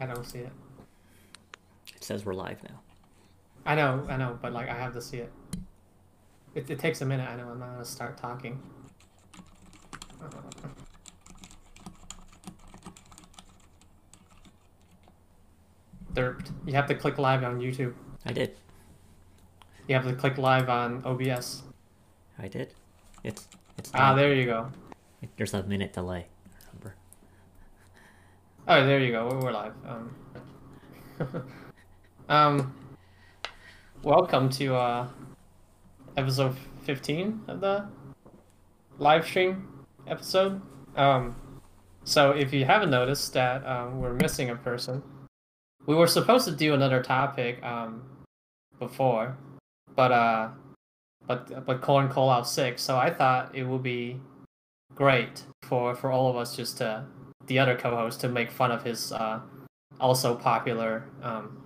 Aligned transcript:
I 0.00 0.06
don't 0.06 0.24
see 0.24 0.40
it. 0.40 0.52
It 1.94 2.04
says 2.04 2.24
we're 2.24 2.34
live 2.34 2.62
now. 2.62 2.80
I 3.64 3.74
know, 3.74 4.06
I 4.08 4.16
know, 4.16 4.38
but 4.40 4.52
like 4.52 4.68
I 4.68 4.74
have 4.74 4.92
to 4.94 5.02
see 5.02 5.18
it. 5.18 5.32
It, 6.54 6.70
it 6.70 6.78
takes 6.78 7.00
a 7.00 7.04
minute. 7.04 7.28
I 7.28 7.36
know. 7.36 7.48
I'm 7.48 7.58
not 7.58 7.72
gonna 7.72 7.84
start 7.84 8.16
talking. 8.16 8.60
Derped. 16.14 16.50
You 16.64 16.72
have 16.72 16.86
to 16.86 16.94
click 16.94 17.18
live 17.18 17.44
on 17.44 17.60
YouTube. 17.60 17.92
I 18.24 18.32
did. 18.32 18.56
You 19.86 19.94
have 19.94 20.06
to 20.06 20.14
click 20.14 20.38
live 20.38 20.68
on 20.68 21.02
OBS. 21.04 21.62
I 22.38 22.48
did. 22.48 22.72
It's 23.22 23.46
it's. 23.76 23.90
Ah, 23.94 24.14
there 24.14 24.34
you 24.34 24.46
go. 24.46 24.72
There's 25.36 25.54
a 25.54 25.62
minute 25.62 25.92
delay. 25.92 26.26
Oh, 28.68 28.84
there 28.84 28.98
you 28.98 29.12
go. 29.12 29.28
We're 29.40 29.52
live. 29.52 29.74
Um, 29.86 30.16
um, 32.28 32.74
welcome 34.02 34.50
to 34.50 34.74
uh, 34.74 35.08
episode 36.16 36.56
15 36.82 37.42
of 37.46 37.60
the 37.60 37.86
live 38.98 39.24
stream 39.24 39.68
episode. 40.08 40.60
Um, 40.96 41.36
so 42.02 42.32
if 42.32 42.52
you 42.52 42.64
haven't 42.64 42.90
noticed 42.90 43.32
that 43.34 43.64
um, 43.64 44.00
we're 44.00 44.14
missing 44.14 44.50
a 44.50 44.56
person, 44.56 45.00
we 45.86 45.94
were 45.94 46.08
supposed 46.08 46.44
to 46.46 46.50
do 46.50 46.74
another 46.74 47.00
topic 47.00 47.62
um, 47.62 48.02
before, 48.80 49.38
but 49.94 50.10
uh, 50.10 50.48
but 51.28 51.64
but 51.64 51.82
Corn 51.82 52.08
called 52.08 52.32
out 52.32 52.48
sick, 52.48 52.80
so 52.80 52.96
I 52.96 53.10
thought 53.10 53.54
it 53.54 53.62
would 53.62 53.84
be 53.84 54.20
great 54.96 55.44
for 55.62 55.94
for 55.94 56.10
all 56.10 56.28
of 56.28 56.34
us 56.34 56.56
just 56.56 56.78
to 56.78 57.04
the 57.46 57.58
other 57.58 57.76
co-host 57.76 58.20
to 58.20 58.28
make 58.28 58.50
fun 58.50 58.70
of 58.70 58.82
his 58.82 59.12
uh, 59.12 59.40
also 60.00 60.34
popular 60.34 61.04
um, 61.22 61.62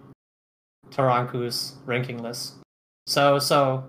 Taranku's 0.91 1.75
ranking 1.87 2.23
list. 2.23 2.55
So 3.07 3.39
so 3.39 3.85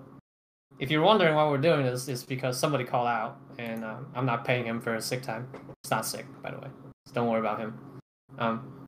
if 0.78 0.90
you're 0.90 1.02
wondering 1.02 1.34
why 1.34 1.48
we're 1.48 1.58
doing 1.58 1.84
this, 1.84 2.08
is 2.08 2.24
because 2.24 2.58
somebody 2.58 2.84
called 2.84 3.06
out, 3.06 3.38
and 3.58 3.84
um, 3.84 4.06
I'm 4.14 4.26
not 4.26 4.44
paying 4.44 4.64
him 4.64 4.80
for 4.80 5.00
sick 5.00 5.22
time. 5.22 5.48
It's 5.84 5.90
not 5.90 6.06
sick, 6.06 6.26
by 6.42 6.50
the 6.50 6.58
way. 6.58 6.68
So 7.06 7.14
don't 7.14 7.28
worry 7.28 7.40
about 7.40 7.60
him. 7.60 7.78
Um, 8.38 8.86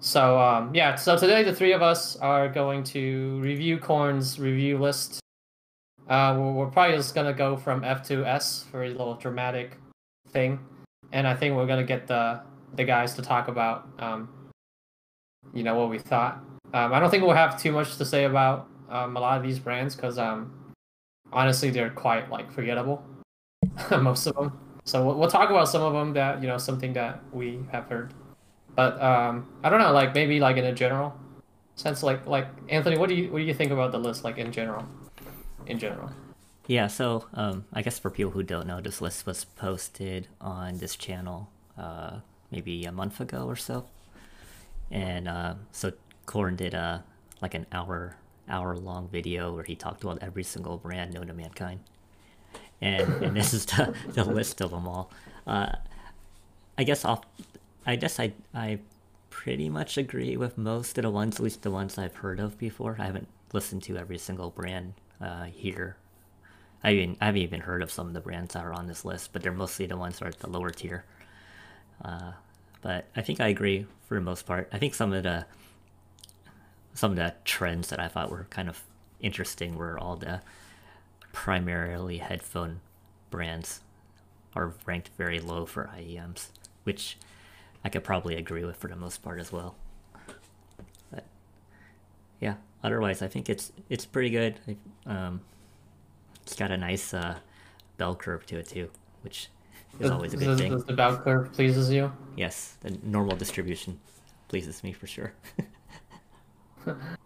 so 0.00 0.38
um, 0.38 0.74
yeah, 0.74 0.94
so 0.94 1.18
today 1.18 1.42
the 1.42 1.54
three 1.54 1.72
of 1.72 1.82
us 1.82 2.16
are 2.16 2.48
going 2.48 2.84
to 2.84 3.38
review 3.40 3.78
Corn's 3.78 4.38
review 4.38 4.78
list. 4.78 5.20
Uh, 6.08 6.36
we're, 6.38 6.52
we're 6.52 6.70
probably 6.70 6.96
just 6.96 7.14
gonna 7.14 7.32
go 7.32 7.56
from 7.56 7.82
F 7.82 8.06
to 8.08 8.24
S 8.24 8.64
for 8.70 8.84
a 8.84 8.88
little 8.88 9.14
dramatic 9.14 9.78
thing, 10.30 10.60
and 11.12 11.26
I 11.26 11.34
think 11.34 11.56
we're 11.56 11.66
gonna 11.66 11.84
get 11.84 12.06
the 12.06 12.40
the 12.74 12.84
guys 12.84 13.14
to 13.14 13.22
talk 13.22 13.48
about 13.48 13.88
um, 13.98 14.28
you 15.54 15.62
know 15.62 15.74
what 15.74 15.90
we 15.90 15.98
thought. 15.98 16.42
Um, 16.74 16.92
I 16.92 17.00
don't 17.00 17.10
think 17.10 17.22
we'll 17.22 17.34
have 17.34 17.60
too 17.60 17.72
much 17.72 17.96
to 17.96 18.04
say 18.04 18.24
about 18.24 18.68
um, 18.88 19.16
a 19.16 19.20
lot 19.20 19.36
of 19.36 19.42
these 19.42 19.58
brands 19.58 19.94
because 19.94 20.18
um, 20.18 20.52
honestly 21.32 21.70
they're 21.70 21.90
quite 21.90 22.30
like 22.30 22.52
forgettable, 22.52 23.04
most 24.00 24.26
of 24.26 24.34
them. 24.34 24.58
So 24.84 25.04
we'll, 25.04 25.16
we'll 25.16 25.30
talk 25.30 25.50
about 25.50 25.68
some 25.68 25.82
of 25.82 25.92
them 25.92 26.12
that 26.14 26.40
you 26.40 26.48
know 26.48 26.58
something 26.58 26.92
that 26.94 27.22
we 27.32 27.60
have 27.72 27.88
heard, 27.88 28.14
but 28.74 29.00
um, 29.02 29.48
I 29.62 29.68
don't 29.68 29.80
know 29.80 29.92
like 29.92 30.14
maybe 30.14 30.40
like 30.40 30.56
in 30.56 30.64
a 30.64 30.72
general 30.72 31.14
sense 31.76 32.02
like 32.02 32.26
like 32.26 32.48
Anthony, 32.68 32.98
what 32.98 33.08
do 33.08 33.14
you 33.14 33.30
what 33.30 33.38
do 33.38 33.44
you 33.44 33.54
think 33.54 33.70
about 33.70 33.92
the 33.92 33.98
list 33.98 34.24
like 34.24 34.38
in 34.38 34.50
general? 34.50 34.84
In 35.66 35.78
general. 35.78 36.10
Yeah. 36.66 36.86
So 36.88 37.26
um, 37.34 37.64
I 37.72 37.82
guess 37.82 37.98
for 37.98 38.10
people 38.10 38.32
who 38.32 38.42
don't 38.42 38.66
know, 38.66 38.80
this 38.80 39.00
list 39.00 39.26
was 39.26 39.44
posted 39.44 40.28
on 40.40 40.78
this 40.78 40.96
channel 40.96 41.50
uh, 41.78 42.18
maybe 42.50 42.84
a 42.84 42.92
month 42.92 43.20
ago 43.20 43.46
or 43.46 43.56
so, 43.56 43.86
and 44.90 45.28
uh, 45.28 45.54
so 45.72 45.92
Corn 46.26 46.56
did 46.56 46.74
a 46.74 47.04
like 47.40 47.54
an 47.54 47.66
hour 47.72 48.16
hour 48.48 48.76
long 48.76 49.08
video 49.08 49.52
where 49.52 49.64
he 49.64 49.74
talked 49.74 50.02
about 50.04 50.18
every 50.22 50.44
single 50.44 50.76
brand 50.76 51.14
known 51.14 51.26
to 51.28 51.34
mankind, 51.34 51.80
and 52.80 53.08
and 53.22 53.36
this 53.36 53.54
is 53.54 53.66
the, 53.66 53.94
the 54.08 54.24
list 54.24 54.60
of 54.60 54.70
them 54.70 54.88
all. 54.88 55.10
Uh, 55.46 55.72
I 56.78 56.84
guess 56.84 57.04
I'll, 57.04 57.24
I 57.86 57.96
guess 57.96 58.18
I 58.18 58.32
I 58.54 58.80
pretty 59.30 59.68
much 59.68 59.96
agree 59.98 60.36
with 60.36 60.58
most 60.58 60.98
of 60.98 61.02
the 61.02 61.10
ones, 61.10 61.36
at 61.36 61.42
least 61.42 61.62
the 61.62 61.70
ones 61.70 61.98
I've 61.98 62.16
heard 62.16 62.40
of 62.40 62.58
before. 62.58 62.96
I 62.98 63.06
haven't 63.06 63.28
listened 63.52 63.82
to 63.84 63.96
every 63.96 64.18
single 64.18 64.50
brand 64.50 64.94
uh, 65.20 65.44
here. 65.44 65.96
I 66.82 66.92
even 66.92 67.16
I 67.20 67.26
haven't 67.26 67.42
even 67.42 67.60
heard 67.60 67.82
of 67.82 67.90
some 67.90 68.08
of 68.08 68.14
the 68.14 68.20
brands 68.20 68.54
that 68.54 68.64
are 68.64 68.72
on 68.72 68.86
this 68.86 69.04
list, 69.04 69.32
but 69.32 69.42
they're 69.42 69.52
mostly 69.52 69.86
the 69.86 69.96
ones 69.96 70.18
that 70.18 70.24
are 70.24 70.28
at 70.28 70.38
the 70.38 70.50
lower 70.50 70.70
tier. 70.70 71.04
Uh, 72.04 72.32
but 72.82 73.06
I 73.16 73.22
think 73.22 73.40
I 73.40 73.48
agree 73.48 73.86
for 74.06 74.14
the 74.14 74.20
most 74.20 74.46
part. 74.46 74.68
I 74.72 74.78
think 74.78 74.94
some 74.94 75.12
of 75.12 75.22
the 75.22 75.46
some 76.94 77.12
of 77.12 77.16
the 77.16 77.34
trends 77.44 77.88
that 77.88 78.00
I 78.00 78.08
thought 78.08 78.30
were 78.30 78.46
kind 78.50 78.68
of 78.68 78.82
interesting 79.20 79.76
were 79.76 79.98
all 79.98 80.16
the 80.16 80.40
primarily 81.32 82.18
headphone 82.18 82.80
brands 83.30 83.80
are 84.54 84.72
ranked 84.86 85.10
very 85.18 85.38
low 85.38 85.66
for 85.66 85.90
IEMs, 85.94 86.48
which 86.84 87.18
I 87.84 87.88
could 87.88 88.04
probably 88.04 88.36
agree 88.36 88.64
with 88.64 88.76
for 88.76 88.88
the 88.88 88.96
most 88.96 89.22
part 89.22 89.38
as 89.38 89.52
well. 89.52 89.74
But 91.10 91.24
yeah, 92.40 92.54
otherwise 92.82 93.20
I 93.20 93.28
think 93.28 93.50
it's 93.50 93.72
it's 93.88 94.06
pretty 94.06 94.30
good. 94.30 94.60
Um, 95.04 95.40
it's 96.46 96.56
got 96.56 96.70
a 96.70 96.76
nice 96.76 97.12
uh, 97.14 97.38
bell 97.98 98.14
curve 98.14 98.46
to 98.46 98.58
it 98.58 98.68
too, 98.68 98.90
which 99.22 99.50
is 100.00 100.10
always 100.10 100.34
a 100.34 100.36
good 100.36 100.46
Does- 100.46 100.60
thing. 100.60 100.72
does 100.72 100.84
the 100.84 100.92
bell 100.94 101.18
curve 101.18 101.52
pleases 101.52 101.90
you? 101.90 102.12
Yes, 102.36 102.76
the 102.80 102.98
normal 103.02 103.36
distribution 103.36 104.00
pleases 104.48 104.84
me 104.84 104.92
for 104.92 105.06
sure. 105.06 105.32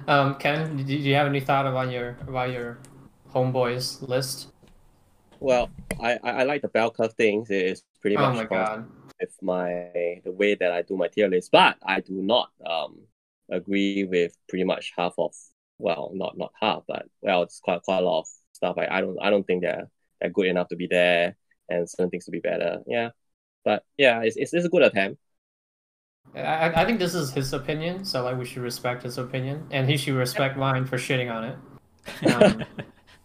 Um, 0.08 0.36
Ken, 0.36 0.76
do 0.76 0.84
do 0.84 0.94
you 0.96 1.14
have 1.14 1.26
any 1.26 1.40
thought 1.40 1.66
about 1.66 1.90
your 1.90 2.16
about 2.26 2.50
your 2.50 2.78
homeboys 3.34 4.00
list? 4.08 4.48
Well, 5.40 5.70
I, 6.00 6.18
I 6.22 6.30
I 6.40 6.42
like 6.44 6.62
the 6.62 6.68
bell 6.68 6.90
curve 6.90 7.14
thing. 7.14 7.46
It's 7.48 7.82
pretty 8.00 8.16
Oh 8.16 8.20
much 8.20 8.34
my 8.34 8.46
consistent 8.46 8.88
god. 8.88 8.90
with 9.20 9.36
my 9.42 10.20
the 10.24 10.32
way 10.32 10.54
that 10.54 10.72
I 10.72 10.82
do 10.82 10.96
my 10.96 11.08
tier 11.08 11.28
list, 11.28 11.50
but 11.52 11.76
I 11.84 12.00
do 12.00 12.14
not 12.22 12.50
um 12.66 13.06
agree 13.50 14.04
with 14.04 14.36
pretty 14.48 14.64
much 14.64 14.92
half 14.96 15.14
of 15.18 15.34
well, 15.78 16.10
not 16.14 16.38
not 16.38 16.52
half, 16.60 16.84
but 16.88 17.06
well, 17.22 17.42
it's 17.42 17.60
quite 17.60 17.82
quite 17.82 17.98
a 18.00 18.06
lot 18.06 18.20
of 18.20 18.28
stuff. 18.60 18.76
I, 18.78 18.88
I 18.98 19.00
don't 19.02 19.18
I 19.22 19.30
don't 19.30 19.46
think 19.46 19.62
they're 19.62 19.88
they're 20.20 20.30
good 20.30 20.46
enough 20.48 20.68
to 20.68 20.76
be 20.76 20.86
there, 20.88 21.36
and 21.68 21.88
certain 21.90 22.10
things 22.10 22.26
to 22.26 22.30
be 22.32 22.40
better. 22.40 22.80
Yeah, 22.86 23.10
but 23.64 23.84
yeah, 23.98 24.22
it's 24.22 24.36
it's, 24.36 24.54
it's 24.54 24.66
a 24.66 24.70
good 24.70 24.82
attempt. 24.84 25.20
I, 26.34 26.40
I- 26.40 26.82
I 26.82 26.84
think 26.84 26.98
this 26.98 27.14
is 27.14 27.32
his 27.32 27.52
opinion, 27.52 28.04
so 28.04 28.24
like 28.24 28.36
we 28.38 28.44
should 28.44 28.62
respect 28.62 29.02
his 29.04 29.18
opinion, 29.18 29.66
and 29.70 29.88
he 29.88 29.96
should 29.96 30.14
respect 30.14 30.56
mine 30.56 30.84
for 30.86 30.96
shitting 30.96 31.32
on 31.32 31.44
it. 31.44 31.58
Um, 32.24 32.64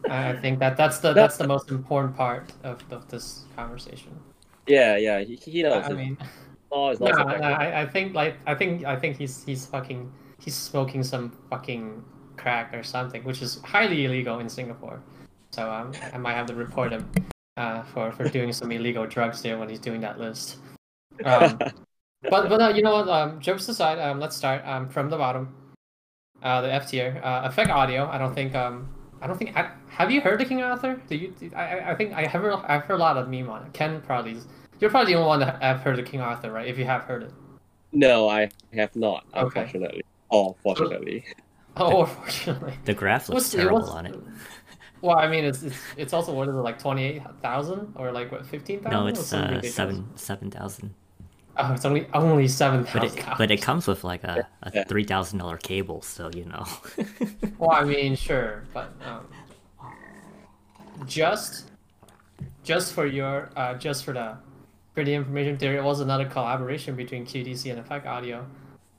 I 0.07 0.29
I 0.29 0.35
think 0.38 0.59
that 0.59 0.78
that's 0.78 1.00
the 1.00 1.13
that's 1.13 1.38
the 1.38 1.45
most 1.45 1.69
important 1.72 2.16
part 2.16 2.53
of, 2.63 2.84
of 2.91 3.07
this 3.09 3.45
conversation. 3.56 4.19
Yeah, 4.68 4.97
yeah, 4.97 5.19
he, 5.22 5.35
he 5.35 5.63
knows. 5.63 5.90
I 5.90 5.94
mean, 5.94 6.18
oh, 6.72 6.90
it's 6.90 7.00
no, 7.00 7.12
not 7.12 7.16
no, 7.16 7.16
subjective. 7.16 7.45
I, 7.47 7.81
I 7.81 7.85
think 7.88 8.13
like 8.13 8.38
I 8.47 8.56
think 8.56 8.85
I 8.85 8.95
think 8.95 9.18
he's 9.18 9.44
he's 9.44 9.66
fucking 9.66 10.12
he's 10.40 10.56
smoking 10.56 11.03
some 11.03 11.31
fucking 11.50 12.03
crack 12.38 12.74
or 12.74 12.84
something, 12.84 13.24
which 13.24 13.41
is 13.41 13.62
highly 13.63 14.06
illegal 14.06 14.40
in 14.40 14.50
Singapore. 14.50 15.01
So 15.56 15.72
um, 15.72 15.94
I 16.14 16.18
might 16.18 16.34
have 16.34 16.48
to 16.48 16.54
report 16.56 16.92
him 16.92 17.10
uh, 17.56 17.84
for 17.84 18.12
for 18.12 18.28
doing 18.28 18.52
some 18.52 18.72
illegal 18.74 19.08
drugs 19.08 19.42
there 19.42 19.58
when 19.58 19.70
he's 19.70 19.80
doing 19.80 20.02
that 20.02 20.20
list. 20.20 20.58
Um, 21.24 21.58
but 22.30 22.50
but 22.50 22.62
uh, 22.62 22.70
you 22.76 22.82
know 22.84 22.96
what? 22.96 23.08
Um, 23.08 23.40
jokes 23.40 23.70
aside, 23.70 23.98
um, 24.00 24.20
let's 24.20 24.36
start 24.36 24.66
um, 24.68 24.90
from 24.90 25.10
the 25.10 25.18
bottom. 25.18 25.56
Uh, 26.44 26.60
the 26.62 26.72
F 26.74 26.90
tier, 26.90 27.22
uh, 27.24 27.44
effect 27.46 27.70
audio. 27.70 28.06
I 28.12 28.18
don't 28.18 28.34
think 28.36 28.54
um, 28.54 28.94
I 29.22 29.28
don't 29.28 29.38
think. 29.38 29.56
I, 29.56 29.72
have 29.88 30.12
you 30.12 30.20
heard 30.20 30.42
the 30.42 30.46
King 30.46 30.62
Arthur? 30.62 31.02
Do 31.08 31.16
you? 31.16 31.34
I 31.56 31.64
I- 31.80 31.92
I 31.92 31.96
think 31.96 32.12
I 32.14 32.26
have. 32.26 32.42
heard- 32.42 32.66
I've 32.68 32.84
heard 32.84 32.96
a 32.96 33.04
lot 33.08 33.16
of 33.16 33.30
meme 33.30 33.50
on 33.50 33.66
it. 33.66 33.72
Ken 33.74 34.02
probably. 34.02 34.34
is- 34.34 34.48
You're 34.82 34.90
probably 34.92 35.14
the 35.14 35.20
only 35.20 35.30
one 35.30 35.40
that 35.40 35.62
have 35.64 35.80
heard 35.80 35.96
the 35.98 36.04
King 36.04 36.20
Arthur, 36.20 36.52
right? 36.52 36.68
If 36.68 36.78
you 36.78 36.84
have 36.86 37.04
heard 37.04 37.24
it. 37.24 37.32
no, 37.94 38.28
I 38.28 38.50
have 38.74 38.94
not, 38.98 39.24
Okay. 39.34 39.62
unfortunately. 39.62 40.04
Or 40.30 40.54
fortunately. 40.62 41.24
Oh, 41.78 42.04
unfortunately. 42.04 42.74
the 42.84 42.94
graph 42.94 43.30
looks 43.30 43.36
What's- 43.46 43.51
terrible 43.54 43.80
what's- 43.80 43.92
on 43.92 44.06
it. 44.08 44.16
Well, 45.06 45.19
I 45.19 45.28
mean, 45.28 45.46
it's 45.46 45.62
it's, 45.62 45.78
it's 45.98 46.13
also 46.13 46.34
what 46.34 46.48
is 46.50 46.56
it 46.56 46.57
like 46.57 46.80
twenty 46.80 47.04
eight 47.04 47.22
thousand 47.44 47.94
or 47.96 48.12
like 48.12 48.31
what 48.31 48.44
fifteen 48.44 48.80
thousand? 48.80 49.00
No, 49.00 49.06
it's 49.06 49.31
uh, 49.31 49.62
seven 49.62 50.10
seven 50.16 50.50
thousand. 50.50 50.96
Oh, 51.57 51.74
it's 51.74 51.86
only 51.86 52.07
only 52.16 52.48
seven 52.48 52.88
But 52.92 53.04
it 53.04 53.24
but 53.38 53.52
it 53.52 53.62
comes 53.62 53.86
with 53.86 54.04
like 54.04 54.24
a, 54.24 54.48
a 54.63 54.72
Yeah. 54.74 54.84
three 54.86 55.04
thousand 55.04 55.38
dollar 55.38 55.57
cable, 55.57 56.02
so 56.02 56.31
you 56.34 56.46
know. 56.46 56.66
Well, 57.60 57.72
I 57.72 57.84
mean, 57.84 58.16
sure, 58.16 58.63
but 58.74 58.92
um, 59.06 59.28
just 61.06 61.69
just 62.63 62.94
for 62.94 63.06
your 63.06 63.51
uh, 63.56 63.75
just 63.75 64.06
for 64.06 64.13
the 64.13 64.38
for 64.96 65.04
the 65.04 65.13
information, 65.13 65.56
there 65.58 65.84
was 65.84 66.00
another 66.00 66.25
collaboration 66.25 66.96
between 66.96 67.28
QDC 67.28 67.69
and 67.69 67.80
Effect 67.80 68.08
Audio. 68.08 68.44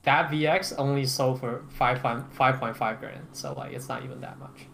That 0.03 0.31
VX 0.31 0.73
only 0.77 1.05
sold 1.05 1.41
for 1.41 1.65
five 1.67 1.99
five 2.01 2.59
point 2.61 2.77
five 2.77 3.01
grand, 3.01 3.27
so 3.33 3.51
like 3.53 3.73
it's 3.73 3.89
not 3.89 4.05
even 4.05 4.21
that 4.21 4.39
much. 4.39 4.67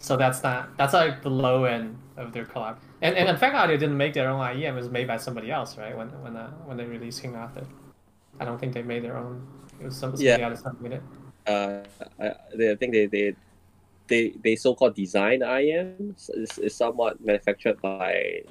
So 0.00 0.16
that's 0.16 0.42
not 0.42 0.76
that's 0.76 0.94
like 0.94 1.22
the 1.22 1.30
low 1.30 1.64
end 1.64 1.96
of 2.16 2.32
their 2.32 2.46
collab. 2.46 2.78
And 3.02 3.14
and 3.16 3.28
in 3.28 3.36
fact, 3.36 3.54
Audio 3.54 3.76
didn't 3.76 3.96
make 3.96 4.14
their 4.14 4.28
own 4.28 4.40
IEM; 4.40 4.70
it 4.70 4.74
was 4.74 4.88
made 4.88 5.06
by 5.06 5.18
somebody 5.18 5.50
else, 5.50 5.76
right? 5.76 5.96
When 5.96 6.08
when 6.22 6.36
uh, 6.36 6.50
when 6.64 6.76
they 6.76 6.86
released 6.86 7.22
King 7.22 7.36
Arthur. 7.36 7.66
I 8.40 8.46
don't 8.46 8.58
think 8.58 8.72
they 8.72 8.82
made 8.82 9.04
their 9.04 9.16
own. 9.16 9.46
It 9.78 9.84
was 9.84 9.96
some 9.96 10.14
Yeah. 10.16 10.54
somebody 10.54 10.64
out 10.64 10.80
made 10.80 10.92
it. 10.92 11.02
Uh, 11.46 11.82
I, 12.18 12.72
I 12.72 12.76
think 12.76 12.92
they 12.92 13.06
they 13.06 13.34
they, 14.10 14.34
they 14.42 14.56
so-called 14.56 14.94
design 14.94 15.42
IM 15.42 16.16
is, 16.34 16.58
is 16.58 16.74
somewhat 16.74 17.24
manufactured 17.24 17.80
by 17.80 18.42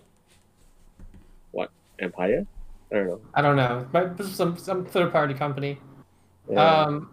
what 1.51 1.69
Empire? 1.99 2.47
I 2.91 2.95
don't 2.95 3.07
know. 3.07 3.21
I 3.33 3.41
don't 3.41 3.55
know, 3.55 3.87
but 3.91 4.23
some 4.23 4.57
some 4.57 4.85
third 4.85 5.11
party 5.11 5.33
company. 5.33 5.77
Yeah. 6.49 6.63
Um, 6.63 7.09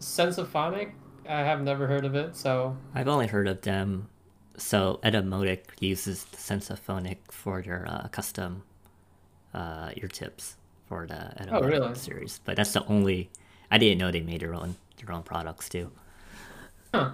Sensaphonic, 0.00 0.92
I 1.30 1.40
have 1.44 1.62
never 1.62 1.86
heard 1.86 2.04
of 2.04 2.14
it, 2.14 2.36
so 2.36 2.76
I've 2.94 3.08
only 3.08 3.26
heard 3.26 3.48
of 3.48 3.62
them. 3.62 4.08
So 4.56 5.00
Etymotic 5.02 5.60
uses 5.80 6.24
the 6.24 6.36
Sensaphonic 6.36 7.18
for 7.30 7.62
their 7.62 7.86
uh, 7.88 8.08
custom 8.08 8.64
uh, 9.54 9.90
ear 9.96 10.08
tips 10.08 10.56
for 10.88 11.06
the 11.06 11.14
Etymotic 11.40 11.48
Oh, 11.52 11.62
really? 11.62 11.94
series, 11.94 12.40
but 12.44 12.56
that's 12.56 12.72
the 12.72 12.84
only. 12.86 13.30
I 13.70 13.78
didn't 13.78 13.98
know 13.98 14.10
they 14.10 14.20
made 14.22 14.40
their 14.42 14.54
own 14.54 14.76
their 14.98 15.14
own 15.14 15.22
products 15.22 15.68
too. 15.68 15.92
Huh. 16.94 17.12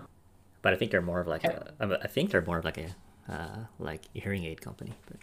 But 0.63 0.73
I 0.73 0.77
think 0.77 0.91
they're 0.91 1.03
more 1.03 1.21
of 1.21 1.27
like 1.27 1.45
a. 1.45 1.73
I- 1.81 2.07
think 2.09 2.31
they're 2.31 2.43
more 2.43 2.59
of 2.59 2.65
like 2.65 2.79
a 2.79 2.95
uh, 3.29 3.67
like 3.79 4.03
hearing 4.15 4.45
aid 4.45 4.61
company. 4.61 4.93
But 5.07 5.19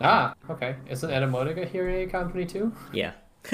ah, 0.00 0.34
okay. 0.50 0.76
Isn't 0.88 1.10
Etymotic 1.10 1.60
a 1.60 1.66
hearing 1.66 1.94
aid 1.96 2.10
company 2.10 2.46
too? 2.46 2.72
yeah, 2.92 3.12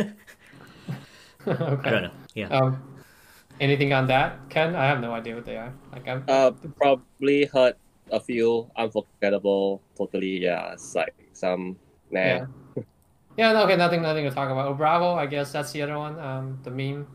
okay. 1.47 1.89
I 1.89 1.91
don't 1.91 2.03
know. 2.03 2.11
Yeah. 2.35 2.49
Um, 2.49 2.98
anything 3.61 3.93
on 3.93 4.07
that, 4.09 4.49
Ken? 4.51 4.75
I 4.75 4.85
have 4.87 5.01
no 5.01 5.13
idea 5.13 5.35
what 5.35 5.45
they 5.45 5.57
are. 5.57 5.73
Like 5.93 6.09
I'm. 6.09 6.25
Uh, 6.29 6.51
probably 6.77 7.47
heard 7.47 7.75
a 8.11 8.21
few 8.21 8.71
unforgettable. 8.77 9.83
Totally, 9.97 10.39
yeah. 10.43 10.73
It's 10.73 10.95
like 10.95 11.15
some 11.33 11.77
nah. 12.11 12.21
Yeah. 12.21 12.47
Yeah, 13.39 13.53
no, 13.53 13.63
okay, 13.67 13.77
nothing, 13.77 14.03
nothing 14.03 14.25
to 14.25 14.33
talk 14.33 14.51
about. 14.51 14.67
Oh, 14.67 14.75
Bravo, 14.75 15.15
I 15.15 15.27
guess 15.27 15.53
that's 15.53 15.71
the 15.71 15.83
other 15.83 15.97
one. 15.97 16.19
Um, 16.19 16.59
the 16.65 16.73
meme. 16.73 17.07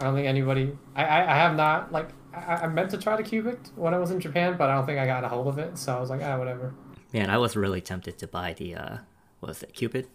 I 0.00 0.04
don't 0.04 0.14
think 0.16 0.26
anybody. 0.26 0.76
I, 0.96 1.04
I, 1.04 1.32
I 1.32 1.36
have 1.36 1.54
not 1.56 1.92
like. 1.92 2.08
I, 2.34 2.56
I 2.56 2.66
meant 2.66 2.90
to 2.90 2.98
try 2.98 3.16
to 3.16 3.22
the 3.22 3.28
Cupid 3.28 3.60
when 3.76 3.94
I 3.94 3.98
was 3.98 4.10
in 4.10 4.18
Japan, 4.18 4.56
but 4.58 4.68
I 4.68 4.74
don't 4.74 4.86
think 4.86 4.98
I 4.98 5.06
got 5.06 5.22
a 5.22 5.28
hold 5.28 5.46
of 5.46 5.58
it. 5.58 5.78
So 5.78 5.96
I 5.96 6.00
was 6.00 6.10
like, 6.10 6.20
ah, 6.24 6.36
whatever. 6.36 6.74
Man, 7.12 7.30
I 7.30 7.38
was 7.38 7.54
really 7.54 7.80
tempted 7.80 8.18
to 8.18 8.26
buy 8.26 8.54
the 8.54 8.74
uh, 8.74 8.96
what 9.38 9.50
was 9.50 9.62
it 9.62 9.72
Cupid? 9.72 10.08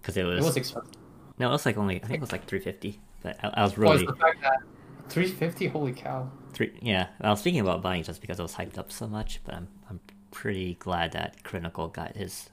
Because 0.00 0.16
it 0.16 0.22
was, 0.22 0.38
It 0.38 0.44
was 0.44 0.56
expensive. 0.56 0.92
no, 1.40 1.48
it 1.48 1.52
was 1.52 1.66
like 1.66 1.76
only 1.76 1.96
I 1.96 2.06
think 2.06 2.18
it 2.18 2.20
was 2.20 2.30
like 2.30 2.46
three 2.46 2.60
fifty. 2.60 3.00
But 3.24 3.38
I, 3.42 3.48
I 3.54 3.62
was 3.64 3.76
Well, 3.76 3.90
it's 3.92 4.02
really 4.02 4.12
the 4.12 4.18
fact 4.20 4.40
that 4.42 4.58
350. 5.08 5.66
Holy 5.68 5.92
cow! 5.92 6.30
three. 6.52 6.72
Yeah, 6.80 7.08
I 7.20 7.30
was 7.30 7.42
thinking 7.42 7.60
about 7.60 7.82
buying 7.82 8.04
just 8.04 8.20
because 8.20 8.38
I 8.38 8.42
was 8.44 8.54
hyped 8.54 8.78
up 8.78 8.92
so 8.92 9.08
much. 9.08 9.40
But 9.44 9.54
I'm 9.56 9.68
I'm 9.90 9.98
pretty 10.30 10.74
glad 10.74 11.12
that 11.12 11.42
Crinacle 11.42 11.92
got 11.92 12.14
his 12.16 12.50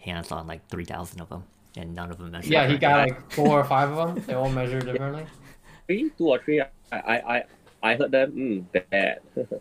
hands 0.00 0.32
on 0.32 0.48
like 0.48 0.66
three 0.68 0.84
thousand 0.84 1.20
of 1.20 1.28
them, 1.28 1.44
and 1.76 1.94
none 1.94 2.10
of 2.10 2.18
them 2.18 2.32
measured. 2.32 2.50
Yeah, 2.50 2.66
he 2.66 2.78
got 2.78 3.06
correctly. 3.06 3.16
like 3.16 3.32
four 3.32 3.60
or 3.60 3.64
five 3.74 3.90
of 3.92 4.14
them. 4.14 4.24
They 4.26 4.34
all 4.34 4.50
measure 4.50 4.80
differently. 4.80 5.26
Three, 5.86 6.10
two 6.18 6.28
or 6.28 6.38
three. 6.40 6.60
I 6.60 6.66
I 6.90 7.36
I, 7.36 7.44
I 7.82 7.94
heard 7.94 8.10
them. 8.10 8.32
Mm, 8.72 8.84
bad. 8.90 9.20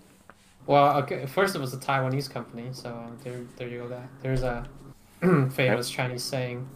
Well, 0.67 0.97
okay. 1.03 1.27
First, 1.27 1.55
it 1.55 1.59
was 1.59 1.75
a 1.75 1.77
Taiwanese 1.77 2.27
company, 2.27 2.69
so 2.71 2.89
um, 2.89 3.19
there, 3.23 3.41
there 3.55 3.67
you 3.67 3.81
go. 3.81 3.87
That 3.87 4.07
there's 4.23 4.41
a 4.41 4.67
famous 5.51 5.91
Chinese 5.91 6.23
saying. 6.23 6.67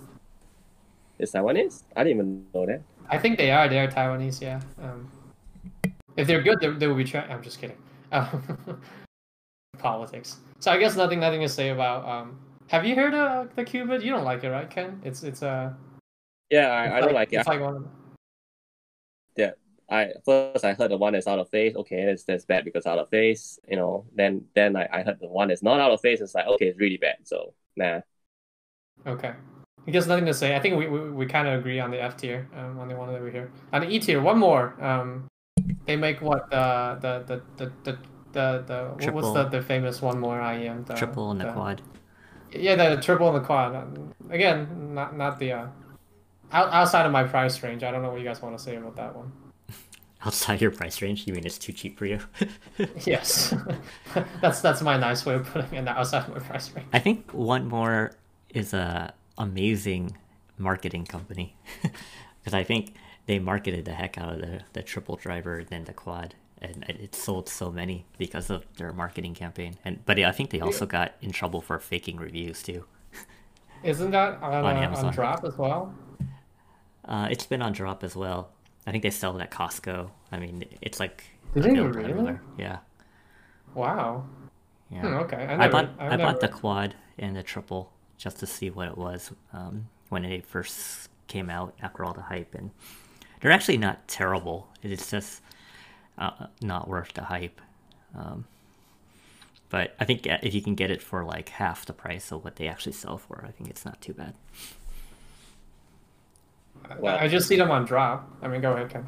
Is 1.17 1.31
Taiwanese? 1.31 1.81
I 1.95 2.03
didn't 2.03 2.17
even 2.19 2.45
know 2.53 2.67
that. 2.67 2.81
I 3.09 3.17
think 3.17 3.37
they 3.37 3.51
are. 3.51 3.67
They 3.67 3.79
are 3.79 3.87
Taiwanese. 3.87 4.41
Yeah. 4.41 4.61
Um, 4.81 5.09
if 6.15 6.27
they're 6.27 6.41
good, 6.41 6.59
they, 6.59 6.69
they 6.69 6.87
will 6.87 6.95
be. 6.95 7.03
Tra- 7.03 7.27
I'm 7.29 7.41
just 7.41 7.59
kidding. 7.59 7.77
Um, 8.11 8.81
politics. 9.77 10.37
So 10.59 10.71
I 10.71 10.77
guess 10.77 10.95
nothing, 10.95 11.19
nothing 11.19 11.41
to 11.41 11.49
say 11.49 11.69
about. 11.69 12.07
Um, 12.07 12.39
have 12.67 12.85
you 12.85 12.95
heard 12.95 13.13
of 13.13 13.55
the 13.55 13.63
Cupid? 13.63 14.03
You 14.03 14.11
don't 14.11 14.25
like 14.25 14.43
it, 14.43 14.49
right, 14.49 14.69
Ken? 14.69 15.01
It's 15.03 15.23
it's 15.23 15.41
uh, 15.41 15.73
Yeah, 16.49 16.67
I, 16.67 16.97
I 16.97 17.01
don't 17.01 17.13
like 17.13 17.33
it. 17.33 17.37
It's 17.37 17.47
like 17.47 17.61
one 17.61 17.75
of 17.75 17.83
the- 17.83 17.89
I 19.91 20.13
first 20.23 20.63
I 20.63 20.73
heard 20.73 20.91
the 20.91 20.97
one 20.97 21.13
that's 21.13 21.27
out 21.27 21.39
of 21.39 21.49
phase. 21.49 21.75
Okay, 21.75 22.05
that's 22.05 22.23
that's 22.23 22.45
bad 22.45 22.63
because 22.63 22.85
out 22.85 22.99
of 22.99 23.09
phase. 23.09 23.59
You 23.67 23.77
know, 23.77 24.05
then 24.15 24.45
then 24.53 24.75
I, 24.75 24.87
I 24.91 25.03
heard 25.03 25.19
the 25.19 25.27
one 25.27 25.47
that's 25.47 25.63
not 25.63 25.79
out 25.79 25.91
of 25.91 26.01
phase. 26.01 26.21
It's 26.21 26.35
like 26.35 26.47
okay, 26.47 26.67
it's 26.67 26.79
really 26.79 26.97
bad. 26.97 27.17
So 27.23 27.53
nah. 27.75 28.01
Okay. 29.07 29.33
I 29.87 29.91
guess 29.91 30.05
nothing 30.07 30.25
to 30.25 30.33
say. 30.33 30.55
I 30.55 30.59
think 30.59 30.77
we 30.77 30.87
we, 30.87 31.09
we 31.11 31.25
kind 31.25 31.47
of 31.47 31.59
agree 31.59 31.79
on 31.79 31.89
the 31.91 32.01
F 32.01 32.17
tier, 32.17 32.47
um, 32.55 32.79
on 32.79 32.87
the 32.87 32.95
one 32.95 33.11
that 33.11 33.23
we 33.23 33.31
hear. 33.31 33.49
On 33.73 33.81
the 33.81 33.87
E 33.89 33.99
tier, 33.99 34.21
1More. 34.21 34.79
Um, 34.81 35.27
they 35.85 35.95
make 35.95 36.21
what 36.21 36.49
the 36.51 36.97
the 37.01 37.23
the 37.27 37.41
the 37.57 37.71
the 37.83 37.97
the, 38.31 38.63
the 38.67 39.05
what- 39.05 39.13
what's 39.15 39.33
the, 39.33 39.43
the 39.45 39.61
famous 39.61 39.99
1More 40.01 40.39
IEM? 40.41 40.85
The, 40.85 40.93
triple 40.93 41.31
and 41.31 41.41
the 41.41 41.45
the- 41.45 41.53
quad. 41.53 41.81
Yeah, 42.51 42.75
the 42.95 43.01
triple 43.01 43.27
and 43.27 43.37
the 43.37 43.45
quad. 43.45 44.13
Again, 44.29 44.93
not 44.93 45.15
not 45.17 45.39
the 45.39 45.51
uh, 45.53 45.67
out, 46.51 46.71
outside 46.73 47.05
of 47.05 47.11
my 47.11 47.23
price 47.23 47.61
range. 47.63 47.83
I 47.83 47.91
don't 47.91 48.01
know 48.01 48.09
what 48.11 48.19
you 48.19 48.25
guys 48.25 48.41
want 48.41 48.57
to 48.57 48.63
say 48.63 48.75
about 48.75 48.95
that 48.95 49.15
one. 49.15 49.31
Outside 50.25 50.59
your 50.59 50.71
price 50.71 51.01
range, 51.01 51.25
you 51.27 51.33
mean 51.33 51.45
it's 51.45 51.57
too 51.57 51.71
cheap 51.71 51.97
for 51.97 52.05
you? 52.05 52.19
Yes, 53.05 53.53
that's 54.41 54.61
that's 54.61 54.81
my 54.81 54.97
nice 54.97 55.25
way 55.25 55.35
of 55.35 55.45
putting 55.47 55.77
it. 55.79 55.87
Outside 55.87 56.27
of 56.27 56.29
my 56.29 56.39
price 56.39 56.71
range. 56.75 56.87
I 56.91 56.99
think 56.99 57.31
1More 57.31 58.13
is 58.49 58.73
a 58.73 59.13
amazing 59.39 60.17
marketing 60.57 61.05
company 61.05 61.55
because 61.81 62.53
I 62.53 62.63
think 62.63 62.93
they 63.25 63.39
marketed 63.39 63.85
the 63.85 63.93
heck 63.93 64.17
out 64.17 64.33
of 64.33 64.41
the, 64.41 64.61
the 64.73 64.83
triple 64.83 65.15
driver 65.15 65.59
and 65.59 65.67
then 65.67 65.85
the 65.85 65.93
quad 65.93 66.35
and 66.61 66.83
it 66.89 67.15
sold 67.15 67.47
so 67.47 67.71
many 67.71 68.05
because 68.17 68.49
of 68.49 68.65
their 68.75 68.91
marketing 68.91 69.33
campaign 69.33 69.77
and 69.85 70.05
but 70.05 70.19
I 70.19 70.31
think 70.31 70.49
they 70.49 70.59
also 70.59 70.85
got 70.85 71.13
in 71.21 71.31
trouble 71.31 71.61
for 71.61 71.79
faking 71.79 72.17
reviews 72.17 72.61
too. 72.61 72.85
Isn't 73.83 74.11
that 74.11 74.43
on, 74.43 74.65
On 74.65 74.83
uh, 74.83 74.97
on 74.97 75.13
drop 75.13 75.45
as 75.45 75.57
well? 75.57 75.93
Uh, 77.05 77.27
it's 77.31 77.45
been 77.45 77.61
on 77.61 77.71
drop 77.71 78.03
as 78.03 78.15
well. 78.15 78.49
I 78.85 78.91
think 78.91 79.03
they 79.03 79.09
sell 79.09 79.37
it 79.37 79.41
at 79.41 79.51
Costco. 79.51 80.09
I 80.31 80.39
mean, 80.39 80.65
it's 80.81 80.99
like 80.99 81.23
Did 81.53 81.63
they 81.63 81.79
really? 81.79 82.09
everywhere. 82.09 82.41
Yeah, 82.57 82.79
Wow. 83.73 84.25
yeah. 84.91 85.01
Hmm, 85.01 85.13
okay. 85.19 85.45
I, 85.45 85.65
I, 85.65 85.67
bought 85.69 85.89
I've 85.97 86.13
I 86.13 86.17
bought 86.17 86.39
the 86.41 86.49
quad 86.49 86.95
and 87.17 87.35
the 87.35 87.43
triple 87.43 87.93
just 88.19 88.37
to 88.39 88.45
see 88.45 88.69
what 88.69 88.87
it 88.89 88.97
was 88.97 89.31
um, 89.53 89.87
when 90.09 90.23
it 90.25 90.45
first 90.45 91.09
came 91.27 91.49
out 91.49 91.73
after 91.81 92.03
all 92.03 92.13
the 92.13 92.21
hype, 92.21 92.53
and 92.53 92.69
they're 93.41 93.51
actually 93.51 93.77
not 93.77 94.07
terrible. 94.07 94.67
It's 94.83 95.09
just 95.09 95.41
uh, 96.17 96.47
not 96.61 96.87
worth 96.87 97.13
the 97.13 97.23
hype. 97.23 97.59
Um, 98.15 98.45
but 99.69 99.95
I 99.99 100.05
think 100.05 100.27
if 100.27 100.53
you 100.53 100.61
can 100.61 100.75
get 100.75 100.91
it 100.91 101.01
for 101.01 101.23
like 101.23 101.49
half 101.49 101.85
the 101.85 101.93
price 101.93 102.31
of 102.31 102.43
what 102.43 102.57
they 102.57 102.67
actually 102.67 102.91
sell 102.91 103.17
for, 103.17 103.43
I 103.47 103.51
think 103.51 103.69
it's 103.69 103.85
not 103.85 104.01
too 104.01 104.13
bad. 104.13 104.33
Well- 106.99 107.17
I 107.17 107.27
just 107.27 107.47
see 107.47 107.55
them 107.55 107.71
on 107.71 107.85
drop. 107.85 108.29
I 108.41 108.47
mean, 108.47 108.61
go 108.61 108.73
ahead, 108.73 108.89
Ken. 108.89 109.05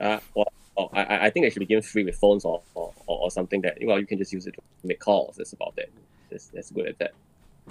Uh, 0.00 0.18
well, 0.34 0.52
oh, 0.76 0.90
I 0.92 1.02
I- 1.04 1.24
I 1.26 1.30
think 1.30 1.44
they 1.44 1.50
should 1.50 1.60
be 1.60 1.66
given 1.66 1.82
free 1.82 2.04
with 2.04 2.16
phones 2.16 2.44
or, 2.44 2.62
or, 2.74 2.92
or 3.06 3.18
or 3.20 3.30
something 3.30 3.60
that 3.62 3.78
well 3.82 3.98
you 3.98 4.06
can 4.06 4.18
just 4.18 4.32
use 4.32 4.46
it 4.46 4.54
to 4.54 4.60
make 4.84 5.00
calls. 5.00 5.36
That's 5.36 5.52
about 5.52 5.74
it. 5.76 5.90
That's 6.30 6.48
that's 6.48 6.70
good 6.70 6.86
at 6.86 6.98
that. 6.98 7.12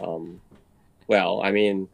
Um, 0.01 0.39
well, 1.08 1.42
I 1.44 1.52
mean, 1.52 1.88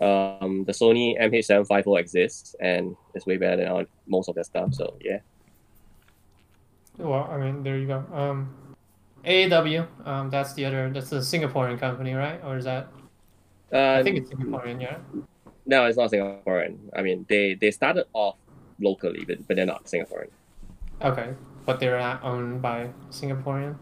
um, 0.00 0.64
the 0.64 0.72
Sony 0.72 1.20
MH750 1.20 1.98
exists 1.98 2.56
and 2.60 2.96
it's 3.14 3.26
way 3.26 3.36
better 3.36 3.56
than 3.56 3.68
our, 3.68 3.86
most 4.06 4.28
of 4.28 4.34
their 4.34 4.44
stuff. 4.44 4.74
So 4.74 4.96
yeah. 5.00 5.18
Well, 6.98 7.28
I 7.30 7.38
mean, 7.38 7.62
there 7.62 7.78
you 7.78 7.86
go. 7.86 8.04
Um, 8.12 8.54
AAW. 9.24 9.86
Um, 10.04 10.30
that's 10.30 10.54
the 10.54 10.64
other. 10.64 10.90
That's 10.90 11.10
the 11.10 11.16
Singaporean 11.16 11.78
company, 11.78 12.14
right? 12.14 12.40
Or 12.44 12.56
is 12.56 12.64
that? 12.64 12.88
Uh, 13.72 13.98
I 13.98 14.02
think 14.02 14.18
it's 14.18 14.30
Singaporean. 14.30 14.80
Yeah. 14.80 14.98
no, 15.66 15.86
it's 15.86 15.96
not 15.96 16.10
Singaporean. 16.10 16.78
I 16.94 17.02
mean, 17.02 17.24
they 17.28 17.54
they 17.54 17.70
started 17.70 18.06
off 18.12 18.36
locally, 18.80 19.24
but, 19.26 19.46
but 19.46 19.56
they're 19.56 19.66
not 19.66 19.84
Singaporean. 19.84 20.30
Okay, 21.00 21.34
but 21.64 21.80
they're 21.80 21.98
not 21.98 22.22
owned 22.22 22.60
by 22.60 22.90
Singaporean. 23.10 23.76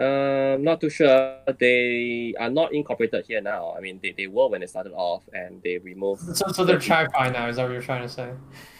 Um, 0.00 0.62
not 0.64 0.80
too 0.80 0.90
sure. 0.90 1.38
They 1.58 2.34
are 2.38 2.50
not 2.50 2.72
incorporated 2.72 3.26
here 3.26 3.40
now. 3.40 3.74
I 3.76 3.80
mean, 3.80 3.98
they, 4.02 4.12
they 4.12 4.26
were 4.26 4.48
when 4.48 4.60
they 4.60 4.66
started 4.66 4.92
off, 4.94 5.22
and 5.32 5.62
they 5.62 5.78
removed. 5.78 6.36
So, 6.36 6.46
so 6.52 6.64
they're 6.64 6.80
Chi-Fi 6.80 7.30
now. 7.30 7.48
Is 7.48 7.56
that 7.56 7.64
what 7.64 7.72
you're 7.72 7.82
trying 7.82 8.02
to 8.02 8.08
say? 8.08 8.30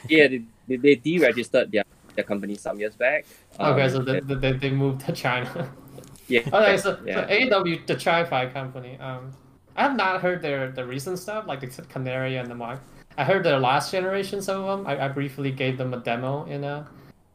Yeah, 0.08 0.28
they, 0.28 0.42
they, 0.68 0.76
they 0.76 0.96
deregistered 0.96 1.70
their, 1.70 1.84
their 2.14 2.24
company 2.24 2.54
some 2.56 2.78
years 2.78 2.96
back. 2.96 3.26
Okay, 3.58 3.82
Um, 3.82 3.90
so 3.90 3.98
they, 4.00 4.20
they, 4.20 4.52
they 4.52 4.70
moved 4.70 5.00
to 5.06 5.12
China. 5.12 5.70
yeah, 6.28 6.40
Okay, 6.52 6.76
so, 6.76 6.98
yeah. 7.04 7.26
so 7.26 7.34
AAW, 7.34 7.86
the 7.86 7.96
Chi-Fi 7.96 8.46
company. 8.46 8.98
Um, 8.98 9.32
I 9.76 9.82
have 9.82 9.96
not 9.96 10.22
heard 10.22 10.40
their 10.40 10.70
the 10.70 10.84
recent 10.86 11.18
stuff 11.18 11.46
like 11.46 11.60
the 11.60 11.82
Canary 11.82 12.36
and 12.36 12.50
the 12.50 12.54
Mark. 12.54 12.80
I 13.18 13.24
heard 13.24 13.44
their 13.44 13.58
last 13.58 13.92
generation 13.92 14.40
some 14.40 14.64
of 14.64 14.78
them. 14.78 14.86
I, 14.86 15.04
I 15.04 15.08
briefly 15.08 15.50
gave 15.50 15.76
them 15.78 15.92
a 15.92 15.98
demo 15.98 16.44
in 16.46 16.64
uh 16.64 16.86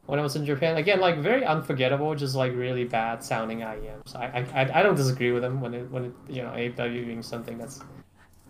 when 0.06 0.20
I 0.20 0.24
was 0.24 0.36
in 0.36 0.46
Japan. 0.46 0.78
Again, 0.78 1.00
like 1.00 1.18
very 1.20 1.46
unforgettable, 1.46 2.16
just 2.16 2.36
like 2.36 2.54
really 2.54 2.84
bad 2.86 3.24
sounding 3.24 3.60
IEMs. 3.60 4.16
I 4.16 4.26
I, 4.26 4.62
I- 4.64 4.80
I 4.80 4.84
don't 4.84 4.96
disagree 4.96 5.32
with 5.32 5.42
them 5.44 5.62
when 5.62 5.74
it 5.74 5.90
when 5.92 6.06
it 6.06 6.14
you 6.30 6.42
know 6.44 6.50
AAW 6.52 7.06
being 7.06 7.24
something 7.24 7.58
that's 7.58 7.82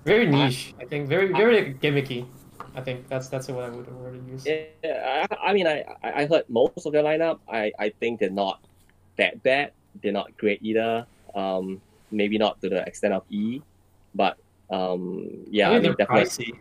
very 0.05 0.25
niche. 0.25 0.73
I 0.79 0.85
think 0.85 1.07
very 1.07 1.27
very 1.31 1.73
gimmicky. 1.75 2.25
I 2.75 2.81
think 2.81 3.07
that's 3.09 3.27
that's 3.27 3.47
what 3.49 3.65
I 3.65 3.69
would 3.69 3.87
word 3.99 4.15
to 4.25 4.31
use. 4.31 4.45
Yeah, 4.47 5.27
I, 5.29 5.49
I 5.49 5.53
mean, 5.53 5.67
I, 5.67 5.83
I 6.03 6.23
I 6.23 6.25
heard 6.25 6.45
most 6.47 6.85
of 6.85 6.93
their 6.93 7.03
lineup. 7.03 7.39
I, 7.49 7.71
I 7.77 7.89
think 7.99 8.19
they're 8.19 8.29
not 8.31 8.59
that 9.17 9.43
bad. 9.43 9.71
They're 10.01 10.13
not 10.15 10.35
great 10.37 10.63
either. 10.63 11.05
Um, 11.35 11.81
maybe 12.11 12.37
not 12.37 12.61
to 12.61 12.69
the 12.69 12.81
extent 12.87 13.13
of 13.13 13.23
E, 13.29 13.61
but 14.15 14.37
um, 14.69 15.27
yeah, 15.51 15.67
I 15.67 15.71
I 15.71 15.73
mean, 15.75 15.83
they're 15.83 15.93
definitely. 15.99 16.25
pricey. 16.25 16.57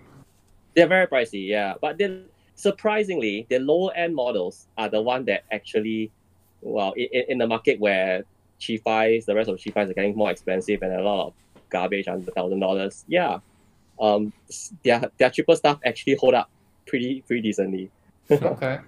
They're 0.75 0.87
very 0.91 1.07
pricey, 1.07 1.47
yeah. 1.47 1.75
But 1.81 1.99
then 1.99 2.27
surprisingly, 2.61 3.47
the 3.49 3.59
lower 3.59 3.93
end 3.95 4.15
models 4.15 4.67
are 4.77 4.89
the 4.89 5.01
one 5.01 5.25
that 5.27 5.45
actually, 5.51 6.11
well, 6.61 6.93
in, 6.93 7.09
in 7.29 7.39
the 7.39 7.47
market 7.47 7.81
where 7.81 8.25
Chi-Fis, 8.65 9.25
the 9.25 9.35
rest 9.35 9.49
of 9.49 9.57
Chi-Fis 9.63 9.91
are 9.91 9.95
getting 9.95 10.15
more 10.17 10.31
expensive 10.31 10.83
and 10.83 10.93
a 10.93 11.03
lot 11.03 11.29
of 11.29 11.33
garbage 11.71 12.07
under 12.09 12.31
thousand 12.33 12.61
dollars. 12.61 13.05
Yeah, 13.09 13.39
um, 14.01 14.33
their 14.85 15.11
their 15.19 15.31
cheaper 15.31 15.57
stuff 15.57 15.79
actually 15.85 16.17
hold 16.17 16.35
up 16.35 16.51
pretty 16.87 17.23
pretty 17.27 17.43
decently. 17.43 17.91
Okay. 18.31 18.79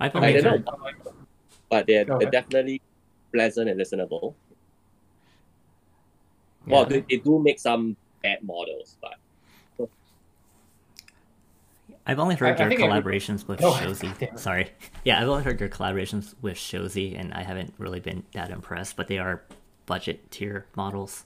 I 0.00 0.06
I 0.06 0.08
believe 0.08 0.34
mean, 0.34 0.42
they're- 0.44 0.58
they're 0.58 1.12
but 1.70 1.86
they're, 1.86 2.04
Go 2.04 2.18
they're 2.18 2.30
definitely 2.30 2.80
pleasant 3.32 3.68
and 3.68 3.78
listenable. 3.80 4.34
Well, 6.66 6.82
yeah. 6.82 6.88
they, 6.88 7.00
they 7.08 7.16
do 7.22 7.38
make 7.38 7.58
some 7.60 7.96
bad 8.22 8.42
models, 8.42 8.96
but 9.00 9.14
I've 12.06 12.18
only 12.20 12.36
heard 12.36 12.46
I- 12.46 12.50
I 12.54 12.58
your 12.60 12.68
think 12.68 12.80
it 12.80 12.88
would- 12.90 13.04
collaborations 13.04 13.48
with 13.48 13.62
Oh, 13.62 13.72
Shozy. 13.72 14.38
Sorry. 14.38 14.70
Yeah, 15.04 15.20
I've 15.20 15.28
only 15.28 15.44
heard 15.44 15.60
your 15.60 15.68
collaborations 15.68 16.34
with 16.42 16.56
Shozy, 16.56 17.18
and 17.18 17.32
I 17.34 17.42
haven't 17.42 17.74
really 17.78 18.00
been 18.00 18.24
that 18.32 18.50
impressed, 18.50 18.96
but 18.96 19.06
they 19.08 19.18
are 19.18 19.42
budget 19.86 20.30
tier 20.30 20.66
models. 20.76 21.24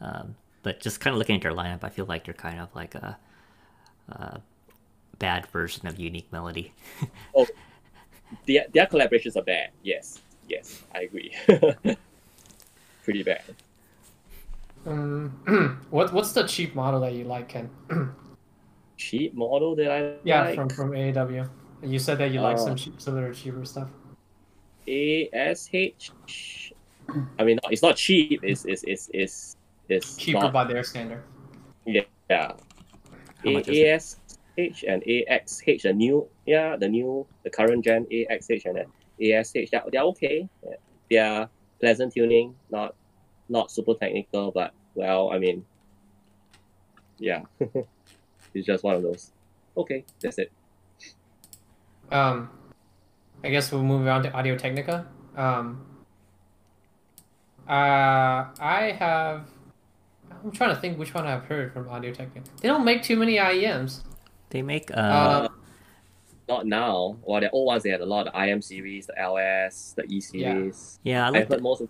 Um, 0.00 0.34
but 0.62 0.80
just 0.80 1.00
kind 1.00 1.12
of 1.14 1.18
looking 1.18 1.36
at 1.36 1.44
your 1.44 1.52
lineup, 1.52 1.84
I 1.84 1.88
feel 1.90 2.06
like 2.06 2.24
they're 2.24 2.34
kind 2.34 2.58
of 2.60 2.74
like 2.74 2.94
a, 2.94 3.18
a 4.08 4.40
bad 5.18 5.46
version 5.46 5.86
of 5.86 5.98
Unique 5.98 6.30
Melody. 6.32 6.72
oh, 7.34 7.46
their, 8.46 8.64
their 8.72 8.86
collaborations 8.86 9.36
are 9.36 9.42
bad. 9.42 9.70
Yes, 9.82 10.20
yes, 10.48 10.82
I 10.94 11.02
agree. 11.02 11.34
Pretty 13.04 13.22
bad. 13.22 13.42
Um, 14.86 15.80
what 15.90 16.12
what's 16.12 16.32
the 16.32 16.44
cheap 16.44 16.74
model 16.74 17.00
that 17.00 17.12
you 17.12 17.24
like, 17.24 17.48
Ken? 17.48 17.68
Cheap 19.02 19.34
model 19.34 19.74
that 19.76 19.90
I 19.90 19.98
Yeah, 20.22 20.44
like. 20.44 20.54
from 20.54 20.68
from 20.70 20.90
AAW. 20.92 21.48
You 21.82 21.98
said 21.98 22.18
that 22.18 22.30
you 22.30 22.40
like 22.40 22.58
Oh. 22.58 22.64
some 22.66 22.72
uh, 22.78 22.82
cheap, 22.82 23.00
some 23.00 23.14
little 23.14 23.34
cheaper 23.34 23.64
stuff. 23.64 23.88
ASH. 24.86 26.72
I 27.38 27.42
mean, 27.44 27.58
it's 27.70 27.82
not 27.82 27.96
cheap. 27.96 28.40
It's 28.42 28.64
it's 28.64 28.82
it's 28.84 29.10
it's, 29.12 29.56
it's 29.88 30.16
Cheaper 30.16 30.40
not, 30.46 30.52
by 30.52 30.64
their 30.64 30.84
standard. 30.84 31.22
yeah. 31.84 32.04
How 32.30 33.50
much 33.50 33.68
is 33.68 33.78
it? 33.78 34.18
ASH 34.58 34.84
and 34.86 35.02
AXH, 35.02 35.82
the 35.82 35.92
new 35.92 36.28
yeah, 36.46 36.76
the 36.76 36.88
new 36.88 37.26
the 37.42 37.50
current 37.50 37.82
gen 37.84 38.06
AXH 38.06 38.64
and 38.66 38.78
ASH, 38.78 39.50
they're, 39.52 39.82
they're 39.90 40.08
okay. 40.14 40.48
They're 41.10 41.48
pleasant 41.80 42.14
tuning, 42.14 42.54
not 42.70 42.94
not 43.48 43.70
super 43.70 43.94
technical, 43.94 44.52
but 44.52 44.72
well, 44.94 45.32
I 45.32 45.38
mean, 45.38 45.64
yeah, 47.18 47.42
it's 48.54 48.66
just 48.66 48.84
one 48.84 48.94
of 48.96 49.02
those. 49.02 49.30
Okay, 49.76 50.04
that's 50.20 50.38
it. 50.38 50.52
Um, 52.10 52.50
I 53.42 53.50
guess 53.50 53.72
we'll 53.72 53.82
move 53.82 54.06
on 54.06 54.22
to 54.24 54.32
Audio 54.32 54.56
Technica. 54.56 55.06
Um, 55.36 55.84
uh, 57.68 57.72
I 58.60 58.96
have. 58.98 59.46
I'm 60.44 60.50
trying 60.50 60.74
to 60.74 60.80
think 60.80 60.98
which 60.98 61.14
one 61.14 61.26
I've 61.26 61.44
heard 61.44 61.72
from 61.72 61.88
Audio 61.88 62.12
Technica. 62.12 62.48
They 62.60 62.68
don't 62.68 62.84
make 62.84 63.02
too 63.02 63.16
many 63.16 63.36
IEMs. 63.36 64.00
They 64.50 64.60
make 64.62 64.90
uh, 64.90 64.94
Uh, 65.00 65.48
Not 66.48 66.66
now. 66.66 67.16
Well, 67.22 67.40
the 67.40 67.50
old 67.50 67.66
ones 67.66 67.84
they 67.84 67.90
had 67.90 68.00
a 68.00 68.06
lot 68.06 68.26
of 68.26 68.34
IM 68.34 68.60
series, 68.60 69.06
the 69.06 69.18
LS, 69.18 69.94
the 69.96 70.04
E 70.12 70.20
series. 70.20 70.98
yeah, 71.04 71.24
I 71.24 71.28
I've 71.28 71.34
like. 71.34 71.48
heard 71.48 71.58
The, 71.58 71.62
most 71.62 71.80
of. 71.82 71.88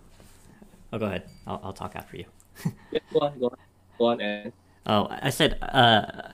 oh, 0.93 0.99
go 0.99 1.05
ahead. 1.07 1.23
I'll, 1.47 1.59
I'll 1.63 1.73
talk 1.73 1.95
after 1.95 2.17
you. 2.17 2.25
Yeah, 2.91 2.99
go 3.11 3.19
on, 3.21 3.39
go 3.39 3.45
on, 3.47 3.57
go 3.97 4.05
on, 4.05 4.21
and 4.21 4.53
Oh, 4.85 5.07
I 5.09 5.31
said 5.31 5.57
uh, 5.63 6.29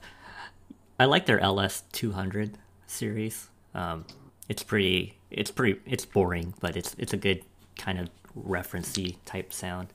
I 1.00 1.06
like 1.06 1.26
their 1.26 1.40
LS 1.40 1.84
two 1.92 2.12
hundred 2.12 2.58
series. 2.88 3.50
Um, 3.74 4.06
it's 4.48 4.64
pretty. 4.64 5.18
It's 5.32 5.52
pretty. 5.52 5.80
It's 5.86 6.06
boring, 6.06 6.54
but 6.60 6.76
it's 6.76 6.96
it's 6.98 7.14
a 7.14 7.18
good 7.18 7.44
kind 7.78 8.00
of 8.00 8.10
referencey 8.38 9.16
type 9.26 9.54
sound. 9.54 9.88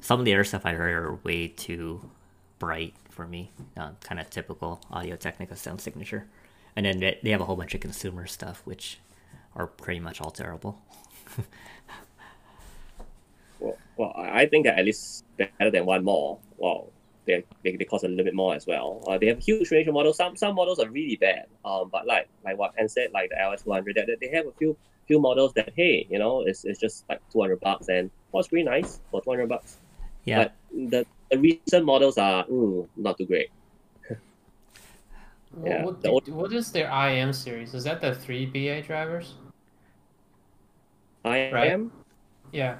Some 0.00 0.18
of 0.20 0.24
the 0.24 0.34
other 0.34 0.44
stuff 0.44 0.66
I 0.66 0.72
heard 0.72 0.94
are 0.94 1.14
way 1.24 1.48
too 1.48 2.10
bright 2.58 2.94
for 3.10 3.26
me. 3.26 3.50
Uh, 3.76 3.90
kind 4.02 4.20
of 4.20 4.30
typical 4.30 4.80
Audio 4.90 5.16
Technica 5.16 5.56
sound 5.56 5.80
signature. 5.80 6.26
And 6.76 6.86
then 6.86 7.00
they, 7.00 7.18
they 7.22 7.30
have 7.30 7.40
a 7.40 7.44
whole 7.44 7.56
bunch 7.56 7.74
of 7.74 7.80
consumer 7.80 8.26
stuff, 8.26 8.62
which 8.64 9.00
are 9.56 9.66
pretty 9.66 9.98
much 10.00 10.20
all 10.20 10.30
terrible. 10.30 10.80
Well, 13.58 13.78
well, 13.96 14.12
I 14.16 14.46
think 14.46 14.66
at 14.66 14.84
least 14.84 15.24
better 15.36 15.70
than 15.70 15.84
1More. 15.84 16.38
Well, 16.56 16.92
they, 17.26 17.44
they, 17.62 17.76
they 17.76 17.84
cost 17.84 18.04
a 18.04 18.08
little 18.08 18.24
bit 18.24 18.34
more 18.34 18.54
as 18.54 18.66
well. 18.66 19.02
Uh, 19.06 19.18
they 19.18 19.26
have 19.26 19.38
huge 19.38 19.70
range 19.70 19.88
of 19.88 19.94
models. 19.94 20.16
Some 20.16 20.36
some 20.36 20.54
models 20.54 20.78
are 20.78 20.88
really 20.88 21.16
bad. 21.16 21.46
Um, 21.64 21.88
but 21.90 22.06
like 22.06 22.28
like 22.44 22.58
what 22.58 22.76
Ken 22.76 22.88
said, 22.88 23.10
like 23.12 23.30
the 23.30 23.40
LS 23.40 23.62
two 23.62 23.72
hundred, 23.72 23.96
that, 23.96 24.06
that 24.06 24.18
they 24.20 24.28
have 24.28 24.46
a 24.46 24.52
few 24.52 24.76
few 25.06 25.20
models 25.20 25.52
that 25.54 25.72
hey, 25.76 26.06
you 26.10 26.18
know, 26.18 26.42
it's, 26.42 26.64
it's 26.64 26.78
just 26.80 27.04
like 27.08 27.20
two 27.32 27.40
hundred 27.40 27.60
bucks 27.60 27.88
and 27.88 28.10
well, 28.32 28.40
it's 28.40 28.48
pretty 28.48 28.64
nice 28.64 29.00
for 29.10 29.20
two 29.22 29.30
hundred 29.30 29.48
bucks. 29.48 29.78
Yeah, 30.24 30.44
But 30.44 30.54
the, 30.90 31.06
the 31.30 31.38
recent 31.38 31.84
models 31.84 32.18
are 32.18 32.44
mm, 32.44 32.86
not 32.96 33.16
too 33.18 33.26
great. 33.26 33.50
Wh- 34.08 35.66
Yeah, 35.66 35.84
what, 35.84 36.02
the 36.02 36.20
do- 36.24 36.34
what 36.34 36.52
is 36.52 36.70
their 36.72 36.88
IM 36.90 37.32
series? 37.32 37.74
Is 37.74 37.84
that 37.84 38.00
the 38.00 38.14
three 38.14 38.46
BA 38.46 38.82
drivers? 38.82 39.34
IM. 41.24 41.52
Right. 41.54 41.80
Yeah. 42.52 42.76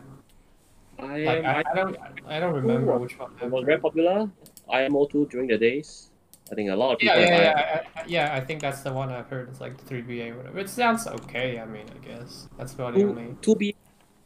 I 1.03 1.19
am 1.19 1.47
I, 1.47 1.63
I 1.71 1.75
don't 1.75 1.97
I 2.27 2.41
don't 2.41 2.55
remember 2.55 2.97
which 2.99 3.19
one. 3.19 3.33
it 3.43 3.51
was 3.51 3.65
very 3.65 3.79
popular. 3.81 4.31
IMO 4.71 5.07
two 5.07 5.27
during 5.27 5.49
the 5.49 5.59
days. 5.59 6.11
I 6.51 6.55
think 6.55 6.71
a 6.71 6.75
lot 6.75 6.93
of 6.95 6.99
people. 6.99 7.15
yeah, 7.17 7.27
have 7.29 7.43
yeah, 7.43 7.83
I, 7.97 8.05
yeah. 8.07 8.35
I 8.35 8.41
think 8.41 8.61
that's 8.61 8.81
the 8.83 8.93
one 8.93 9.11
I've 9.11 9.29
heard. 9.29 9.49
It's 9.51 9.61
like 9.61 9.77
the 9.77 9.85
three 9.85 10.03
BA, 10.03 10.37
whatever. 10.37 10.59
It 10.59 10.69
sounds 10.69 11.07
okay. 11.07 11.61
I 11.61 11.67
mean, 11.67 11.87
I 11.95 11.99
guess 12.07 12.49
that's 12.59 12.75
about 12.75 12.95
the 12.95 13.05
only. 13.05 13.37
two 13.41 13.55
B 13.55 13.75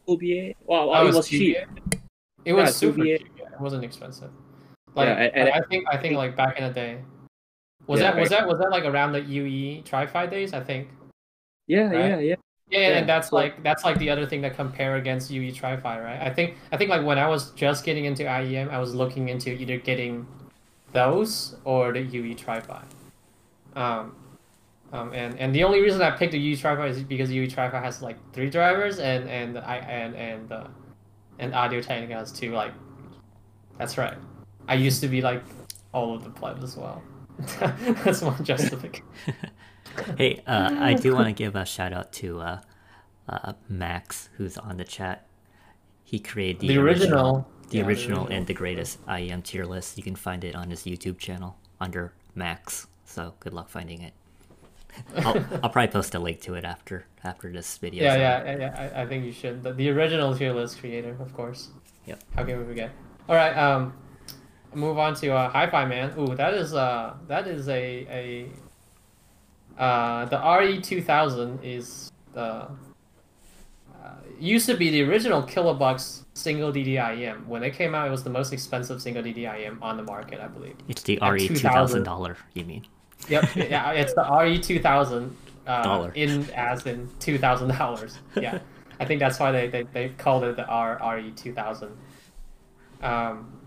two 0.07 0.17
BA. 0.17 0.55
Wow, 0.65 0.91
Oh, 0.91 1.05
it 1.05 1.09
it's 1.09 1.17
was 1.17 1.29
cheap. 1.29 1.57
It 2.45 2.53
was 2.53 2.69
Yeah, 2.69 2.73
super 2.73 2.99
2BA. 3.01 3.19
cheap. 3.19 3.33
Yeah, 3.39 3.53
it 3.53 3.61
wasn't 3.61 3.85
expensive. 3.85 4.31
Like 4.95 5.09
Yeah, 5.09 5.15
and- 5.25 5.35
and- 5.35 5.49
I 5.51 5.61
think 5.69 5.85
I 5.91 5.97
think 5.99 6.17
like 6.17 6.37
back 6.37 6.59
in 6.59 6.65
the 6.67 6.73
day. 6.73 6.99
Was 7.87 8.01
Yeah, 8.01 8.13
that 8.13 8.21
was 8.21 8.31
back- 8.31 8.39
that 8.41 8.49
was 8.49 8.59
that 8.61 8.71
like 8.71 8.85
around 8.85 9.13
the 9.13 9.21
UE 9.21 9.83
Tri-Fi 9.83 10.27
days? 10.27 10.55
I 10.55 10.61
think. 10.61 10.89
Yeah, 11.67 11.91
Right? 11.91 12.09
yeah, 12.09 12.19
yeah. 12.19 12.35
Yeah, 12.69 12.81
Yeah, 12.81 12.99
and 12.99 13.09
that's 13.09 13.33
like 13.33 13.63
that's 13.63 13.85
like 13.85 13.99
the 13.99 14.11
other 14.11 14.27
thing 14.27 14.41
that 14.43 14.57
compare 14.57 14.97
against 14.97 15.31
UE 15.31 15.53
Tri-Fi, 15.53 16.01
right? 16.01 16.21
I 16.21 16.31
think 16.31 16.57
I 16.73 16.77
think 16.77 16.91
like 16.91 17.05
when 17.05 17.19
I 17.19 17.29
was 17.29 17.51
just 17.51 17.85
getting 17.85 18.05
into 18.07 18.25
IEM, 18.25 18.71
I 18.71 18.79
was 18.79 18.95
looking 18.95 19.29
into 19.29 19.53
either 19.53 19.79
getting 19.79 20.27
those 20.93 21.57
or 21.65 21.93
the 21.93 22.01
UE 22.01 22.35
Tri-Fi. 22.35 22.83
Um, 23.77 24.17
um, 24.93 25.13
and 25.13 25.39
and 25.39 25.55
the 25.55 25.65
only 25.65 25.81
reason 25.81 26.01
I 26.01 26.11
picked 26.11 26.33
the 26.33 26.39
UE 26.39 26.57
Tri-Fi 26.57 26.87
is 26.87 27.03
because 27.03 27.31
UE 27.31 27.49
Tri-Fi 27.49 27.81
has 27.81 28.01
like 28.01 28.17
three 28.33 28.49
drivers 28.49 28.99
and 28.99 29.29
and 29.29 29.59
I 29.59 29.77
and 29.79 30.15
and 30.15 30.53
uh, 30.53 30.67
and 31.39 31.55
Audio 31.55 31.81
Technica 31.81 32.15
has 32.15 32.33
two. 32.33 32.53
Like, 32.53 32.73
that's 33.79 33.99
right. 33.99 34.17
I 34.69 34.75
used 34.75 35.01
to 35.03 35.09
be 35.09 35.21
like 35.21 35.43
all 35.93 36.15
of 36.15 36.25
the 36.25 36.31
plebs 36.31 36.63
as 36.63 36.77
well. 36.77 37.03
that's 37.61 38.23
my 38.23 38.37
justification. 38.43 39.05
Hey, 40.19 40.43
uh, 40.47 40.75
I 40.79 40.95
do 40.95 41.15
want 41.15 41.27
to 41.29 41.33
give 41.33 41.57
a 41.57 41.65
shout 41.65 41.93
out 41.93 42.13
to 42.15 42.41
uh, 42.41 42.61
uh, 43.29 43.53
Max, 43.69 44.29
who's 44.37 44.57
on 44.59 44.77
the 44.77 44.85
chat. 44.85 45.27
He 46.05 46.19
created 46.19 46.61
the, 46.61 46.69
The 46.69 46.79
original. 46.79 47.49
the 47.71 47.79
Yeah, 47.79 47.85
original 47.87 48.21
original. 48.21 48.37
and 48.37 48.47
the 48.47 48.55
greatest 48.55 49.05
IEM 49.07 49.43
tier 49.43 49.65
list. 49.65 49.97
You 49.97 50.03
can 50.03 50.17
find 50.17 50.45
it 50.45 50.55
on 50.55 50.71
his 50.71 50.83
YouTube 50.83 51.19
channel 51.19 51.57
under 51.81 52.13
Max. 52.35 52.87
So 53.05 53.35
good 53.41 53.53
luck 53.53 53.69
finding 53.69 54.03
it. 54.03 54.13
I'll, 55.17 55.45
I'll 55.63 55.71
probably 55.71 55.89
post 55.89 56.15
a 56.15 56.21
link 56.21 56.41
to 56.43 56.55
it 56.55 56.65
after 56.65 57.07
after 57.25 57.51
this 57.51 57.79
video. 57.79 58.05
Yeah, 58.05 58.15
yeah, 58.17 58.45
yeah, 58.45 58.59
yeah. 58.59 58.91
I, 58.95 59.03
I 59.03 59.07
think 59.07 59.25
you 59.25 59.33
should. 59.33 59.63
The, 59.65 59.73
the 59.73 59.91
original 59.91 60.37
tier 60.37 60.53
list 60.53 60.79
creator, 60.79 61.17
of 61.19 61.35
course. 61.35 61.71
Yep. 62.07 62.21
How 62.37 62.45
can 62.45 62.59
we 62.61 62.65
forget? 62.65 62.91
All 63.29 63.35
right. 63.35 63.57
Um, 63.57 63.93
move 64.73 64.97
on 64.99 65.15
to 65.17 65.33
uh, 65.33 65.51
HiFiMan. 65.53 66.17
Ooh, 66.17 66.37
that 66.37 66.55
is 66.55 66.75
uh, 66.75 67.15
that 67.27 67.49
is 67.49 67.69
a 67.69 68.07
a. 68.09 68.47
Uh, 69.79 70.25
the 70.27 70.39
RE 70.39 70.81
two 70.81 71.03
thousand 71.03 71.63
is 71.63 72.11
the. 72.33 72.41
Uh, 72.41 72.69
used 74.39 74.67
to 74.67 74.77
be 74.77 74.91
the 74.91 75.03
original 75.03 75.43
kilobucks 75.43 76.25
single 76.35 76.73
DDIM. 76.73 77.47
When 77.47 77.63
it 77.63 77.73
came 77.73 77.95
out, 77.95 78.07
it 78.07 78.11
was 78.11 78.23
the 78.23 78.31
most 78.31 78.53
expensive 78.53 79.01
single 79.01 79.23
DDIM 79.23 79.81
on 79.81 79.97
the 79.97 80.03
market, 80.03 80.41
I 80.41 80.49
believe. 80.49 80.77
It's 80.89 81.03
the 81.03 81.19
At 81.21 81.31
RE 81.31 81.49
two 81.49 81.57
thousand 81.57 82.05
dollar. 82.05 82.37
You 82.53 82.65
mean? 82.65 82.87
Yep, 83.29 83.57
yeah, 83.57 83.91
it's 83.93 84.15
the 84.15 84.25
RE 84.25 84.59
two 84.59 84.79
thousand 84.81 85.35
uh, 85.67 85.83
Dollar. 85.83 86.13
in 86.15 86.49
as 86.51 86.87
in 86.87 87.09
two 87.21 87.39
thousand 87.39 87.69
dollars. 87.69 88.19
Yeah, 88.41 88.59
I 89.01 89.05
think 89.05 89.21
that's 89.21 89.39
why 89.39 89.51
they, 89.51 89.69
they, 89.69 89.83
they 89.93 90.09
called 90.11 90.45
it 90.45 90.57
the 90.57 90.67
R 90.67 91.01
RE 91.17 91.31
two 91.33 91.53
thousand. 91.53 91.97
Um, 93.03 93.64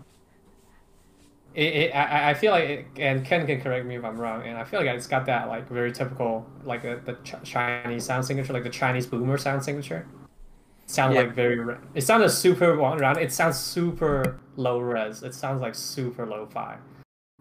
it, 1.58 1.74
it 1.74 1.90
I, 1.94 2.30
I 2.30 2.34
feel 2.34 2.52
like 2.52 2.68
it, 2.68 2.86
and 2.98 3.24
Ken 3.24 3.46
can 3.46 3.60
correct 3.60 3.84
me 3.86 3.96
if 3.96 4.04
I'm 4.04 4.16
wrong, 4.16 4.46
and 4.46 4.56
I 4.56 4.64
feel 4.64 4.80
like 4.80 4.88
it's 4.96 5.06
got 5.06 5.26
that 5.26 5.48
like 5.48 5.68
very 5.68 5.92
typical 5.92 6.46
like 6.64 6.82
the, 6.82 7.00
the 7.04 7.14
Ch- 7.24 7.42
Chinese 7.44 8.04
sound 8.04 8.24
signature, 8.24 8.52
like 8.52 8.64
the 8.64 8.70
Chinese 8.70 9.06
boomer 9.06 9.36
sound 9.38 9.64
signature. 9.64 10.06
It 10.84 10.90
sounds 10.90 11.14
Yeah. 11.14 11.22
like 11.22 11.34
very. 11.34 11.76
It 11.94 12.02
sounded 12.02 12.30
super 12.30 12.74
round. 12.76 13.18
It 13.18 13.32
sounds 13.32 13.58
super 13.58 14.38
low 14.56 14.78
res. 14.78 15.22
It 15.22 15.34
sounds 15.34 15.60
like 15.60 15.74
super 15.74 16.24
low 16.26 16.46
fi. 16.46 16.76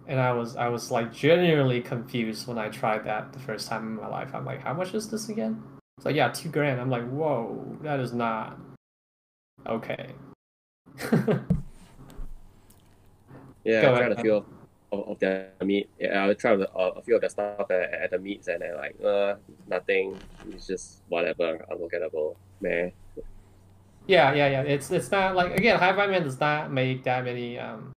and 0.08 0.20
I 0.20 0.32
was 0.34 0.56
I 0.56 0.68
was 0.70 0.90
like 0.92 1.14
genuinely 1.14 1.82
confused 1.82 2.48
when 2.48 2.58
I 2.58 2.70
tried 2.70 3.04
that 3.06 3.34
the 3.34 3.40
first 3.40 3.68
time 3.70 3.84
in 3.88 3.96
my 3.96 4.08
life. 4.08 4.32
I'm 4.34 4.46
like, 4.46 4.62
how 4.62 4.74
much 4.74 4.94
is 4.94 5.10
this 5.10 5.30
again? 5.30 5.62
It's 5.98 6.06
like 6.06 6.16
yeah, 6.16 6.30
two 6.30 6.50
grand. 6.50 6.80
I'm 6.82 6.90
like, 6.90 7.08
whoa, 7.10 7.78
that 7.84 8.00
is 8.00 8.14
not 8.14 8.58
okay. 9.68 10.12
Yeah, 13.68 13.82
Go 13.82 13.94
I 13.94 13.98
tried 13.98 14.12
ahead. 14.12 14.20
a 14.20 14.22
few 14.24 14.34
of, 14.36 14.46
of, 14.92 15.08
of 15.10 15.20
their 15.20 15.52
meat. 15.64 15.90
Yeah, 16.00 16.26
I 16.28 16.34
tried 16.34 16.62
a, 16.62 16.72
a 16.72 17.02
few 17.04 17.16
of 17.16 17.22
the 17.22 17.30
stuff 17.30 17.70
at, 17.70 17.94
at 17.94 18.12
the 18.12 18.20
meets, 18.20 18.48
and 18.48 18.62
then 18.62 18.76
like, 18.76 18.96
uh, 19.04 19.36
nothing. 19.68 20.16
It's 20.56 20.68
just 20.68 21.04
whatever, 21.10 21.66
unforgettable. 21.70 22.38
Man, 22.62 22.92
yeah, 24.08 24.34
yeah, 24.34 24.48
yeah. 24.48 24.62
It's 24.64 24.90
it's 24.92 25.12
not 25.12 25.36
like 25.36 25.56
again, 25.56 25.80
HiFiMan 25.80 26.24
does 26.24 26.40
not 26.40 26.72
make 26.72 27.04
that 27.04 27.26
many 27.26 27.60
um 27.60 27.92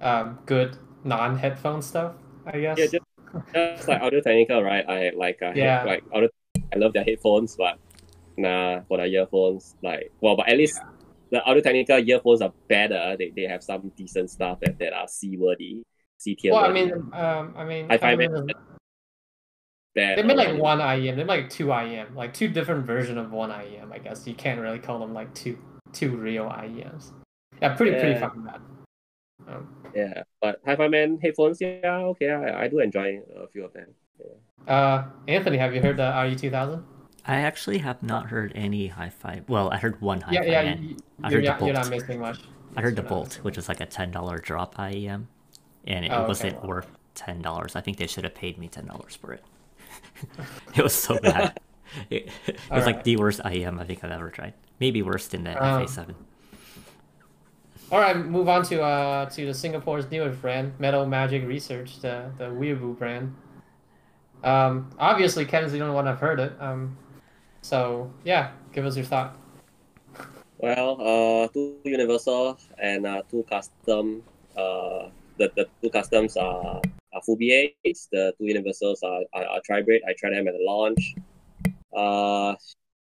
um 0.00 0.38
good 0.46 0.76
non-headphone 1.04 1.82
stuff. 1.82 2.14
I 2.46 2.60
guess. 2.60 2.78
yeah, 2.78 2.86
just, 2.86 3.04
just 3.54 3.88
like 3.88 4.00
Audio 4.02 4.20
Technica, 4.20 4.62
right? 4.62 4.84
I 4.88 5.10
like, 5.16 5.42
I 5.42 5.52
Yeah. 5.54 5.82
like 5.84 6.04
Audio. 6.12 6.28
I 6.72 6.76
love 6.78 6.92
their 6.92 7.04
headphones, 7.04 7.56
but 7.56 7.78
nah, 8.36 8.82
for 8.88 8.98
the 8.98 9.06
earphones, 9.06 9.74
like, 9.82 10.12
well, 10.20 10.36
but 10.36 10.48
at 10.48 10.56
least 10.56 10.80
the 11.30 11.42
Audio 11.44 11.62
Technica 11.62 11.98
earphones 11.98 12.42
are 12.42 12.52
better. 12.68 13.16
They, 13.18 13.30
they 13.34 13.42
have 13.42 13.62
some 13.62 13.90
decent 13.96 14.30
stuff 14.30 14.60
that, 14.60 14.78
that 14.78 14.92
are 14.92 15.06
C 15.08 15.36
worthy, 15.36 15.82
C 16.18 16.34
tier. 16.34 16.52
well, 16.52 16.64
I 16.64 16.72
mean, 16.72 16.92
um, 17.12 17.54
I 17.56 17.64
mean, 17.64 17.86
I 17.90 17.96
find 17.98 18.20
it- 18.20 18.56
Bad 19.92 20.18
They 20.18 20.22
made 20.22 20.36
like 20.36 20.56
one 20.56 20.78
IEM. 20.78 21.16
They 21.16 21.24
made 21.24 21.26
like 21.26 21.50
two 21.50 21.66
IEM, 21.66 22.14
like 22.14 22.32
two 22.32 22.46
different 22.46 22.86
version 22.86 23.18
of 23.18 23.32
one 23.32 23.50
IEM. 23.50 23.90
I 23.92 23.98
guess 23.98 24.24
you 24.24 24.34
can't 24.34 24.60
really 24.60 24.78
call 24.78 25.00
them 25.00 25.12
like 25.12 25.34
two 25.34 25.58
two 25.92 26.16
real 26.16 26.44
IEMs. 26.44 27.10
Yeah, 27.60 27.74
pretty 27.74 27.98
pretty 27.98 28.18
fucking 28.20 28.42
bad. 28.44 28.60
Um, 29.48 29.74
Yeah, 29.92 30.22
but 30.40 30.64
HiFiMan 30.64 31.20
headphones, 31.20 31.60
yeah, 31.60 31.96
okay, 32.14 32.30
I, 32.30 32.64
I 32.64 32.68
do 32.68 32.78
enjoy 32.78 33.20
a 33.36 33.48
few 33.48 33.64
of 33.64 33.72
them. 33.72 33.88
uh, 34.68 35.04
Anthony, 35.26 35.56
have 35.58 35.74
you 35.74 35.80
heard 35.82 35.96
the 35.96 36.08
RE 36.22 36.36
two 36.36 36.50
thousand? 36.50 36.84
I 37.30 37.36
actually 37.42 37.78
have 37.78 38.02
not 38.02 38.26
heard 38.26 38.52
any 38.54 38.88
hi-fi. 38.88 39.42
Well, 39.46 39.70
I 39.70 39.76
heard 39.76 40.00
one 40.00 40.20
hi-fi. 40.20 40.42
Yeah, 40.44 40.50
yeah. 40.50 40.62
man. 40.64 40.82
You, 40.82 40.96
I 41.22 41.30
you're, 41.30 41.38
heard 41.38 41.44
the 41.46 41.50
not, 41.50 41.62
you're 41.64 41.74
not 41.74 41.90
missing 41.90 42.20
much. 42.20 42.40
I 42.76 42.80
heard 42.82 42.96
the 42.96 43.02
Bolt, 43.02 43.38
which 43.42 43.56
was 43.56 43.68
like 43.68 43.80
a 43.80 43.86
ten 43.86 44.10
dollar 44.10 44.38
drop 44.38 44.74
IEM, 44.76 45.26
and 45.86 46.04
it 46.04 46.10
Oh, 46.12 46.26
wasn't 46.26 46.62
worth 46.64 46.88
ten 47.14 47.40
dollars. 47.40 47.76
I 47.76 47.80
think 47.82 47.98
they 47.98 48.06
should 48.08 48.24
have 48.24 48.34
paid 48.34 48.58
me 48.58 48.68
ten 48.68 48.86
dollars 48.86 49.14
for 49.16 49.32
it. 49.32 49.44
it 50.76 50.82
was 50.82 50.92
so 50.94 51.18
bad. 51.22 51.58
It, 52.08 52.28
it 52.46 52.56
was 52.70 52.86
like 52.86 52.94
Alright. 52.98 53.04
the 53.04 53.16
worst 53.16 53.40
IEM 53.40 53.80
I 53.80 53.84
think 53.84 54.04
I've 54.04 54.12
ever 54.12 54.30
tried. 54.30 54.54
Maybe 54.78 55.02
worse 55.02 55.26
than 55.26 55.42
the 55.42 55.50
Um, 55.60 55.82
FA7. 55.86 56.14
All 57.90 57.98
right, 57.98 58.16
move 58.16 58.48
on 58.48 58.62
to 58.66 58.80
uh 58.80 59.26
to 59.30 59.46
the 59.46 59.52
Singapore's 59.54 60.08
newest 60.08 60.40
brand, 60.40 60.72
Metal 60.78 61.04
Magic 61.04 61.44
Research, 61.48 61.98
the 62.00 62.30
the 62.38 62.44
Weeaboo 62.44 62.96
brand. 62.96 63.34
Um, 64.44 64.90
obviously, 65.00 65.44
Ken's 65.44 65.72
the 65.72 65.80
only 65.80 65.92
one 65.94 66.06
I've 66.06 66.20
heard 66.20 66.38
it. 66.38 66.52
Um, 66.60 66.96
so 67.62 68.10
yeah, 68.24 68.52
give 68.72 68.86
us 68.86 68.96
your 68.96 69.06
thought. 69.06 69.36
Well, 70.58 71.00
uh, 71.00 71.48
two 71.48 71.78
universal 71.84 72.58
and 72.76 73.06
uh, 73.06 73.22
two 73.30 73.44
custom. 73.48 74.22
Uh, 74.56 75.08
the, 75.38 75.50
the 75.56 75.66
two 75.80 75.88
customs 75.88 76.36
are, 76.36 76.82
are 77.14 77.22
full 77.24 77.36
BAs. 77.36 78.08
The 78.12 78.34
two 78.36 78.44
universals 78.44 79.02
are, 79.02 79.22
are, 79.32 79.46
are 79.46 79.60
tri-braid. 79.64 80.02
I 80.06 80.12
tried 80.18 80.34
them 80.34 80.48
at 80.48 80.54
the 80.54 80.62
launch. 80.62 81.14
Uh, 81.96 82.56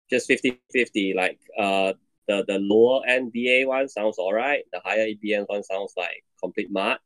just 0.09 0.31
50-50. 0.31 1.17
Like 1.17 1.41
uh, 1.59 1.95
the, 2.29 2.45
the 2.47 2.59
lower 2.61 3.05
end 3.07 3.33
BA 3.33 3.65
one 3.67 3.89
sounds 3.89 4.19
alright. 4.19 4.63
The 4.73 4.81
higher 4.85 5.09
EBN 5.09 5.47
one 5.49 5.65
sounds 5.65 5.95
like 5.97 6.23
complete 6.41 6.71
mud. 6.71 6.99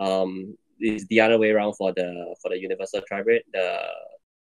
Um, 0.00 0.56
it's 0.80 1.06
the 1.06 1.20
other 1.20 1.38
way 1.38 1.50
around 1.50 1.74
for 1.74 1.92
the 1.92 2.34
for 2.42 2.50
the 2.50 2.58
universal 2.58 3.00
tri-braid. 3.06 3.42
The, 3.52 3.82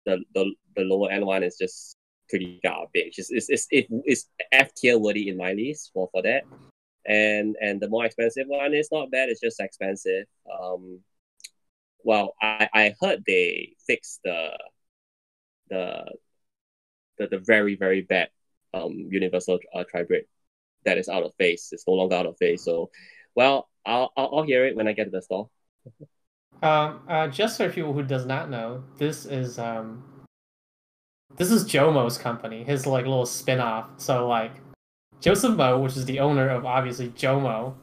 the 0.06 0.24
the 0.36 0.54
the 0.76 0.84
lower 0.84 1.10
end 1.12 1.26
one 1.26 1.44
is 1.44 1.58
just 1.58 1.98
pretty 2.30 2.60
garbage. 2.64 3.16
It's 3.18 3.32
it's 3.32 3.50
it's, 3.50 3.68
it, 3.72 3.88
it's 4.06 4.30
F 4.52 4.74
tier 4.74 4.98
worthy 4.98 5.30
in 5.30 5.38
my 5.38 5.54
list 5.54 5.92
for 5.94 6.10
for 6.12 6.22
that. 6.22 6.44
And 7.06 7.56
and 7.62 7.82
the 7.82 7.90
more 7.90 8.06
expensive 8.06 8.48
one 8.48 8.74
is 8.74 8.90
not 8.92 9.12
bad. 9.12 9.30
It's 9.30 9.42
just 9.42 9.60
expensive. 9.60 10.26
Um, 10.52 11.00
well, 12.04 12.36
I 12.42 12.70
I 12.74 12.96
heard 13.02 13.24
they 13.26 13.76
fixed 13.86 14.22
the 14.24 14.58
the 15.70 16.06
the, 17.18 17.28
the 17.28 17.40
very 17.40 17.76
very 17.76 18.02
bad 18.02 18.30
um 18.74 19.08
universal 19.10 19.60
uh, 19.74 19.84
tri-braid 19.90 20.26
that 20.86 20.98
is 20.98 21.10
out 21.10 21.24
of 21.24 21.34
phase. 21.36 21.70
It's 21.72 21.88
no 21.88 21.94
longer 21.94 22.16
out 22.16 22.26
of 22.26 22.38
phase. 22.38 22.64
So, 22.64 22.90
well, 23.36 23.70
I'll 23.86 24.12
I'll, 24.18 24.30
I'll 24.38 24.44
hear 24.44 24.66
it 24.66 24.76
when 24.76 24.88
I 24.88 24.94
get 24.94 25.06
to 25.06 25.12
the 25.12 25.22
store. 25.22 25.50
Um, 26.62 27.02
uh, 27.10 27.28
just 27.28 27.58
for 27.58 27.70
people 27.70 27.94
who 27.94 28.04
does 28.04 28.26
not 28.26 28.50
know, 28.50 28.84
this 28.98 29.26
is 29.26 29.60
um, 29.60 30.04
this 31.38 31.52
is 31.52 31.66
Jomo's 31.66 32.18
company, 32.18 32.64
his 32.64 32.86
like 32.86 33.06
little 33.06 33.26
spin-off. 33.26 33.90
So 33.98 34.28
like, 34.28 34.52
Joseph 35.20 35.56
Mo, 35.56 35.80
which 35.80 35.98
is 35.98 36.06
the 36.06 36.20
owner 36.20 36.50
of 36.50 36.66
obviously 36.66 37.10
Jomo 37.10 37.76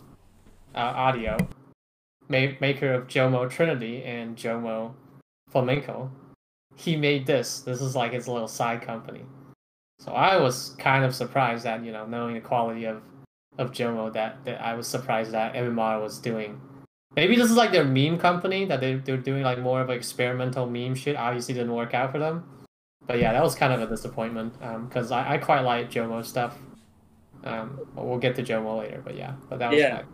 uh, 0.74 0.78
Audio, 0.78 1.36
ma- 2.28 2.56
maker 2.60 2.92
of 2.92 3.06
Jomo 3.06 3.48
Trinity 3.50 4.04
and 4.04 4.36
Jomo 4.36 4.94
Flamenco, 5.48 6.10
he 6.76 6.96
made 6.96 7.26
this. 7.26 7.60
This 7.60 7.80
is 7.80 7.96
like 7.96 8.12
his 8.12 8.28
little 8.28 8.48
side 8.48 8.82
company. 8.82 9.24
So 9.98 10.12
I 10.12 10.36
was 10.36 10.76
kind 10.78 11.04
of 11.04 11.14
surprised 11.14 11.64
that 11.64 11.84
you 11.84 11.92
know 11.92 12.06
knowing 12.06 12.34
the 12.34 12.40
quality 12.40 12.84
of 12.84 13.02
of 13.58 13.72
Jomo 13.72 14.12
that, 14.12 14.44
that 14.44 14.60
I 14.62 14.74
was 14.74 14.86
surprised 14.86 15.32
that 15.32 15.54
MMR 15.54 16.00
was 16.00 16.18
doing 16.18 16.60
Maybe 17.16 17.34
this 17.34 17.50
is 17.50 17.56
like 17.56 17.72
their 17.72 17.84
meme 17.84 18.18
company 18.18 18.64
that 18.66 18.80
they 18.80 18.94
they're 18.94 19.16
doing 19.16 19.42
like 19.42 19.58
more 19.58 19.80
of 19.80 19.88
an 19.88 19.96
experimental 19.96 20.66
meme 20.66 20.94
shit. 20.94 21.16
Obviously, 21.16 21.54
didn't 21.54 21.74
work 21.74 21.92
out 21.92 22.12
for 22.12 22.18
them. 22.18 22.44
But 23.10 23.18
yeah, 23.18 23.32
that 23.32 23.42
was 23.42 23.54
kind 23.56 23.72
of 23.72 23.82
a 23.82 23.86
disappointment 23.88 24.54
because 24.88 25.10
I, 25.10 25.34
I 25.34 25.38
quite 25.38 25.62
like 25.62 25.90
Jomo 25.90 26.24
stuff. 26.24 26.56
Um, 27.44 27.80
we'll 27.94 28.18
get 28.18 28.36
to 28.36 28.42
Jomo 28.42 28.78
later, 28.78 29.02
but 29.04 29.16
yeah, 29.16 29.36
but 29.48 29.58
that 29.60 29.72
was 29.72 29.78
Yeah. 29.78 29.90
like, 29.90 30.06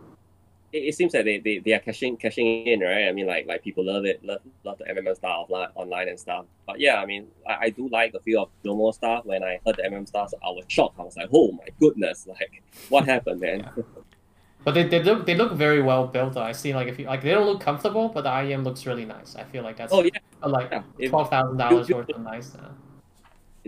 it, 0.73 0.79
it 0.79 0.95
seems 0.95 1.13
that 1.13 1.25
they, 1.25 1.39
they, 1.39 1.59
they 1.59 1.73
are 1.73 1.79
cashing 1.79 2.17
cashing 2.17 2.67
in, 2.67 2.81
right? 2.81 3.07
I 3.07 3.13
mean, 3.13 3.27
like 3.27 3.47
like 3.47 3.63
people 3.63 3.85
love 3.85 4.05
it, 4.05 4.23
love 4.23 4.41
love 4.65 4.77
the 4.79 4.89
MM 4.89 5.15
style 5.15 5.47
offline, 5.49 5.69
online 5.75 6.09
and 6.09 6.19
stuff. 6.19 6.47
But 6.67 6.79
yeah, 6.79 6.97
I 7.01 7.05
mean, 7.05 7.29
I, 7.47 7.57
I 7.67 7.69
do 7.71 7.89
like 7.89 8.13
a 8.15 8.21
few 8.21 8.41
of 8.41 8.49
Jomo 8.65 8.93
stuff. 8.93 9.25
When 9.25 9.43
I 9.43 9.59
heard 9.65 9.77
the 9.77 9.85
MM 9.85 10.05
stuff, 10.05 10.31
I 10.43 10.49
was 10.51 10.65
shocked. 10.69 10.99
I 10.99 11.03
was 11.03 11.17
like, 11.17 11.29
oh 11.33 11.51
my 11.53 11.67
goodness, 11.79 12.27
like 12.27 12.63
what 12.89 13.05
happened, 13.07 13.41
man? 13.41 13.65
but 14.63 14.73
they, 14.73 14.87
they 14.87 15.01
look 15.03 15.25
they 15.25 15.35
look 15.35 15.53
very 15.53 15.81
well 15.81 16.07
built. 16.07 16.33
Though. 16.33 16.41
I 16.43 16.51
see 16.51 16.73
like 16.73 16.87
if 16.87 16.99
you 16.99 17.05
like 17.05 17.21
they 17.21 17.31
don't 17.31 17.45
look 17.45 17.61
comfortable, 17.61 18.09
but 18.09 18.23
the 18.23 18.29
IEM 18.29 18.63
looks 18.63 18.85
really 18.85 19.05
nice. 19.05 19.35
I 19.35 19.43
feel 19.43 19.63
like 19.63 19.77
that's 19.77 19.91
Oh 19.91 20.03
yeah, 20.03 20.19
like 20.45 20.71
yeah. 20.71 20.83
Twelve 21.05 21.29
thousand 21.29 21.57
dollars 21.57 21.89
worth 21.91 22.11
of 22.13 22.21
nice. 22.21 22.55
Uh, 22.55 22.71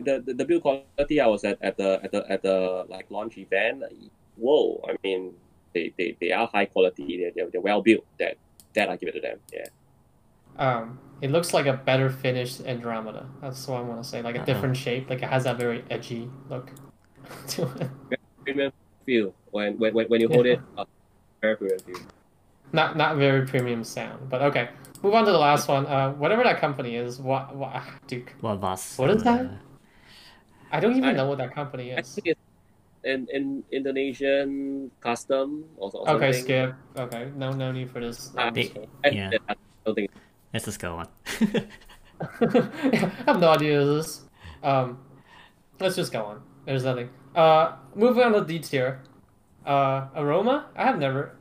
the, 0.03 0.23
the 0.25 0.33
the 0.33 0.45
build 0.45 0.61
quality 0.61 1.19
I 1.21 1.27
was 1.27 1.43
at, 1.43 1.57
at 1.61 1.77
the 1.77 1.99
at 2.03 2.11
the 2.11 2.31
at 2.31 2.41
the 2.41 2.85
like 2.89 3.09
launch 3.09 3.37
event. 3.37 3.83
Whoa, 4.37 4.81
I 4.87 4.95
mean, 5.03 5.33
they, 5.73 5.93
they, 5.97 6.15
they 6.21 6.31
are 6.31 6.47
high 6.47 6.65
quality. 6.65 7.17
They're, 7.19 7.31
they're, 7.35 7.49
they're 7.51 7.61
well 7.61 7.81
built. 7.81 8.05
That 8.19 8.37
that 8.75 8.89
I 8.89 8.95
give 8.95 9.09
it 9.09 9.13
to 9.13 9.21
them. 9.21 9.39
Yeah. 9.53 9.65
um, 10.57 10.99
it 11.21 11.31
looks 11.31 11.53
like 11.53 11.65
a 11.65 11.73
better 11.73 12.09
finished 12.09 12.61
Andromeda. 12.61 13.25
That's 13.41 13.67
what 13.67 13.79
I 13.79 13.81
want 13.81 14.01
to 14.01 14.07
say. 14.09 14.21
Like 14.21 14.35
a 14.35 14.39
Uh-uh. 14.39 14.45
different 14.45 14.77
shape. 14.77 15.09
Like 15.09 15.21
it 15.21 15.29
has 15.29 15.43
that 15.43 15.57
very 15.57 15.83
edgy 15.89 16.29
look 16.49 16.71
to 17.49 17.63
it. 17.63 17.89
Premium 18.45 18.71
feel 19.05 19.33
when 19.51 19.77
when 19.77 19.93
when, 19.93 20.07
when 20.07 20.21
you 20.21 20.29
hold 20.29 20.45
it. 20.45 20.59
Uh, 20.77 20.85
very 21.41 21.57
premium 21.57 21.79
feel. 21.79 21.99
Not 22.71 22.95
not 22.95 23.17
very 23.17 23.45
premium 23.45 23.83
sound, 23.83 24.29
but 24.29 24.41
okay. 24.43 24.69
Move 25.01 25.13
on 25.13 25.25
to 25.25 25.31
the 25.31 25.37
last 25.37 25.67
one. 25.69 25.85
Uh, 25.87 26.11
whatever 26.11 26.43
that 26.43 26.59
company 26.59 26.95
is, 26.95 27.19
what, 27.19 27.55
what 27.55 27.71
Duke? 28.07 28.35
Well, 28.41 28.57
Voss. 28.57 28.97
What 28.97 29.09
is 29.09 29.23
that? 29.23 29.49
Uh, 30.71 30.75
I 30.75 30.79
don't 30.79 30.95
even 30.95 31.09
I- 31.09 31.13
know 31.13 31.27
what 31.27 31.37
that 31.39 31.53
company 31.53 31.91
is. 31.91 31.97
I 31.97 32.01
is. 32.01 32.15
think 32.15 32.27
it's 32.27 32.41
in, 33.03 33.27
in 33.31 33.63
Indonesian 33.71 34.91
custom 35.01 35.65
or, 35.77 35.89
or 35.93 36.09
Okay, 36.09 36.31
something. 36.33 36.43
skip. 36.43 36.75
Okay, 36.97 37.31
no 37.35 37.51
no 37.51 37.71
need 37.71 37.89
for 37.89 37.99
this. 38.01 38.31
Um, 38.37 38.53
they- 38.53 38.71
I, 39.03 39.09
Yeah. 39.09 39.31
I 39.47 39.55
don't 39.85 39.95
think 39.95 40.11
Let's 40.53 40.65
just 40.65 40.79
go 40.79 40.95
on. 40.97 41.07
I 42.41 43.13
have 43.27 43.39
no 43.39 43.49
idea 43.49 43.79
what 43.79 43.85
this. 43.95 44.21
Um, 44.63 44.99
let's 45.79 45.95
just 45.95 46.11
go 46.11 46.23
on. 46.25 46.41
There's 46.65 46.83
nothing. 46.83 47.09
Uh, 47.35 47.73
moving 47.95 48.23
on 48.23 48.33
to 48.33 48.43
D 48.43 48.59
tier. 48.59 49.01
Uh, 49.65 50.07
Aroma. 50.15 50.65
I 50.75 50.83
have 50.85 50.97
never. 50.97 51.35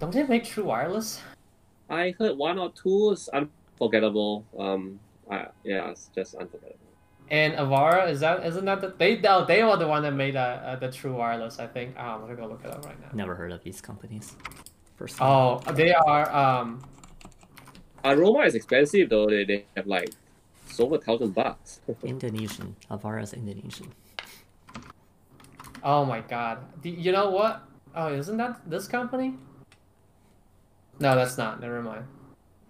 Don't 0.00 0.12
they 0.12 0.24
make 0.24 0.44
true 0.44 0.64
wireless? 0.64 1.20
I 1.88 2.12
heard 2.18 2.36
one 2.36 2.58
or 2.58 2.72
two 2.72 3.10
is 3.12 3.28
unforgettable. 3.28 4.44
Um, 4.58 4.98
I, 5.30 5.46
yeah, 5.64 5.90
it's 5.90 6.10
just 6.14 6.34
unforgettable. 6.34 6.81
And 7.32 7.54
Avara 7.54 8.10
is 8.10 8.20
that 8.20 8.44
isn't 8.44 8.66
that 8.66 8.82
the 8.82 8.88
they 8.98 9.18
no, 9.18 9.46
they 9.46 9.62
are 9.62 9.78
the 9.78 9.88
one 9.88 10.02
that 10.02 10.12
made 10.12 10.36
uh, 10.36 10.60
uh, 10.64 10.76
the 10.76 10.92
true 10.92 11.14
wireless 11.14 11.58
I 11.58 11.66
think. 11.66 11.94
Oh, 11.98 12.02
I'm 12.02 12.20
gonna 12.20 12.36
go 12.36 12.46
look 12.46 12.62
it 12.62 12.70
up 12.70 12.84
right 12.84 13.00
now. 13.00 13.08
Never 13.14 13.34
heard 13.34 13.52
of 13.52 13.64
these 13.64 13.80
companies. 13.80 14.36
Personally. 14.98 15.32
Oh, 15.32 15.72
they 15.72 15.94
are 15.94 16.30
um 16.30 16.82
Aroma 18.04 18.40
is 18.40 18.54
expensive 18.54 19.08
though. 19.08 19.26
They, 19.26 19.46
they 19.46 19.64
have 19.74 19.86
like 19.86 20.10
it's 20.66 20.78
over 20.78 20.96
a 20.96 20.98
thousand 20.98 21.34
bucks. 21.34 21.80
Indonesian. 22.02 22.76
Avara's 22.90 23.32
Indonesian. 23.32 23.94
oh 25.82 26.04
my 26.04 26.20
god. 26.20 26.58
Do, 26.82 26.90
you 26.90 27.12
know 27.12 27.30
what? 27.30 27.62
Oh, 27.96 28.12
isn't 28.12 28.36
that 28.36 28.60
this 28.68 28.86
company? 28.86 29.38
No, 31.00 31.16
that's 31.16 31.38
not. 31.38 31.62
Never 31.62 31.80
mind. 31.80 32.04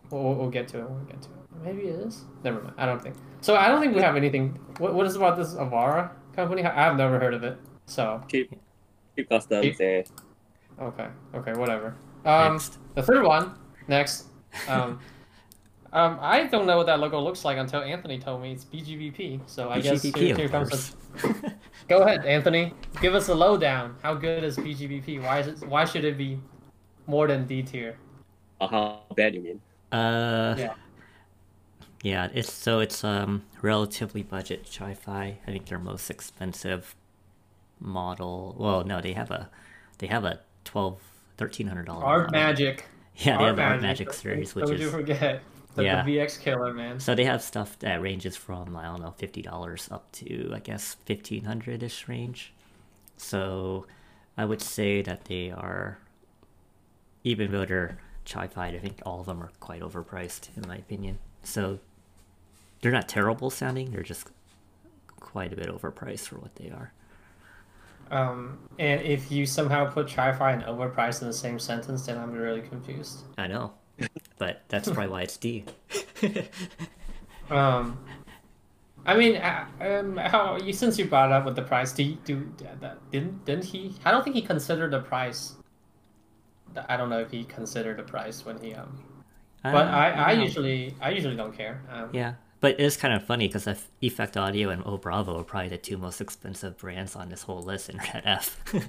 We'll, 0.09 0.23
we'll, 0.23 0.35
we'll 0.35 0.51
get 0.51 0.69
to 0.69 0.79
it. 0.79 0.89
We'll 0.89 1.01
get 1.01 1.21
to 1.23 1.31
it. 1.31 1.65
Maybe 1.65 1.89
it 1.89 1.99
is. 1.99 2.23
Never 2.45 2.61
mind. 2.61 2.75
I 2.79 2.87
don't 2.87 3.03
think. 3.03 3.17
So 3.43 3.55
I 3.57 3.69
don't 3.69 3.81
think 3.81 3.95
we 3.95 4.01
have 4.01 4.17
anything. 4.17 4.59
What 4.79 4.95
What 4.95 5.07
is 5.07 5.17
about 5.17 5.37
this 5.37 5.55
Avara 5.55 6.11
company? 6.35 6.63
I- 6.65 6.89
I've 6.89 6.97
never 6.97 7.19
heard 7.19 7.35
of 7.35 7.43
it. 7.45 7.59
So 7.87 8.23
Cheap, 8.31 8.55
cheap 9.17 9.29
customs. 9.29 9.81
Eh. 9.81 10.03
okay, 10.81 11.09
okay, 11.35 11.53
whatever. 11.59 11.95
Um, 12.25 12.53
Next. 12.55 12.79
the 12.95 13.03
third 13.03 13.25
one 13.27 13.53
next. 13.89 14.27
Um, 14.69 15.01
um, 15.93 16.19
I 16.23 16.45
don't 16.47 16.67
know 16.67 16.77
what 16.79 16.87
that 16.87 17.01
logo 17.01 17.21
looks 17.21 17.45
like 17.45 17.59
until 17.59 17.83
Anthony 17.83 18.19
told 18.21 18.41
me 18.43 18.53
it's 18.53 18.65
BGVP. 18.65 19.41
So 19.47 19.71
I 19.71 19.81
guess 19.81 20.05
BGVP, 20.05 20.17
here, 20.17 20.33
of 20.33 20.39
here 20.39 20.49
comes 20.49 20.71
course. 20.71 20.97
the. 21.21 21.53
Go 21.89 22.03
ahead, 22.07 22.25
Anthony. 22.25 22.73
Give 23.03 23.15
us 23.15 23.29
a 23.29 23.35
lowdown. 23.35 23.97
How 24.03 24.15
good 24.15 24.45
is 24.45 24.57
BGVP? 24.57 25.21
Why 25.21 25.41
is 25.41 25.49
it? 25.49 25.69
Why 25.69 25.85
should 25.85 26.05
it 26.05 26.17
be 26.17 26.39
more 27.09 27.27
than 27.27 27.45
D 27.47 27.63
tier? 27.63 27.99
Or 28.61 28.69
how 28.69 29.01
bad 29.17 29.35
you 29.35 29.41
mean? 29.43 29.61
Uh, 29.91 30.55
Yeah. 30.57 30.75
Yeah. 32.03 32.29
It's 32.35 32.53
so 32.53 32.81
it's 32.81 33.03
um 33.05 33.43
relatively 33.63 34.23
budget 34.23 34.69
Chi-Fi. 34.77 35.39
I 35.47 35.51
think 35.51 35.67
their 35.67 35.79
most 35.79 36.11
expensive 36.11 36.95
model. 37.81 38.55
Well, 38.59 38.85
no, 38.85 39.01
they 39.01 39.13
have 39.13 39.31
a 39.31 39.49
they 39.99 40.07
have 40.09 40.25
a 40.25 40.41
twelve 40.65 41.01
thirteen 41.37 41.67
hundred 41.67 41.87
dollar. 41.87 42.05
Art 42.05 42.33
Magic. 42.33 42.85
Yeah, 43.15 43.37
they 43.37 43.45
Art 43.45 43.47
have 43.49 43.57
the 43.57 43.63
Art 43.63 43.83
Magic 43.83 44.11
series, 44.15 44.55
which 44.55 44.65
don't 44.65 44.79
you 44.79 44.87
is 44.87 44.93
forget 44.93 45.43
the, 45.75 45.85
Yeah. 45.85 46.03
the 46.03 46.17
VX 46.17 46.41
killer 46.41 46.73
man. 46.73 46.99
so 46.99 47.15
they 47.15 47.25
have 47.25 47.43
stuff 47.43 47.79
that 47.81 48.01
ranges 48.01 48.37
from 48.39 48.75
I 48.75 48.85
don't 48.85 49.03
know 49.03 49.11
fifty 49.19 49.43
dollars 49.43 49.87
up 49.91 50.11
to 50.13 50.51
I 50.55 50.61
guess 50.61 50.97
fifteen 51.05 51.45
hundred 51.45 51.83
ish 51.83 52.09
range. 52.09 52.55
So 53.19 53.87
I 54.39 54.47
would 54.47 54.63
say 54.63 55.03
that 55.03 55.27
they 55.27 55.51
are, 55.51 55.99
even 57.23 57.53
though 57.53 57.67
they're 57.67 57.99
Chi-Fi, 58.25 58.69
I 58.69 58.79
think 58.79 59.01
all 59.05 59.21
of 59.21 59.27
them 59.27 59.43
are 59.43 59.51
quite 59.61 59.83
overpriced 59.83 60.49
in 60.57 60.67
my 60.67 60.77
opinion. 60.77 61.19
So 61.43 61.81
they're 62.83 62.93
not 62.93 63.09
terrible 63.09 63.49
sounding; 63.49 63.91
they're 63.91 64.03
just 64.03 64.29
quite 65.19 65.53
a 65.53 65.57
bit 65.57 65.69
overpriced 65.69 66.29
for 66.29 66.37
what 66.37 66.55
they 66.57 66.69
are. 66.69 66.93
Um, 68.11 68.59
and 68.79 69.01
if 69.01 69.33
you 69.33 69.47
somehow 69.47 69.91
put 69.91 70.07
Chi-Fi 70.07 70.53
and 70.53 70.63
overpriced 70.65 71.23
in 71.23 71.29
the 71.29 71.33
same 71.33 71.59
sentence, 71.59 72.05
then 72.05 72.19
I'm 72.19 72.33
really 72.33 72.61
confused. 72.61 73.25
I 73.39 73.47
know, 73.47 73.73
but 74.39 74.63
that's 74.69 74.89
probably 74.89 75.09
why 75.09 75.23
it's 75.23 75.39
D. 75.39 75.65
Um, 77.51 77.99
I 79.05 79.17
mean, 79.17 79.37
uh, 79.37 79.67
um, 79.81 80.17
how 80.17 80.59
you 80.59 80.73
since 80.73 80.99
you 80.99 81.05
brought 81.07 81.31
it 81.31 81.33
up 81.33 81.45
with 81.45 81.57
the 81.57 81.63
price, 81.63 81.93
do 81.93 82.03
you, 82.03 82.19
do 82.25 82.51
that 82.81 83.11
didn't 83.11 83.45
didn't 83.45 83.65
he? 83.65 83.95
I 84.05 84.11
don't 84.11 84.23
think 84.23 84.37
he 84.37 84.43
considered 84.43 84.93
the 84.93 85.01
price. 85.01 85.57
I 86.89 86.97
don't 86.97 87.11
know 87.11 87.19
if 87.19 87.31
he 87.31 87.45
considered 87.45 87.99
the 87.99 88.05
price 88.05 88.45
when 88.47 88.59
he 88.59 88.75
um. 88.75 89.05
But 89.63 89.87
Uh, 89.87 89.91
I, 89.91 90.09
I 90.11 90.33
usually 90.33 90.95
I 91.01 91.11
usually 91.11 91.37
don't 91.37 91.55
care. 91.57 91.83
Um, 91.91 92.11
Yeah, 92.13 92.35
but 92.63 92.81
it's 92.81 92.97
kind 92.97 93.13
of 93.13 93.23
funny 93.27 93.47
because 93.49 93.69
Effect 94.01 94.37
Audio 94.39 94.71
and 94.71 94.83
Oh 94.87 94.97
Bravo 94.97 95.39
are 95.39 95.45
probably 95.45 95.69
the 95.69 95.77
two 95.79 95.99
most 95.99 96.21
expensive 96.23 96.79
brands 96.79 97.15
on 97.17 97.29
this 97.29 97.43
whole 97.43 97.61
list 97.61 97.91
in 97.91 97.99
Red 97.99 98.23
F. 98.25 98.65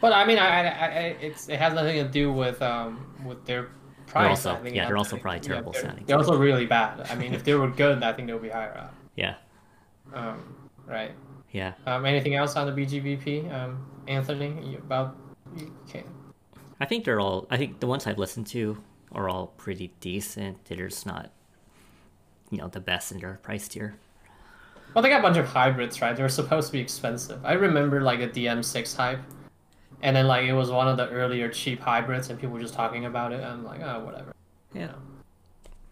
But 0.00 0.12
I 0.12 0.24
mean, 0.24 0.38
I, 0.38 0.46
I, 0.46 0.86
I 0.86 1.00
it's 1.20 1.48
it 1.48 1.58
has 1.58 1.74
nothing 1.74 1.96
to 1.96 2.08
do 2.08 2.32
with 2.32 2.62
um 2.62 3.04
with 3.26 3.44
their 3.46 3.70
price. 4.06 4.46
also- 4.46 4.52
I 4.52 4.62
think 4.62 4.76
yeah, 4.76 4.86
they're 4.86 4.96
also 4.96 5.16
probably 5.16 5.38
yeah, 5.40 5.48
terrible 5.54 5.72
they're, 5.72 5.82
sounding, 5.82 6.04
They're 6.06 6.16
also 6.18 6.38
really 6.38 6.66
bad. 6.66 7.06
I 7.10 7.16
mean, 7.16 7.34
if 7.34 7.42
they 7.42 7.54
were 7.54 7.68
good, 7.68 8.02
I 8.04 8.12
think 8.12 8.28
they 8.28 8.32
would 8.32 8.42
be 8.42 8.48
higher 8.48 8.76
up. 8.78 8.94
yeah, 9.16 9.34
Um, 10.14 10.54
right. 10.86 11.12
yeah. 11.50 11.72
Um, 11.86 12.06
anything 12.06 12.34
else 12.36 12.54
on 12.54 12.66
the 12.72 12.72
BGVP? 12.80 13.52
Um, 13.52 13.84
Anthony, 14.06 14.76
about 14.76 15.16
you 15.56 15.74
can. 15.90 16.04
I 16.80 16.84
think 16.86 17.04
they're 17.04 17.18
all. 17.20 17.48
I 17.50 17.56
think 17.56 17.80
the 17.80 17.88
ones 17.88 18.06
I've 18.06 18.18
listened 18.18 18.46
to 18.48 18.80
are 19.10 19.28
all 19.28 19.48
pretty 19.48 19.92
decent. 19.98 20.64
They're 20.66 20.88
just 20.88 21.06
not, 21.06 21.32
you 22.50 22.58
know, 22.58 22.68
the 22.68 22.80
best 22.80 23.12
in 23.12 23.18
their 23.20 23.38
price 23.42 23.68
tier. 23.68 23.94
Well, 24.94 25.02
they 25.02 25.10
got 25.10 25.20
a 25.20 25.22
bunch 25.22 25.36
of 25.36 25.46
hybrids, 25.46 26.00
right? 26.00 26.16
They 26.16 26.22
were 26.22 26.28
supposed 26.28 26.68
to 26.68 26.72
be 26.72 26.80
expensive. 26.80 27.44
I 27.44 27.52
remember 27.52 28.00
like 28.00 28.20
the 28.20 28.28
DM6 28.28 28.96
hype, 28.96 29.20
and 30.02 30.16
then 30.16 30.26
like 30.26 30.44
it 30.44 30.54
was 30.54 30.70
one 30.70 30.88
of 30.88 30.96
the 30.96 31.08
earlier 31.10 31.48
cheap 31.48 31.80
hybrids, 31.80 32.30
and 32.30 32.38
people 32.38 32.54
were 32.54 32.60
just 32.60 32.74
talking 32.74 33.04
about 33.04 33.32
it. 33.32 33.36
And 33.40 33.46
I'm 33.46 33.64
like, 33.64 33.80
oh, 33.82 34.04
whatever. 34.04 34.32
Yeah. 34.74 34.92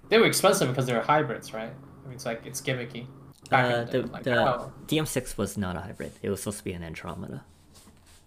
They 0.08 0.18
were 0.18 0.26
expensive 0.26 0.68
because 0.68 0.86
they 0.86 0.94
were 0.94 1.02
hybrids, 1.02 1.52
right? 1.52 1.70
I 1.70 2.08
mean, 2.08 2.14
it's 2.14 2.24
like 2.24 2.46
it's 2.46 2.60
gimmicky. 2.60 3.06
Uh, 3.50 3.84
the, 3.84 4.02
the 4.02 4.06
like, 4.08 4.22
the 4.22 4.42
oh, 4.42 4.72
DM6 4.86 5.36
was 5.36 5.56
not 5.56 5.76
a 5.76 5.80
hybrid. 5.80 6.12
It 6.22 6.30
was 6.30 6.40
supposed 6.40 6.58
to 6.58 6.64
be 6.64 6.72
an 6.72 6.82
Andromeda, 6.82 7.44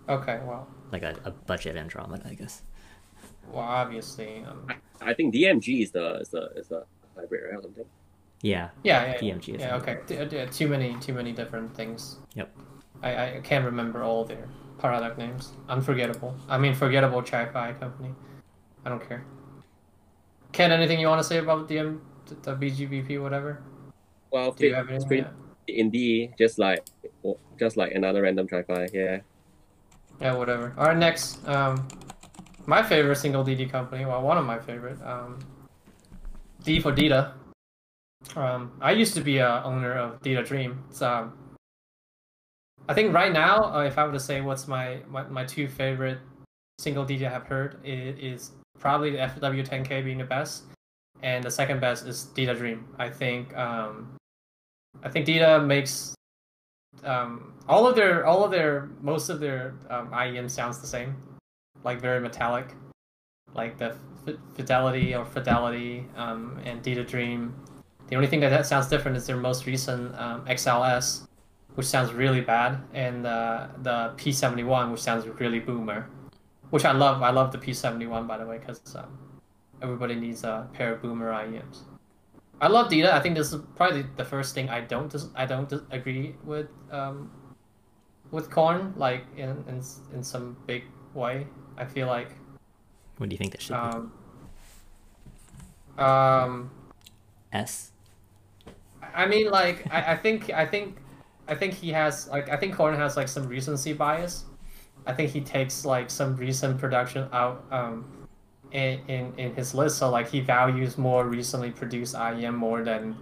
okay, 0.07 0.39
well, 0.45 0.67
like 0.91 1.03
a, 1.03 1.15
a 1.25 1.31
budget 1.31 1.75
Andromeda, 1.75 2.27
I 2.27 2.33
guess. 2.33 2.61
well, 3.51 3.63
obviously, 3.63 4.43
um, 4.45 4.67
I 5.01 5.13
think 5.13 5.33
DMG 5.33 5.83
is 5.83 5.91
the 5.91 6.15
is 6.19 6.29
the 6.29 6.51
is 6.55 6.67
the 6.67 6.85
hybrid 7.15 7.43
right 7.43 7.59
or 7.59 7.61
something. 7.61 7.85
Yeah. 8.41 8.69
yeah, 8.83 9.05
yeah, 9.05 9.17
yeah. 9.21 9.33
DMG 9.35 9.55
is 9.55 9.61
Yeah, 9.61 9.75
okay. 9.77 9.97
D- 10.07 10.25
d- 10.25 10.45
too 10.51 10.67
many, 10.67 10.95
too 10.99 11.13
many 11.13 11.31
different 11.33 11.75
things. 11.75 12.17
Yep. 12.35 12.49
I, 13.03 13.35
I 13.37 13.39
can't 13.43 13.65
remember 13.65 14.03
all 14.03 14.23
their 14.25 14.47
product 14.77 15.17
names. 15.17 15.51
Unforgettable. 15.67 16.35
I 16.47 16.57
mean, 16.57 16.73
forgettable 16.73 17.21
Chi-Fi 17.21 17.73
company. 17.73 18.13
I 18.85 18.89
don't 18.89 19.05
care. 19.07 19.25
Ken, 20.51 20.71
anything 20.71 20.99
you 20.99 21.07
want 21.07 21.19
to 21.21 21.27
say 21.27 21.37
about 21.37 21.67
the 21.67 21.79
M, 21.79 22.01
the 22.43 22.55
BGVP, 22.55 23.21
whatever? 23.21 23.61
Well, 24.31 24.51
Do 24.51 24.67
you 24.67 24.73
have 24.75 24.89
anything? 24.89 25.07
pretty 25.07 25.27
indie, 25.69 26.37
just 26.37 26.57
like 26.59 26.85
just 27.59 27.77
like 27.77 27.91
another 27.93 28.21
random 28.23 28.47
Chi-Fi. 28.47 28.87
Yeah. 28.93 29.19
Yeah, 30.21 30.33
whatever. 30.35 30.73
All 30.77 30.85
right, 30.85 30.97
next. 30.97 31.45
Um, 31.47 31.87
my 32.65 32.81
favorite 32.83 33.15
single 33.17 33.43
DD 33.43 33.69
company. 33.69 34.05
Well, 34.05 34.21
one 34.21 34.37
of 34.37 34.45
my 34.45 34.59
favorite. 34.59 34.97
Um, 35.03 35.39
D 36.63 36.79
for 36.79 36.91
Dita. 36.91 37.33
Um, 38.35 38.71
I 38.81 38.91
used 38.91 39.13
to 39.15 39.21
be 39.21 39.37
a 39.37 39.63
owner 39.63 39.93
of 39.93 40.21
Dita 40.21 40.43
Dream. 40.43 40.83
It's 40.89 41.01
um, 41.01 41.33
I 42.87 42.93
think 42.93 43.13
right 43.13 43.31
now, 43.31 43.73
uh, 43.73 43.83
if 43.83 43.97
I 43.97 44.05
were 44.05 44.11
to 44.11 44.19
say 44.19 44.41
what's 44.41 44.67
my 44.67 44.99
my, 45.07 45.23
my 45.23 45.45
two 45.45 45.67
favorite 45.67 46.19
single 46.79 47.05
DD 47.05 47.25
I 47.25 47.29
have 47.29 47.43
heard, 47.43 47.83
it 47.85 48.19
is 48.19 48.51
probably 48.79 49.11
the 49.11 49.17
FW10K 49.17 50.03
being 50.03 50.17
the 50.17 50.23
best, 50.23 50.63
and 51.21 51.43
the 51.43 51.51
second 51.51 51.79
best 51.79 52.05
is 52.07 52.25
Dita 52.25 52.55
Dream. 52.55 52.85
I 52.97 53.09
think 53.09 53.55
um, 53.57 54.15
I 55.03 55.09
think 55.09 55.25
Dita 55.25 55.61
makes 55.61 56.13
um, 57.03 57.53
all 57.67 57.87
of 57.87 57.95
their 57.95 58.25
all 58.25 58.43
of 58.43 58.51
their 58.51 58.89
most 59.01 59.29
of 59.29 59.39
their 59.39 59.75
um, 59.89 60.09
IEM 60.09 60.49
sounds 60.49 60.79
the 60.79 60.87
same, 60.87 61.15
like 61.83 62.01
very 62.01 62.19
metallic, 62.19 62.75
like 63.53 63.77
the 63.77 63.95
f- 64.27 64.35
fidelity 64.55 65.15
or 65.15 65.25
fidelity 65.25 66.05
um, 66.15 66.59
and 66.65 66.81
Dita 66.81 67.03
Dream. 67.03 67.55
The 68.09 68.15
only 68.15 68.27
thing 68.27 68.39
that, 68.39 68.65
sounds 68.65 68.87
different 68.87 69.17
is 69.17 69.27
their 69.27 69.37
most 69.37 69.65
recent 69.67 70.15
um, 70.19 70.43
XLS, 70.45 71.27
which 71.75 71.85
sounds 71.85 72.11
really 72.11 72.41
bad, 72.41 72.79
and 72.93 73.25
uh, 73.25 73.67
the 73.83 74.13
P71, 74.17 74.91
which 74.91 75.01
sounds 75.01 75.27
really 75.27 75.59
boomer, 75.59 76.09
which 76.71 76.85
I 76.85 76.91
love. 76.91 77.21
I 77.21 77.29
love 77.29 77.51
the 77.51 77.59
P71 77.59 78.27
by 78.27 78.37
the 78.37 78.47
way, 78.47 78.57
because 78.57 78.81
um, 78.95 79.17
everybody 79.81 80.15
needs 80.15 80.43
a 80.43 80.67
pair 80.73 80.93
of 80.93 81.01
boomer 81.03 81.31
IEMs. 81.31 81.81
I 82.61 82.67
love 82.67 82.89
Dita. 82.89 83.13
I 83.13 83.19
think 83.19 83.35
this 83.35 83.53
is 83.53 83.61
probably 83.75 84.05
the 84.17 84.25
first 84.25 84.53
thing 84.53 84.69
I 84.69 84.81
don't 84.81 85.09
dis- 85.09 85.29
I 85.35 85.45
don't 85.45 85.69
dis- 85.69 85.81
agree 85.91 86.35
with 86.43 86.67
um, 86.91 87.31
with 88.31 88.49
Corn 88.49 88.93
like 88.97 89.23
in, 89.37 89.63
in 89.67 89.81
in 90.13 90.23
some 90.23 90.57
big 90.65 90.83
way. 91.13 91.47
I 91.77 91.85
feel 91.85 92.07
like 92.07 92.31
What 93.17 93.29
do 93.29 93.33
you 93.33 93.37
think 93.37 93.51
that 93.51 93.61
should 93.61 93.75
um, 93.75 94.11
um 95.97 96.71
be? 97.51 97.57
S. 97.57 97.88
I 99.15 99.25
mean 99.27 99.49
like 99.51 99.85
I, 99.91 100.13
I 100.13 100.15
think 100.15 100.49
I 100.51 100.65
think 100.65 100.97
I 101.47 101.55
think 101.55 101.73
he 101.73 101.91
has 101.91 102.27
like 102.27 102.49
I 102.49 102.57
think 102.57 102.75
Corn 102.75 102.95
has 102.95 103.17
like 103.17 103.27
some 103.27 103.47
recency 103.47 103.93
bias. 103.93 104.45
I 105.05 105.13
think 105.13 105.31
he 105.31 105.41
takes 105.41 105.85
like 105.85 106.09
some 106.09 106.35
recent 106.35 106.77
production 106.77 107.27
out 107.31 107.65
um 107.71 108.05
in, 108.71 108.99
in, 109.07 109.33
in 109.37 109.55
his 109.55 109.73
list. 109.73 109.97
So 109.97 110.09
like 110.09 110.29
he 110.29 110.39
values 110.41 110.97
more 110.97 111.25
recently 111.27 111.71
produced 111.71 112.15
IEM 112.15 112.55
more 112.55 112.83
than 112.83 113.15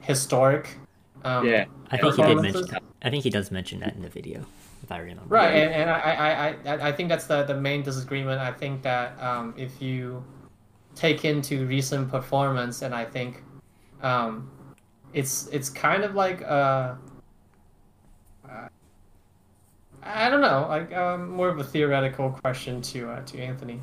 historic. 0.00 0.76
Um, 1.24 1.46
Yeah. 1.46 1.66
I 1.90 1.96
think 1.96 2.14
he 2.14 2.22
did 2.22 2.28
performances. 2.28 2.70
mention. 2.70 2.88
I 3.02 3.10
think 3.10 3.24
he 3.24 3.30
does 3.30 3.50
mention 3.50 3.80
that 3.80 3.94
in 3.94 4.02
the 4.02 4.08
video, 4.08 4.44
if 4.82 4.90
I 4.90 4.98
remember. 4.98 5.22
Right, 5.26 5.54
and, 5.54 5.72
and 5.72 5.90
I, 5.90 5.98
I, 6.66 6.72
I, 6.74 6.88
I 6.88 6.92
think 6.92 7.08
that's 7.08 7.26
the, 7.26 7.44
the 7.44 7.54
main 7.54 7.82
disagreement. 7.82 8.40
I 8.40 8.52
think 8.52 8.82
that 8.82 9.20
um, 9.22 9.54
if 9.56 9.80
you 9.80 10.24
take 10.94 11.24
into 11.24 11.64
recent 11.66 12.10
performance, 12.10 12.82
and 12.82 12.94
I 12.94 13.04
think 13.04 13.42
um, 14.02 14.50
it's 15.12 15.46
it's 15.48 15.68
kind 15.70 16.04
of 16.04 16.14
like 16.14 16.42
uh, 16.42 16.94
uh, 18.48 18.68
I 20.02 20.30
don't 20.30 20.40
know, 20.40 20.66
like 20.68 20.94
um, 20.94 21.30
more 21.30 21.48
of 21.48 21.58
a 21.58 21.64
theoretical 21.64 22.30
question 22.30 22.80
to 22.82 23.10
uh, 23.10 23.22
to 23.26 23.38
Anthony. 23.38 23.80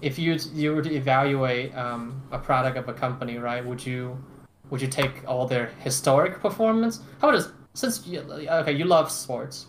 If 0.00 0.18
you 0.18 0.34
you 0.52 0.74
were 0.74 0.82
to 0.82 0.92
evaluate 0.92 1.74
um, 1.76 2.22
a 2.32 2.38
product 2.38 2.76
of 2.76 2.88
a 2.88 2.94
company, 2.94 3.38
right? 3.38 3.64
Would 3.64 3.84
you 3.84 4.22
would 4.70 4.80
you 4.82 4.88
take 4.88 5.22
all 5.28 5.46
their 5.46 5.66
historic 5.80 6.40
performance? 6.40 7.00
How 7.20 7.30
does 7.30 7.52
since 7.74 8.06
you, 8.06 8.20
okay 8.20 8.72
you 8.72 8.84
love 8.84 9.10
sports 9.10 9.66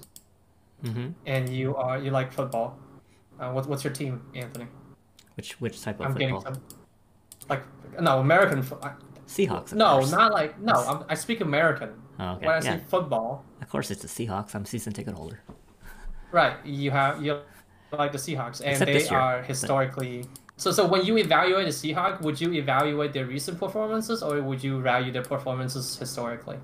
hmm 0.82 1.10
and 1.26 1.50
you 1.50 1.76
are 1.76 1.98
you 2.00 2.12
like 2.12 2.32
football. 2.34 2.78
Uh, 3.40 3.52
what, 3.52 3.68
what's 3.68 3.84
your 3.84 3.94
team, 3.94 4.22
Anthony? 4.36 4.68
Which 5.36 5.60
which 5.62 5.82
type 5.82 6.00
of 6.00 6.08
I'm 6.08 6.14
getting 6.16 6.36
football? 6.36 6.54
some, 6.56 6.64
like 7.50 7.64
no 8.02 8.20
American. 8.20 8.62
fo- 8.64 8.80
I- 8.84 8.94
Seahawks. 9.36 9.74
No, 9.74 9.98
course. 10.00 10.12
not 10.12 10.32
like 10.32 10.60
no. 10.60 10.74
I'm, 10.74 11.06
I 11.10 11.16
speak 11.16 11.42
American. 11.42 11.90
Oh, 12.20 12.34
okay. 12.34 12.46
When 12.46 12.56
I 12.56 12.62
yeah. 12.64 12.78
say 12.78 12.82
football, 12.88 13.44
Of 13.62 13.70
course, 13.70 13.90
it's 13.92 14.02
the 14.04 14.08
Seahawks. 14.08 14.54
I'm 14.56 14.64
a 14.64 14.66
season 14.66 14.94
ticket 14.94 15.16
holder. 15.16 15.40
right? 16.32 16.58
You 16.66 16.92
have 16.92 17.24
you 17.24 17.40
like 17.92 18.12
the 18.12 18.18
Seahawks, 18.20 18.60
and 18.62 18.72
Except 18.72 18.92
they 18.92 19.08
are 19.16 19.38
but- 19.40 19.46
historically. 19.48 20.26
So 20.56 20.72
so 20.72 20.86
when 20.88 21.04
you 21.06 21.18
evaluate 21.18 21.66
the 21.66 21.72
Seahawks, 21.74 22.22
would 22.22 22.40
you 22.40 22.54
evaluate 22.54 23.12
their 23.14 23.26
recent 23.26 23.58
performances, 23.60 24.22
or 24.22 24.40
would 24.42 24.64
you 24.64 24.80
value 24.82 25.12
their 25.12 25.24
performances 25.24 25.98
historically? 25.98 26.58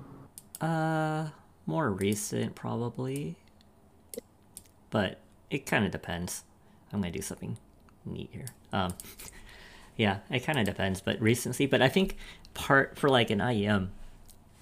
Uh, 0.60 1.28
more 1.66 1.90
recent 1.90 2.54
probably, 2.54 3.36
but 4.90 5.18
it 5.50 5.66
kind 5.66 5.84
of 5.84 5.90
depends. 5.90 6.44
I'm 6.92 7.00
gonna 7.00 7.12
do 7.12 7.22
something 7.22 7.58
neat 8.04 8.30
here. 8.32 8.46
Um, 8.72 8.94
yeah, 9.96 10.18
it 10.30 10.40
kind 10.40 10.58
of 10.58 10.64
depends, 10.66 11.00
but 11.00 11.20
recency. 11.20 11.66
But 11.66 11.82
I 11.82 11.88
think 11.88 12.16
part 12.54 12.98
for 12.98 13.08
like 13.08 13.30
an 13.30 13.38
IEM, 13.38 13.88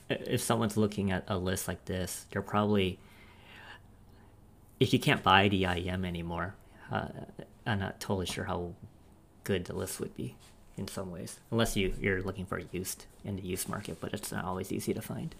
if 0.09 0.40
someone's 0.40 0.77
looking 0.77 1.11
at 1.11 1.24
a 1.29 1.37
list 1.37 1.68
like 1.68 1.85
this, 1.85 2.27
they're 2.31 2.42
probably 2.42 2.98
if 4.81 4.92
you 4.92 4.98
can't 4.98 5.22
buy 5.22 5.48
the 5.48 5.64
IEM 5.64 6.07
anymore, 6.07 6.55
uh, 6.92 7.09
I'm 7.66 7.81
not 7.81 8.01
totally 8.01 8.27
sure 8.27 8.44
how 8.44 8.72
good 9.44 9.64
the 9.64 9.74
list 9.74 10.01
would 10.01 10.16
be 10.16 10.37
in 10.77 10.87
some 10.87 11.11
ways, 11.11 11.40
unless 11.51 11.77
you 11.77 11.92
you're 12.01 12.22
looking 12.22 12.46
for 12.46 12.61
used 12.72 13.07
in 13.24 13.37
the 13.37 13.42
used 13.42 13.68
market, 13.68 14.01
but 14.01 14.12
it's 14.12 14.31
not 14.31 14.44
always 14.44 14.72
easy 14.72 14.94
to 14.94 15.03
find. 15.03 15.35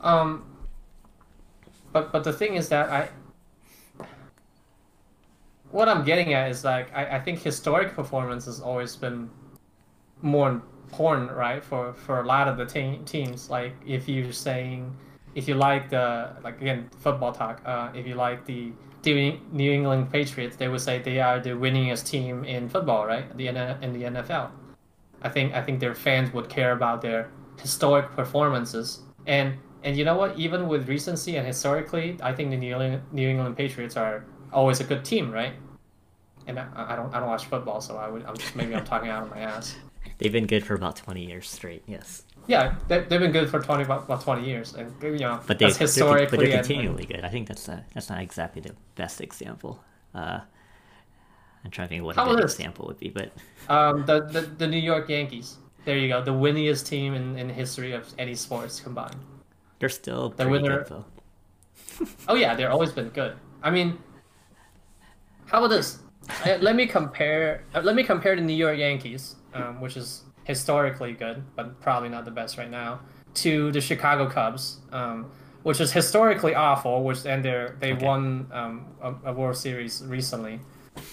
Um, 0.00 0.44
but 1.92 2.12
but 2.12 2.24
the 2.24 2.32
thing 2.32 2.54
is 2.54 2.68
that 2.70 2.88
I, 2.90 3.08
what 5.70 5.88
I'm 5.88 6.04
getting 6.04 6.32
at 6.32 6.50
is 6.50 6.64
like 6.64 6.92
I, 6.94 7.16
I 7.16 7.20
think 7.20 7.40
historic 7.40 7.94
performance 7.94 8.46
has 8.46 8.60
always 8.60 8.96
been 8.96 9.30
more 10.22 10.48
important, 10.50 11.32
right? 11.32 11.62
For 11.62 11.92
for 11.92 12.20
a 12.20 12.26
lot 12.26 12.48
of 12.48 12.56
the 12.56 12.66
te- 12.66 13.00
teams, 13.04 13.50
like 13.50 13.74
if 13.86 14.08
you're 14.08 14.32
saying 14.32 14.94
if 15.34 15.46
you 15.48 15.54
like 15.54 15.90
the 15.90 16.36
like 16.42 16.60
again 16.60 16.90
football 16.98 17.32
talk, 17.32 17.62
uh, 17.64 17.90
if 17.94 18.06
you 18.06 18.14
like 18.14 18.44
the 18.44 18.72
New 19.04 19.72
England 19.72 20.10
Patriots, 20.12 20.56
they 20.56 20.68
would 20.68 20.80
say 20.80 20.98
they 20.98 21.20
are 21.20 21.40
the 21.40 21.50
winningest 21.50 22.06
team 22.06 22.44
in 22.44 22.68
football, 22.68 23.06
right? 23.06 23.36
The 23.36 23.48
in 23.48 23.92
the 23.92 24.02
NFL. 24.02 24.50
I 25.22 25.28
think 25.28 25.54
I 25.54 25.62
think 25.62 25.80
their 25.80 25.94
fans 25.94 26.32
would 26.32 26.48
care 26.48 26.72
about 26.72 27.02
their 27.02 27.30
historic 27.60 28.10
performances. 28.10 29.00
And 29.26 29.56
and 29.82 29.96
you 29.96 30.04
know 30.04 30.16
what? 30.16 30.38
Even 30.38 30.68
with 30.68 30.88
recency 30.88 31.36
and 31.36 31.46
historically, 31.46 32.18
I 32.22 32.34
think 32.34 32.50
the 32.50 32.56
New 32.56 32.72
England, 32.72 33.02
New 33.12 33.28
England 33.28 33.56
Patriots 33.56 33.96
are 33.96 34.24
always 34.52 34.80
a 34.80 34.84
good 34.84 35.04
team, 35.04 35.30
right? 35.30 35.54
And 36.46 36.58
I, 36.58 36.66
I 36.74 36.96
don't 36.96 37.14
I 37.14 37.20
don't 37.20 37.28
watch 37.28 37.46
football, 37.46 37.80
so 37.80 37.96
I 37.96 38.08
would 38.08 38.24
I'm 38.24 38.36
just 38.36 38.56
maybe 38.56 38.74
I'm 38.74 38.84
talking 38.84 39.08
out 39.08 39.22
of 39.22 39.30
my 39.30 39.38
ass. 39.38 39.76
They've 40.18 40.32
been 40.32 40.46
good 40.46 40.64
for 40.66 40.74
about 40.74 40.96
20 40.96 41.24
years 41.24 41.48
straight, 41.48 41.82
yes. 41.86 42.22
Yeah, 42.46 42.76
they, 42.88 43.00
they've 43.00 43.20
been 43.20 43.32
good 43.32 43.48
for 43.50 43.60
20 43.60 43.84
about 43.84 44.04
about 44.04 44.22
20 44.22 44.44
years, 44.46 44.74
and 44.74 44.92
you 45.02 45.18
know 45.18 45.40
But 45.46 45.58
they're, 45.58 45.68
historically 45.72 46.36
but 46.38 46.44
they're 46.44 46.56
and- 46.58 46.66
continually 46.66 47.04
good. 47.06 47.24
I 47.24 47.28
think 47.28 47.48
that's 47.48 47.68
uh 47.68 47.80
that's 47.94 48.08
not 48.10 48.20
exactly 48.20 48.60
the 48.62 48.74
best 48.96 49.20
example. 49.20 49.82
Uh, 50.14 50.40
I'm 51.64 51.70
trying 51.70 51.88
to 51.88 51.94
think 51.94 52.04
what 52.04 52.16
a 52.18 52.24
good 52.24 52.40
example 52.42 52.86
would 52.86 52.98
be, 52.98 53.10
but 53.10 53.30
Um, 53.68 54.04
the, 54.06 54.20
the 54.22 54.40
the 54.40 54.66
New 54.66 54.78
York 54.80 55.08
Yankees. 55.08 55.58
There 55.84 55.96
you 55.96 56.08
go, 56.08 56.22
the 56.22 56.32
winningest 56.32 56.86
team 56.86 57.14
in, 57.14 57.38
in 57.38 57.48
the 57.48 57.54
history 57.54 57.92
of 57.92 58.06
any 58.18 58.34
sports 58.34 58.80
combined. 58.80 59.16
they're 59.78 59.88
still 59.88 60.30
The 60.30 60.48
winner- 60.48 60.78
good 60.84 60.88
though. 60.88 61.04
Oh 62.28 62.34
yeah, 62.34 62.54
they've 62.54 62.70
always 62.70 62.92
been 62.92 63.10
good. 63.10 63.34
I 63.62 63.70
mean, 63.70 63.98
how 65.46 65.58
about 65.58 65.68
this? 65.68 65.98
Let 66.46 66.74
me 66.76 66.86
compare. 66.86 67.64
Uh, 67.74 67.80
let 67.82 67.94
me 67.94 68.02
compare 68.04 68.34
the 68.36 68.42
New 68.42 68.54
York 68.56 68.78
Yankees, 68.78 69.36
um, 69.54 69.80
which 69.80 69.96
is 69.96 70.22
historically 70.44 71.12
good, 71.12 71.42
but 71.56 71.80
probably 71.80 72.08
not 72.08 72.24
the 72.24 72.30
best 72.30 72.58
right 72.58 72.70
now, 72.70 73.00
to 73.34 73.70
the 73.72 73.80
Chicago 73.80 74.28
Cubs, 74.28 74.78
um, 74.92 75.30
which 75.62 75.80
is 75.80 75.92
historically 75.92 76.54
awful. 76.54 77.04
Which 77.04 77.24
and 77.26 77.44
they 77.44 77.68
they 77.78 77.92
Okay. 77.92 78.04
won 78.04 78.46
um, 78.52 78.86
a, 79.02 79.14
a 79.30 79.32
World 79.32 79.56
Series 79.56 80.02
recently, 80.06 80.60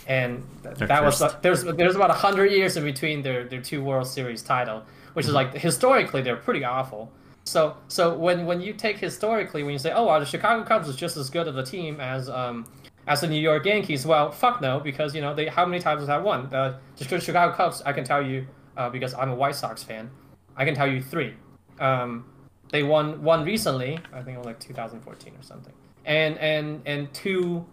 and 0.07 0.43
th- 0.63 0.77
that 0.77 1.03
was 1.03 1.21
like, 1.21 1.41
there's 1.41 1.63
there's 1.63 1.95
about 1.95 2.11
hundred 2.11 2.51
years 2.51 2.77
in 2.77 2.83
between 2.83 3.21
their 3.21 3.45
their 3.45 3.61
two 3.61 3.83
World 3.83 4.07
Series 4.07 4.41
title, 4.41 4.83
which 5.13 5.25
is 5.25 5.33
like 5.33 5.53
historically 5.53 6.21
they're 6.21 6.35
pretty 6.37 6.63
awful. 6.63 7.11
So 7.43 7.77
so 7.87 8.17
when 8.17 8.45
when 8.45 8.59
you 8.61 8.73
take 8.73 8.97
historically 8.97 9.63
when 9.63 9.73
you 9.73 9.79
say 9.79 9.91
oh 9.93 10.05
well, 10.05 10.19
the 10.19 10.25
Chicago 10.25 10.63
Cubs 10.63 10.87
is 10.89 10.95
just 10.95 11.15
as 11.17 11.29
good 11.29 11.47
of 11.47 11.57
a 11.57 11.63
team 11.63 11.99
as 12.01 12.29
um 12.29 12.65
as 13.07 13.21
the 13.21 13.27
New 13.27 13.39
York 13.39 13.65
Yankees 13.65 14.05
well 14.05 14.31
fuck 14.31 14.61
no 14.61 14.79
because 14.79 15.15
you 15.15 15.21
know 15.21 15.33
they 15.33 15.47
how 15.47 15.65
many 15.65 15.81
times 15.81 16.07
have 16.07 16.23
won 16.23 16.53
uh, 16.53 16.77
the 16.97 17.19
Chicago 17.19 17.53
Cubs 17.55 17.81
I 17.85 17.93
can 17.93 18.03
tell 18.03 18.21
you 18.21 18.45
uh, 18.75 18.89
because 18.89 19.13
I'm 19.13 19.29
a 19.29 19.35
White 19.35 19.55
Sox 19.55 19.81
fan 19.83 20.09
I 20.55 20.65
can 20.65 20.75
tell 20.75 20.87
you 20.87 21.01
three 21.01 21.33
um 21.79 22.25
they 22.71 22.83
won 22.83 23.23
one 23.23 23.43
recently 23.45 23.97
I 24.13 24.21
think 24.21 24.35
it 24.35 24.37
was 24.37 24.45
like 24.45 24.59
2014 24.59 25.33
or 25.39 25.43
something 25.43 25.73
and 26.05 26.37
and 26.37 26.81
and 26.85 27.13
two 27.13 27.65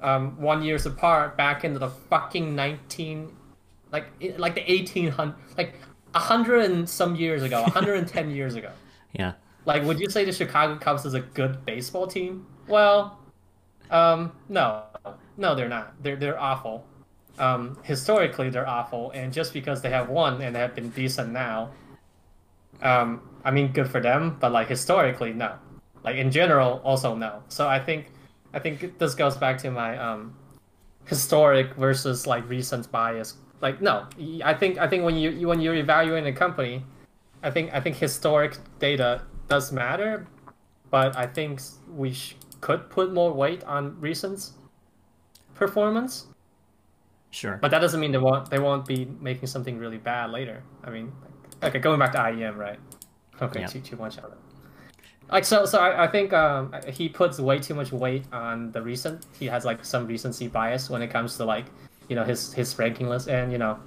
um 0.00 0.40
one 0.40 0.62
years 0.62 0.86
apart 0.86 1.36
back 1.36 1.64
into 1.64 1.78
the 1.78 1.88
fucking 1.90 2.54
19 2.54 3.36
like 3.92 4.06
like 4.38 4.54
the 4.54 4.62
1800 4.62 5.34
like 5.56 5.74
a 6.14 6.18
hundred 6.18 6.70
and 6.70 6.88
some 6.88 7.14
years 7.16 7.42
ago 7.42 7.62
110 7.62 8.30
years 8.30 8.54
ago 8.54 8.70
Yeah. 9.12 9.32
like, 9.64 9.82
would 9.84 9.98
you 9.98 10.08
say 10.10 10.24
the 10.24 10.32
Chicago 10.32 10.76
Cubs 10.78 11.04
is 11.06 11.14
a 11.14 11.20
good 11.20 11.64
baseball 11.64 12.06
team? 12.06 12.46
Well, 12.68 13.18
um, 13.90 14.32
no, 14.48 14.82
no, 15.36 15.54
they're 15.54 15.68
not. 15.68 16.02
They're 16.02 16.16
they're 16.16 16.40
awful. 16.40 16.84
Um, 17.38 17.78
historically, 17.84 18.50
they're 18.50 18.68
awful, 18.68 19.10
and 19.12 19.32
just 19.32 19.52
because 19.52 19.80
they 19.80 19.90
have 19.90 20.08
won 20.08 20.42
and 20.42 20.56
have 20.56 20.74
been 20.74 20.90
decent 20.90 21.32
now, 21.32 21.70
um, 22.82 23.20
I 23.44 23.50
mean, 23.50 23.72
good 23.72 23.88
for 23.90 24.00
them. 24.00 24.36
But 24.40 24.52
like 24.52 24.68
historically, 24.68 25.32
no. 25.32 25.54
Like 26.04 26.16
in 26.16 26.30
general, 26.30 26.80
also 26.84 27.14
no. 27.14 27.42
So 27.48 27.68
I 27.68 27.78
think, 27.80 28.10
I 28.54 28.58
think 28.58 28.98
this 28.98 29.14
goes 29.14 29.36
back 29.36 29.58
to 29.58 29.70
my 29.70 29.96
um, 29.98 30.34
historic 31.06 31.74
versus 31.74 32.26
like 32.26 32.48
recent 32.48 32.90
bias. 32.90 33.34
Like 33.60 33.80
no, 33.82 34.06
I 34.44 34.54
think 34.54 34.78
I 34.78 34.86
think 34.86 35.04
when 35.04 35.16
you 35.16 35.30
you- 35.30 35.48
when 35.48 35.60
you're 35.60 35.74
evaluating 35.74 36.32
a 36.32 36.36
company, 36.36 36.84
I 37.42 37.50
think 37.50 37.72
I 37.74 37.80
think 37.80 37.96
historic 37.96 38.56
data 38.78 39.22
does 39.48 39.72
matter, 39.72 40.26
but 40.90 41.16
I 41.16 41.26
think 41.26 41.60
we 41.96 42.12
sh- 42.12 42.36
could 42.60 42.90
put 42.90 43.12
more 43.12 43.32
weight 43.32 43.62
on 43.64 43.98
recent 44.00 44.50
performance. 45.54 46.26
Sure. 47.30 47.58
But 47.60 47.70
that 47.70 47.80
doesn't 47.80 48.00
mean 48.00 48.12
they 48.12 48.18
won't 48.18 48.48
they 48.50 48.58
won't 48.58 48.86
be 48.86 49.06
making 49.20 49.48
something 49.48 49.78
really 49.78 49.98
bad 49.98 50.30
later. 50.30 50.62
I 50.84 50.90
mean, 50.90 51.12
okay, 51.62 51.78
going 51.78 51.98
back 51.98 52.12
to 52.12 52.18
IEM, 52.18 52.56
right? 52.56 52.78
Okay, 53.42 53.60
Yeah. 53.60 53.66
too 53.66 53.80
too 53.80 53.96
much 53.96 54.18
of 54.18 54.24
it. 54.32 54.38
Like 55.30 55.44
so, 55.44 55.66
so 55.66 55.78
I, 55.78 56.04
I 56.04 56.06
think 56.06 56.32
um, 56.32 56.74
he 56.88 57.06
puts 57.08 57.38
way 57.38 57.58
too 57.58 57.74
much 57.74 57.92
weight 57.92 58.24
on 58.32 58.72
the 58.72 58.80
recent. 58.80 59.26
He 59.38 59.44
has 59.46 59.64
like 59.66 59.84
some 59.84 60.06
recency 60.06 60.48
bias 60.48 60.88
when 60.88 61.02
it 61.02 61.08
comes 61.08 61.36
to 61.36 61.44
like, 61.44 61.66
you 62.08 62.16
know, 62.16 62.24
his 62.24 62.54
his 62.54 62.78
ranking 62.78 63.08
list, 63.10 63.28
and 63.28 63.52
you 63.52 63.58
know, 63.58 63.78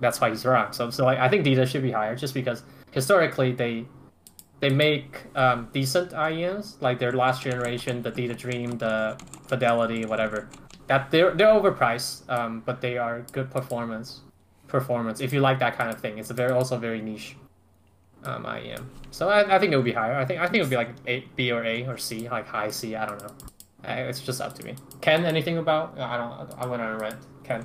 that's 0.00 0.20
why 0.20 0.30
he's 0.30 0.44
wrong. 0.44 0.72
So 0.72 0.90
so 0.90 1.04
like 1.04 1.18
I 1.18 1.28
think 1.28 1.42
Dita 1.42 1.66
should 1.66 1.82
be 1.82 1.90
higher 1.90 2.14
just 2.14 2.34
because 2.34 2.62
historically 2.92 3.50
they 3.52 3.84
they 4.60 4.70
make 4.70 5.24
um, 5.34 5.68
decent 5.72 6.12
IEMs 6.12 6.80
like 6.80 6.98
their 6.98 7.12
last 7.12 7.42
generation, 7.42 8.02
the 8.02 8.10
Dita 8.10 8.34
Dream, 8.34 8.78
the 8.78 9.18
Fidelity, 9.48 10.04
whatever. 10.04 10.48
That 10.86 11.10
they're 11.10 11.34
they're 11.34 11.52
overpriced, 11.52 12.28
um, 12.30 12.62
but 12.64 12.80
they 12.80 12.96
are 12.98 13.22
good 13.32 13.50
performance. 13.50 14.20
Performance. 14.68 15.20
If 15.20 15.32
you 15.32 15.40
like 15.40 15.58
that 15.60 15.76
kind 15.76 15.90
of 15.90 16.00
thing, 16.00 16.18
it's 16.18 16.30
a 16.30 16.34
very 16.34 16.52
also 16.52 16.78
very 16.78 17.00
niche 17.00 17.36
um, 18.24 18.44
IEM. 18.44 18.84
So 19.10 19.28
I, 19.28 19.56
I 19.56 19.58
think 19.58 19.72
it 19.72 19.76
would 19.76 19.84
be 19.84 19.92
higher. 19.92 20.14
I 20.16 20.24
think 20.24 20.40
I 20.40 20.44
think 20.44 20.56
it 20.56 20.60
would 20.62 20.70
be 20.70 20.76
like 20.76 20.90
A, 21.06 21.24
B 21.36 21.52
or 21.52 21.64
A 21.64 21.86
or 21.86 21.96
C, 21.98 22.28
like 22.28 22.46
high 22.46 22.70
C. 22.70 22.94
I 22.96 23.06
don't 23.06 23.20
know. 23.22 23.34
Uh, 23.84 24.08
It's 24.08 24.20
just 24.20 24.40
up 24.40 24.54
to 24.54 24.64
me. 24.64 24.74
Ken, 25.00 25.24
anything 25.24 25.58
about? 25.58 25.98
I 25.98 26.16
don't. 26.16 26.54
I 26.58 26.66
went 26.66 26.82
on 26.82 26.94
a 26.94 26.98
rant. 26.98 27.18
Ken. 27.44 27.64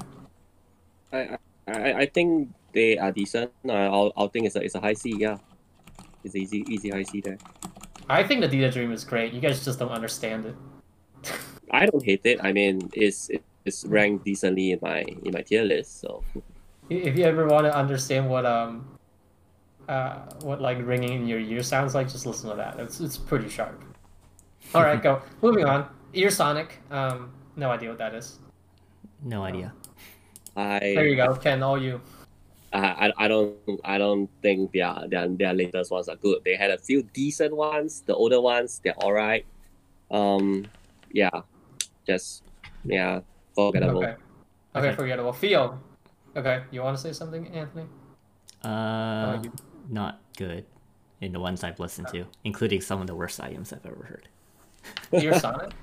I, 1.12 1.38
I 1.67 1.93
I 1.93 2.06
think 2.08 2.49
they 2.73 2.97
are 2.97 3.12
decent. 3.12 3.51
I 3.69 3.86
I'll, 3.86 4.12
I'll 4.17 4.30
think 4.30 4.45
it's 4.45 4.56
a 4.56 4.62
it's 4.63 4.75
a 4.75 4.82
high 4.82 4.93
C. 4.93 5.15
Yeah, 5.17 5.38
it's 6.23 6.36
easy 6.36 6.63
easy 6.67 6.89
high 6.89 7.03
C 7.03 7.21
there. 7.21 7.38
I 8.10 8.23
think 8.23 8.41
the 8.41 8.47
Dita 8.47 8.71
Dream 8.71 8.91
is 8.91 9.03
great. 9.03 9.34
You 9.34 9.39
guys 9.39 9.63
just 9.63 9.79
don't 9.79 9.91
understand 9.91 10.45
it. 10.45 10.55
I 11.71 11.86
don't 11.86 12.03
hate 12.03 12.21
it. 12.25 12.43
I 12.43 12.51
mean, 12.51 12.89
it's 12.93 13.29
it's 13.65 13.86
ranked 13.86 14.25
decently 14.25 14.71
in 14.71 14.79
my 14.81 15.05
in 15.23 15.31
my 15.34 15.41
tier 15.41 15.63
list. 15.63 16.01
So 16.01 16.23
If 16.89 17.17
you 17.17 17.23
ever 17.23 17.47
want 17.47 17.65
to 17.65 17.75
understand 17.75 18.29
what 18.29 18.45
um, 18.45 18.88
uh, 19.88 20.19
what 20.41 20.62
like 20.62 20.77
ringing 20.86 21.13
in 21.13 21.27
your 21.27 21.39
ear 21.39 21.63
sounds 21.63 21.95
like, 21.95 22.10
just 22.10 22.25
listen 22.25 22.49
to 22.49 22.55
that. 22.55 22.79
It's 22.79 22.99
it's 22.99 23.17
pretty 23.17 23.49
sharp. 23.49 23.81
All 24.75 24.84
right, 24.84 25.01
go. 25.01 25.21
Moving 25.41 25.65
on. 25.65 25.88
Ear 26.13 26.29
Sonic. 26.29 26.79
Um, 26.91 27.31
no 27.55 27.71
idea 27.71 27.89
what 27.89 27.97
that 27.97 28.13
is. 28.13 28.39
No 29.23 29.43
idea. 29.43 29.73
I 30.55 30.79
There 30.79 31.07
you 31.07 31.15
go, 31.15 31.36
Ken. 31.36 31.63
All 31.63 31.81
you. 31.81 32.01
I, 32.73 33.07
I 33.07 33.25
I 33.25 33.27
don't 33.27 33.55
I 33.84 33.97
don't 33.97 34.29
think 34.41 34.71
their 34.71 34.95
their 35.10 35.27
their 35.27 35.53
latest 35.53 35.91
ones 35.91 36.07
are 36.07 36.15
good. 36.15 36.39
They 36.45 36.55
had 36.55 36.71
a 36.71 36.77
few 36.77 37.03
decent 37.03 37.55
ones. 37.55 38.01
The 38.05 38.15
older 38.15 38.39
ones, 38.39 38.79
they're 38.84 38.95
all 38.97 39.12
right. 39.13 39.45
Um, 40.10 40.65
yeah, 41.12 41.31
just 42.07 42.43
yeah, 42.86 43.21
forgettable. 43.55 44.03
Okay. 44.03 44.15
Okay, 44.75 44.88
Okay. 44.88 44.95
forgettable. 44.95 45.34
Feel. 45.34 45.79
Okay, 46.36 46.63
you 46.71 46.81
want 46.81 46.95
to 46.95 47.01
say 47.03 47.12
something, 47.12 47.47
Anthony? 47.51 47.86
Uh, 48.63 49.39
you- 49.43 49.51
not 49.89 50.21
good 50.38 50.63
in 51.19 51.34
the 51.34 51.39
ones 51.39 51.63
I've 51.63 51.79
listened 51.79 52.07
to, 52.15 52.25
including 52.45 52.79
some 52.79 53.01
of 53.01 53.07
the 53.07 53.15
worst 53.15 53.41
items 53.41 53.73
I've 53.73 53.86
ever 53.86 54.05
heard. 54.05 54.29
Your 55.21 55.34
Sonic? 55.43 55.73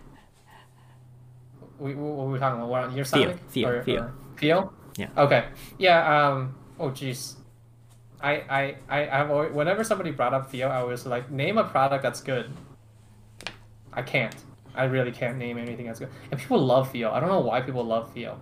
We, 1.79 1.95
what 1.95 2.17
were 2.27 2.33
we 2.33 2.39
talking 2.39 2.59
about? 2.59 2.71
What, 2.71 2.93
your 2.97 3.05
Feel, 3.05 3.23
Sonic? 3.25 3.39
feel, 3.51 3.69
Or- 3.69 3.83
feel. 3.83 4.03
or- 4.05 4.15
feel? 4.37 4.73
Yeah. 4.97 5.09
Okay. 5.17 5.45
Yeah. 5.79 6.01
Um. 6.29 6.55
Oh, 6.79 6.91
jeez. 6.91 7.37
I 8.21 8.33
I 8.51 8.77
I 8.89 9.21
I've 9.21 9.31
always, 9.31 9.53
whenever 9.53 9.85
somebody 9.85 10.11
brought 10.11 10.35
up 10.35 10.51
FiiO, 10.51 10.71
I 10.71 10.83
was 10.85 11.07
like, 11.07 11.31
name 11.31 11.59
a 11.59 11.65
product 11.65 12.03
that's 12.03 12.21
good. 12.21 12.51
I 13.93 14.03
can't. 14.03 14.35
I 14.75 14.85
really 14.85 15.13
can't 15.13 15.39
name 15.39 15.59
anything 15.59 15.87
that's 15.87 15.99
good. 15.99 16.11
And 16.31 16.41
people 16.41 16.59
love 16.65 16.93
FiiO. 16.93 17.13
I 17.13 17.21
don't 17.21 17.29
know 17.29 17.41
why 17.41 17.61
people 17.63 17.85
love 17.85 18.15
FiiO. 18.15 18.39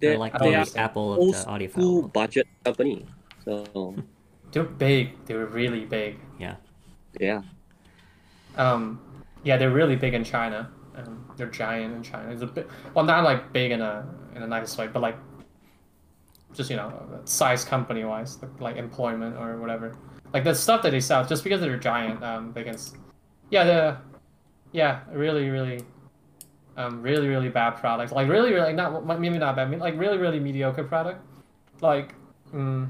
They're 0.00 0.12
They, 0.12 0.16
like 0.16 0.34
I 0.34 0.38
don't 0.38 0.52
they 0.52 0.54
are. 0.54 0.66
Apple 0.76 1.12
of 1.14 1.30
the 1.30 1.44
audio 1.46 1.68
school 1.68 2.02
file. 2.02 2.08
budget 2.08 2.48
company. 2.64 3.06
So 3.44 3.94
They're 4.52 4.64
big. 4.64 5.24
They're 5.26 5.46
really 5.46 5.84
big. 5.84 6.18
Yeah. 6.38 6.56
yeah, 7.20 7.42
Um, 8.56 9.00
yeah, 9.44 9.56
they're 9.56 9.70
really 9.70 9.96
big 9.96 10.14
in 10.14 10.24
China. 10.24 10.70
Um, 10.96 11.26
they're 11.36 11.50
giant 11.50 11.94
in 11.94 12.02
China. 12.02 12.30
It's 12.32 12.42
a 12.42 12.46
bit, 12.46 12.68
well, 12.94 13.04
not 13.04 13.24
like 13.24 13.52
big 13.52 13.70
in 13.72 13.80
a 13.82 14.06
in 14.34 14.42
a 14.42 14.46
nice 14.46 14.76
way, 14.78 14.86
but 14.88 15.00
like 15.02 15.16
just 16.56 16.70
you 16.70 16.76
know, 16.76 17.20
size 17.24 17.64
company 17.64 18.04
wise, 18.04 18.38
like, 18.58 18.76
employment 18.76 19.36
or 19.36 19.58
whatever. 19.58 19.96
Like 20.32 20.44
the 20.44 20.54
stuff 20.54 20.82
that 20.82 20.90
they 20.90 21.00
sell, 21.00 21.24
just 21.24 21.44
because 21.44 21.60
they're 21.60 21.76
giant, 21.76 22.22
um, 22.22 22.52
they 22.52 22.64
can, 22.64 22.76
yeah, 23.50 23.64
the, 23.64 23.96
yeah, 24.72 25.00
really, 25.12 25.48
really, 25.48 25.80
um, 26.76 27.00
really, 27.00 27.28
really 27.28 27.48
bad 27.48 27.76
product. 27.76 28.12
Like 28.12 28.28
really, 28.28 28.52
really 28.52 28.72
not 28.72 29.20
maybe 29.20 29.38
not 29.38 29.56
bad, 29.56 29.70
like 29.78 29.98
really, 29.98 30.18
really 30.18 30.40
mediocre 30.40 30.84
product. 30.84 31.22
Like, 31.80 32.14
mm, 32.52 32.88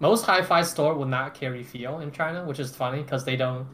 most 0.00 0.24
hi-fi 0.24 0.62
store 0.62 0.94
will 0.94 1.06
not 1.06 1.34
carry 1.34 1.62
FiiO 1.64 2.02
in 2.02 2.10
China, 2.10 2.44
which 2.44 2.58
is 2.58 2.74
funny 2.74 3.02
because 3.02 3.24
they 3.24 3.36
don't. 3.36 3.66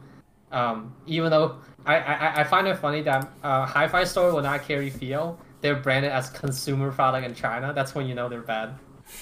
Um, 0.51 0.95
even 1.05 1.29
though 1.29 1.57
I, 1.85 1.97
I, 1.99 2.41
I 2.41 2.43
find 2.43 2.67
it 2.67 2.75
funny 2.77 3.01
that 3.03 3.31
uh, 3.43 3.65
hi-fi 3.65 4.03
store 4.03 4.33
will 4.33 4.41
not 4.41 4.63
carry 4.63 4.89
FiiO, 4.91 5.37
they're 5.61 5.75
branded 5.75 6.11
as 6.11 6.29
consumer 6.29 6.91
product 6.91 7.25
in 7.25 7.35
China. 7.35 7.73
That's 7.73 7.93
when 7.95 8.07
you 8.07 8.15
know 8.15 8.29
they're 8.29 8.41
bad. 8.41 8.75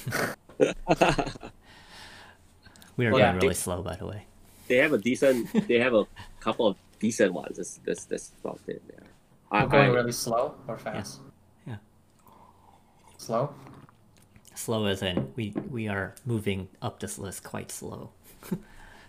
We 2.98 3.06
are 3.06 3.12
Well, 3.12 3.20
going 3.22 3.36
yeah. 3.36 3.42
really 3.42 3.54
slow, 3.54 3.84
by 3.84 3.96
the 3.96 4.08
way. 4.08 4.26
they 4.68 4.78
have 4.78 4.92
a 4.92 4.98
decent. 4.98 5.68
They 5.68 5.80
have 5.80 5.94
a 5.94 6.06
couple 6.40 6.66
of 6.68 6.78
decent 7.00 7.32
ones. 7.32 7.58
That's 7.58 7.80
that's, 7.86 8.06
that's 8.06 8.32
about 8.44 8.60
it. 8.68 8.82
Yeah. 8.90 9.00
I, 9.52 9.64
We're 9.64 9.70
going 9.70 9.90
I- 9.92 9.94
really 9.94 10.12
slow 10.12 10.56
or 10.68 10.78
fast. 10.80 11.20
Yeah. 11.68 11.76
Slow. 13.18 13.54
Slow 14.56 14.86
as 14.86 15.04
in 15.04 15.32
we 15.36 15.54
we 15.70 15.88
are 15.88 16.16
moving 16.26 16.70
up 16.82 17.00
this 17.00 17.20
list 17.20 17.44
quite 17.44 17.72
slow. 17.72 18.10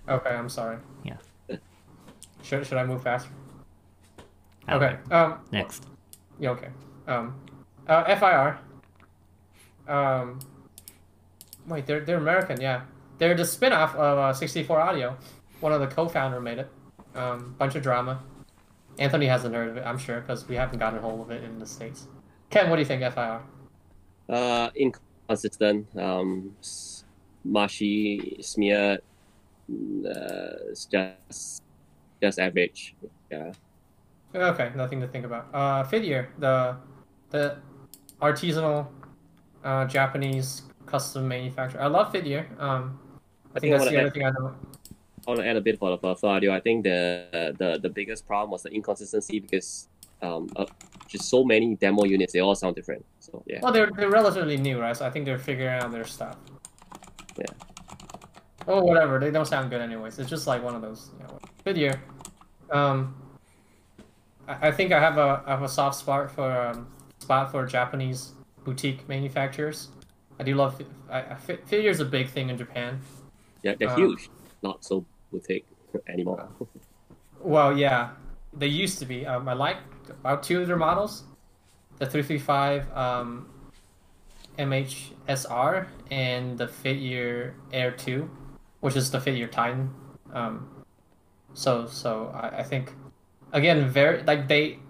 Okay, 0.09 0.31
I'm 0.31 0.49
sorry. 0.49 0.79
Yeah. 1.05 1.19
Should 2.43 2.67
should 2.67 2.79
I 2.79 2.85
move 2.85 3.03
faster? 3.03 3.29
Okay. 4.67 4.97
know. 5.11 5.17
Um. 5.17 5.39
Next. 5.53 5.85
Yeah. 6.41 6.51
Okay. 6.53 6.69
Um. 7.09 7.35
Uh. 7.89 8.15
FIR. 8.17 8.59
Um. 9.93 10.39
Wait, 11.67 11.87
they're 11.87 12.01
they're 12.01 12.19
American. 12.19 12.61
Yeah. 12.61 12.83
They're 13.19 13.35
the 13.35 13.45
spin-off 13.45 13.97
of 13.97 14.19
uh, 14.19 14.33
64 14.33 14.81
Audio. 14.81 15.17
One 15.59 15.73
of 15.73 15.81
the 15.81 15.89
co-founder 15.89 16.41
made 16.41 16.59
it. 16.59 16.71
Um. 17.15 17.55
Bunch 17.59 17.75
of 17.75 17.83
drama. 17.83 18.23
Anthony 18.99 19.27
hasn't 19.27 19.55
heard 19.55 19.69
of 19.71 19.77
it, 19.77 19.85
I'm 19.87 19.99
sure, 19.99 20.21
because 20.21 20.49
we 20.49 20.57
haven't 20.57 20.79
gotten 20.81 20.99
a 20.99 21.03
hold 21.03 21.21
of 21.21 21.31
it 21.31 21.45
in 21.45 21.59
the 21.59 21.67
states. 21.67 22.09
Ken, 22.51 22.69
what 22.69 22.77
do 22.77 22.83
you 22.83 22.87
think? 22.87 23.03
FIR. 23.15 23.41
Uh, 24.29 24.71
inconsistent. 24.75 25.87
Um, 25.97 26.55
s- 26.61 27.05
mushy, 27.45 28.39
smeared. 28.43 29.01
Uh, 29.71 30.71
it's 30.71 30.87
just 30.87 31.63
just 32.21 32.39
average. 32.41 32.95
Yeah. 33.31 33.53
Okay, 34.35 34.73
nothing 34.75 35.01
to 35.01 35.07
think 35.07 35.25
about. 35.25 35.47
Uh, 35.55 35.85
FitEar, 35.85 36.29
the 36.39 36.77
the 37.31 37.59
artisanal 38.21 38.89
uh, 39.65 39.85
Japanese 39.87 40.63
custom 40.87 41.29
manufacturer. 41.29 41.81
I 41.81 41.87
love 41.87 42.13
FitEar. 42.13 42.47
Um, 42.61 42.99
I 43.55 43.61
think 43.61 43.75
I 43.75 43.79
that's 43.79 43.91
the 43.91 43.99
other 43.99 44.07
add- 44.07 44.15
thing 44.15 44.25
I 44.25 44.31
don't. 44.31 44.55
I 45.27 45.31
want 45.31 45.41
to 45.41 45.47
add 45.47 45.57
a 45.57 45.61
bit 45.61 45.79
for 45.79 45.91
the 45.91 46.17
for 46.17 46.31
audio. 46.31 46.55
I 46.55 46.61
think 46.61 46.85
the 46.85 47.55
the 47.59 47.79
the 47.81 47.91
biggest 47.91 48.27
problem 48.27 48.51
was 48.51 48.63
the 48.63 48.71
inconsistency 48.71 49.41
because 49.41 49.89
um 50.23 50.49
uh, 50.57 50.65
just 51.07 51.29
so 51.29 51.45
many 51.45 51.77
demo 51.77 52.05
units 52.05 52.33
they 52.33 52.41
all 52.41 52.55
sound 52.55 52.77
different. 52.77 53.05
So 53.21 53.43
yeah. 53.47 53.61
Well, 53.63 53.73
they're 53.73 53.91
they're 53.95 54.11
relatively 54.11 54.57
new, 54.57 54.81
right? 54.81 54.97
So 54.97 55.05
I 55.05 55.11
think 55.11 55.27
they're 55.27 55.39
figuring 55.39 55.83
out 55.83 55.93
their 55.93 56.07
stuff. 56.07 56.37
Yeah. 57.39 57.45
Oh, 58.67 58.83
whatever. 58.83 59.19
They 59.19 59.31
don't 59.31 59.47
sound 59.47 59.71
good 59.71 59.81
anyways. 59.83 60.19
It's 60.19 60.31
just 60.31 60.47
like 60.47 60.63
one 60.63 60.75
of 60.75 60.83
those. 60.83 61.11
You 61.19 61.27
know, 61.27 61.39
FitEar. 61.65 61.99
Um, 62.71 63.15
I, 64.47 64.69
I 64.69 64.71
think 64.71 64.93
I 64.93 65.01
have 65.01 65.19
a 65.19 65.43
I 65.47 65.51
have 65.51 65.63
a 65.63 65.69
soft 65.69 65.97
spot 65.97 66.31
for 66.31 66.51
um, 66.51 66.87
spot 67.19 67.51
for 67.51 67.67
Japanese 67.67 68.33
boutique 68.65 69.09
manufacturers. 69.09 69.89
I 70.39 70.45
do 70.45 70.55
love. 70.55 70.81
I, 71.11 71.23
I, 71.23 71.35
Fi- 71.35 71.57
FitEar's 71.57 72.01
a 72.01 72.05
big 72.05 72.29
thing 72.29 72.49
in 72.51 72.59
Japan. 72.59 73.01
Yeah, 73.63 73.75
they're 73.79 73.91
Um, 73.91 73.97
huge, 73.99 74.31
not 74.63 74.85
so 74.85 75.05
boutique 75.33 75.67
anymore. 76.09 76.49
Well, 77.41 77.79
yeah, 77.79 78.11
they 78.53 78.67
used 78.67 78.99
to 78.99 79.07
be. 79.07 79.25
Um, 79.25 79.49
I 79.49 79.53
like 79.53 79.77
about 80.11 80.43
two 80.43 80.61
of 80.61 80.67
their 80.67 80.77
models, 80.77 81.23
the 81.99 82.05
335 82.05 82.91
um, 82.97 83.49
MHSR 84.59 85.87
and 86.11 86.59
the 86.59 86.67
FitEar 86.67 87.53
Air 87.73 87.93
2, 87.93 88.29
which 88.81 88.97
is 88.97 89.13
the 89.13 89.19
FitEar 89.19 89.49
Titan. 89.51 89.95
Um, 90.33 90.69
so, 91.55 91.87
so 91.87 92.33
I, 92.35 92.59
I 92.59 92.63
think, 92.65 92.93
again, 93.53 93.89
very 93.89 94.25
like 94.25 94.49
they. 94.49 94.81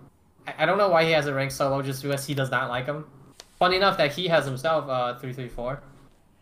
I 0.58 0.66
don't 0.66 0.78
know 0.78 0.88
why 0.88 1.04
he 1.04 1.12
has 1.12 1.26
a 1.26 1.34
ranked 1.34 1.54
so 1.54 1.68
low, 1.70 1.82
just 1.82 2.02
because 2.02 2.26
he 2.26 2.34
does 2.34 2.50
not 2.50 2.68
like 2.68 2.86
them. 2.86 3.06
Funny 3.58 3.76
enough, 3.76 3.96
that 3.98 4.12
he 4.12 4.28
has 4.28 4.44
himself 4.44 4.88
uh 4.88 5.18
334. 5.18 5.82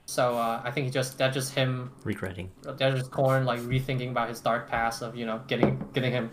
So 0.07 0.38
uh, 0.38 0.62
I 0.64 0.71
think 0.71 0.85
he 0.87 0.90
just 0.90 1.19
that's 1.19 1.35
just 1.35 1.55
him 1.55 1.90
Regretting. 2.05 2.51
that's 2.62 2.97
just 2.97 3.11
Corn 3.11 3.45
like 3.45 3.61
rethinking 3.61 4.11
about 4.11 4.29
his 4.29 4.40
dark 4.40 4.69
past 4.69 5.03
of 5.03 5.16
you 5.16 5.27
know 5.27 5.40
getting 5.49 5.85
getting 5.92 6.12
him 6.12 6.31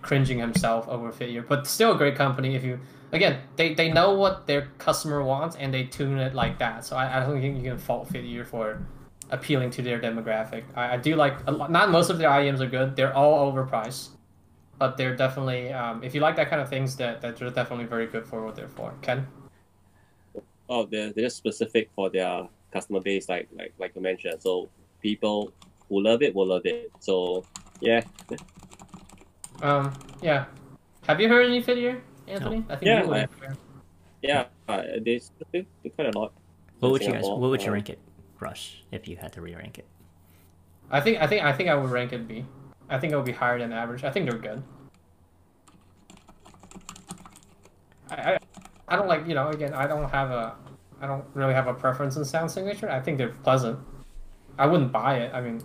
cringing 0.00 0.38
himself 0.38 0.88
over 0.88 1.12
FitEar, 1.12 1.46
but 1.46 1.66
still 1.66 1.92
a 1.92 1.96
great 1.96 2.16
company. 2.16 2.56
If 2.56 2.64
you 2.64 2.80
again, 3.12 3.40
they 3.56 3.74
they 3.74 3.92
know 3.92 4.14
what 4.14 4.46
their 4.46 4.68
customer 4.78 5.22
wants 5.22 5.56
and 5.56 5.72
they 5.72 5.84
tune 5.84 6.18
it 6.18 6.34
like 6.34 6.58
that. 6.58 6.84
So 6.84 6.96
I, 6.96 7.18
I 7.18 7.20
don't 7.20 7.40
think 7.40 7.56
you 7.62 7.70
can 7.70 7.78
fault 7.78 8.08
FitEar 8.08 8.46
for 8.46 8.80
appealing 9.30 9.70
to 9.72 9.82
their 9.82 10.00
demographic. 10.00 10.64
I, 10.74 10.94
I 10.94 10.96
do 10.96 11.14
like 11.14 11.34
a 11.46 11.52
lot, 11.52 11.70
not 11.70 11.90
most 11.90 12.08
of 12.10 12.18
their 12.18 12.30
IEMs 12.30 12.60
are 12.60 12.66
good. 12.66 12.96
They're 12.96 13.14
all 13.14 13.52
overpriced, 13.52 14.10
but 14.82 14.96
they're 14.96 15.14
definitely 15.14 15.72
um, 15.72 16.02
if 16.02 16.12
you 16.12 16.20
like 16.20 16.34
that 16.34 16.50
kind 16.50 16.60
of 16.60 16.68
things, 16.68 16.96
that 16.96 17.20
that 17.22 17.36
they're 17.36 17.54
definitely 17.54 17.86
very 17.86 18.08
good 18.08 18.26
for 18.26 18.44
what 18.44 18.56
they're 18.56 18.74
for. 18.78 18.92
Ken. 19.00 19.28
Oh, 20.68 20.86
they're, 20.90 21.12
they're 21.12 21.26
just 21.30 21.36
specific 21.36 21.88
for 21.94 22.10
their 22.10 22.48
customer 22.72 22.98
base, 22.98 23.28
like 23.28 23.46
like 23.54 23.72
like 23.78 23.92
you 23.94 24.02
mentioned. 24.02 24.42
So 24.42 24.68
people 25.00 25.52
who 25.88 26.02
love 26.02 26.20
it 26.26 26.34
will 26.34 26.48
love 26.48 26.66
it. 26.66 26.90
So 26.98 27.44
yeah, 27.78 28.02
Um, 29.62 29.94
yeah. 30.20 30.46
Have 31.06 31.20
you 31.20 31.28
heard 31.28 31.46
any 31.46 31.62
FitEar, 31.62 32.00
Anthony? 32.26 32.66
I 32.66 32.74
think 32.74 32.86
Yeah, 32.90 33.02
you 33.04 33.08
would. 33.08 33.28
yeah, 34.22 34.46
uh, 34.66 34.82
they 35.06 35.22
they 35.52 35.64
they 35.84 35.90
quite 35.94 36.10
a 36.10 36.18
lot. 36.18 36.34
What 36.80 36.88
in 36.88 36.92
would 36.92 37.02
you 37.06 37.12
guys? 37.12 37.22
What 37.22 37.50
would 37.54 37.62
you 37.62 37.70
Uh, 37.70 37.78
rank 37.78 37.88
it, 37.88 38.00
Rush, 38.40 38.82
if 38.90 39.06
you 39.06 39.14
had 39.14 39.30
to 39.34 39.40
re-rank 39.46 39.78
it? 39.78 39.86
I 40.90 40.98
think 40.98 41.22
I 41.22 41.26
think 41.30 41.40
I 41.46 41.52
think 41.54 41.70
I 41.70 41.76
would 41.78 41.92
rank 41.94 42.12
it 42.12 42.26
B. 42.26 42.44
I 42.92 42.98
think 42.98 43.14
it 43.14 43.16
would 43.16 43.24
be 43.24 43.32
higher 43.32 43.58
than 43.58 43.72
average. 43.72 44.04
I 44.04 44.10
think 44.12 44.28
they're 44.28 44.38
good. 44.38 44.62
I, 48.12 48.38
I 48.88 48.96
don't 48.96 49.08
like 49.08 49.26
you 49.26 49.34
know 49.34 49.48
again 49.48 49.74
I 49.74 49.86
don't 49.86 50.08
have 50.10 50.30
a 50.30 50.54
I 51.02 51.06
don't 51.06 51.24
really 51.34 51.52
have 51.54 51.66
a 51.66 51.74
preference 51.74 52.16
in 52.16 52.24
sound 52.24 52.50
signature. 52.50 52.88
I 52.88 53.00
think 53.00 53.18
they're 53.18 53.34
pleasant. 53.42 53.78
I 54.56 54.66
wouldn't 54.66 54.92
buy 54.92 55.16
it. 55.16 55.34
I 55.34 55.40
mean, 55.40 55.60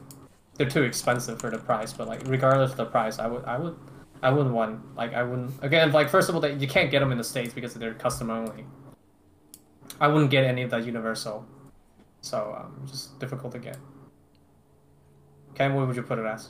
they're 0.56 0.68
too 0.68 0.82
expensive 0.82 1.40
for 1.40 1.52
the 1.52 1.60
price. 1.60 1.94
But 1.94 2.08
like 2.08 2.24
regardless 2.26 2.72
of 2.72 2.78
the 2.78 2.86
price, 2.86 3.20
I 3.20 3.28
would 3.28 3.46
I 3.46 3.58
would 3.58 3.78
I 4.24 4.32
wouldn't 4.32 4.56
want 4.56 4.96
like 4.96 5.14
I 5.14 5.22
wouldn't 5.22 5.54
again 5.64 5.92
like 5.92 6.10
first 6.10 6.28
of 6.28 6.36
all 6.36 6.42
they, 6.42 6.54
you 6.54 6.68
can't 6.68 6.90
get 6.90 7.00
them 7.00 7.12
in 7.12 7.20
the 7.20 7.24
states 7.24 7.54
because 7.54 7.76
they're 7.76 7.94
custom 7.94 8.32
only. 8.32 8.66
I 10.02 10.08
wouldn't 10.08 10.32
get 10.32 10.44
any 10.44 10.64
of 10.64 10.72
that 10.72 10.86
universal, 10.86 11.46
so 12.22 12.56
um, 12.60 12.86
just 12.88 13.20
difficult 13.20 13.54
to 13.54 13.60
get. 13.60 13.78
Ken, 15.54 15.74
what 15.76 15.88
would 15.88 15.96
you 15.96 16.04
put 16.04 16.20
it 16.20 16.26
as? 16.26 16.50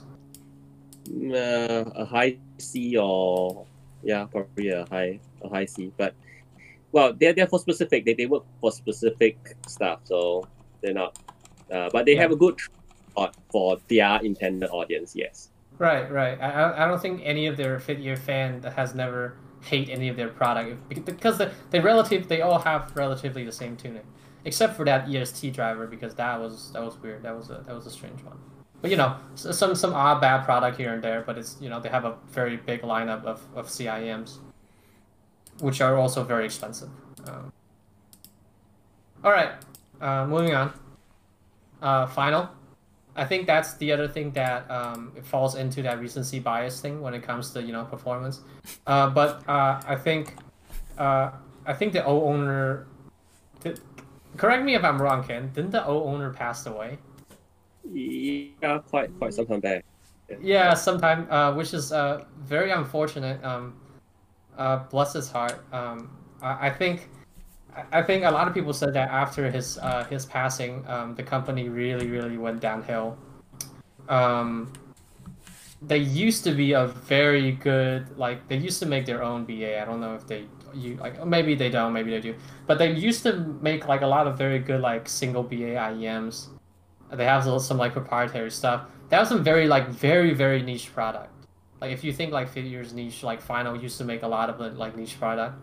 Uh, 1.08 1.90
a 1.94 2.04
high 2.04 2.36
C 2.58 2.96
or 2.96 3.66
yeah, 4.02 4.24
probably 4.24 4.68
a 4.68 4.86
high 4.86 5.20
a 5.42 5.48
high 5.48 5.64
C. 5.66 5.92
But 5.96 6.14
well, 6.92 7.12
they're 7.12 7.32
they're 7.32 7.46
for 7.46 7.58
specific. 7.58 8.04
They, 8.04 8.14
they 8.14 8.26
work 8.26 8.44
for 8.60 8.72
specific 8.72 9.36
stuff, 9.66 10.00
so 10.04 10.46
they're 10.82 10.94
not. 10.94 11.18
Uh, 11.70 11.90
but 11.92 12.06
they 12.06 12.14
Yeah. 12.14 12.22
have 12.22 12.32
a 12.32 12.36
good 12.36 12.58
spot 13.10 13.34
for 13.50 13.78
their 13.88 14.18
intended 14.22 14.70
audience. 14.70 15.14
Yes. 15.14 15.50
Right, 15.78 16.10
right. 16.10 16.40
I, 16.40 16.50
I 16.50 16.84
I 16.84 16.88
don't 16.88 17.00
think 17.00 17.20
any 17.24 17.46
of 17.46 17.56
their 17.56 17.78
FitEar 17.78 18.18
fan 18.18 18.60
that 18.62 18.72
has 18.74 18.94
never 18.94 19.36
hate 19.62 19.88
any 19.90 20.08
of 20.08 20.16
their 20.16 20.28
product 20.28 20.88
because 21.04 21.36
the, 21.38 21.50
they 21.70 21.80
relative 21.80 22.28
they 22.28 22.40
all 22.42 22.58
have 22.60 22.90
relatively 22.96 23.44
the 23.44 23.52
same 23.52 23.76
tuning, 23.76 24.02
except 24.44 24.76
for 24.76 24.84
that 24.84 25.08
EST 25.12 25.52
driver 25.52 25.86
because 25.86 26.14
that 26.14 26.40
was 26.40 26.72
that 26.72 26.82
was 26.82 26.96
weird. 27.02 27.22
That 27.22 27.36
was 27.36 27.50
a 27.50 27.62
that 27.66 27.74
was 27.74 27.86
a 27.86 27.90
strange 27.90 28.22
one. 28.22 28.38
But 28.80 28.90
you 28.90 28.96
know, 28.96 29.16
some 29.34 29.74
some 29.74 29.92
odd 29.92 30.20
bad 30.20 30.44
product 30.44 30.78
here 30.78 30.92
and 30.94 31.02
there, 31.02 31.22
but 31.26 31.36
it's 31.38 31.56
you 31.60 31.68
know 31.68 31.80
they 31.80 31.88
have 31.90 32.04
a 32.04 32.16
very 32.30 32.56
big 32.56 32.82
lineup 32.82 33.24
of 33.24 33.42
of 33.54 33.66
CIEMs, 33.68 34.38
which 35.60 35.80
are 35.80 35.96
also 35.96 36.24
very 36.24 36.44
expensive. 36.44 36.90
Um, 37.26 37.52
all 39.24 39.32
right, 39.32 39.52
uh, 40.00 40.26
moving 40.26 40.54
on. 40.54 40.72
Uh, 41.82 42.06
final. 42.06 42.50
I 43.16 43.24
think 43.24 43.46
that's 43.46 43.74
the 43.74 43.90
other 43.90 44.06
thing 44.06 44.30
that 44.32 44.70
um, 44.70 45.12
it 45.16 45.26
falls 45.26 45.56
into 45.56 45.82
that 45.82 46.00
recency 46.00 46.38
bias 46.38 46.80
thing 46.80 47.00
when 47.00 47.14
it 47.14 47.22
comes 47.22 47.50
to 47.50 47.62
you 47.62 47.72
know 47.72 47.84
performance. 47.84 48.40
Uh, 48.86 49.10
but 49.10 49.42
uh, 49.48 49.80
I 49.86 49.96
think 49.96 50.36
uh, 50.96 51.30
I 51.66 51.72
think 51.74 51.92
the 51.92 52.04
old 52.04 52.22
owner. 52.22 52.86
Did, 53.60 53.80
correct 54.36 54.64
me 54.64 54.74
if 54.74 54.84
I'm 54.84 55.02
wrong, 55.02 55.24
Ken. 55.24 55.50
Didn't 55.52 55.72
the 55.72 55.84
old 55.84 56.14
owner 56.14 56.32
pass 56.32 56.66
away? 56.66 56.98
Yeah, 57.92 58.78
quite 58.88 59.10
quite 59.18 59.34
some 59.34 59.46
time 59.46 59.60
back. 59.60 59.84
Yeah, 60.40 60.74
sometime, 60.74 61.26
uh, 61.30 61.54
which 61.54 61.74
is 61.74 61.90
uh, 61.90 62.24
very 62.38 62.70
unfortunate. 62.70 63.42
Um, 63.42 63.74
uh, 64.58 64.84
bless 64.90 65.12
his 65.14 65.30
heart. 65.30 65.64
Um, 65.72 66.10
I, 66.42 66.68
I 66.68 66.70
think 66.70 67.08
I 67.92 68.02
think 68.02 68.24
a 68.24 68.30
lot 68.30 68.48
of 68.48 68.54
people 68.54 68.72
said 68.72 68.92
that 68.94 69.08
after 69.10 69.50
his 69.50 69.78
uh, 69.78 70.04
his 70.04 70.26
passing, 70.26 70.84
um, 70.88 71.14
the 71.14 71.22
company 71.22 71.68
really 71.68 72.08
really 72.08 72.36
went 72.36 72.60
downhill. 72.60 73.16
Um, 74.08 74.72
they 75.80 75.98
used 75.98 76.42
to 76.44 76.52
be 76.52 76.72
a 76.72 76.86
very 76.86 77.52
good 77.52 78.18
like 78.18 78.48
they 78.48 78.56
used 78.56 78.80
to 78.80 78.86
make 78.86 79.06
their 79.06 79.22
own 79.22 79.44
BA. 79.44 79.80
I 79.80 79.84
don't 79.84 80.00
know 80.00 80.14
if 80.14 80.26
they 80.26 80.46
you 80.74 80.96
like 80.96 81.24
maybe 81.24 81.54
they 81.54 81.70
don't, 81.70 81.92
maybe 81.92 82.10
they 82.10 82.20
do, 82.20 82.34
but 82.66 82.78
they 82.78 82.92
used 82.92 83.22
to 83.22 83.38
make 83.62 83.86
like 83.86 84.02
a 84.02 84.06
lot 84.06 84.26
of 84.26 84.36
very 84.36 84.58
good 84.58 84.80
like 84.80 85.08
single 85.08 85.42
BA 85.42 85.76
IEMs. 85.78 86.48
They 87.12 87.24
have 87.24 87.44
some 87.62 87.78
like 87.78 87.92
proprietary 87.92 88.50
stuff. 88.50 88.82
That 89.08 89.20
was 89.20 89.28
some 89.28 89.42
very 89.42 89.68
like 89.68 89.88
very 89.88 90.34
very 90.34 90.62
niche 90.62 90.92
product. 90.92 91.37
Like 91.80 91.92
if 91.92 92.02
you 92.02 92.12
think 92.12 92.32
like 92.32 92.48
figures 92.48 92.92
niche, 92.92 93.22
like 93.22 93.40
Final 93.40 93.76
used 93.76 93.98
to 93.98 94.04
make 94.04 94.22
a 94.22 94.28
lot 94.28 94.50
of 94.50 94.76
like 94.76 94.96
niche 94.96 95.18
product 95.18 95.62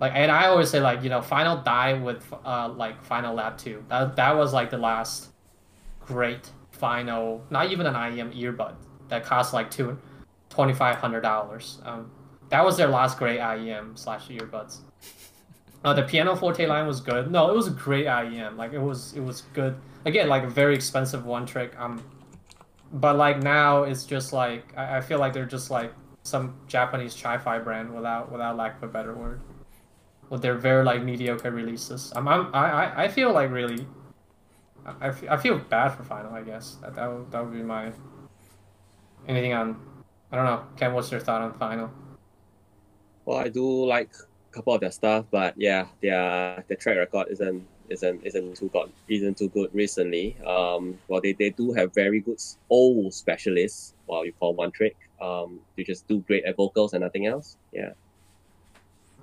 like 0.00 0.12
and 0.14 0.30
I 0.30 0.46
always 0.46 0.70
say 0.70 0.80
like 0.80 1.02
you 1.02 1.08
know 1.08 1.22
Final 1.22 1.56
died 1.62 2.02
with 2.02 2.24
uh 2.44 2.68
like 2.68 3.02
Final 3.02 3.34
Lab 3.34 3.56
Two. 3.56 3.84
That 3.88 4.16
that 4.16 4.36
was 4.36 4.52
like 4.52 4.70
the 4.70 4.78
last 4.78 5.30
great 6.00 6.50
Final, 6.70 7.42
not 7.48 7.70
even 7.72 7.86
an 7.86 7.94
IEM 7.94 8.38
earbud 8.38 8.74
that 9.08 9.24
cost 9.24 9.54
like 9.54 9.70
two 9.70 9.98
twenty 10.50 10.74
five 10.74 10.96
hundred 10.96 11.22
dollars. 11.22 11.80
Um, 11.84 12.10
that 12.50 12.64
was 12.64 12.76
their 12.76 12.88
last 12.88 13.18
great 13.18 13.40
IEM 13.40 13.98
slash 13.98 14.28
earbuds. 14.28 14.80
Uh, 15.82 15.94
the 15.94 16.02
Piano 16.02 16.36
Forte 16.36 16.66
line 16.66 16.86
was 16.86 17.00
good. 17.00 17.30
No, 17.30 17.50
it 17.50 17.56
was 17.56 17.68
a 17.68 17.70
great 17.70 18.06
IEM. 18.06 18.56
Like 18.56 18.72
it 18.74 18.80
was 18.80 19.14
it 19.14 19.20
was 19.20 19.42
good. 19.54 19.76
Again, 20.04 20.28
like 20.28 20.42
a 20.42 20.50
very 20.50 20.74
expensive 20.74 21.24
one 21.24 21.46
trick. 21.46 21.72
Um, 21.78 22.04
but 23.00 23.16
like 23.16 23.42
now 23.42 23.82
it's 23.84 24.04
just 24.04 24.32
like 24.32 24.72
I, 24.76 24.98
I 24.98 25.00
feel 25.00 25.18
like 25.18 25.32
they're 25.32 25.46
just 25.46 25.70
like 25.70 25.92
some 26.22 26.56
Japanese 26.66 27.14
chi-fi 27.14 27.58
brand 27.58 27.94
without 27.94 28.32
without 28.32 28.56
lack 28.56 28.76
of 28.76 28.82
a 28.82 28.88
better 28.88 29.14
word 29.14 29.40
with 30.30 30.42
their 30.42 30.54
very 30.54 30.84
like 30.84 31.02
mediocre 31.02 31.50
releases. 31.50 32.12
I'm, 32.16 32.26
I'm 32.28 32.54
I, 32.54 33.04
I 33.04 33.08
feel 33.08 33.32
like 33.32 33.50
really, 33.50 33.86
I, 34.84 35.08
I 35.30 35.36
feel 35.36 35.58
bad 35.58 35.90
for 35.90 36.02
Final. 36.02 36.32
I 36.32 36.42
guess 36.42 36.76
that 36.82 36.94
that 36.94 37.06
would, 37.12 37.30
that 37.30 37.44
would 37.44 37.52
be 37.52 37.62
my. 37.62 37.92
Anything 39.28 39.54
on, 39.54 39.80
I 40.30 40.36
don't 40.36 40.44
know. 40.44 40.64
Ken, 40.76 40.92
what's 40.92 41.10
your 41.10 41.20
thought 41.20 41.42
on 41.42 41.52
Final? 41.54 41.90
Well, 43.24 43.38
I 43.38 43.48
do 43.48 43.84
like 43.84 44.10
a 44.14 44.54
couple 44.54 44.74
of 44.74 44.80
their 44.80 44.92
stuff, 44.92 45.26
but 45.30 45.54
yeah, 45.56 45.86
their 46.00 46.64
their 46.68 46.76
track 46.76 46.96
record 46.96 47.28
isn't 47.30 47.66
isn't 47.90 48.24
isn't 48.24 48.56
too 48.56 48.68
good 48.72 48.90
isn't 49.08 49.38
too 49.38 49.48
good 49.48 49.70
recently. 49.74 50.36
Um, 50.46 50.98
well, 51.08 51.20
they, 51.20 51.32
they 51.32 51.50
do 51.50 51.72
have 51.72 51.94
very 51.94 52.20
good 52.20 52.40
old 52.70 53.12
specialists. 53.14 53.94
Well, 54.06 54.24
you 54.24 54.32
call 54.32 54.54
one 54.54 54.70
trick. 54.72 54.96
Um, 55.20 55.60
they 55.76 55.82
just 55.84 56.06
do 56.08 56.20
great 56.20 56.44
at 56.44 56.56
vocals 56.56 56.92
and 56.92 57.02
nothing 57.02 57.26
else. 57.26 57.56
Yeah. 57.72 57.92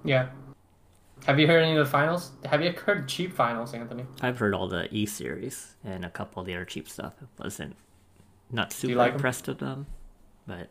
Yeah, 0.05 0.29
have 1.25 1.39
you 1.39 1.47
heard 1.47 1.63
any 1.63 1.77
of 1.77 1.85
the 1.85 1.89
finals? 1.89 2.31
Have 2.45 2.61
you 2.61 2.71
heard 2.71 3.07
cheap 3.07 3.31
finals, 3.33 3.73
Anthony? 3.73 4.05
I've 4.21 4.37
heard 4.37 4.53
all 4.53 4.67
the 4.67 4.93
E 4.93 5.05
series 5.05 5.75
and 5.83 6.03
a 6.03 6.09
couple 6.09 6.41
of 6.41 6.47
the 6.47 6.53
other 6.53 6.65
cheap 6.65 6.89
stuff. 6.89 7.13
It 7.21 7.27
wasn't 7.41 7.75
not 8.51 8.73
super 8.73 8.95
like 8.95 9.13
impressed 9.13 9.45
them? 9.45 9.53
with 9.53 9.59
them, 9.59 9.85
but 10.45 10.69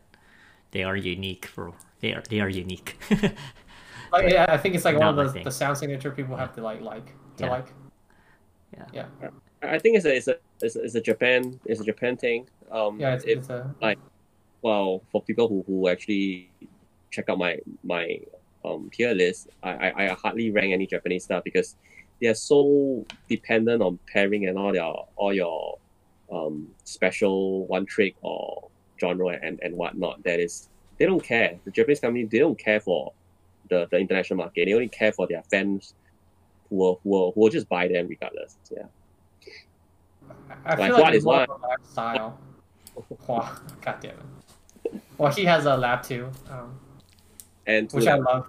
they 0.73 0.83
are 0.83 0.97
unique 0.97 1.47
for 1.47 1.73
they 2.01 2.13
are 2.13 2.23
they 2.29 2.41
are 2.41 2.51
unique. 2.51 2.99
like 4.13 4.31
yeah, 4.31 4.45
I 4.49 4.59
think 4.59 4.75
it's 4.75 4.85
like 4.85 4.99
one 4.99 5.19
of 5.19 5.33
the, 5.33 5.43
the 5.43 5.51
sound 5.51 5.79
signature 5.79 6.11
people 6.11 6.37
have 6.37 6.55
to 6.57 6.63
like 6.63 6.83
like 6.83 7.07
to 7.39 7.45
Yeah. 7.45 7.51
like. 7.51 7.67
Yeah. 8.77 9.07
Yeah. 9.23 9.29
I 9.63 9.79
think 9.79 9.97
it's 9.97 10.07
a 10.07 10.17
it's 10.17 10.29
a 10.29 10.37
it's 10.61 10.77
a, 10.77 10.83
it's 10.83 10.95
a 10.95 11.01
Japan 11.01 11.61
it's 11.67 11.81
a 11.81 11.85
Japan 11.85 12.17
thing. 12.17 12.49
Um, 12.71 12.99
Yeah, 12.99 13.15
it's, 13.15 13.25
if, 13.25 13.39
it's 13.39 13.51
a 13.51 13.97
well 14.63 15.03
for 15.11 15.23
people 15.23 15.49
who, 15.49 15.65
who 15.67 15.89
actually 15.89 16.51
check 17.11 17.29
out 17.29 17.39
my 17.39 17.59
my 17.85 18.21
um 18.65 18.91
tier 18.93 19.15
list, 19.15 19.49
I, 19.63 19.71
I, 19.71 20.05
I 20.05 20.09
hardly 20.15 20.51
rank 20.51 20.73
any 20.73 20.87
Japanese 20.87 21.25
stuff 21.25 21.45
because 21.45 21.77
they 22.21 22.29
are 22.29 22.35
so 22.35 23.05
dependent 23.29 23.83
on 23.83 23.99
pairing 24.13 24.47
and 24.47 24.59
all 24.59 24.75
your 24.75 25.07
all 25.17 25.33
your 25.33 25.79
um 26.33 26.69
special 26.85 27.67
one 27.67 27.87
trick 27.87 28.15
or 28.23 28.69
genre 29.01 29.39
and, 29.43 29.59
and 29.63 29.77
whatnot. 29.77 30.23
That 30.25 30.41
is 30.41 30.69
they 30.99 31.07
don't 31.07 31.23
care. 31.23 31.59
The 31.65 31.71
Japanese 31.71 32.01
company 32.01 32.25
they 32.25 32.39
don't 32.39 32.59
care 32.59 32.81
for 32.81 33.13
the, 33.69 33.87
the 33.91 33.99
international 33.99 34.39
market. 34.39 34.67
They 34.67 34.75
only 34.75 34.89
care 34.89 35.13
for 35.13 35.27
their 35.27 35.43
fans 35.51 35.95
who 36.73 36.79
will, 36.79 37.01
who 37.05 37.11
will, 37.11 37.33
who 37.33 37.41
will 37.43 37.51
just 37.51 37.69
buy 37.69 37.87
them 37.87 38.09
regardless. 38.09 38.57
Yeah. 38.71 38.85
I 40.65 40.75
Like, 40.75 40.79
feel 40.79 40.93
what 40.93 41.03
like 41.03 41.13
is 41.13 41.17
it's 41.19 41.25
more 41.25 41.35
what? 41.41 41.51
of 41.51 41.63
a 41.63 41.67
lifestyle. 41.67 42.39
wow, 43.27 43.57
God 43.83 43.97
damn 44.01 44.13
it. 44.13 45.01
Well, 45.19 45.33
he 45.33 45.45
has 45.45 45.67
a 45.67 45.77
lab 45.77 46.03
too, 46.03 46.31
um, 46.51 46.79
And 47.67 47.91
which 47.93 48.07
I 48.07 48.17
love. 48.17 48.49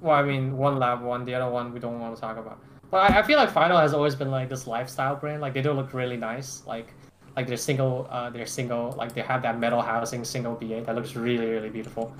Well, 0.00 0.14
I 0.16 0.22
mean, 0.22 0.56
one 0.56 0.78
lab 0.78 1.02
one, 1.02 1.24
the 1.24 1.34
other 1.34 1.50
one 1.50 1.72
we 1.72 1.80
don't 1.80 1.98
want 2.00 2.14
to 2.14 2.20
talk 2.20 2.36
about. 2.36 2.58
But 2.90 3.10
I, 3.10 3.20
I 3.20 3.22
feel 3.22 3.38
like 3.38 3.50
Final 3.50 3.78
has 3.78 3.94
always 3.94 4.14
been 4.14 4.30
like 4.30 4.48
this 4.48 4.66
lifestyle 4.66 5.16
brand. 5.16 5.40
Like 5.40 5.54
they 5.54 5.62
do 5.62 5.72
look 5.72 5.94
really 5.94 6.16
nice. 6.16 6.62
Like 6.66 6.92
like 7.36 7.46
they're 7.46 7.56
single, 7.56 8.06
uh, 8.10 8.30
they're 8.30 8.46
single. 8.46 8.92
Like 8.92 9.14
they 9.14 9.22
have 9.22 9.42
that 9.42 9.58
metal 9.58 9.80
housing 9.82 10.24
single 10.24 10.54
BA 10.54 10.82
that 10.82 10.94
looks 10.94 11.16
really 11.16 11.46
really 11.46 11.70
beautiful. 11.70 12.14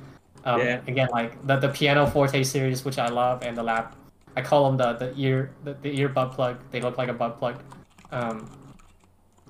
Um, 0.45 0.61
Yeah. 0.61 0.81
Again, 0.87 1.09
like 1.13 1.47
the 1.47 1.57
the 1.57 1.69
Piano 1.69 2.07
Forte 2.07 2.43
series, 2.43 2.85
which 2.85 2.99
I 2.99 3.09
love, 3.09 3.43
and 3.43 3.57
the 3.57 3.63
lab. 3.63 3.95
I 4.37 4.43
call 4.43 4.67
them 4.67 4.77
the 4.77 4.93
the 5.07 5.15
ear 5.17 5.53
the, 5.65 5.75
the 5.75 5.99
ear 5.99 6.09
butt 6.09 6.33
plug. 6.33 6.59
They 6.71 6.81
look 6.81 6.99
like 6.99 7.09
a 7.09 7.13
butt 7.15 7.39
plug. 7.39 7.63
Um, 8.11 8.51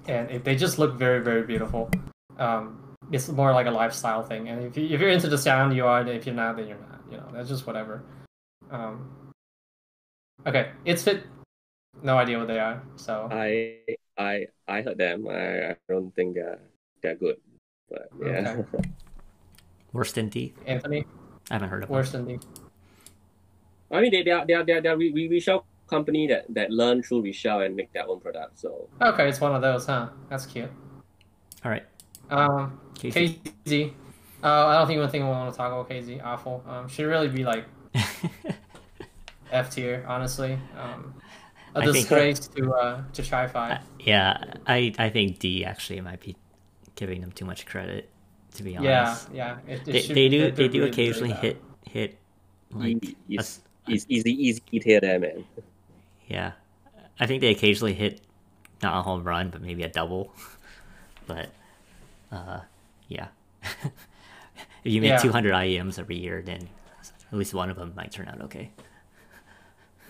and 0.07 0.31
it, 0.31 0.45
they 0.45 0.57
just 0.57 0.79
look 0.79 0.95
very 0.95 1.21
very 1.23 1.43
beautiful. 1.43 1.91
Um, 2.39 2.81
it's 3.13 3.29
more 3.29 3.53
like 3.53 3.67
a 3.67 3.71
lifestyle 3.71 4.23
thing, 4.23 4.49
and 4.49 4.65
if, 4.65 4.77
you, 4.77 4.85
if 4.89 5.01
you're 5.01 5.11
into 5.11 5.29
the 5.29 5.39
sound, 5.39 5.77
you 5.77 5.87
are. 5.87 6.01
and 6.01 6.09
If 6.09 6.27
you're 6.27 6.35
not, 6.35 6.57
then 6.57 6.69
you're 6.69 6.79
not. 6.79 7.01
You 7.11 7.19
know, 7.19 7.29
that's 7.33 7.49
just 7.49 7.67
whatever. 7.67 8.03
Um, 8.71 9.11
okay, 10.47 10.71
it's 10.85 11.03
fit. 11.03 11.23
No 12.03 12.17
idea 12.19 12.39
what 12.39 12.49
they 12.49 12.59
are. 12.59 12.83
So 12.97 13.29
I 13.31 13.79
I 14.19 14.47
I 14.67 14.83
heard 14.83 14.99
them. 14.99 15.29
I, 15.29 15.71
I 15.71 15.77
don't 15.89 16.15
think 16.15 16.35
they're 16.35 16.61
they're 17.03 17.15
good. 17.15 17.37
But 17.91 18.09
yeah. 18.23 18.63
Worse 19.93 20.11
than 20.13 20.29
D. 20.29 20.55
Anthony, 20.67 21.05
I 21.51 21.55
haven't 21.55 21.69
heard 21.69 21.85
of 21.85 21.89
them. 21.89 21.95
worse 21.95 22.11
than 22.11 22.25
the. 22.27 22.41
I 23.95 24.01
mean 24.01 24.11
they 24.13 24.23
they 24.23 24.31
are 24.33 24.45
they 24.47 24.55
are 24.55 24.65
they 24.65 24.73
are, 24.73 24.81
they 24.81 24.89
are 24.89 24.97
re, 24.97 25.13
re, 25.13 25.29
resell 25.29 25.65
company 25.89 26.27
that, 26.29 26.47
that 26.55 26.71
learn 26.71 27.03
through 27.03 27.23
resell 27.23 27.61
and 27.61 27.77
make 27.77 27.93
their 27.93 28.09
own 28.09 28.19
product. 28.21 28.59
So 28.59 28.89
Okay, 29.01 29.29
it's 29.29 29.41
one 29.41 29.55
of 29.55 29.63
those, 29.63 29.87
huh? 29.87 30.09
That's 30.31 30.47
cute. 30.47 30.71
All 31.65 31.71
right, 31.71 31.85
Um, 32.31 32.81
Casey. 32.95 33.41
KZ. 33.67 33.93
Uh, 34.43 34.67
I 34.67 34.79
don't 34.79 34.87
think 34.87 35.01
one 35.01 35.09
thing 35.11 35.23
we 35.23 35.29
want 35.29 35.53
to 35.53 35.57
talk 35.57 35.73
about 35.73 35.89
KZ. 35.89 36.23
Awful. 36.25 36.63
Um, 36.67 36.89
should 36.89 37.07
really 37.07 37.29
be 37.29 37.45
like 37.45 37.65
F 39.51 39.71
tier, 39.71 40.05
honestly. 40.09 40.59
Um, 40.79 41.15
a 41.75 41.79
I 41.81 41.83
think- 41.85 41.97
disgrace 41.97 42.49
to 42.49 42.73
uh 42.73 43.03
to 43.13 43.23
Chi 43.23 43.47
Fi. 43.49 43.81
yeah, 44.01 44.39
I 44.67 44.95
I 44.99 45.11
think 45.11 45.39
D 45.39 45.65
actually 45.65 46.01
might 46.01 46.21
be 46.21 46.37
giving 46.95 47.21
them 47.21 47.33
too 47.33 47.45
much 47.45 47.67
credit. 47.67 48.11
To 48.55 48.63
be 48.63 48.77
honest, 48.77 49.29
yeah. 49.33 49.59
It, 49.67 49.81
it 49.81 49.85
they, 49.85 50.01
should- 50.01 50.17
they 50.17 50.29
do 50.29 50.41
they're- 50.41 50.51
they 50.51 50.57
they're 50.57 50.69
do 50.69 50.79
really, 50.81 50.91
occasionally 50.91 51.33
hit 51.33 51.63
hit 51.85 52.19
like 52.71 53.05
E- 53.05 53.17
a 53.89 53.93
is 53.93 54.07
easy 54.09 54.33
easy 54.33 54.61
tier 54.81 55.01
there, 55.01 55.19
man. 55.19 55.45
yeah. 56.27 56.53
I 57.21 57.27
think 57.27 57.41
they 57.41 57.51
occasionally 57.51 57.95
hit 57.95 58.21
not 58.83 58.99
a 58.99 59.03
home 59.03 59.23
run, 59.25 59.51
but 59.51 59.63
maybe 59.63 59.83
a 59.85 59.89
double. 59.89 60.33
but 61.27 61.51
uh, 62.33 62.61
yeah, 63.09 63.29
if 63.63 64.93
you 64.93 65.01
make 65.01 65.11
Yeah. 65.11 65.19
200 65.19 65.55
IEMs 65.55 65.99
every 65.99 66.17
year, 66.19 66.43
then 66.43 66.69
at 67.31 67.39
least 67.39 67.55
one 67.55 67.71
of 67.71 67.77
them 67.77 67.93
might 67.97 68.11
turn 68.11 68.29
out 68.29 68.41
okay. 68.43 68.71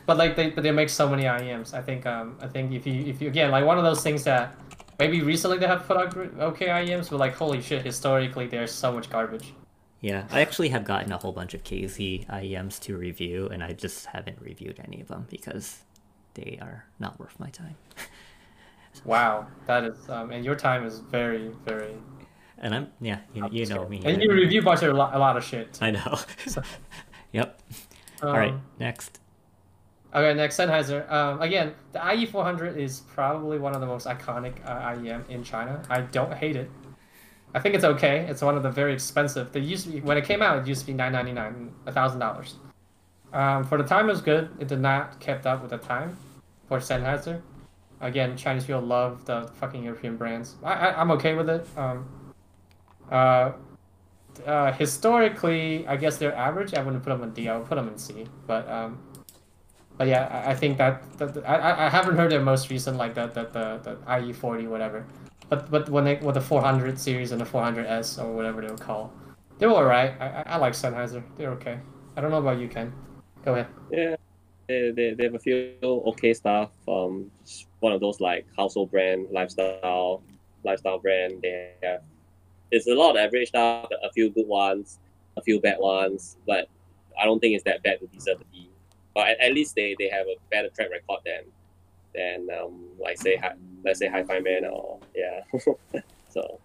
But 0.06 0.16
like 0.18 0.36
they, 0.36 0.50
but 0.50 0.62
they 0.62 0.70
make 0.70 0.88
so 0.90 1.08
many 1.08 1.24
IEMs. 1.24 1.72
I 1.74 1.80
think, 1.82 2.04
um, 2.06 2.36
I 2.40 2.46
think 2.46 2.72
if 2.72 2.86
you, 2.86 3.04
if 3.06 3.20
you 3.22 3.28
again, 3.28 3.50
like 3.50 3.64
one 3.64 3.78
of 3.78 3.84
those 3.84 4.02
things 4.02 4.22
that 4.24 4.54
maybe 4.98 5.22
recently 5.22 5.58
they 5.58 5.66
have 5.66 5.86
put 5.86 5.96
out 5.96 6.16
okay 6.16 6.66
IEMs, 6.68 7.10
but 7.10 7.18
like 7.18 7.34
holy 7.34 7.60
shit, 7.62 7.84
historically 7.84 8.46
there's 8.46 8.72
so 8.72 8.92
much 8.92 9.08
garbage. 9.10 9.52
Yeah, 10.04 10.26
I 10.30 10.42
actually 10.42 10.68
have 10.68 10.84
gotten 10.84 11.12
a 11.12 11.16
whole 11.16 11.32
bunch 11.32 11.54
of 11.54 11.64
KZ 11.64 12.26
IEMs 12.26 12.78
to 12.80 12.94
review, 12.94 13.48
and 13.50 13.64
I 13.64 13.72
just 13.72 14.04
haven't 14.04 14.38
reviewed 14.38 14.78
any 14.84 15.00
of 15.00 15.08
them 15.08 15.26
because 15.30 15.78
they 16.34 16.58
are 16.60 16.84
not 16.98 17.18
worth 17.18 17.40
my 17.40 17.48
time. 17.48 17.76
Wow, 19.04 19.48
that 19.66 19.82
is, 19.82 20.08
um, 20.08 20.30
and 20.30 20.44
your 20.44 20.54
time 20.54 20.86
is 20.86 21.00
very, 21.00 21.50
very. 21.64 21.96
And 22.58 22.72
I'm 22.72 22.92
yeah, 23.00 23.18
you, 23.34 23.48
you 23.50 23.66
know 23.66 23.88
me. 23.88 24.00
And 24.04 24.22
you 24.22 24.30
review 24.30 24.60
a 24.60 24.62
bunch 24.62 24.82
of 24.82 24.94
a 24.94 24.96
lot, 24.96 25.16
a 25.16 25.18
lot 25.18 25.36
of 25.36 25.42
shit. 25.42 25.76
I 25.82 25.90
know. 25.90 26.16
yep. 27.32 27.60
Um, 28.22 28.28
All 28.28 28.38
right, 28.38 28.54
next. 28.78 29.18
Okay, 30.14 30.32
next 30.32 30.56
Sennheiser. 30.56 31.10
Um, 31.10 31.42
again, 31.42 31.74
the 31.90 31.98
IE400 31.98 32.76
is 32.76 33.00
probably 33.00 33.58
one 33.58 33.74
of 33.74 33.80
the 33.80 33.86
most 33.88 34.06
iconic 34.06 34.64
uh, 34.64 34.92
IEM 34.92 35.28
in 35.28 35.42
China. 35.42 35.82
I 35.90 36.02
don't 36.02 36.32
hate 36.32 36.54
it. 36.54 36.70
I 37.54 37.60
think 37.60 37.76
it's 37.76 37.84
okay. 37.84 38.26
It's 38.28 38.42
one 38.42 38.56
of 38.56 38.64
the 38.64 38.70
very 38.70 38.92
expensive. 38.92 39.52
They 39.52 39.60
used 39.60 39.86
to 39.86 39.92
be 39.92 40.00
when 40.00 40.18
it 40.18 40.24
came 40.24 40.42
out. 40.42 40.58
It 40.58 40.66
used 40.66 40.80
to 40.80 40.86
be 40.88 40.92
nine 40.92 41.12
ninety 41.12 41.32
nine, 41.32 41.72
a 41.86 41.92
thousand 41.92 42.18
dollars. 42.18 42.56
Um, 43.32 43.64
for 43.64 43.78
the 43.78 43.84
time, 43.84 44.08
it 44.08 44.12
was 44.12 44.20
good. 44.20 44.50
It 44.58 44.68
did 44.68 44.80
not 44.80 45.20
kept 45.20 45.46
up 45.46 45.62
with 45.62 45.70
the 45.70 45.78
time 45.78 46.16
for 46.68 46.78
Sennheiser. 46.78 47.40
Again, 48.00 48.36
Chinese 48.36 48.64
people 48.64 48.82
love 48.82 49.24
the 49.24 49.50
fucking 49.60 49.82
European 49.82 50.16
brands. 50.16 50.56
I, 50.62 50.90
I'm 50.90 51.10
okay 51.12 51.34
with 51.34 51.48
it. 51.48 51.66
Um, 51.76 52.08
uh, 53.10 53.52
uh, 54.44 54.72
historically, 54.72 55.86
I 55.86 55.96
guess 55.96 56.16
they're 56.18 56.34
average. 56.34 56.74
I 56.74 56.82
wouldn't 56.82 57.04
put 57.04 57.10
them 57.10 57.22
in 57.22 57.32
D. 57.32 57.48
I 57.48 57.56
would 57.56 57.68
put 57.68 57.76
them 57.76 57.88
in 57.88 57.96
C. 57.98 58.26
But 58.46 58.68
um, 58.68 58.98
but 59.96 60.08
yeah, 60.08 60.26
I, 60.26 60.50
I 60.50 60.54
think 60.54 60.78
that, 60.78 61.18
that 61.18 61.48
I, 61.48 61.86
I 61.86 61.88
haven't 61.88 62.16
heard 62.16 62.32
their 62.32 62.42
most 62.42 62.68
recent 62.68 62.96
like 62.96 63.14
the 63.14 63.28
the 63.28 63.44
the, 63.44 63.80
the 63.82 63.96
IE40 64.06 64.68
whatever. 64.68 65.06
But 65.48 65.70
but 65.70 65.88
when 65.88 66.04
they 66.04 66.16
with 66.16 66.34
the 66.34 66.40
400 66.40 66.98
series 66.98 67.32
and 67.32 67.40
the 67.40 67.44
400s 67.44 68.22
or 68.22 68.32
whatever 68.32 68.62
they 68.62 68.68
were 68.68 68.76
called, 68.76 69.10
they 69.58 69.66
were 69.66 69.74
alright. 69.74 70.20
I, 70.20 70.42
I 70.46 70.56
like 70.56 70.72
Sennheiser. 70.72 71.22
They're 71.36 71.50
okay. 71.52 71.78
I 72.16 72.20
don't 72.20 72.30
know 72.30 72.38
about 72.38 72.58
you, 72.58 72.68
Ken. 72.68 72.92
Go 73.44 73.54
ahead. 73.54 73.66
Yeah, 73.90 74.16
they, 74.68 74.90
they, 74.90 75.14
they 75.14 75.24
have 75.24 75.34
a 75.34 75.38
few 75.38 75.74
okay 75.82 76.32
stuff. 76.34 76.70
Um, 76.88 77.30
one 77.80 77.92
of 77.92 78.00
those 78.00 78.20
like 78.20 78.46
household 78.56 78.90
brand, 78.90 79.28
lifestyle, 79.30 80.22
lifestyle 80.64 80.98
brand. 80.98 81.42
They 81.42 81.72
have 81.82 82.02
it's 82.70 82.86
a 82.86 82.94
lot 82.94 83.10
of 83.10 83.16
average 83.16 83.48
stuff, 83.48 83.88
a 84.02 84.12
few 84.12 84.30
good 84.30 84.48
ones, 84.48 84.98
a 85.36 85.42
few 85.42 85.60
bad 85.60 85.78
ones, 85.78 86.36
but 86.46 86.68
I 87.20 87.24
don't 87.24 87.38
think 87.38 87.54
it's 87.54 87.64
that 87.64 87.82
bad 87.82 88.00
to 88.00 88.06
deserve 88.08 88.38
the 88.38 88.44
D. 88.52 88.68
But 89.14 89.28
at, 89.28 89.40
at 89.40 89.52
least 89.52 89.76
they, 89.76 89.94
they 89.98 90.08
have 90.08 90.26
a 90.26 90.36
better 90.50 90.68
track 90.70 90.88
record 90.90 91.20
than 91.24 91.44
than 92.14 92.48
um 92.56 92.88
like 92.98 93.18
say 93.18 93.36
let's 93.84 93.98
say 93.98 94.08
HiFiMan 94.08 94.70
or 94.70 94.98
yeah. 95.14 95.40
so 96.28 96.60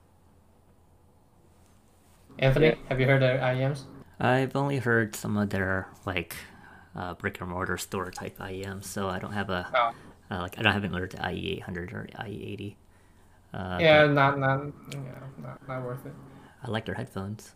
Anthony, 2.39 2.67
Yeah. 2.67 2.75
have 2.87 2.99
you 2.99 3.05
heard 3.05 3.21
their 3.21 3.37
IEMs? 3.39 3.83
I've 4.19 4.55
only 4.55 4.77
heard 4.77 5.15
some 5.15 5.37
of 5.37 5.49
their 5.49 5.87
like 6.05 6.35
uh, 6.95 7.13
brick 7.15 7.39
and 7.41 7.49
mortar 7.49 7.77
store 7.77 8.11
type 8.11 8.37
IEMs, 8.39 8.85
so 8.85 9.07
I 9.09 9.19
don't 9.19 9.33
have 9.33 9.49
a 9.49 9.67
Oh. 9.73 9.91
uh, 10.35 10.41
like 10.41 10.57
I 10.57 10.61
don't 10.63 10.73
haven't 10.73 10.91
learned 10.93 11.15
IE 11.15 11.51
eight 11.53 11.61
hundred 11.63 11.93
or 11.93 12.07
IE 12.25 12.43
eighty. 12.51 12.77
Uh, 13.53 13.77
yeah, 13.81 14.05
not 14.07 14.39
not 14.39 14.61
yeah, 14.91 14.99
not 15.41 15.67
not 15.67 15.83
worth 15.83 16.05
it. 16.05 16.13
I 16.63 16.69
like 16.71 16.85
their 16.85 16.95
headphones. 16.95 17.53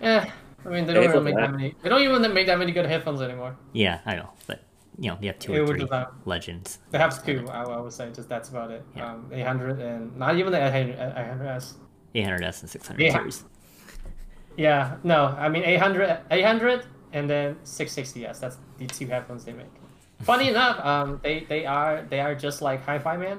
Yeah, 0.00 0.30
I 0.64 0.68
mean 0.68 0.86
they 0.86 0.92
don't 0.94 1.04
Headphones 1.04 1.24
really 1.24 1.24
make 1.24 1.36
that 1.36 1.50
many. 1.52 1.74
They 1.82 1.88
don't 1.88 2.02
even 2.02 2.34
make 2.34 2.46
that 2.46 2.58
many 2.58 2.72
good 2.72 2.86
headphones 2.86 3.20
anymore. 3.22 3.56
Yeah, 3.72 4.00
I 4.06 4.16
know, 4.16 4.30
but 4.46 4.62
you 4.98 5.10
know, 5.10 5.18
you 5.20 5.28
have 5.28 5.38
two 5.38 5.52
Yeah, 5.52 5.60
or 5.60 5.66
three 5.66 5.88
legends. 6.24 6.78
They 6.90 6.98
have 6.98 7.24
two. 7.24 7.46
I, 7.50 7.62
I 7.64 7.80
would 7.80 7.92
say 7.92 8.10
just 8.12 8.28
that's 8.28 8.48
about 8.48 8.70
it. 8.70 8.84
Yeah. 8.96 9.12
Um, 9.12 9.30
800 9.32 9.80
and 9.80 10.16
not 10.16 10.36
even 10.36 10.52
the 10.52 10.58
800 10.64 10.96
800s. 10.98 11.74
800S 12.14 12.60
and 12.62 12.70
600 12.70 13.00
Yeah. 13.02 13.12
series. 13.18 13.44
Yeah, 14.56 14.96
no, 15.02 15.34
I 15.38 15.48
mean 15.48 15.64
800, 15.64 16.18
800 16.30 16.86
and 17.12 17.28
then 17.28 17.56
660s. 17.64 18.38
That's 18.40 18.58
the 18.78 18.86
two 18.86 19.06
headphones 19.06 19.44
they 19.44 19.52
make. 19.52 19.66
Funny 20.22 20.48
enough, 20.48 20.78
um, 20.84 21.20
they 21.22 21.40
they 21.48 21.66
are 21.66 22.02
they 22.08 22.20
are 22.20 22.34
just 22.34 22.62
like 22.62 22.84
HiFiMan. 22.86 23.38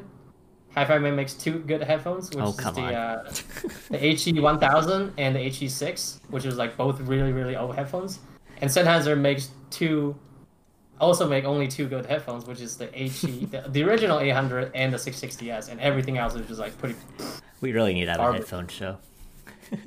Hi-Fi 0.73 0.97
Man 0.99 1.15
makes 1.15 1.33
two 1.33 1.59
good 1.59 1.81
headphones, 1.81 2.29
which 2.31 2.43
Oh, 2.43 2.49
is 2.49 2.57
the 2.57 2.81
uh, 2.93 3.31
the 3.89 3.97
HE 3.97 4.37
1000 4.41 5.13
and 5.17 5.33
the 5.33 5.39
HE 5.39 5.69
6, 5.69 6.19
which 6.31 6.43
is 6.43 6.57
like 6.57 6.75
both 6.75 6.99
really 6.99 7.31
really 7.31 7.55
old 7.55 7.75
headphones. 7.75 8.19
And 8.61 8.69
Sennheiser 8.69 9.17
makes 9.17 9.51
two, 9.69 10.17
also 10.99 11.27
make 11.27 11.45
only 11.45 11.67
two 11.67 11.87
good 11.87 12.05
headphones, 12.05 12.45
which 12.45 12.61
is 12.61 12.77
the 12.77 12.87
HE, 12.87 13.45
the, 13.45 13.65
the 13.67 13.83
original 13.83 14.19
800 14.19 14.71
and 14.75 14.93
the 14.93 14.97
660s, 14.97 15.69
and 15.69 15.79
everything 15.79 16.17
else 16.17 16.35
is 16.35 16.47
just 16.47 16.59
like 16.59 16.77
pretty. 16.77 16.95
We 17.61 17.71
really 17.71 17.93
need 17.93 18.05
to 18.05 18.11
have 18.11 18.19
a 18.19 18.33
headphone 18.33 18.67
show. 18.67 18.97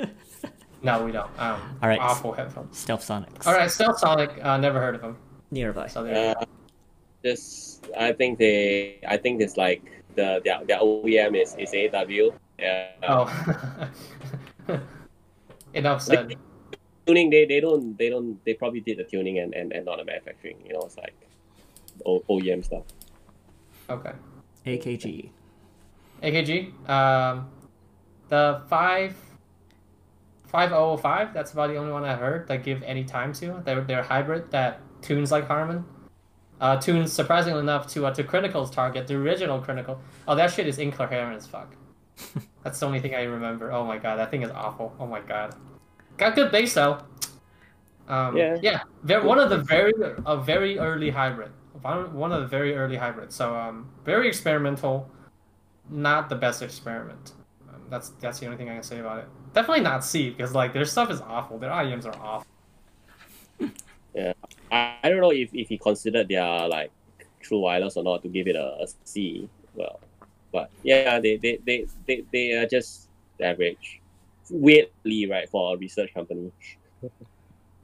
No, 0.83 1.05
we 1.05 1.13
don't. 1.13 1.31
Um, 1.39 1.79
All 1.83 1.89
right. 1.89 1.99
awful 1.99 2.33
headphones. 2.33 2.79
Stealth 2.79 3.07
Sonics. 3.07 3.47
All 3.47 3.53
right, 3.53 3.71
Stealth 3.71 3.99
Sonic. 3.99 4.39
Uh, 4.43 4.57
never 4.59 4.81
heard 4.81 4.95
of 4.95 5.01
them. 5.01 5.17
Nearby. 5.51 5.89
So 5.89 6.05
there. 6.05 6.37
uh, 6.39 6.45
just 7.25 7.89
I 7.99 8.13
think 8.13 8.39
they 8.39 9.01
I 9.07 9.17
think 9.17 9.41
it's 9.41 9.57
like 9.57 9.83
the 10.15 10.41
their, 10.45 10.65
their 10.65 10.79
OEM 10.79 11.41
is, 11.41 11.57
is 11.57 11.73
AAW. 11.73 12.33
Yeah. 12.59 12.89
Oh. 13.09 13.91
Enough 15.75 16.03
said. 16.03 16.37
Tuning 17.09 17.31
they, 17.31 17.45
they 17.47 17.59
don't 17.59 17.99
they 17.99 18.09
don't 18.09 18.39
they 18.45 18.55
probably 18.55 18.81
did 18.81 18.99
the 18.99 19.05
tuning 19.05 19.39
and, 19.41 19.55
and, 19.55 19.73
and 19.73 19.85
not 19.87 19.97
the 19.99 20.05
manufacturing 20.05 20.59
you 20.65 20.75
know 20.75 20.83
it's 20.83 20.97
like 20.99 21.15
o, 22.07 22.21
OEM 22.29 22.65
stuff 22.65 22.85
Okay. 23.91 24.13
AKG. 24.67 25.31
AKG. 26.23 26.89
Um, 26.89 27.49
the 28.29 28.63
five. 28.69 29.17
5005, 30.47 31.35
that's 31.35 31.53
about 31.53 31.69
the 31.69 31.77
only 31.77 31.93
one 31.93 32.05
I 32.07 32.15
heard 32.15 32.49
that 32.49 32.65
give 32.65 32.83
any 32.83 33.05
time 33.05 33.35
to. 33.35 33.61
They're, 33.67 33.83
they're 33.83 34.03
hybrid 34.03 34.51
that 34.51 34.81
tunes 35.03 35.31
like 35.31 35.47
Harman. 35.47 35.85
Uh, 36.59 36.77
tunes 36.81 37.13
surprisingly 37.13 37.61
enough 37.61 37.87
to 37.89 38.07
uh, 38.07 38.15
to 38.15 38.25
Crinacle's 38.25 38.71
target, 38.71 39.07
the 39.07 39.15
original 39.15 39.61
Crinacle. 39.61 39.99
Oh, 40.27 40.35
that 40.35 40.51
shit 40.51 40.67
is 40.67 40.79
incoherent 40.79 41.37
as 41.37 41.47
fuck. 41.47 41.77
That's 42.65 42.81
the 42.81 42.87
only 42.87 42.99
thing 42.99 43.15
I 43.15 43.25
remember. 43.25 43.71
Oh 43.71 43.85
my 43.85 43.99
god, 43.99 44.17
that 44.17 44.31
thing 44.31 44.43
is 44.43 44.51
awful. 44.51 44.97
Oh 44.99 45.07
my 45.07 45.21
god. 45.21 45.55
Got 46.19 46.35
good 46.35 46.53
bass 46.53 46.75
though. 46.75 46.99
Um, 48.09 48.37
Yeah. 48.37 48.59
Yeah. 48.61 48.81
They're 49.05 49.23
one 49.23 49.39
of 49.39 49.51
the 49.51 49.59
very 49.59 49.93
a 50.27 50.37
very 50.37 50.79
early 50.79 51.11
hybrid. 51.11 51.53
One 51.81 52.13
one 52.15 52.33
of 52.33 52.41
the 52.43 52.49
very 52.49 52.75
early 52.77 52.97
hybrids. 52.97 53.35
So 53.35 53.55
um, 53.55 53.89
very 54.05 54.29
experimental. 54.29 55.09
Not 55.89 56.29
the 56.29 56.35
best 56.35 56.61
experiment. 56.61 57.33
Um, 57.69 57.83
that's 57.89 58.11
that's 58.21 58.41
the 58.41 58.47
only 58.47 58.59
thing 58.59 58.69
I 58.69 58.75
can 58.75 58.83
say 58.83 58.99
about 58.99 59.19
it. 59.21 59.29
Definitely 59.55 59.85
not 59.85 60.05
C 60.05 60.31
because 60.31 60.55
like 60.55 60.73
their 60.73 60.85
stuff 60.85 61.11
is 61.11 61.21
awful. 61.21 61.59
Their 61.59 61.71
IEMs 61.71 62.05
are 62.05 62.17
awful. 62.21 62.47
I, 64.73 64.97
I 65.03 65.09
don't 65.09 65.21
know 65.21 65.31
if, 65.31 65.51
if 65.55 65.69
he 65.69 65.79
considered 65.79 66.29
their 66.29 66.69
like 66.69 66.91
true 67.41 67.61
wireless 67.61 67.97
or 67.97 68.03
not 68.03 68.23
to 68.23 68.29
give 68.29 68.49
it 68.49 68.57
a, 68.57 68.83
a 68.83 68.87
C 69.05 69.49
well 69.75 70.01
but 70.53 70.71
yeah 70.83 71.21
they 71.21 71.37
they, 71.37 71.59
they, 71.65 71.87
they, 72.07 72.25
they 72.33 72.53
are 72.53 72.67
just 72.67 73.09
average 73.41 74.01
weirdly 74.51 75.27
right 75.31 75.49
for 75.49 75.75
a 75.75 75.79
research 75.79 76.13
company 76.15 76.51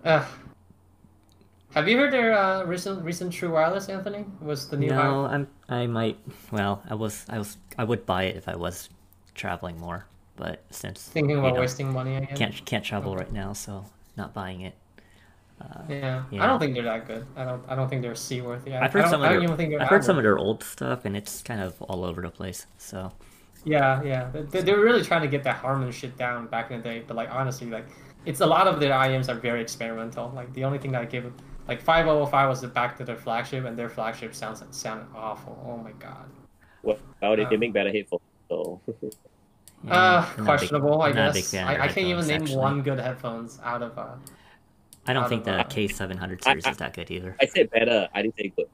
Uh, 0.05 0.25
have 1.75 1.89
you 1.89 1.97
heard 1.97 2.13
their 2.13 2.37
uh, 2.39 2.63
recent 2.65 3.03
recent 3.05 3.33
True 3.33 3.51
Wireless, 3.53 3.89
Anthony? 3.89 4.25
Was 4.41 4.69
the 4.69 4.77
new 4.77 4.89
No, 4.89 5.25
I'm. 5.27 5.49
I 5.69 5.87
might. 5.87 6.19
Well, 6.53 6.83
I 6.89 6.95
was. 6.95 7.27
I 7.29 7.39
was. 7.39 7.57
I 7.79 7.83
would 7.85 8.07
buy 8.07 8.25
it 8.25 8.37
if 8.37 8.47
I 8.47 8.55
was 8.55 8.91
traveling 9.35 9.79
more, 9.81 10.07
but 10.37 10.63
since 10.71 11.03
thinking 11.03 11.37
about 11.39 11.55
know, 11.55 11.61
wasting 11.61 11.93
money 11.93 12.15
again? 12.17 12.37
can't 12.37 12.65
can't 12.65 12.85
travel 12.85 13.17
right 13.17 13.33
now, 13.33 13.53
so 13.55 13.85
not 14.17 14.33
buying 14.35 14.61
it. 14.61 14.75
Uh, 15.61 15.83
Yeah. 15.89 16.23
Yeah. 16.31 16.45
I 16.45 16.47
don't 16.47 16.61
think 16.61 16.75
they're 16.75 16.85
that 16.85 17.07
good. 17.09 17.27
I 17.35 17.45
don't. 17.45 17.65
I 17.69 17.75
don't 17.75 17.89
think 17.89 18.03
they're 18.03 18.15
C 18.15 18.41
worthy. 18.41 18.73
I, 18.75 18.85
I've 18.85 18.93
heard 18.93 19.09
some 19.09 19.23
I 19.23 19.27
of 19.27 19.31
don't 19.33 19.39
their. 19.41 19.43
even 19.45 19.57
think 19.57 19.71
they're 19.71 19.83
I've 19.83 19.89
heard 19.89 20.05
some 20.05 20.17
of 20.17 20.23
their 20.23 20.39
old 20.39 20.63
stuff, 20.63 21.05
and 21.07 21.17
it's 21.17 21.43
kind 21.43 21.61
of 21.61 21.81
all 21.83 22.05
over 22.05 22.23
the 22.23 22.31
place. 22.31 22.67
So 22.79 23.11
Yeah, 23.65 24.03
yeah. 24.03 24.31
They, 24.51 24.61
they 24.63 24.73
were 24.73 24.85
really 24.85 25.03
trying 25.03 25.23
to 25.23 25.29
get 25.29 25.43
that 25.45 25.57
Harman 25.57 25.91
shit 25.91 26.17
down 26.17 26.47
back 26.49 26.71
in 26.71 26.79
the 26.79 26.83
day, 26.83 27.03
but 27.07 27.17
like 27.17 27.31
honestly, 27.31 27.69
like 27.71 27.87
it's 28.27 28.41
a 28.41 28.47
lot 28.47 28.67
of 28.67 28.79
their 28.81 28.93
IEMs 28.93 29.29
are 29.29 29.35
very 29.39 29.61
experimental. 29.63 30.31
Like 30.35 30.53
the 30.53 30.65
only 30.65 30.79
thing 30.79 30.93
that 30.93 31.03
I 31.03 31.05
give 31.07 31.33
like 31.67 31.81
5005 31.81 32.49
was 32.49 32.61
the 32.61 32.69
back 32.69 32.97
to 32.99 33.05
their 33.05 33.17
flagship, 33.17 33.65
and 33.65 33.77
their 33.79 33.89
flagship 33.89 34.35
sounds 34.35 34.63
sounded 34.71 35.07
awful. 35.17 35.59
Oh 35.67 35.79
my 35.79 35.93
god. 35.93 36.27
well, 36.83 36.99
well 37.23 37.37
they, 37.37 37.45
they 37.45 37.55
Um, 37.55 37.61
make 37.61 37.73
better 37.73 37.91
headphones 37.91 38.21
so 38.51 38.81
yeah, 39.85 39.93
uh, 39.93 39.95
I'm 39.97 39.97
not 39.97 40.29
a 40.29 40.37
big- 40.37 40.45
questionable. 40.45 41.03
I 41.03 41.09
I'm 41.09 41.17
not 41.17 41.31
a 41.31 41.33
big 41.33 41.45
guess 41.51 41.55
I, 41.55 41.85
I 41.85 41.89
can't 41.89 42.07
even 42.07 42.27
name 42.27 42.43
actually. 42.43 42.57
one 42.59 42.83
good 42.83 42.99
headphones 43.01 43.59
out 43.65 43.83
of. 43.83 43.97
uh 43.99 44.09
I 45.07 45.13
don't 45.13 45.29
think 45.29 45.45
the 45.45 45.61
uh, 45.61 45.65
K700 45.65 46.43
series 46.45 46.65
I- 46.67 46.71
is 46.71 46.77
that 46.79 46.95
good 46.95 47.11
either. 47.11 47.37
I 47.41 47.47
said 47.47 47.71
better 47.71 48.09
I 48.15 48.23
didn't 48.23 48.37
say 48.37 48.53
good 48.57 48.69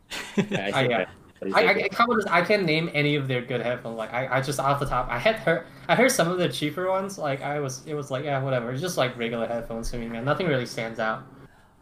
I, 0.58 0.66
I 0.66 0.70
said 0.72 0.90
yeah. 0.90 1.04
I 1.42 1.68
I, 1.68 1.74
good. 1.88 2.28
I 2.28 2.42
can't 2.42 2.64
name 2.64 2.90
any 2.92 3.14
of 3.16 3.26
their 3.28 3.40
good 3.40 3.62
headphones. 3.62 3.96
Like 3.96 4.12
I, 4.12 4.36
I 4.36 4.40
just 4.42 4.60
off 4.60 4.78
the 4.80 4.86
top, 4.86 5.08
I 5.08 5.18
had 5.18 5.36
heard 5.36 5.64
I 5.88 5.94
heard 5.94 6.10
some 6.10 6.28
of 6.30 6.38
the 6.38 6.48
cheaper 6.48 6.88
ones. 6.88 7.16
Like 7.18 7.40
I 7.42 7.60
was, 7.60 7.82
it 7.86 7.94
was 7.94 8.10
like 8.10 8.24
yeah, 8.24 8.42
whatever. 8.42 8.70
It's 8.72 8.80
just 8.82 8.96
like 8.98 9.16
regular 9.16 9.46
headphones 9.46 9.90
to 9.90 9.98
me, 9.98 10.06
man. 10.08 10.24
Nothing 10.24 10.46
really 10.48 10.66
stands 10.66 10.98
out. 10.98 11.22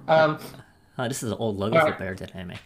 Um, 0.07 0.39
Uh, 0.97 1.09
this 1.09 1.23
is 1.23 1.33
an 1.33 1.39
old 1.39 1.57
logo 1.59 1.77
Alright. 1.79 1.97
for 1.97 2.05
Beyerdynamic. 2.05 2.59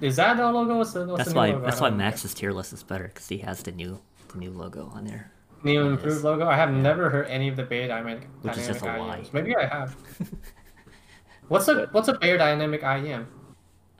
is 0.00 0.16
that 0.16 0.36
the 0.36 0.50
logo? 0.50 0.78
What's 0.78 0.92
the, 0.92 1.06
what's 1.06 1.18
That's 1.18 1.30
the 1.30 1.36
why. 1.36 1.50
logo? 1.50 1.64
That's 1.64 1.80
why. 1.80 1.90
Max's 1.90 2.34
tier 2.34 2.52
list 2.52 2.72
is 2.72 2.82
better 2.82 3.08
because 3.08 3.28
he 3.28 3.38
has 3.38 3.62
the 3.62 3.72
new 3.72 4.00
the 4.32 4.38
new 4.38 4.50
logo 4.50 4.90
on 4.94 5.04
there. 5.04 5.30
new 5.64 5.86
improved 5.88 6.22
logo. 6.24 6.46
I 6.46 6.56
have 6.56 6.70
never 6.72 7.10
heard 7.10 7.26
any 7.28 7.48
of 7.48 7.56
the 7.56 7.64
Beyerdynamic. 7.64 8.24
Which 8.42 8.56
is 8.58 8.66
just 8.68 8.80
a 8.82 8.84
dynamic 8.84 9.24
lie. 9.24 9.30
Maybe 9.32 9.56
I 9.56 9.66
have. 9.66 9.96
What's 11.48 11.68
a 11.68 11.88
what's 11.92 12.08
a 12.08 12.14
Beyerdynamic 12.14 12.80
IEM? 12.82 13.26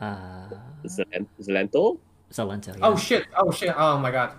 Uh, 0.01 0.49
Zelen- 0.87 1.27
Xelento? 1.41 1.99
Xelento. 2.33 2.69
Yeah. 2.77 2.83
Oh 2.87 2.97
shit! 2.97 3.27
Oh 3.37 3.51
shit! 3.53 3.73
Oh 3.77 3.99
my 3.99 4.11
god! 4.11 4.33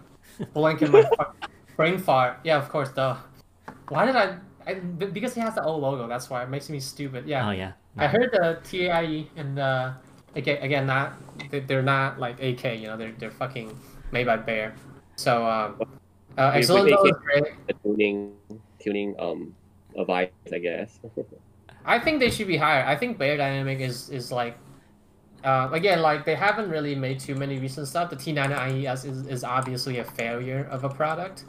Blank 0.53 0.81
in 0.81 0.91
my 0.91 1.03
fuck- 1.17 1.49
brain 1.75 1.97
fart. 1.97 2.39
Yeah, 2.43 2.57
of 2.57 2.69
course. 2.69 2.89
Duh. 2.89 3.15
Why 3.89 4.05
did 4.05 4.15
I? 4.15 4.37
because 5.13 5.35
he 5.35 5.41
has 5.41 5.53
the 5.53 5.63
old 5.63 5.81
logo. 5.81 6.07
That's 6.07 6.29
why 6.29 6.41
it 6.43 6.49
makes 6.49 6.69
me 6.69 6.79
stupid. 6.79 7.25
Yeah. 7.27 7.47
Oh 7.47 7.51
yeah. 7.51 7.73
I 7.97 8.07
heard 8.07 8.31
the 8.33 8.59
T8iE 8.65 9.27
and 9.37 9.59
uh, 9.59 9.93
again, 10.35 10.57
again, 10.61 10.85
not 10.87 11.13
they- 11.51 11.61
they're 11.61 11.83
not 11.85 12.19
like 12.19 12.41
AK. 12.41 12.79
You 12.81 12.87
know, 12.87 12.97
they're 12.97 13.13
they're 13.17 13.31
fucking 13.31 13.71
made 14.11 14.25
by 14.25 14.37
Beyer. 14.37 14.73
So 15.15 15.45
um, 15.45 15.79
uh, 16.37 16.51
Wait, 16.53 16.57
excellent. 16.59 16.85
wait, 16.91 17.09
is 17.11 17.17
great. 17.23 17.53
Tuning, 17.83 18.33
tuning 18.81 19.15
um, 19.19 19.55
advice, 19.97 20.31
I 20.51 20.59
guess. 20.59 20.99
I 21.85 21.99
think 21.99 22.19
they 22.19 22.29
should 22.31 22.47
be 22.47 22.57
higher. 22.57 22.83
I 22.83 22.95
think 22.97 23.17
Beyerdynamic 23.17 23.79
is 23.79 24.09
is 24.09 24.31
like, 24.33 24.57
uh, 25.45 25.69
again, 25.71 26.01
like 26.01 26.25
they 26.25 26.35
haven't 26.35 26.69
really 26.69 26.95
made 26.95 27.19
too 27.19 27.35
many 27.35 27.59
recent 27.59 27.87
stuff. 27.87 28.09
The 28.09 28.15
T9IES 28.17 29.05
is, 29.05 29.27
is 29.27 29.43
obviously 29.43 29.99
a 29.99 30.03
failure 30.03 30.67
of 30.71 30.83
a 30.83 30.89
product. 30.89 31.45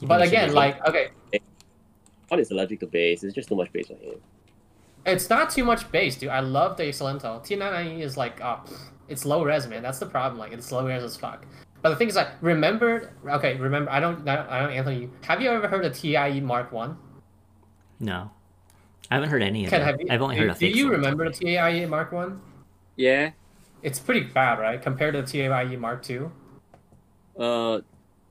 You 0.00 0.08
But 0.08 0.20
think 0.20 0.32
it 0.32 0.36
should 0.36 0.44
again, 0.44 0.54
like 0.54 0.88
okay, 0.88 1.08
what 2.28 2.40
is 2.40 2.48
is 2.48 2.50
allergic 2.52 2.80
to 2.80 2.86
bass. 2.86 3.22
It's 3.24 3.34
just 3.34 3.48
too 3.48 3.56
much 3.56 3.72
base 3.72 3.90
on 3.90 3.96
him. 3.98 4.20
it's 5.06 5.28
not 5.30 5.50
too 5.50 5.64
much 5.64 5.90
base, 5.92 6.16
dude. 6.16 6.30
I 6.30 6.40
love 6.40 6.76
the 6.76 6.84
Xelento. 6.84 7.40
T9IE 7.44 8.00
is 8.00 8.16
like, 8.16 8.40
uh, 8.40 8.58
it's 9.08 9.24
low 9.24 9.42
res, 9.44 9.66
man. 9.66 9.82
That's 9.82 9.98
the 9.98 10.06
problem. 10.06 10.38
Like 10.38 10.52
it's 10.52 10.70
low 10.72 10.86
res 10.86 11.02
as 11.02 11.16
fuck. 11.16 11.46
But 11.82 11.90
the 11.90 11.96
thing 11.96 12.08
is, 12.08 12.16
like, 12.16 12.30
remember? 12.40 13.12
Okay, 13.26 13.56
remember? 13.56 13.90
I 13.90 14.00
don't, 14.00 14.28
I 14.28 14.36
don't, 14.36 14.48
I 14.50 14.60
don't 14.60 14.72
Anthony. 14.72 15.10
Have 15.22 15.40
you 15.40 15.48
ever 15.50 15.68
heard 15.68 15.84
of 15.84 15.96
TIE 15.96 16.40
Mark 16.40 16.72
One? 16.72 16.98
no, 18.00 18.30
I 19.10 19.14
haven't 19.14 19.30
heard 19.30 19.42
any 19.42 19.64
of 19.64 19.70
Ken, 19.70 19.80
it. 19.80 19.84
have 19.84 20.00
you? 20.00 20.06
I've 20.10 20.20
only 20.22 20.36
do, 20.36 20.42
heard 20.42 20.50
of. 20.50 20.58
Do 20.58 20.66
you 20.68 20.90
remember 20.90 21.30
the 21.30 21.34
TIE 21.34 21.86
Mark 21.86 22.12
One? 22.12 22.40
Yeah. 22.98 23.30
It's 23.82 23.98
pretty 23.98 24.24
bad, 24.26 24.58
right? 24.58 24.82
Compared 24.82 25.14
to 25.14 25.22
the 25.22 25.48
TIE 25.48 25.76
Mark 25.76 26.02
Two. 26.02 26.32
Uh, 27.38 27.80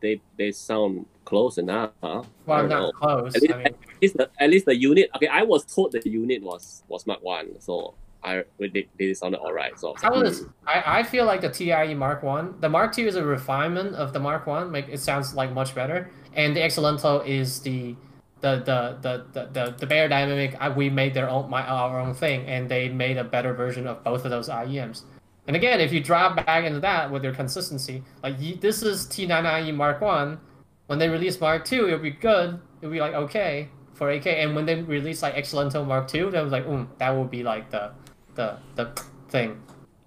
they 0.01 0.21
they 0.37 0.51
sound 0.51 1.05
close 1.23 1.57
enough. 1.57 1.91
Huh? 2.03 2.23
Well, 2.45 2.67
not 2.67 2.69
know. 2.69 2.91
close. 2.91 3.35
At 3.35 3.41
least, 3.41 3.53
I 3.53 3.57
mean, 3.57 3.67
at 3.67 4.01
least 4.01 4.17
the 4.17 4.29
at 4.39 4.49
least 4.49 4.65
the 4.65 4.75
unit. 4.75 5.09
Okay, 5.15 5.27
I 5.27 5.43
was 5.43 5.63
told 5.63 5.93
the 5.93 6.01
unit 6.07 6.43
was 6.43 6.83
was 6.89 7.07
Mark 7.07 7.23
One, 7.23 7.59
so 7.61 7.95
I 8.21 8.43
they, 8.59 8.87
they 8.99 9.13
sounded 9.13 9.39
alright. 9.39 9.79
So 9.79 9.95
I 10.03 10.09
was 10.09 10.41
hmm. 10.41 10.47
I, 10.67 10.99
I 10.99 11.03
feel 11.03 11.25
like 11.25 11.39
the 11.39 11.49
TIE 11.49 11.93
Mark 11.93 12.21
One, 12.21 12.55
the 12.59 12.69
Mark 12.69 12.93
Two 12.93 13.07
is 13.07 13.15
a 13.15 13.23
refinement 13.23 13.95
of 13.95 14.11
the 14.11 14.19
Mark 14.19 14.47
One. 14.47 14.73
Like 14.73 14.89
it 14.89 14.99
sounds 14.99 15.33
like 15.33 15.53
much 15.53 15.73
better, 15.73 16.11
and 16.33 16.53
the 16.55 16.59
Xelento 16.59 17.25
is 17.25 17.61
the 17.61 17.95
the 18.41 18.57
the 18.57 18.97
the 19.01 19.47
the 19.51 19.75
the, 19.77 19.87
Beyerdynamic. 19.87 20.75
We 20.75 20.89
made 20.89 21.13
their 21.13 21.29
own 21.29 21.49
my 21.49 21.63
our 21.63 21.99
own 21.99 22.13
thing, 22.13 22.45
and 22.45 22.69
they 22.69 22.89
made 22.89 23.17
a 23.17 23.23
better 23.23 23.53
version 23.53 23.87
of 23.87 24.03
both 24.03 24.25
of 24.25 24.31
those 24.31 24.49
IEMs. 24.49 25.03
And 25.47 25.55
again, 25.55 25.79
if 25.79 25.93
you 25.93 26.01
drop 26.01 26.45
back 26.45 26.65
into 26.65 26.79
that 26.81 27.09
with 27.09 27.23
your 27.23 27.33
consistency, 27.33 28.03
like 28.21 28.37
this 28.59 28.83
is 28.83 29.05
T9IE 29.05 29.73
Mark 29.73 30.01
One, 30.01 30.39
when 30.87 30.99
they 30.99 31.09
release 31.09 31.39
Mark 31.39 31.65
Two, 31.65 31.87
it'll 31.87 31.99
be 31.99 32.11
good. 32.11 32.59
It'll 32.81 32.91
be 32.91 32.99
like 32.99 33.13
okay 33.13 33.69
for 33.93 34.11
AK, 34.11 34.27
and 34.27 34.55
when 34.55 34.65
they 34.65 34.81
release 34.81 35.23
like 35.23 35.35
Xelento 35.35 35.85
Mark 35.85 36.07
Two, 36.07 36.29
that 36.31 36.43
was 36.43 36.51
like, 36.51 36.65
mm, 36.65 36.87
that 36.99 37.09
will 37.11 37.25
be 37.25 37.43
like 37.43 37.69
the 37.71 37.91
the 38.35 38.57
the 38.75 38.91
thing 39.29 39.61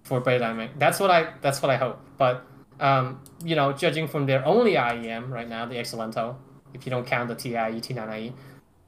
for 0.04 0.20
Beyerdynamic. 0.20 0.78
That's 0.78 1.00
what 1.00 1.10
I 1.10 1.34
that's 1.40 1.60
what 1.62 1.70
I 1.70 1.76
hope. 1.76 1.98
But 2.16 2.46
um, 2.78 3.22
you 3.44 3.56
know, 3.56 3.72
judging 3.72 4.08
from 4.08 4.26
their 4.26 4.44
only 4.46 4.74
IEM 4.74 5.30
right 5.30 5.48
now, 5.48 5.66
the 5.66 5.76
Xelento, 5.76 6.36
if 6.74 6.86
you 6.86 6.90
don't 6.90 7.06
count 7.06 7.28
the 7.28 7.34
TIE 7.34 7.72
T9IE, 7.80 8.32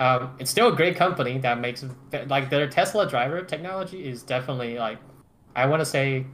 um, 0.00 0.34
it's 0.38 0.50
still 0.50 0.68
a 0.72 0.76
great 0.76 0.96
company 0.96 1.38
that 1.38 1.60
makes 1.60 1.84
like 2.26 2.50
their 2.50 2.66
Tesla 2.68 3.08
driver 3.08 3.42
technology 3.42 4.08
is 4.08 4.22
definitely 4.22 4.78
like 4.78 4.98
I 5.54 5.66
want 5.66 5.80
to 5.80 5.86
say 5.86 6.26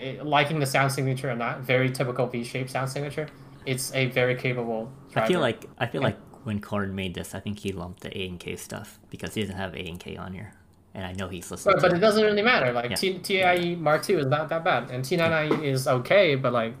eh, 0.00 0.16
liking 0.22 0.58
the 0.60 0.66
sound 0.66 0.92
signature 0.92 1.30
or 1.30 1.36
not, 1.36 1.60
very 1.60 1.88
typical 1.90 2.26
V-shaped 2.26 2.70
sound 2.70 2.90
signature. 2.90 3.28
It's 3.64 3.92
a 3.94 4.06
very 4.06 4.34
capable 4.34 4.90
driver. 5.10 5.24
I 5.24 5.28
feel 5.28 5.40
like 5.40 5.64
I 5.78 5.86
feel 5.86 6.02
Yeah. 6.02 6.08
like 6.08 6.18
when 6.44 6.60
Corn 6.60 6.94
made 6.94 7.14
this, 7.14 7.34
I 7.34 7.40
think 7.40 7.58
he 7.58 7.72
lumped 7.72 8.00
the 8.02 8.16
A 8.16 8.28
and 8.28 8.38
K 8.38 8.54
stuff 8.56 8.98
because 9.10 9.34
he 9.34 9.40
doesn't 9.42 9.56
have 9.56 9.74
A 9.74 9.78
and 9.88 9.98
K 9.98 10.16
on 10.16 10.32
here, 10.34 10.52
and 10.94 11.04
I 11.06 11.12
know 11.12 11.28
he's 11.28 11.50
listening. 11.50 11.76
But, 11.76 11.82
but 11.90 11.92
it 11.96 12.00
doesn't 12.00 12.22
really 12.22 12.42
matter. 12.42 12.72
Like 12.72 12.90
Yeah. 12.90 12.96
T- 12.96 13.18
TIE 13.18 13.74
Mark 13.76 14.08
II 14.08 14.16
is 14.16 14.26
not 14.26 14.48
that 14.50 14.62
bad, 14.62 14.90
and 14.90 15.04
T9IE 15.04 15.64
is 15.64 15.88
okay, 15.88 16.34
but 16.36 16.52
like 16.52 16.74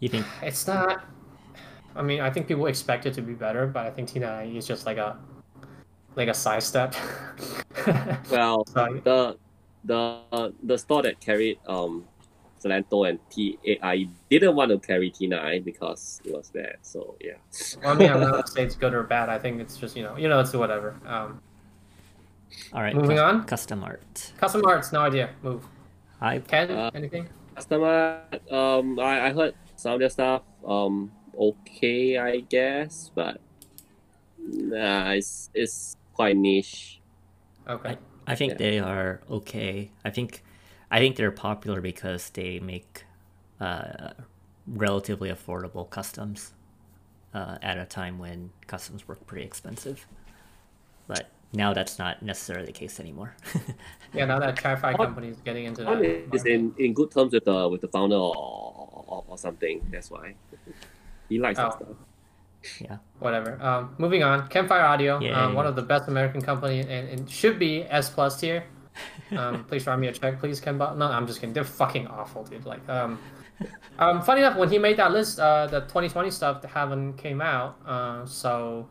You 0.00 0.08
think? 0.08 0.26
it's 0.42 0.66
not. 0.66 1.04
I 1.94 2.02
mean, 2.02 2.20
I 2.20 2.30
think 2.30 2.48
people 2.48 2.66
expect 2.66 3.06
it 3.06 3.14
to 3.14 3.22
be 3.22 3.34
better, 3.34 3.66
but 3.66 3.86
I 3.86 3.90
think 3.90 4.10
T9IE 4.10 4.56
is 4.56 4.66
just 4.66 4.86
like 4.86 4.98
a 4.98 5.18
like 6.16 6.28
a 6.28 6.34
side 6.34 6.62
step. 6.62 6.94
well, 8.30 8.64
so, 8.66 9.00
the 9.04 9.36
the 9.84 10.54
the 10.62 10.78
store 10.78 11.02
that 11.02 11.20
carried 11.20 11.58
um 11.66 12.04
Xelento 12.62 13.08
and 13.08 13.18
TAI 13.30 14.08
didn't 14.30 14.54
want 14.54 14.70
to 14.70 14.78
carry 14.78 15.10
T9 15.10 15.64
because 15.64 16.20
it 16.24 16.32
was 16.32 16.50
bad. 16.50 16.76
So 16.82 17.16
yeah. 17.20 17.32
well, 17.82 17.92
I 17.92 17.94
mean, 17.94 18.10
I'm 18.10 18.20
not 18.20 18.30
gonna 18.32 18.46
say 18.46 18.62
it's 18.62 18.76
good 18.76 18.94
or 18.94 19.02
bad. 19.02 19.28
I 19.28 19.38
think 19.38 19.60
it's 19.60 19.76
just 19.76 19.96
you 19.96 20.02
know, 20.02 20.16
you 20.16 20.28
know, 20.28 20.40
it's 20.40 20.52
whatever. 20.52 20.94
Um, 21.06 21.40
All 22.72 22.82
right. 22.82 22.94
Moving 22.94 23.18
on? 23.18 23.44
Custom 23.44 23.82
art. 23.82 24.32
custom 24.38 24.62
arts, 24.64 24.92
no 24.92 25.00
idea. 25.00 25.30
Move. 25.42 25.64
Uh, 26.20 26.26
I 26.26 26.38
Ken, 26.38 26.70
anything? 26.94 27.28
Customer, 27.54 28.22
um, 28.50 28.98
I, 28.98 29.26
I 29.26 29.32
heard 29.32 29.54
some 29.76 29.94
of 29.94 30.00
their 30.00 30.08
stuff, 30.08 30.42
um, 30.66 31.12
okay, 31.38 32.18
I 32.18 32.40
guess, 32.40 33.10
but 33.14 33.40
nah, 34.38 35.10
it's 35.10 35.50
it's 35.54 35.96
quite 36.14 36.36
niche. 36.36 37.00
Okay. 37.68 37.96
I 38.26 38.34
think 38.34 38.52
Yeah. 38.52 38.58
they 38.58 38.78
are 38.78 39.20
okay. 39.30 39.90
I 40.04 40.10
think 40.10 40.42
I 40.90 40.98
think 40.98 41.16
they're 41.16 41.32
popular 41.32 41.80
because 41.80 42.30
they 42.30 42.60
make 42.60 43.04
uh, 43.60 44.10
relatively 44.66 45.30
affordable 45.30 45.88
customs 45.88 46.52
uh, 47.34 47.58
at 47.62 47.78
a 47.78 47.84
time 47.84 48.18
when 48.18 48.50
customs 48.66 49.08
were 49.08 49.16
pretty 49.16 49.44
expensive. 49.44 50.06
But 51.06 51.30
now 51.52 51.72
that's 51.72 51.98
not 51.98 52.22
necessarily 52.22 52.66
the 52.66 52.72
case 52.72 53.00
anymore. 53.00 53.34
Yeah, 54.14 54.26
now 54.26 54.38
that 54.40 54.58
Chi-Fi 54.58 54.92
company 54.92 55.28
is 55.28 55.38
getting 55.40 55.64
into 55.64 55.84
that. 55.84 55.88
One 55.88 56.04
is 56.04 56.44
in, 56.44 56.74
in 56.76 56.92
good 56.92 57.10
terms 57.10 57.32
with 57.32 57.46
the 57.46 57.66
with 57.66 57.80
the 57.80 57.88
founder 57.88 58.16
or, 58.16 58.34
or, 58.36 59.24
or 59.26 59.38
something. 59.38 59.80
That's 59.90 60.10
why 60.10 60.34
he 61.32 61.38
likes 61.38 61.58
that 61.58 61.66
Oh. 61.66 61.76
stuff. 61.76 62.80
yeah. 62.80 62.96
whatever. 63.18 63.60
Um, 63.60 63.94
moving 63.98 64.22
on. 64.22 64.46
Campfire 64.48 64.82
Audio, 64.82 65.18
Yay. 65.20 65.32
um, 65.32 65.54
one 65.54 65.66
of 65.66 65.74
the 65.74 65.82
best 65.82 66.06
American 66.08 66.40
company, 66.40 66.80
and, 66.80 67.08
and 67.08 67.28
should 67.30 67.58
be 67.58 67.82
S 67.84 68.10
plus 68.10 68.38
tier. 68.40 68.64
Um, 69.34 69.64
please 69.64 69.86
write 69.86 69.98
me 69.98 70.08
a 70.08 70.12
check, 70.12 70.38
please, 70.38 70.60
Ken. 70.60 70.76
Bo- 70.76 70.94
no, 70.94 71.06
I'm 71.06 71.26
just 71.26 71.40
kidding. 71.40 71.54
They're 71.54 71.64
fucking 71.64 72.06
awful, 72.08 72.44
dude. 72.44 72.66
Like, 72.66 72.86
um, 72.86 73.18
um, 73.98 74.20
funny 74.20 74.42
enough, 74.42 74.58
when 74.58 74.68
he 74.68 74.78
made 74.78 74.98
that 74.98 75.10
list, 75.10 75.40
uh, 75.40 75.66
the 75.68 75.80
2020 75.80 76.30
stuff 76.30 76.60
that 76.60 76.68
haven't 76.68 77.14
came 77.14 77.40
out. 77.40 77.78
Uh, 77.86 78.26
so, 78.26 78.86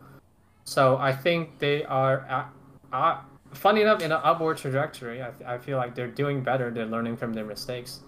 so 0.64 0.98
I 0.98 1.12
think 1.14 1.60
they 1.60 1.84
are. 1.86 2.26
Uh, 2.28 2.96
uh, 2.96 3.18
funny 3.54 3.82
enough, 3.84 4.02
in 4.02 4.12
an 4.12 4.20
upward 4.24 4.58
trajectory. 4.58 5.22
I, 5.22 5.30
I 5.46 5.58
feel 5.60 5.78
like 5.78 5.94
they're 5.94 6.08
doing 6.24 6.42
better. 6.42 6.72
They're 6.72 6.88
learning 6.88 7.18
from 7.18 7.34
their 7.34 7.46
mistakes. 7.46 8.00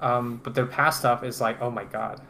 Um, 0.00 0.40
but 0.42 0.54
their 0.54 0.66
past 0.66 1.00
stuff 1.00 1.22
is 1.24 1.42
like, 1.42 1.60
oh 1.60 1.70
my 1.70 1.84
god. 1.84 2.22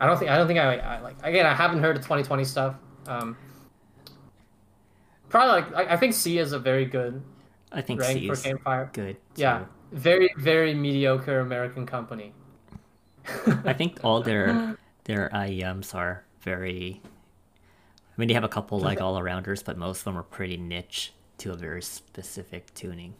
I 0.00 0.06
don't 0.06 0.18
think 0.18 0.30
I 0.30 0.38
don't 0.38 0.46
think 0.46 0.58
I, 0.58 0.76
I 0.76 1.00
like 1.00 1.16
again 1.22 1.46
I 1.46 1.54
haven't 1.54 1.80
heard 1.80 1.96
the 1.96 2.00
2020 2.00 2.44
stuff. 2.44 2.76
Um, 3.06 3.36
probably 5.28 5.62
like 5.62 5.88
I, 5.88 5.94
I 5.94 5.96
think 5.96 6.14
C 6.14 6.38
is 6.38 6.52
a 6.52 6.58
very 6.58 6.86
good 6.86 7.22
I 7.72 7.82
think 7.82 8.00
rank 8.00 8.18
C 8.18 8.26
for 8.26 8.32
is 8.32 8.42
Campfire. 8.42 8.90
good. 8.92 9.16
Yeah, 9.36 9.58
too. 9.58 9.66
very 9.92 10.30
very 10.36 10.74
mediocre 10.74 11.40
American 11.40 11.86
company. 11.86 12.32
I 13.64 13.72
think 13.72 14.00
all 14.02 14.22
their 14.22 14.76
their 15.04 15.30
IEMs 15.32 15.94
are 15.94 16.24
very. 16.40 17.00
I 17.04 18.20
mean, 18.20 18.28
they 18.28 18.34
have 18.34 18.44
a 18.44 18.48
couple 18.48 18.78
like 18.80 19.00
all 19.00 19.18
arounders, 19.18 19.64
but 19.64 19.78
most 19.78 20.00
of 20.00 20.04
them 20.04 20.18
are 20.18 20.22
pretty 20.22 20.56
niche 20.56 21.12
to 21.38 21.52
a 21.52 21.56
very 21.56 21.82
specific 21.82 22.72
tuning. 22.74 23.14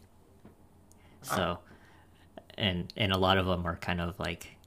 So, 1.21 1.59
and 2.57 2.91
and 2.97 3.11
a 3.11 3.17
lot 3.17 3.37
of 3.37 3.45
them 3.45 3.65
are 3.65 3.77
kind 3.77 4.01
of 4.01 4.19
like. 4.19 4.57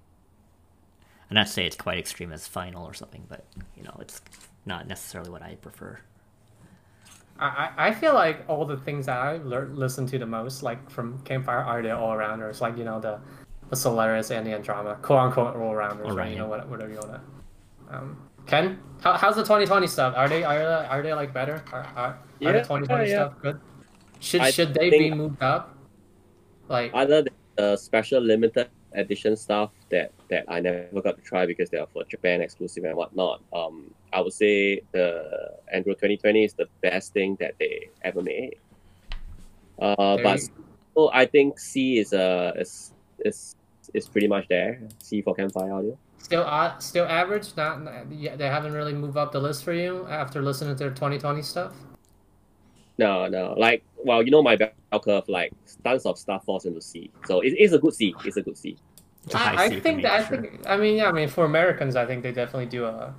I'm 1.34 1.40
not 1.40 1.48
say 1.48 1.66
it's 1.66 1.74
quite 1.74 1.98
extreme 1.98 2.32
as 2.32 2.46
final 2.46 2.86
or 2.86 2.94
something, 2.94 3.24
but 3.28 3.44
you 3.76 3.82
know, 3.82 3.96
it's 3.98 4.22
not 4.66 4.86
necessarily 4.86 5.30
what 5.30 5.42
I 5.42 5.56
prefer. 5.56 5.98
I, 7.40 7.72
I 7.76 7.88
I 7.88 7.92
feel 7.92 8.14
like 8.14 8.44
all 8.46 8.64
the 8.64 8.76
things 8.76 9.06
that 9.06 9.18
I 9.18 9.38
lear- 9.38 9.72
listen 9.74 10.06
to 10.06 10.18
the 10.20 10.26
most, 10.26 10.62
like 10.62 10.88
from 10.88 11.18
Campfire, 11.24 11.58
are 11.58 11.82
the 11.82 11.90
all 11.90 12.16
rounders, 12.16 12.60
like 12.60 12.78
you 12.78 12.84
know 12.84 13.00
the 13.00 13.18
the 13.68 13.74
Solaris 13.74 14.30
and 14.30 14.46
the 14.46 14.54
Andromeda, 14.54 14.96
quote 15.02 15.18
unquote 15.18 15.56
all 15.56 15.74
rounders, 15.74 16.12
right? 16.12 16.30
You 16.30 16.38
know 16.38 16.46
what, 16.46 16.68
whatever 16.68 16.92
you 16.92 17.00
wanna. 17.00 17.20
Um, 17.90 18.16
Ken, 18.46 18.78
how, 19.00 19.14
how's 19.14 19.34
the 19.34 19.42
2020 19.42 19.88
stuff? 19.88 20.14
Are 20.16 20.28
they 20.28 20.44
are 20.44 20.56
they, 20.56 20.86
are 20.86 21.02
they 21.02 21.14
like 21.14 21.34
better? 21.34 21.64
Are, 21.72 21.82
are, 21.96 22.18
are 22.44 22.52
the 22.52 22.60
2020 22.60 23.10
yeah. 23.10 23.14
stuff 23.16 23.32
good? 23.42 23.60
Should 24.20 24.40
I 24.40 24.52
should 24.52 24.72
they 24.72 24.88
be 24.88 25.10
moved 25.10 25.42
up? 25.42 25.76
Like 26.68 26.92
Other 26.94 27.22
than 27.22 27.34
the 27.56 27.76
special 27.76 28.20
limited 28.22 28.70
edition 28.92 29.34
stuff 29.34 29.72
that 30.30 30.44
I 30.48 30.60
never 30.60 31.00
got 31.02 31.16
to 31.16 31.22
try 31.22 31.46
because 31.46 31.70
they 31.70 31.78
are 31.78 31.86
for 31.92 32.04
Japan 32.04 32.40
exclusive 32.40 32.84
and 32.84 32.96
whatnot. 32.96 33.42
Um, 33.52 33.92
I 34.12 34.20
would 34.20 34.32
say 34.32 34.80
the 34.92 35.56
Android 35.72 35.96
2020 35.96 36.44
is 36.44 36.54
the 36.54 36.66
best 36.82 37.12
thing 37.12 37.36
that 37.40 37.54
they 37.58 37.90
ever 38.02 38.22
made. 38.22 38.56
Uh, 39.78 40.16
but 40.22 40.40
so 40.94 41.10
I 41.12 41.26
think 41.26 41.58
C 41.58 41.98
is 41.98 42.12
uh 42.12 42.52
is 42.56 42.92
is 43.24 43.56
is 43.92 44.08
pretty 44.08 44.28
much 44.28 44.48
there. 44.48 44.80
C 45.02 45.20
for 45.22 45.34
Campfire 45.34 45.72
Audio. 45.72 45.98
Still, 46.18 46.42
uh, 46.42 46.78
still 46.78 47.04
average. 47.04 47.54
Not, 47.54 48.08
they 48.08 48.46
haven't 48.46 48.72
really 48.72 48.94
moved 48.94 49.18
up 49.18 49.30
the 49.30 49.40
list 49.40 49.62
for 49.62 49.74
you 49.74 50.06
after 50.08 50.40
listening 50.40 50.74
to 50.74 50.78
their 50.78 50.88
2020 50.88 51.42
stuff. 51.42 51.74
No, 52.96 53.26
no, 53.28 53.54
like 53.58 53.82
well, 54.04 54.22
you 54.22 54.30
know 54.30 54.42
my 54.42 54.56
bell 54.56 54.70
curve, 55.02 55.28
like 55.28 55.52
tons 55.82 56.06
of 56.06 56.16
stuff 56.16 56.44
falls 56.44 56.64
into 56.64 56.80
C, 56.80 57.10
so 57.26 57.40
it, 57.40 57.54
it's 57.58 57.72
a 57.72 57.78
good 57.78 57.94
C. 57.94 58.14
It's 58.24 58.36
a 58.36 58.42
good 58.42 58.56
C. 58.56 58.78
It's 59.24 59.34
a 59.34 59.38
high 59.38 59.62
I, 59.62 59.64
I 59.64 59.80
think 59.80 60.02
that 60.02 60.12
I 60.12 60.28
sure. 60.28 60.40
think 60.40 60.60
I 60.66 60.76
mean 60.76 60.96
yeah 60.96 61.08
I 61.08 61.12
mean 61.12 61.28
for 61.28 61.44
Americans 61.44 61.96
I 61.96 62.06
think 62.06 62.22
they 62.22 62.32
definitely 62.32 62.66
do 62.66 62.84
a. 62.84 63.14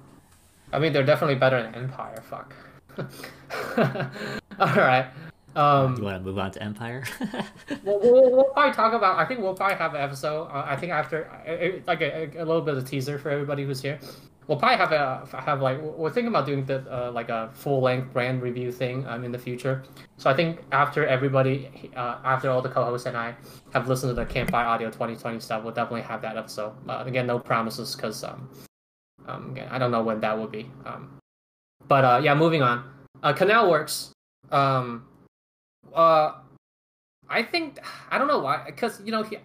I 0.72 0.80
mean 0.80 0.94
they're 0.94 1.04
definitely 1.04 1.36
better 1.36 1.62
than 1.62 1.76
Empire. 1.76 2.24
Fuck. 2.30 2.56
All 4.60 4.76
right. 4.76 5.08
Um, 5.56 5.96
you 5.98 6.04
want 6.04 6.18
to 6.18 6.24
move 6.24 6.38
on 6.38 6.52
to 6.52 6.62
Empire? 6.62 7.04
we'll, 7.84 8.00
we'll, 8.00 8.32
we'll 8.32 8.44
probably 8.46 8.74
talk 8.74 8.94
about. 8.94 9.18
I 9.18 9.26
think 9.26 9.40
we'll 9.40 9.54
probably 9.54 9.78
have 9.78 9.94
an 9.94 10.02
episode. 10.02 10.44
Uh, 10.46 10.66
I 10.68 10.76
think 10.76 10.92
after 10.92 11.30
uh, 11.32 11.50
it, 11.50 11.88
like 11.88 12.02
a, 12.02 12.30
a 12.38 12.44
little 12.46 12.62
bit 12.62 12.76
of 12.76 12.84
a 12.84 12.88
teaser 12.88 13.18
for 13.18 13.30
everybody 13.30 13.64
who's 13.64 13.82
here. 13.82 14.00
We'll 14.48 14.60
probably 14.60 14.78
have 14.78 14.92
a 14.92 15.28
have 15.42 15.62
like 15.62 15.82
we're 15.82 16.12
thinking 16.12 16.28
about 16.28 16.46
doing 16.46 16.66
the 16.66 16.86
uh, 16.92 17.12
like 17.12 17.30
a 17.30 17.50
full 17.54 17.82
length 17.82 18.14
brand 18.14 18.44
review 18.44 18.72
thing 18.72 19.08
um, 19.08 19.24
in 19.24 19.32
the 19.32 19.40
future. 19.40 19.84
So 20.18 20.30
I 20.30 20.36
think 20.36 20.60
after 20.72 21.04
everybody, 21.08 21.90
uh, 21.96 22.18
after 22.24 22.52
all 22.52 22.62
the 22.62 22.70
co-hosts 22.70 23.08
and 23.08 23.18
I 23.18 23.34
have 23.74 23.88
listened 23.88 24.12
to 24.12 24.14
the 24.14 24.26
Campfire 24.26 24.68
Audio 24.68 24.90
2020 24.90 25.40
stuff, 25.40 25.64
we'll 25.64 25.74
definitely 25.74 26.04
have 26.04 26.22
that 26.22 26.38
episode. 26.38 26.74
Uh, 26.88 27.04
again, 27.08 27.26
no 27.26 27.40
promises 27.40 27.96
because 27.96 28.24
um, 28.24 28.52
um, 29.28 29.52
again, 29.52 29.68
I 29.72 29.80
don't 29.80 29.90
know 29.90 30.04
when 30.04 30.20
that 30.20 30.38
will 30.38 30.48
be. 30.48 30.70
Um, 30.86 31.18
but 31.88 32.06
uh, 32.06 32.22
yeah, 32.24 32.36
moving 32.36 32.62
on. 32.62 32.84
Uh, 33.24 33.34
Canal 33.34 33.70
Works. 33.70 34.12
Um, 34.52 35.08
uh, 35.96 36.34
I 37.30 37.44
think 37.44 37.80
I 38.12 38.18
don't 38.18 38.28
know 38.28 38.40
why 38.40 38.64
because 38.66 39.02
you 39.04 39.12
know 39.12 39.24
he, 39.24 39.38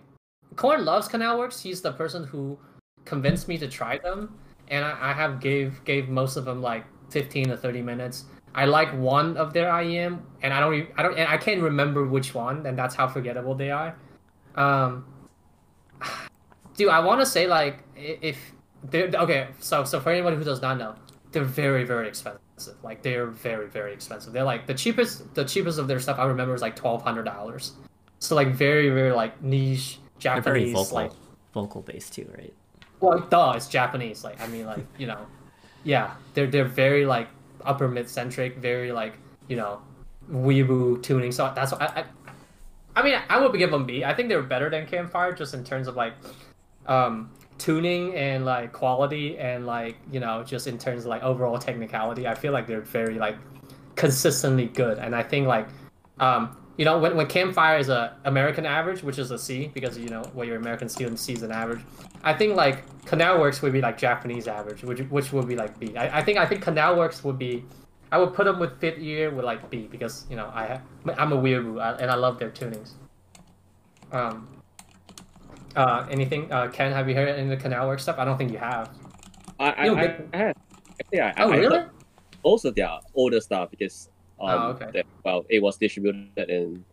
Corn 0.56 0.84
loves 0.84 1.08
Canal 1.08 1.38
Works. 1.38 1.60
He's 1.60 1.80
the 1.80 1.92
person 1.92 2.24
who 2.24 2.58
convinced 3.04 3.48
me 3.48 3.56
to 3.58 3.68
try 3.68 3.98
them, 3.98 4.34
and 4.68 4.84
I, 4.84 5.10
I 5.10 5.12
have 5.12 5.40
gave 5.40 5.82
gave 5.84 6.08
most 6.08 6.36
of 6.36 6.44
them 6.44 6.60
like 6.60 6.84
fifteen 7.10 7.48
to 7.48 7.56
thirty 7.56 7.82
minutes. 7.82 8.24
I 8.54 8.64
like 8.64 8.92
one 8.94 9.36
of 9.36 9.52
their 9.52 9.70
IEM, 9.70 10.20
and 10.42 10.52
I 10.52 10.60
don't 10.60 10.70
re- 10.72 10.88
I 10.96 11.02
don't 11.02 11.16
and 11.16 11.28
I 11.28 11.36
can't 11.36 11.62
remember 11.62 12.04
which 12.06 12.34
one, 12.34 12.66
and 12.66 12.76
that's 12.76 12.94
how 12.94 13.06
forgettable 13.06 13.54
they 13.54 13.70
are. 13.70 13.96
Um, 14.56 15.06
dude, 16.76 16.88
I 16.88 17.00
want 17.00 17.20
to 17.20 17.26
say 17.26 17.46
like 17.46 17.84
if 17.96 18.38
okay. 18.92 19.48
So 19.60 19.84
so 19.84 20.00
for 20.00 20.10
anybody 20.10 20.36
who 20.36 20.44
does 20.44 20.60
not 20.60 20.78
know, 20.78 20.96
they're 21.32 21.44
very 21.44 21.84
very 21.84 22.08
expensive. 22.08 22.40
Like 22.82 23.02
they're 23.02 23.26
very 23.26 23.68
very 23.68 23.92
expensive. 23.92 24.32
They're 24.32 24.44
like 24.44 24.66
the 24.66 24.74
cheapest 24.74 25.34
the 25.34 25.44
cheapest 25.44 25.78
of 25.78 25.88
their 25.88 26.00
stuff 26.00 26.18
I 26.18 26.26
remember 26.26 26.54
is 26.54 26.62
like 26.62 26.76
twelve 26.76 27.02
hundred 27.02 27.24
dollars. 27.24 27.72
So 28.18 28.34
like 28.34 28.48
very 28.48 28.90
very 28.90 29.12
like 29.12 29.42
niche 29.42 29.98
They're 30.22 30.40
very 30.40 30.60
Japanese 30.60 30.72
vocal, 30.74 30.94
like 30.94 31.12
vocal 31.54 31.82
based 31.82 32.14
too, 32.14 32.30
right? 32.36 32.54
well 33.00 33.18
duh 33.30 33.54
it's 33.56 33.66
Japanese 33.66 34.24
like 34.24 34.40
I 34.40 34.46
mean 34.46 34.66
like 34.66 34.84
you 34.98 35.06
know 35.06 35.26
yeah 35.84 36.14
they're 36.34 36.46
they're 36.46 36.64
very 36.64 37.06
like 37.06 37.28
upper 37.64 37.88
mid 37.88 38.08
centric 38.08 38.56
very 38.58 38.92
like 38.92 39.14
you 39.48 39.56
know 39.56 39.80
weeaboo 40.30 41.02
tuning 41.02 41.32
so 41.32 41.50
that's 41.54 41.72
what 41.72 41.82
I, 41.82 41.86
I 42.00 42.04
I 42.96 43.02
mean 43.02 43.18
I 43.28 43.40
would 43.40 43.56
give 43.58 43.70
them 43.70 43.86
B 43.86 44.04
I 44.04 44.14
think 44.14 44.28
they're 44.28 44.42
better 44.42 44.70
than 44.70 44.86
Campfire 44.86 45.32
just 45.32 45.54
in 45.54 45.64
terms 45.64 45.88
of 45.88 45.96
like 45.96 46.14
um 46.86 47.30
tuning 47.60 48.14
and 48.14 48.44
like 48.46 48.72
quality 48.72 49.38
and 49.38 49.66
like 49.66 49.96
you 50.10 50.18
know 50.18 50.42
just 50.42 50.66
in 50.66 50.78
terms 50.78 51.04
of 51.04 51.10
like 51.10 51.22
overall 51.22 51.58
technicality 51.58 52.26
I 52.26 52.34
feel 52.34 52.52
like 52.52 52.66
they're 52.66 52.80
very 52.80 53.18
like 53.18 53.36
consistently 53.96 54.66
good. 54.66 54.98
And 54.98 55.14
I 55.14 55.22
think 55.22 55.46
like 55.46 55.68
um 56.18 56.56
you 56.78 56.86
know 56.86 56.98
when, 56.98 57.14
when 57.16 57.26
campfire 57.26 57.78
is 57.78 57.90
a 57.90 58.16
American 58.24 58.64
average 58.64 59.02
which 59.02 59.18
is 59.18 59.30
a 59.30 59.38
C 59.38 59.70
because 59.74 59.98
you 59.98 60.08
know 60.08 60.22
what 60.32 60.46
your 60.46 60.56
American 60.56 60.88
student 60.88 61.18
sees 61.18 61.42
an 61.42 61.52
average 61.52 61.82
I 62.24 62.32
think 62.32 62.56
like 62.56 62.82
Canal 63.04 63.38
Works 63.38 63.60
would 63.60 63.74
be 63.74 63.82
like 63.82 63.98
Japanese 63.98 64.48
average 64.48 64.82
which 64.82 65.00
which 65.10 65.32
would 65.32 65.46
be 65.46 65.56
like 65.56 65.78
B. 65.78 65.94
I, 65.96 66.20
I 66.20 66.22
think 66.22 66.38
I 66.38 66.46
think 66.46 66.62
Canal 66.62 66.96
Works 66.96 67.22
would 67.24 67.38
be 67.38 67.64
I 68.10 68.16
would 68.18 68.32
put 68.32 68.44
them 68.46 68.58
with 68.58 68.80
FitEar 68.80 69.34
with 69.34 69.44
like 69.44 69.68
B 69.70 69.86
because 69.90 70.24
you 70.30 70.36
know 70.36 70.46
I 70.46 70.80
I'm 71.18 71.32
a 71.32 71.36
weirdo 71.36 72.00
and 72.00 72.10
I 72.10 72.14
love 72.14 72.38
their 72.38 72.50
tunings. 72.50 72.92
Um 74.12 74.48
uh 75.76 76.06
anything 76.10 76.50
uh 76.52 76.68
Ken 76.68 76.92
have 76.92 77.08
you 77.08 77.14
heard 77.14 77.28
any 77.28 77.42
of 77.42 77.48
the 77.50 77.56
Canal 77.56 77.86
Works 77.88 78.02
stuff? 78.02 78.18
I 78.18 78.24
don't 78.24 78.38
think 78.38 78.52
you 78.52 78.58
have. 78.58 78.90
I 79.58 79.70
I, 79.70 79.84
You 79.84 79.94
I, 79.96 80.06
get- 80.06 80.28
I 80.32 80.36
had 80.36 80.56
actually 81.00 81.20
I, 81.20 81.34
oh 81.44 81.52
I 81.52 81.56
really? 81.56 81.84
most 82.44 82.64
of 82.64 82.74
their 82.74 82.90
older 83.14 83.40
stuff 83.40 83.70
because 83.70 84.08
um 84.40 84.50
Oh, 84.50 84.68
okay. 84.70 84.88
that- 84.94 85.06
well 85.24 85.44
it 85.48 85.62
was 85.62 85.76
distributed 85.76 86.48
in 86.50 86.84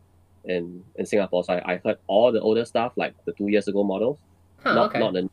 in 0.45 0.83
in 0.95 1.05
Singapore. 1.05 1.43
So 1.43 1.53
I, 1.53 1.73
I 1.73 1.81
heard 1.83 1.97
all 2.07 2.31
the 2.31 2.41
older 2.41 2.65
stuff 2.65 2.93
like 2.95 3.13
the 3.25 3.33
two 3.33 3.47
years 3.47 3.67
ago 3.67 3.83
models. 3.83 4.19
Huh, 4.63 4.73
not 4.73 4.89
okay. 4.89 4.99
not 4.99 5.13
the 5.13 5.29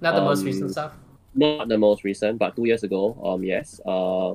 not 0.00 0.14
the 0.14 0.22
most 0.22 0.40
um, 0.40 0.46
recent 0.46 0.70
stuff? 0.70 0.92
not 1.34 1.68
the 1.68 1.78
most 1.78 2.04
recent, 2.04 2.38
but 2.38 2.54
two 2.54 2.64
years 2.64 2.82
ago, 2.84 3.18
um, 3.24 3.42
yes. 3.42 3.80
Uh, 3.84 4.32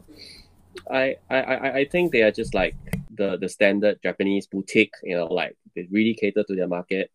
I, 0.91 1.15
I, 1.29 1.37
I, 1.41 1.73
I 1.79 1.85
think 1.85 2.11
they 2.11 2.23
are 2.23 2.31
just 2.31 2.53
like 2.53 2.75
the, 3.15 3.37
the 3.37 3.47
standard 3.47 3.99
Japanese 4.03 4.47
boutique. 4.47 4.93
You 5.03 5.15
know, 5.15 5.27
like 5.27 5.55
they 5.75 5.87
really 5.91 6.13
cater 6.13 6.43
to 6.43 6.55
their 6.55 6.67
market, 6.67 7.09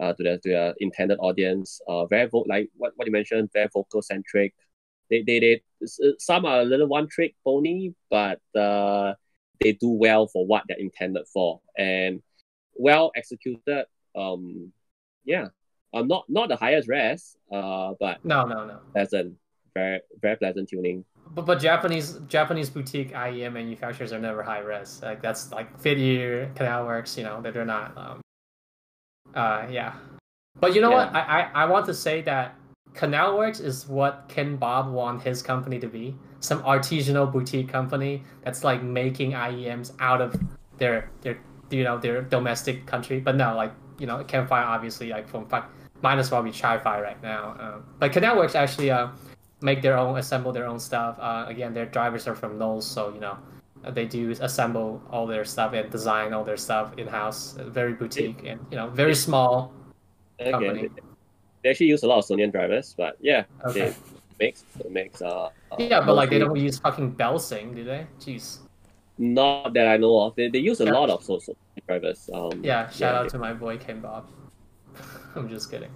uh, 0.00 0.12
to 0.12 0.22
their 0.22 0.38
to 0.38 0.48
their 0.48 0.74
intended 0.78 1.18
audience. 1.20 1.80
Uh, 1.88 2.06
very 2.06 2.28
vo- 2.28 2.44
like 2.48 2.68
what, 2.76 2.92
what 2.96 3.06
you 3.06 3.12
mentioned, 3.12 3.50
very 3.52 3.68
vocal 3.72 4.02
centric. 4.02 4.54
They, 5.10 5.22
they, 5.22 5.38
they 5.38 5.62
some 6.18 6.44
are 6.46 6.60
a 6.60 6.64
little 6.64 6.86
one 6.86 7.08
trick 7.08 7.34
pony, 7.44 7.92
but 8.10 8.40
uh, 8.58 9.14
they 9.60 9.72
do 9.72 9.90
well 9.90 10.26
for 10.26 10.46
what 10.46 10.64
they're 10.68 10.78
intended 10.78 11.26
for, 11.32 11.60
and 11.76 12.22
well 12.74 13.12
executed. 13.16 13.86
Um, 14.16 14.72
yeah. 15.24 15.48
Um, 15.94 16.08
not 16.08 16.24
not 16.28 16.48
the 16.48 16.56
highest 16.56 16.88
res, 16.88 17.36
uh, 17.52 17.94
but 18.00 18.24
no 18.24 18.44
no 18.46 18.66
no 18.66 18.80
pleasant, 18.92 19.36
very 19.74 20.00
very 20.20 20.36
pleasant 20.36 20.68
tuning. 20.68 21.04
But, 21.30 21.46
but 21.46 21.60
Japanese 21.60 22.18
Japanese 22.26 22.68
boutique 22.68 23.12
IEM 23.12 23.52
manufacturers 23.52 24.12
are 24.12 24.18
never 24.18 24.42
high 24.42 24.58
res. 24.58 25.00
Like 25.02 25.22
that's 25.22 25.52
like 25.52 25.80
FitEar, 25.80 26.54
Canal 26.56 26.86
Works. 26.86 27.16
You 27.16 27.22
know 27.22 27.40
that 27.42 27.54
they're 27.54 27.64
not. 27.64 27.96
Um, 27.96 28.23
uh, 29.34 29.66
yeah. 29.70 29.94
But 30.60 30.74
you 30.74 30.80
know 30.80 30.90
what? 30.90 31.14
I, 31.14 31.20
I 31.20 31.62
I 31.62 31.64
want 31.66 31.86
to 31.86 31.94
say 31.94 32.22
that 32.22 32.54
Canal 32.94 33.36
Works 33.36 33.60
is 33.60 33.88
what 33.88 34.24
Ken 34.28 34.56
Ball 34.56 34.90
want 34.90 35.22
his 35.22 35.42
company 35.42 35.78
to 35.80 35.88
be. 35.88 36.14
Some 36.40 36.62
artisanal 36.62 37.30
boutique 37.30 37.68
company 37.68 38.22
that's 38.42 38.62
like 38.62 38.82
making 38.82 39.32
IEMs 39.32 39.92
out 39.98 40.20
of 40.20 40.40
their 40.78 41.10
their 41.22 41.38
you 41.70 41.84
know 41.84 41.98
their 41.98 42.22
domestic 42.22 42.86
country. 42.86 43.18
But 43.18 43.36
no, 43.36 43.56
like 43.56 43.72
you 43.98 44.06
know 44.06 44.22
Campfire 44.24 44.64
obviously 44.64 45.08
like 45.10 45.28
from 45.28 45.48
might 46.02 46.18
as 46.18 46.30
well 46.30 46.42
be 46.42 46.52
Chi-Fi 46.52 47.00
right 47.00 47.20
now. 47.22 47.56
Um, 47.58 47.84
but 47.98 48.12
Canal 48.12 48.36
Works 48.36 48.54
actually 48.54 48.90
uh 48.90 49.08
make 49.60 49.80
their 49.82 49.96
own, 49.96 50.18
assemble 50.18 50.52
their 50.52 50.66
own 50.66 50.78
stuff. 50.78 51.16
Uh, 51.18 51.46
again, 51.48 51.72
their 51.72 51.86
drivers 51.86 52.28
are 52.28 52.34
from 52.34 52.58
Knowles, 52.58 52.86
so 52.86 53.12
you 53.12 53.20
know 53.20 53.38
they 53.90 54.06
do 54.06 54.30
assemble 54.40 55.02
all 55.10 55.26
their 55.26 55.44
stuff 55.44 55.72
and 55.72 55.90
design 55.90 56.32
all 56.32 56.44
their 56.44 56.56
stuff 56.56 56.92
in 56.98 57.06
house. 57.06 57.56
Very 57.58 57.92
boutique 57.94 58.44
and 58.44 58.60
you 58.70 58.76
know 58.76 58.88
very 58.88 59.14
small. 59.14 59.72
Company. 60.38 60.88
They, 61.62 61.70
actually 61.70 61.86
use 61.86 62.02
a 62.02 62.06
lot 62.06 62.18
of 62.18 62.24
Sonion 62.24 62.50
drivers, 62.50 62.94
but 62.96 63.16
yeah, 63.20 63.44
Okay. 63.64 63.90
they 63.90 63.94
makes 64.40 64.64
makes 64.90 65.22
uh. 65.22 65.48
uh, 65.70 65.76
Yeah, 65.78 66.00
but 66.04 66.14
like 66.14 66.30
they 66.30 66.38
don't 66.38 66.56
use 66.56 66.78
fucking 66.78 67.12
Bellsing, 67.12 67.74
do 67.74 67.84
they? 67.84 68.06
Jeez. 68.20 68.58
Not 69.16 69.72
that 69.74 69.86
I 69.86 69.96
know 69.96 70.20
of. 70.20 70.34
They, 70.34 70.48
they 70.48 70.58
use 70.58 70.80
a 70.80 70.84
Yeah. 70.84 70.92
lot 70.92 71.08
of 71.08 71.22
so, 71.22 71.38
so 71.38 71.54
drivers. 71.86 72.28
Um. 72.34 72.62
Yeah, 72.62 72.90
shout 72.90 73.14
out 73.14 73.28
to 73.30 73.38
my 73.38 73.52
boy 73.52 73.78
Ken 73.78 74.00
Ball. 74.00 74.24
I'm 75.36 75.48
just 75.48 75.70
kidding. 75.70 75.90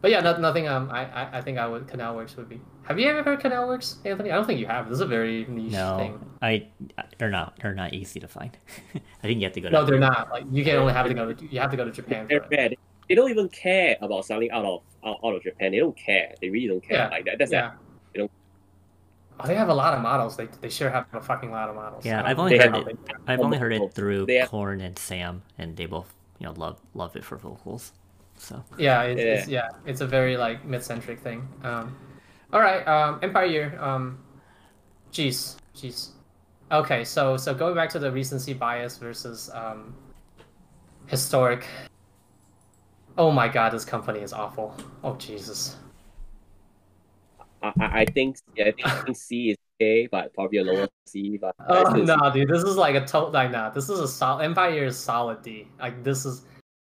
But 0.00 0.10
yeah, 0.10 0.20
no, 0.20 0.36
nothing. 0.38 0.68
Um, 0.68 0.90
I, 0.90 1.04
I 1.06 1.38
I 1.38 1.40
think 1.42 1.58
I 1.58 1.66
would 1.66 1.86
Canal 1.88 2.16
Works 2.16 2.36
would 2.36 2.48
be. 2.48 2.60
Have 2.86 3.00
you 3.00 3.08
ever 3.08 3.22
heard 3.22 3.40
Canal 3.40 3.66
Works, 3.66 3.96
Anthony? 4.04 4.30
I 4.30 4.36
don't 4.36 4.46
think 4.46 4.60
you 4.60 4.66
have. 4.66 4.88
This 4.88 4.96
is 4.96 5.00
a 5.00 5.06
very 5.06 5.44
niche 5.48 5.72
No, 5.72 5.98
thing. 5.98 6.30
I 6.40 6.68
they're 7.18 7.30
not 7.30 7.58
they're 7.60 7.74
not 7.74 7.92
easy 7.94 8.20
to 8.20 8.28
find. 8.28 8.56
I 8.94 9.00
think 9.22 9.40
you 9.40 9.44
have 9.44 9.54
to 9.54 9.60
go. 9.60 9.68
No, 9.70 9.84
to, 9.84 9.90
they're 9.90 9.98
not. 10.00 10.30
Like 10.30 10.44
you 10.52 10.64
can 10.64 10.76
only 10.76 10.92
have 10.92 11.06
to 11.08 11.14
go 11.14 11.32
to 11.32 11.46
you 11.46 11.58
have 11.60 11.70
to 11.72 11.76
go 11.76 11.84
to 11.84 11.90
Japan 11.90 12.26
They're 12.28 12.38
it. 12.42 12.50
bad. 12.50 12.74
They 13.08 13.14
don't 13.14 13.30
even 13.30 13.48
care 13.48 13.96
about 14.00 14.24
selling 14.24 14.50
out 14.52 14.64
of 14.64 14.82
out, 15.04 15.18
out 15.24 15.34
of 15.34 15.42
Japan. 15.42 15.72
They 15.72 15.78
don't 15.78 15.96
care. 15.96 16.34
They 16.40 16.48
really 16.48 16.68
don't 16.68 16.80
care 16.82 16.98
Yeah, 16.98 17.08
like 17.08 17.24
that. 17.24 17.38
That's 17.38 17.50
Yeah. 17.52 17.72
They 18.12 18.18
don't- 18.20 18.30
Oh, 19.38 19.46
they 19.46 19.54
have 19.54 19.68
a 19.68 19.74
lot 19.74 19.92
of 19.92 20.00
models. 20.00 20.34
They, 20.36 20.46
they 20.62 20.70
sure 20.70 20.88
have 20.88 21.06
a 21.12 21.20
fucking 21.20 21.50
lot 21.50 21.68
of 21.68 21.74
models. 21.76 22.06
Yeah, 22.06 22.22
I've 22.24 22.38
only 22.38 22.56
They 22.56 22.64
heard 22.64 22.74
have- 22.74 22.86
it. 22.88 22.98
I've 23.26 23.40
only 23.40 23.58
heard 23.58 23.72
it 23.72 23.92
through 23.92 24.26
have- 24.28 24.48
Corn 24.48 24.80
and 24.80 24.98
Sam, 24.98 25.42
and 25.58 25.76
they 25.76 25.86
both 25.86 26.14
you 26.38 26.46
know 26.46 26.52
love 26.56 26.80
love 26.94 27.16
it 27.16 27.24
for 27.24 27.36
vocals. 27.36 27.92
So 28.38 28.62
Yeah, 28.78 29.02
it's, 29.02 29.18
yeah. 29.20 29.24
It's, 29.34 29.48
yeah, 29.48 29.68
it's 29.86 30.00
a 30.02 30.06
very 30.06 30.36
like 30.36 30.64
mid-centric 30.64 31.20
thing. 31.20 31.46
Um, 31.62 31.96
all 32.56 32.62
right, 32.62 32.88
um, 32.88 33.18
Empire 33.22 33.44
Year. 33.44 33.78
Um, 33.78 34.18
jeez, 35.12 35.56
jeez. 35.76 36.12
Okay, 36.72 37.04
so 37.04 37.36
so 37.36 37.52
going 37.52 37.74
back 37.74 37.90
to 37.90 37.98
the 37.98 38.10
recency 38.10 38.54
bias 38.54 38.96
versus 38.96 39.50
um, 39.52 39.94
historic. 41.06 41.66
Oh 43.18 43.30
my 43.30 43.46
god, 43.46 43.74
this 43.74 43.84
company 43.84 44.20
is 44.20 44.32
awful. 44.32 44.74
Oh 45.04 45.16
Jesus. 45.16 45.76
I, 47.62 47.72
I 47.78 48.04
think 48.06 48.38
yeah, 48.56 48.70
I 48.82 49.02
think 49.02 49.18
C 49.18 49.50
is 49.50 49.58
okay, 49.78 50.08
but 50.10 50.32
probably 50.32 50.60
a 50.60 50.64
lower 50.64 50.88
C. 51.04 51.36
But 51.36 51.54
oh 51.68 51.90
no, 51.90 52.16
dude, 52.32 52.48
this 52.48 52.62
is 52.62 52.76
like 52.76 52.94
a 52.94 53.04
total 53.04 53.32
like 53.32 53.50
nah. 53.50 53.68
This 53.68 53.90
is 53.90 54.00
a 54.00 54.08
solid 54.08 54.44
Empire 54.44 54.86
is 54.86 54.98
solid 54.98 55.42
D. 55.42 55.68
Like 55.78 56.02
this 56.02 56.24
is, 56.24 56.40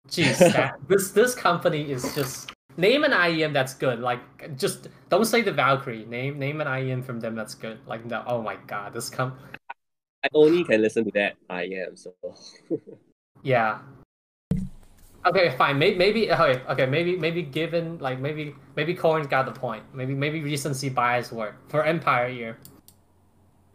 geez, 0.08 0.36
this 0.88 1.12
this 1.12 1.36
company 1.36 1.88
is 1.92 2.12
just 2.16 2.50
name 2.80 3.04
an 3.04 3.12
IEM 3.12 3.52
that's 3.52 3.74
good. 3.74 4.00
Like 4.00 4.56
just 4.56 4.88
don't 5.08 5.24
say 5.24 5.42
the 5.42 5.52
Valkyrie. 5.52 6.06
Name 6.06 6.38
name 6.38 6.60
an 6.60 6.66
IEM 6.66 7.04
from 7.04 7.20
them 7.20 7.34
that's 7.34 7.54
good. 7.54 7.78
Like 7.86 8.04
no, 8.04 8.24
oh 8.26 8.42
my 8.42 8.56
god, 8.66 8.92
this 8.92 9.10
com. 9.10 9.38
I 10.24 10.28
only 10.34 10.64
can 10.64 10.82
listen 10.82 11.04
to 11.04 11.10
that 11.12 11.36
IEM. 11.48 11.98
So. 11.98 12.14
yeah, 13.42 13.78
Okay, 15.26 15.54
fine. 15.58 15.78
Maybe, 15.78 15.96
oh, 15.96 15.98
maybe 15.98 16.32
okay, 16.32 16.62
okay. 16.70 16.86
Maybe, 16.86 17.16
maybe 17.16 17.42
given 17.42 17.98
like 17.98 18.20
maybe 18.20 18.54
maybe 18.74 18.94
Corn 18.94 19.26
got 19.26 19.44
the 19.44 19.52
point. 19.52 19.84
Maybe 19.92 20.14
maybe 20.14 20.40
recency 20.40 20.88
bias 20.88 21.30
work 21.30 21.56
for 21.68 21.84
Empire 21.84 22.28
year. 22.28 22.56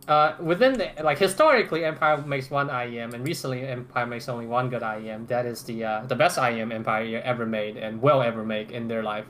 Uh, 0.07 0.35
within 0.39 0.73
the 0.73 0.91
like 1.03 1.17
historically, 1.17 1.83
Empire 1.83 2.17
makes 2.17 2.51
one 2.51 2.69
IEM, 2.69 3.13
and 3.13 3.25
recently 3.25 3.65
Empire 3.65 4.05
makes 4.05 4.29
only 4.29 4.45
one 4.45 4.69
good 4.69 4.83
IEM. 4.83 5.27
That 5.27 5.45
is 5.45 5.63
the 5.63 5.83
uh, 5.83 6.05
the 6.05 6.15
best 6.15 6.37
IEM 6.37 6.71
Empire 6.71 7.21
ever 7.23 7.45
made 7.45 7.77
and 7.77 8.01
will 8.01 8.21
ever 8.21 8.45
make 8.45 8.71
in 8.71 8.87
their 8.87 9.01
life. 9.01 9.25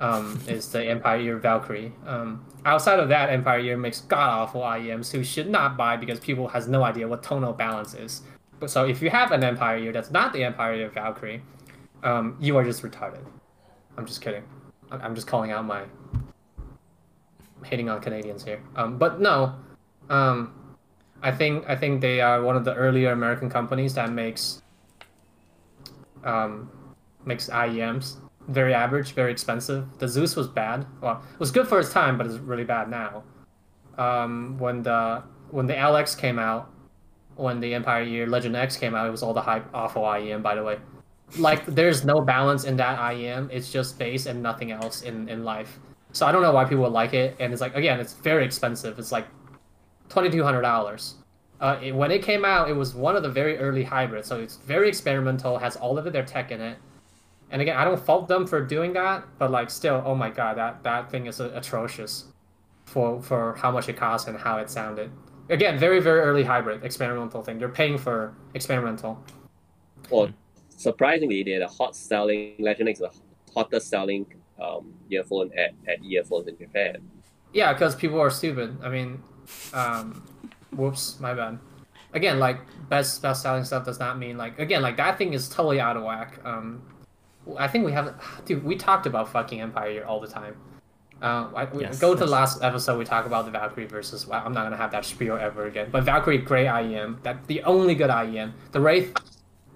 Um, 0.00 0.40
is 0.48 0.72
the 0.72 0.84
Empire 0.84 1.18
year 1.20 1.38
Valkyrie. 1.38 1.92
Um, 2.06 2.44
outside 2.64 2.98
of 2.98 3.08
that, 3.10 3.30
Empire 3.30 3.58
year 3.58 3.76
makes 3.76 4.00
god 4.00 4.30
awful 4.30 4.62
IEMs 4.62 5.12
who 5.12 5.22
should 5.22 5.48
not 5.48 5.76
buy 5.76 5.96
because 5.96 6.18
people 6.18 6.48
has 6.48 6.66
no 6.66 6.82
idea 6.82 7.06
what 7.06 7.22
tonal 7.22 7.52
balance 7.52 7.94
is. 7.94 8.22
But 8.58 8.70
So 8.70 8.86
if 8.86 9.00
you 9.00 9.10
have 9.10 9.30
an 9.30 9.44
Empire 9.44 9.76
year 9.76 9.92
that's 9.92 10.10
not 10.10 10.32
the 10.32 10.42
Empire 10.42 10.74
year 10.74 10.88
Valkyrie, 10.88 11.42
um, 12.02 12.36
you 12.40 12.56
are 12.56 12.64
just 12.64 12.82
retarded. 12.82 13.24
I'm 13.96 14.06
just 14.06 14.20
kidding. 14.20 14.42
I'm 14.90 15.14
just 15.14 15.26
calling 15.26 15.52
out 15.52 15.64
my 15.64 15.84
hating 17.64 17.88
on 17.88 18.00
Canadians 18.00 18.42
here. 18.42 18.60
Um, 18.76 18.98
but 18.98 19.20
no, 19.20 19.54
um, 20.10 20.52
I 21.22 21.30
think 21.32 21.64
I 21.68 21.76
think 21.76 22.00
they 22.00 22.20
are 22.20 22.42
one 22.42 22.56
of 22.56 22.64
the 22.64 22.74
earlier 22.74 23.12
American 23.12 23.48
companies 23.48 23.94
that 23.94 24.10
makes 24.12 24.62
um, 26.24 26.70
makes 27.24 27.48
IEMs 27.48 28.16
very 28.48 28.74
average, 28.74 29.12
very 29.12 29.30
expensive. 29.30 29.86
The 29.98 30.08
Zeus 30.08 30.36
was 30.36 30.48
bad. 30.48 30.86
Well, 31.00 31.22
it 31.32 31.40
was 31.40 31.50
good 31.50 31.68
for 31.68 31.78
its 31.78 31.92
time, 31.92 32.18
but 32.18 32.26
it's 32.26 32.36
really 32.36 32.64
bad 32.64 32.90
now. 32.90 33.22
Um, 33.96 34.58
when 34.58 34.82
the 34.82 35.22
when 35.50 35.66
the 35.66 35.74
LX 35.74 36.18
came 36.18 36.38
out, 36.38 36.70
when 37.36 37.60
the 37.60 37.74
Empire 37.74 38.02
Year 38.02 38.26
Legend 38.26 38.56
X 38.56 38.76
came 38.76 38.94
out, 38.94 39.06
it 39.06 39.10
was 39.10 39.22
all 39.22 39.34
the 39.34 39.40
hype 39.40 39.66
awful 39.72 40.02
IEM, 40.02 40.42
by 40.42 40.54
the 40.54 40.62
way. 40.62 40.78
Like, 41.38 41.64
there's 41.66 42.04
no 42.04 42.20
balance 42.20 42.64
in 42.64 42.76
that 42.76 42.98
IEM. 42.98 43.50
It's 43.52 43.70
just 43.70 43.98
base 43.98 44.26
and 44.26 44.42
nothing 44.42 44.72
else 44.72 45.02
in, 45.02 45.28
in 45.28 45.44
life. 45.44 45.78
So 46.12 46.26
I 46.26 46.32
don't 46.32 46.42
know 46.42 46.50
why 46.50 46.64
people 46.64 46.82
would 46.84 46.92
like 46.92 47.14
it. 47.14 47.36
And 47.38 47.52
it's 47.52 47.60
like, 47.60 47.76
again, 47.76 48.00
it's 48.00 48.14
very 48.14 48.44
expensive. 48.44 48.98
It's 48.98 49.12
like 49.12 49.26
$2,200. 50.10 51.14
Uh, 51.60 51.78
it, 51.82 51.94
when 51.94 52.10
it 52.10 52.22
came 52.22 52.44
out, 52.44 52.68
it 52.68 52.74
was 52.74 52.94
one 52.94 53.16
of 53.16 53.22
the 53.22 53.28
very 53.28 53.58
early 53.58 53.84
hybrids. 53.84 54.28
So 54.28 54.40
it's 54.40 54.56
very 54.56 54.88
experimental, 54.88 55.58
has 55.58 55.76
all 55.76 55.98
of 55.98 56.12
their 56.12 56.24
tech 56.24 56.50
in 56.50 56.60
it. 56.60 56.78
And 57.50 57.60
again, 57.60 57.76
I 57.76 57.84
don't 57.84 58.00
fault 58.00 58.28
them 58.28 58.46
for 58.46 58.64
doing 58.64 58.92
that, 58.92 59.24
but 59.38 59.50
like 59.50 59.70
still, 59.70 60.02
oh 60.04 60.14
my 60.14 60.30
god, 60.30 60.56
that, 60.56 60.82
that 60.84 61.10
thing 61.10 61.26
is 61.26 61.40
atrocious 61.40 62.26
for 62.84 63.22
for 63.22 63.54
how 63.54 63.70
much 63.70 63.88
it 63.88 63.96
cost 63.96 64.26
and 64.26 64.36
how 64.36 64.58
it 64.58 64.68
sounded 64.68 65.10
again, 65.50 65.78
very 65.78 66.00
very 66.00 66.20
early 66.20 66.42
hybrid 66.42 66.84
experimental 66.84 67.42
thing. 67.42 67.58
They're 67.58 67.68
paying 67.68 67.98
for 67.98 68.34
experimental. 68.54 69.22
Well, 70.08 70.30
surprisingly, 70.76 71.42
they're 71.42 71.58
the 71.58 71.68
hot 71.68 71.94
selling. 71.94 72.54
Legend 72.58 72.88
is 72.88 72.98
the 72.98 73.10
hottest 73.54 73.88
selling 73.88 74.26
um, 74.60 74.94
earphone 75.10 75.50
at, 75.58 75.72
at 75.86 76.02
earphones 76.04 76.48
in 76.48 76.56
Japan. 76.56 76.96
Yeah, 77.52 77.72
because 77.72 77.94
people 77.94 78.20
are 78.20 78.30
stupid. 78.30 78.78
I 78.82 78.88
mean, 78.88 79.22
um, 79.72 80.22
whoops, 80.72 81.18
my 81.20 81.34
bad. 81.34 81.58
Again, 82.12 82.38
like 82.38 82.58
best 82.88 83.22
best 83.22 83.42
selling 83.42 83.64
stuff 83.64 83.84
does 83.84 84.00
not 84.00 84.18
mean 84.18 84.36
like 84.36 84.58
again 84.58 84.82
like 84.82 84.96
that 84.96 85.16
thing 85.16 85.32
is 85.32 85.48
totally 85.48 85.80
out 85.80 85.96
of 85.96 86.02
whack. 86.02 86.40
Um, 86.44 86.82
I 87.56 87.68
think 87.68 87.84
we 87.84 87.92
have, 87.92 88.14
dude. 88.44 88.64
We 88.64 88.76
talked 88.76 89.06
about 89.06 89.28
fucking 89.28 89.60
Empire 89.60 90.04
all 90.04 90.20
the 90.20 90.26
time. 90.26 90.56
Uh, 91.22 91.50
I, 91.54 91.68
yes, 91.78 91.98
go 91.98 92.14
to 92.14 92.20
the 92.20 92.30
last 92.30 92.62
episode. 92.62 92.98
We 92.98 93.04
talk 93.04 93.26
about 93.26 93.44
the 93.44 93.50
Valkyrie 93.50 93.86
versus. 93.86 94.26
Well, 94.26 94.42
I'm 94.44 94.52
not 94.52 94.64
gonna 94.64 94.76
have 94.76 94.90
that 94.92 95.04
spiel 95.04 95.36
ever 95.36 95.66
again. 95.66 95.88
But 95.90 96.04
Valkyrie, 96.04 96.38
great 96.38 96.66
IEM. 96.66 97.22
That 97.22 97.46
the 97.46 97.62
only 97.64 97.94
good 97.94 98.10
IEM. 98.10 98.52
The 98.72 98.80
Wraith, 98.80 99.14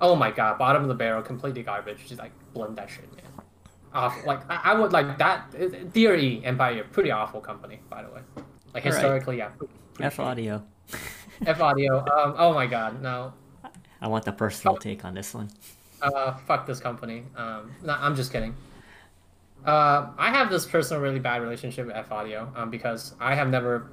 oh 0.00 0.16
my 0.16 0.30
god, 0.30 0.58
bottom 0.58 0.82
of 0.82 0.88
the 0.88 0.94
barrel, 0.94 1.22
completely 1.22 1.62
garbage. 1.62 2.06
Just 2.06 2.18
like 2.18 2.32
blend 2.54 2.76
that 2.76 2.90
shit, 2.90 3.12
man. 3.14 3.24
Off. 3.92 4.24
Like 4.24 4.40
I, 4.50 4.72
I 4.72 4.74
would 4.74 4.92
like 4.92 5.18
that. 5.18 5.52
Theory 5.92 6.40
Empire, 6.44 6.84
pretty 6.90 7.10
awful 7.10 7.40
company, 7.40 7.80
by 7.90 8.02
the 8.02 8.10
way. 8.10 8.20
Like 8.74 8.82
historically, 8.82 9.40
right. 9.40 9.52
yeah. 10.00 10.06
F 10.06 10.18
audio. 10.18 10.62
F 11.46 11.60
audio. 11.60 11.98
Um. 11.98 12.34
Oh 12.36 12.52
my 12.52 12.66
god, 12.66 13.00
no. 13.00 13.32
I 14.00 14.08
want 14.08 14.24
the 14.24 14.32
personal 14.32 14.74
oh. 14.74 14.78
take 14.78 15.04
on 15.04 15.14
this 15.14 15.32
one. 15.32 15.48
Uh, 16.02 16.34
fuck 16.46 16.66
this 16.66 16.80
company. 16.80 17.22
Um, 17.36 17.72
no, 17.82 17.96
I'm 17.98 18.14
just 18.14 18.32
kidding. 18.32 18.54
Uh, 19.64 20.08
I 20.18 20.30
have 20.30 20.50
this 20.50 20.66
personal 20.66 21.02
really 21.02 21.20
bad 21.20 21.40
relationship 21.40 21.86
with 21.86 21.96
F 21.96 22.12
Audio 22.12 22.52
um, 22.54 22.68
because 22.68 23.14
I 23.18 23.34
have 23.34 23.48
never. 23.48 23.90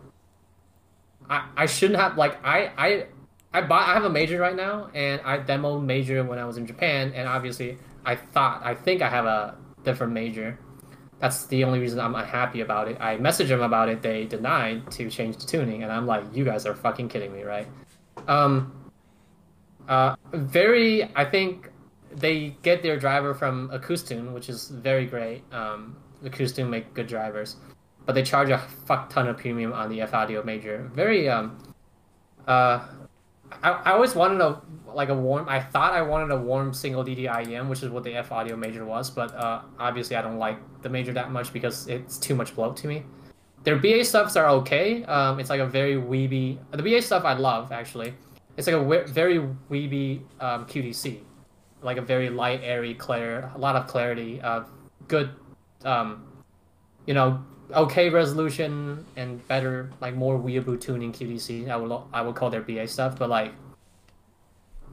I, 1.29 1.47
I 1.55 1.65
shouldn't 1.65 1.99
have 1.99 2.17
like 2.17 2.43
I 2.43 2.71
I 2.77 3.05
I 3.53 3.61
bought 3.61 3.87
I 3.87 3.93
have 3.93 4.03
a 4.03 4.09
major 4.09 4.39
right 4.39 4.55
now 4.55 4.89
and 4.93 5.21
I 5.23 5.37
demoed 5.37 5.85
major 5.85 6.23
when 6.23 6.39
I 6.39 6.45
was 6.45 6.57
in 6.57 6.65
Japan 6.65 7.13
and 7.15 7.27
obviously 7.27 7.77
I 8.03 8.15
thought 8.15 8.61
I 8.65 8.73
think 8.75 9.01
I 9.01 9.09
have 9.09 9.25
a 9.25 9.55
different 9.83 10.13
major. 10.13 10.57
That's 11.21 11.45
the 11.45 11.63
only 11.63 11.79
reason 11.79 11.99
I'm 11.99 12.15
unhappy 12.15 12.61
about 12.61 12.87
it. 12.87 12.97
I 12.99 13.17
messaged 13.17 13.49
them 13.49 13.61
about 13.61 13.89
it. 13.89 14.01
They 14.01 14.25
denied 14.25 14.89
to 14.91 15.09
change 15.09 15.37
the 15.37 15.45
tuning, 15.45 15.83
and 15.83 15.91
I'm 15.91 16.07
like, 16.07 16.23
you 16.33 16.43
guys 16.43 16.65
are 16.65 16.75
fucking 16.75 17.09
kidding 17.09 17.31
me, 17.31 17.43
right? 17.43 17.67
Um. 18.27 18.73
Uh, 19.87 20.15
very. 20.33 21.09
I 21.15 21.25
think 21.25 21.69
they 22.11 22.55
get 22.63 22.81
their 22.81 22.97
driver 22.97 23.33
from 23.33 23.69
Acoustune, 23.69 24.33
which 24.33 24.49
is 24.49 24.69
very 24.69 25.05
great. 25.05 25.43
Um, 25.53 25.95
Acoustune 26.23 26.69
make 26.69 26.93
good 26.93 27.07
drivers, 27.07 27.55
but 28.05 28.13
they 28.13 28.23
charge 28.23 28.49
a 28.49 28.57
fuck 28.57 29.09
ton 29.09 29.27
of 29.27 29.37
premium 29.37 29.73
on 29.73 29.89
the 29.89 30.01
F 30.01 30.13
Audio 30.13 30.43
Major. 30.43 30.89
Very 30.93 31.29
um, 31.29 31.57
uh, 32.47 32.87
I, 33.63 33.71
I 33.71 33.91
always 33.91 34.15
wanted 34.15 34.41
a 34.41 34.61
like 34.93 35.09
a 35.09 35.15
warm. 35.15 35.47
I 35.47 35.59
thought 35.59 35.93
I 35.93 36.01
wanted 36.01 36.33
a 36.33 36.37
warm 36.37 36.73
single 36.73 37.03
DDIEM, 37.03 37.69
which 37.69 37.83
is 37.83 37.89
what 37.89 38.03
the 38.03 38.13
F 38.15 38.31
Audio 38.31 38.55
Major 38.55 38.85
was, 38.85 39.09
but 39.09 39.33
uh, 39.33 39.61
obviously 39.79 40.15
I 40.15 40.21
don't 40.21 40.37
like 40.37 40.57
the 40.81 40.89
Major 40.89 41.13
that 41.13 41.31
much 41.31 41.53
because 41.53 41.87
it's 41.87 42.17
too 42.17 42.35
much 42.35 42.55
bloat 42.55 42.75
to 42.77 42.87
me. 42.87 43.03
Their 43.63 43.77
BA 43.77 44.03
stuffs 44.03 44.35
are 44.35 44.47
okay. 44.47 45.03
Um, 45.05 45.39
it's 45.39 45.49
like 45.49 45.61
a 45.61 45.67
very 45.67 45.95
weeby. 45.95 46.57
The 46.71 46.83
BA 46.83 47.01
stuff 47.01 47.23
I 47.25 47.33
love 47.33 47.71
actually. 47.71 48.13
It's 48.57 48.67
like 48.67 48.75
a 48.75 49.07
very 49.07 49.39
weeby 49.69 50.21
um, 50.39 50.65
QDC 50.65 51.21
like 51.81 51.97
a 51.97 52.01
very 52.01 52.29
light, 52.29 52.61
airy, 52.63 52.93
clear, 52.93 53.51
a 53.55 53.57
lot 53.57 53.75
of 53.75 53.87
clarity, 53.87 54.41
uh, 54.41 54.63
good, 55.07 55.31
um, 55.83 56.25
you 57.05 57.13
know, 57.13 57.43
okay 57.73 58.09
resolution 58.09 59.05
and 59.15 59.45
better, 59.47 59.89
like 59.99 60.15
more 60.15 60.37
weeaboo 60.39 60.79
tuning 60.79 61.11
QDC. 61.11 61.69
I 61.69 61.75
will 61.75 62.07
I 62.13 62.21
would 62.21 62.35
call 62.35 62.49
their 62.49 62.61
BA 62.61 62.87
stuff, 62.87 63.17
but 63.17 63.29
like, 63.29 63.53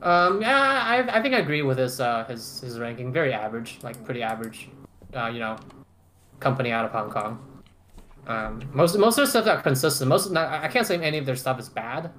um, 0.03 0.41
yeah, 0.41 0.83
I, 0.85 1.18
I 1.18 1.22
think 1.22 1.35
I 1.35 1.39
agree 1.39 1.62
with 1.62 1.79
his 1.79 2.01
uh 2.01 2.24
his 2.24 2.61
his 2.61 2.79
ranking. 2.79 3.12
Very 3.12 3.33
average, 3.33 3.79
like 3.83 4.03
pretty 4.05 4.22
average, 4.22 4.68
uh, 5.14 5.26
you 5.26 5.41
know, 5.41 5.57
company 6.41 6.72
out 6.72 6.85
of 6.85 6.93
Hong 6.93 7.11
Kong. 7.11 7.62
Um, 8.26 8.62
most 8.72 8.97
most 8.99 9.18
of 9.18 9.24
their 9.24 9.43
stuff 9.43 9.47
are 9.47 9.62
consistent. 9.62 10.09
Most 10.09 10.31
not, 10.31 10.49
I 10.49 10.68
can't 10.68 10.87
say 10.87 11.01
any 11.01 11.18
of 11.18 11.26
their 11.26 11.37
stuff 11.37 11.59
is 11.59 11.68
bad. 11.68 12.11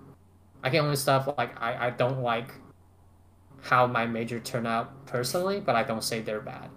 I 0.63 0.69
can 0.69 0.83
only 0.83 0.95
stuff 0.95 1.29
like 1.37 1.59
I, 1.61 1.87
I 1.87 1.89
don't 1.91 2.21
like 2.21 2.53
how 3.61 3.87
my 3.87 4.05
major 4.05 4.39
turned 4.39 4.67
out 4.67 5.05
personally, 5.05 5.59
but 5.59 5.75
I 5.75 5.83
don't 5.83 6.03
say 6.03 6.21
they're 6.21 6.41
bad. 6.41 6.69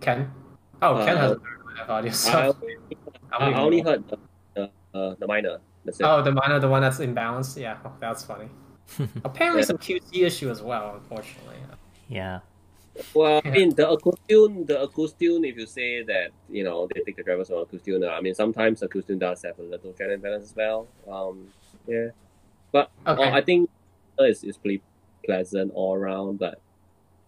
Ken? 0.00 0.30
Oh, 0.80 0.94
uh, 0.94 1.04
Ken 1.04 1.16
has 1.16 1.32
a 1.32 1.40
audio 1.88 2.12
stuff. 2.12 2.56
I, 3.32 3.50
I 3.50 3.60
only 3.60 3.80
heard 3.80 4.08
the, 4.08 4.18
the, 4.54 4.70
uh, 4.98 5.14
the 5.18 5.26
minor. 5.26 5.58
Oh, 6.00 6.22
the 6.22 6.32
minor, 6.32 6.58
the 6.58 6.68
one 6.68 6.82
that's 6.82 6.98
imbalanced? 6.98 7.60
Yeah, 7.60 7.78
oh, 7.84 7.92
that's 8.00 8.24
funny. 8.24 8.48
Apparently, 9.24 9.62
yeah. 9.62 9.66
some 9.66 9.78
QC 9.78 10.22
issue 10.22 10.50
as 10.50 10.62
well, 10.62 10.94
unfortunately. 10.94 11.56
Yeah. 12.08 12.40
Well, 13.14 13.40
I 13.44 13.50
mean, 13.50 13.74
the 13.74 13.84
Acoustune, 13.84 14.66
the 14.66 14.86
Acoustune, 14.86 15.48
if 15.48 15.56
you 15.56 15.66
say 15.66 16.02
that, 16.02 16.30
you 16.50 16.64
know, 16.64 16.88
they 16.92 17.00
take 17.02 17.16
the 17.16 17.22
drivers 17.22 17.48
from 17.48 17.64
Acoustune, 17.64 18.08
I 18.08 18.20
mean, 18.20 18.34
sometimes 18.34 18.80
Acoustune 18.80 19.18
does 19.18 19.42
have 19.42 19.58
a 19.58 19.62
little 19.62 19.92
channel 19.92 20.14
imbalance 20.14 20.44
as 20.44 20.56
well. 20.56 20.88
Um, 21.08 21.48
yeah. 21.86 22.08
But 22.72 22.90
okay. 23.06 23.22
uh, 23.22 23.32
I 23.32 23.40
think 23.40 23.70
it's, 24.18 24.42
is 24.42 24.56
pretty 24.56 24.82
pleasant 25.24 25.72
all 25.74 25.94
around, 25.94 26.38
but 26.38 26.60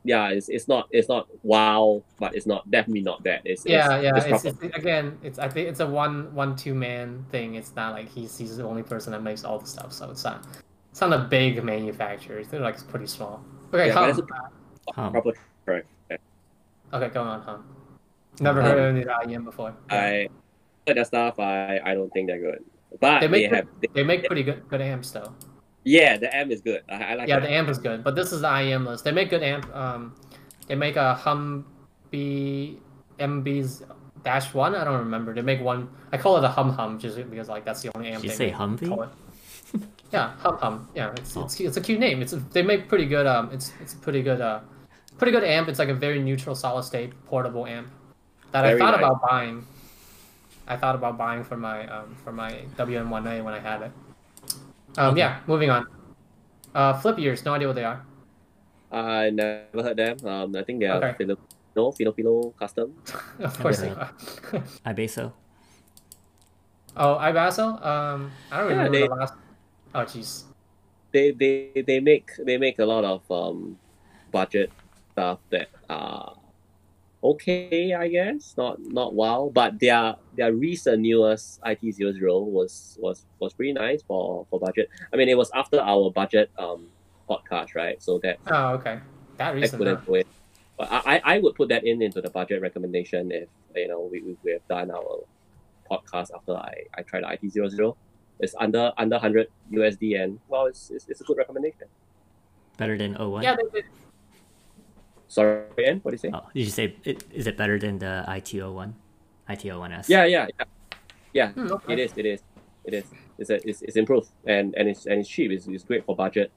yeah, 0.04 0.28
it's, 0.28 0.48
it's 0.48 0.66
not 0.68 0.88
it's 0.90 1.08
not 1.08 1.28
wow, 1.42 2.02
but 2.18 2.34
it's 2.34 2.46
not 2.46 2.70
definitely 2.70 3.02
not 3.02 3.22
bad. 3.22 3.42
It's, 3.44 3.64
yeah, 3.66 3.96
it's, 3.96 4.04
yeah. 4.04 4.34
It's, 4.34 4.44
it's, 4.44 4.76
again, 4.76 5.18
it's 5.22 5.38
I 5.38 5.48
think 5.48 5.68
it's 5.68 5.80
a 5.80 5.86
one 5.86 6.34
one 6.34 6.56
two 6.56 6.74
man 6.74 7.24
thing. 7.30 7.54
It's 7.54 7.74
not 7.76 7.92
like 7.92 8.08
he's 8.08 8.36
he's 8.38 8.56
the 8.56 8.64
only 8.64 8.82
person 8.82 9.12
that 9.12 9.22
makes 9.22 9.44
all 9.44 9.58
the 9.58 9.66
stuff, 9.66 9.92
so 9.92 10.10
it's 10.10 10.24
not 10.24 10.46
it's 10.90 11.00
not 11.00 11.12
a 11.12 11.18
big 11.18 11.62
manufacturer. 11.62 12.42
They're 12.44 12.60
like 12.60 12.86
pretty 12.88 13.06
small. 13.06 13.44
Okay, 13.74 13.88
yeah, 13.88 13.92
hum. 13.92 14.28
hum. 14.94 15.12
Proper 15.12 15.32
track. 15.64 15.84
Okay, 16.92 17.08
go 17.08 17.22
on, 17.22 17.40
hum. 17.42 17.64
Never 18.40 18.60
Um, 18.60 18.66
heard 18.66 18.78
of 18.78 18.96
any 18.96 19.34
IEM 19.34 19.44
before. 19.44 19.74
I 19.90 20.28
but 20.86 20.94
their 20.96 21.04
stuff 21.04 21.38
I 21.38 21.78
I 21.84 21.94
don't 21.94 22.10
think 22.10 22.26
they're 22.26 22.40
good. 22.40 22.64
But 23.00 23.20
They 23.20 23.26
they, 23.26 23.30
make 23.30 23.52
have 23.52 23.66
they, 23.80 23.88
They 23.92 24.02
make 24.02 24.24
pretty 24.24 24.42
good 24.42 24.66
good 24.68 24.80
amps 24.80 25.10
though. 25.10 25.32
Yeah 25.84 26.16
the 26.16 26.34
amp 26.34 26.50
is 26.50 26.60
good. 26.60 26.82
I, 26.88 26.94
I 26.94 27.14
like 27.14 27.28
Yeah, 27.28 27.40
that. 27.40 27.46
the 27.48 27.52
amp 27.52 27.68
is 27.68 27.78
good, 27.78 28.02
but 28.04 28.14
this 28.14 28.32
is 28.32 28.40
the 28.42 28.48
IEM 28.48 28.86
list. 28.86 29.04
They 29.04 29.12
make 29.12 29.30
good 29.30 29.42
amp. 29.42 29.74
Um, 29.74 30.14
they 30.68 30.74
make 30.74 30.96
a 30.96 31.18
Humby 31.20 32.76
MB's 33.18 33.82
dash 34.24 34.52
one. 34.54 34.74
I 34.74 34.84
don't 34.84 34.98
remember. 34.98 35.34
They 35.34 35.42
make 35.42 35.60
one. 35.60 35.88
I 36.12 36.16
call 36.18 36.36
it 36.36 36.44
a 36.44 36.48
Hum 36.48 36.70
Hum 36.70 36.98
just 36.98 37.16
because 37.30 37.48
like 37.48 37.64
that's 37.64 37.82
the 37.82 37.90
only 37.94 38.08
amp. 38.08 38.22
Did 38.22 38.30
you 38.32 38.36
they 38.36 38.36
say 38.36 38.46
make. 38.50 38.56
Humvee? 38.56 39.08
Yeah, 40.12 40.32
Hum 40.38 40.58
Hum. 40.58 40.88
Yeah, 40.94 41.12
it's 41.16 41.36
Oh. 41.36 41.44
it's, 41.44 41.60
it's 41.60 41.76
a 41.76 41.80
cute 41.80 42.00
name. 42.00 42.20
It's 42.22 42.32
a, 42.32 42.36
they 42.36 42.62
make 42.62 42.88
pretty 42.88 43.06
good. 43.06 43.26
Um, 43.26 43.50
it's 43.52 43.72
it's 43.80 43.94
a 43.94 43.96
pretty 43.96 44.22
good. 44.22 44.40
Uh, 44.40 44.60
pretty 45.18 45.30
good 45.32 45.44
amp. 45.44 45.68
It's 45.68 45.78
like 45.78 45.88
a 45.90 45.94
very 45.94 46.18
neutral 46.20 46.56
solid 46.56 46.82
state 46.82 47.12
portable 47.26 47.66
amp 47.66 47.88
that 48.52 48.64
I 48.64 48.76
thought 48.78 48.92
nice. 48.92 48.98
about 49.00 49.22
buying. 49.22 49.64
I 50.66 50.76
thought 50.76 50.94
about 50.96 51.16
buying 51.18 51.44
for 51.44 51.56
my 51.56 51.86
um 51.86 52.16
for 52.24 52.32
my 52.32 52.50
WM1A 52.76 53.44
when 53.44 53.54
I 53.54 53.60
had 53.60 53.82
it. 53.82 53.92
Um, 54.98 55.12
Okay. 55.14 55.18
yeah. 55.20 55.40
Moving 55.46 55.70
on. 55.70 55.86
Uh, 56.74 56.94
flip 56.98 57.18
ears. 57.18 57.44
No 57.44 57.54
idea 57.54 57.66
what 57.68 57.76
they 57.76 57.84
are. 57.84 58.02
I 58.90 59.30
never 59.30 59.82
heard 59.82 59.96
them. 59.96 60.16
Um, 60.26 60.54
I 60.56 60.62
think 60.64 60.80
they 60.80 60.86
are 60.86 60.98
Okay. 60.98 61.14
Filipino 61.18 61.92
Filipino 61.94 62.50
custom. 62.58 62.94
of 63.38 63.54
course 63.58 63.78
they 63.80 63.90
are. 63.90 64.10
Ibeso. 64.86 65.32
oh, 66.96 67.14
iBasso? 67.22 67.78
Um, 67.84 68.30
I 68.50 68.58
don't 68.60 68.70
Yeah, 68.70 68.76
remember 68.76 68.98
they- 68.98 69.06
the 69.08 69.14
last. 69.14 69.34
Oh, 69.94 70.04
jeez. 70.06 70.44
They 71.12 71.30
they 71.34 71.82
they 71.82 71.98
make 71.98 72.30
they 72.46 72.56
make 72.58 72.78
a 72.78 72.86
lot 72.86 73.02
of 73.02 73.26
um 73.30 73.78
budget 74.30 74.70
stuff 75.10 75.38
that 75.50 75.66
are 75.90 76.38
okay, 77.22 77.94
I 77.94 78.08
guess. 78.08 78.54
Not 78.56 78.80
not 78.80 79.14
wow, 79.14 79.50
but 79.52 79.78
their 79.78 80.16
their 80.36 80.52
recent 80.52 81.02
newest 81.02 81.60
IT 81.64 81.80
00 81.94 82.40
was 82.44 82.96
was 83.00 83.26
was 83.38 83.52
pretty 83.52 83.72
nice 83.72 84.02
for 84.02 84.46
for 84.50 84.58
budget. 84.60 84.88
I 85.12 85.16
mean, 85.16 85.28
it 85.28 85.36
was 85.36 85.50
after 85.54 85.80
our 85.80 86.10
budget 86.10 86.50
um 86.58 86.86
podcast, 87.28 87.74
right? 87.74 88.02
So 88.02 88.18
that 88.22 88.38
Oh, 88.50 88.74
okay. 88.80 89.00
That 89.36 89.50
I 89.50 89.52
recent. 89.52 89.78
couldn't 89.78 90.02
huh? 90.06 90.12
it. 90.14 90.26
But 90.76 90.88
I, 90.90 90.98
I 91.04 91.20
I 91.24 91.38
would 91.38 91.54
put 91.54 91.68
that 91.68 91.84
in 91.84 92.02
into 92.02 92.20
the 92.20 92.30
budget 92.30 92.62
recommendation 92.62 93.30
if 93.32 93.48
you 93.76 93.88
know 93.88 94.08
we, 94.10 94.20
we, 94.22 94.36
we 94.42 94.52
have 94.52 94.66
done 94.68 94.90
our 94.90 95.24
podcast 95.90 96.30
after 96.34 96.54
I, 96.54 96.86
I 96.96 97.02
tried 97.02 97.24
the 97.24 97.32
IT 97.34 97.52
00 97.52 97.96
It's 98.38 98.54
under 98.58 98.92
under 98.96 99.18
hundred 99.18 99.48
USD 99.72 100.20
and 100.22 100.38
well 100.48 100.66
it's, 100.66 100.90
it's, 100.90 101.08
it's 101.08 101.20
a 101.20 101.24
good 101.24 101.36
recommendation. 101.36 101.86
Better 102.78 102.96
than 102.96 103.12
01? 103.12 103.42
Yeah, 103.42 103.56
they, 103.56 103.80
they, 103.82 103.86
Sorry, 105.30 105.62
Ian, 105.78 106.00
what 106.02 106.10
do 106.10 106.14
you 106.16 106.18
say? 106.18 106.30
Oh, 106.34 106.42
did 106.52 106.64
you 106.66 106.70
say 106.74 106.96
it, 107.04 107.22
is 107.30 107.46
it 107.46 107.56
better 107.56 107.78
than 107.78 108.00
the 108.02 108.24
IT01? 108.26 108.94
IT01S? 109.48 110.08
Yeah, 110.08 110.24
yeah, 110.24 110.48
yeah. 110.58 110.64
Yeah, 111.32 111.48
hmm, 111.52 111.70
okay. 111.70 111.92
it 111.92 111.98
is, 112.00 112.12
it 112.16 112.26
is. 112.26 112.40
It 112.84 112.94
is. 112.94 113.04
It's, 113.38 113.50
a, 113.50 113.68
it's, 113.68 113.80
it's 113.82 113.94
improved 113.96 114.28
and, 114.44 114.74
and 114.74 114.88
it's 114.88 115.06
and 115.06 115.20
it's 115.20 115.28
cheap. 115.28 115.52
It's, 115.52 115.68
it's 115.68 115.84
great 115.84 116.04
for 116.04 116.16
budget. 116.16 116.50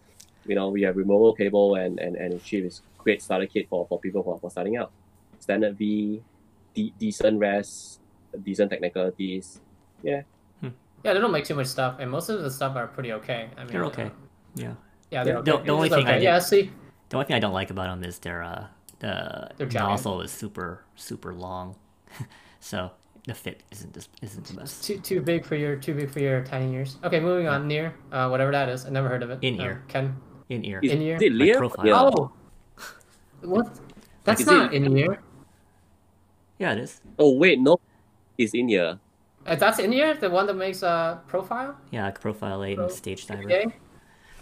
You 0.48 0.56
know, 0.56 0.70
we 0.70 0.82
have 0.82 0.98
removable 0.98 1.36
cable 1.36 1.76
and, 1.76 2.00
and, 2.00 2.16
and 2.16 2.34
it's 2.34 2.44
cheap. 2.44 2.66
It's 2.66 2.82
great 2.98 3.22
starter 3.22 3.46
kit 3.46 3.70
for, 3.70 3.86
for 3.88 4.00
people 4.00 4.24
who 4.24 4.32
are 4.32 4.40
for 4.40 4.50
starting 4.50 4.76
out. 4.78 4.92
Standard 5.40 5.78
V, 5.78 6.24
de- 6.74 6.94
decent 6.98 7.38
res, 7.40 8.00
decent 8.42 8.72
technicalities. 8.72 9.62
Yeah, 10.02 10.24
Yeah, 10.64 11.14
they 11.14 11.20
don't 11.20 11.32
make 11.32 11.46
too 11.46 11.54
much 11.56 11.68
stuff, 11.68 11.98
and 12.00 12.10
most 12.10 12.30
of 12.30 12.42
the 12.42 12.50
stuff 12.50 12.76
are 12.76 12.88
pretty 12.88 13.14
okay. 13.14 13.50
I 13.56 13.64
mean, 13.66 13.72
They're 13.72 13.86
uh, 13.86 13.90
okay. 13.90 14.12
Yeah. 14.56 14.74
yeah, 15.12 15.24
they're 15.24 15.42
The- 15.44 15.54
okay. 15.62 15.66
the 15.68 15.72
only 15.72 15.88
It's 15.88 15.96
thing 15.96 16.08
I 16.08 16.14
did- 16.16 16.24
yeah, 16.24 16.40
see, 16.40 16.72
The 17.14 17.18
only 17.18 17.28
thing 17.28 17.36
I 17.36 17.39
don't 17.39 17.53
like 17.53 17.70
about 17.70 17.89
them 17.89 18.03
is 18.03 18.18
their 18.18 18.41
uh 18.41 18.66
the 18.97 19.51
They're 19.57 19.68
nozzle 19.68 20.22
is 20.22 20.32
super 20.32 20.84
super 20.95 21.32
long, 21.32 21.76
so 22.59 22.89
the 23.28 23.36
fit 23.36 23.61
isn't 23.72 23.93
this 23.93 24.09
isn't 24.24 24.45
the 24.47 24.55
best. 24.55 24.84
too 24.84 24.97
too 24.97 25.22
big 25.22 25.45
for 25.45 25.55
your 25.55 25.76
too 25.76 25.93
big 25.93 26.09
for 26.09 26.20
your 26.20 26.43
tiny 26.43 26.74
ears. 26.74 26.97
Okay, 27.03 27.20
moving 27.20 27.47
on. 27.47 27.68
Near, 27.68 27.93
uh, 28.11 28.30
whatever 28.30 28.51
that 28.51 28.68
is. 28.68 28.88
I 28.88 28.89
never 28.89 29.09
heard 29.09 29.22
of 29.22 29.30
it. 29.30 29.39
In-ear. 29.43 29.84
Uh, 29.86 29.91
Ken. 29.91 30.18
In 30.49 30.66
ear. 30.66 30.80
In 30.80 31.03
ear? 31.03 31.18
is 31.18 31.22
it 31.22 31.34
Lear? 31.34 31.57
profile. 31.59 32.11
Oh, 32.18 32.32
what? 33.41 33.68
That's 34.24 34.41
Is 34.41 34.47
not 34.47 34.74
in 34.74 34.97
ear. 34.97 35.22
Yeah, 36.57 36.74
it 36.74 36.80
is. 36.80 36.99
Oh 37.20 37.38
wait, 37.38 37.59
no, 37.59 37.80
it's 38.39 38.55
in 38.55 38.72
ear. 38.72 38.97
Uh, 39.45 39.55
that's 39.55 39.78
in 39.78 39.93
ear. 39.93 40.16
The 40.16 40.32
one 40.32 40.47
that 40.47 40.55
makes 40.55 40.82
a 40.82 41.22
profile. 41.28 41.78
Yeah, 41.91 42.05
like 42.05 42.20
profile 42.20 42.64
eight 42.64 42.78
Pro- 42.78 42.86
and 42.86 42.93
stage 42.93 43.28
diver. 43.28 43.43
Okay. 43.43 43.66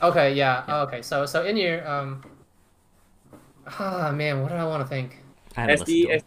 Okay. 0.01 0.33
Yeah. 0.35 0.63
oh, 0.69 0.83
okay. 0.83 1.01
So 1.01 1.25
so 1.25 1.43
in 1.43 1.57
ear. 1.57 1.85
Um. 1.85 2.23
Ah 3.67 4.11
man, 4.13 4.41
what 4.41 4.49
do 4.49 4.55
I 4.55 4.65
want 4.65 4.83
to 4.83 4.87
think? 4.87 5.23
I 5.55 5.61
haven't 5.61 5.87
SD, 5.87 6.23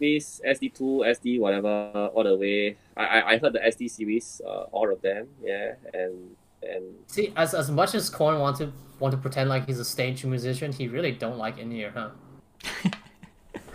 this 0.00 0.40
SD2, 0.44 0.80
SD 0.80 1.40
whatever, 1.40 2.10
all 2.14 2.24
the 2.24 2.36
way. 2.36 2.76
I, 2.96 3.06
I, 3.06 3.30
I 3.32 3.38
heard 3.38 3.52
the 3.52 3.60
SD 3.60 3.90
series, 3.90 4.40
uh, 4.44 4.64
all 4.72 4.92
of 4.92 5.00
them, 5.02 5.28
yeah, 5.42 5.74
and 5.94 6.36
and 6.62 6.84
See, 7.06 7.32
as 7.36 7.54
as 7.54 7.70
much 7.70 7.94
as 7.94 8.10
Corn 8.10 8.38
wants 8.38 8.58
to 8.58 8.72
want 8.98 9.12
to 9.12 9.18
pretend 9.18 9.48
like 9.48 9.66
he's 9.66 9.78
a 9.78 9.84
stage 9.84 10.24
musician, 10.24 10.72
he 10.72 10.88
really 10.88 11.12
don't 11.12 11.38
like 11.38 11.58
in 11.58 11.72
ear, 11.72 11.92
huh? 11.94 12.10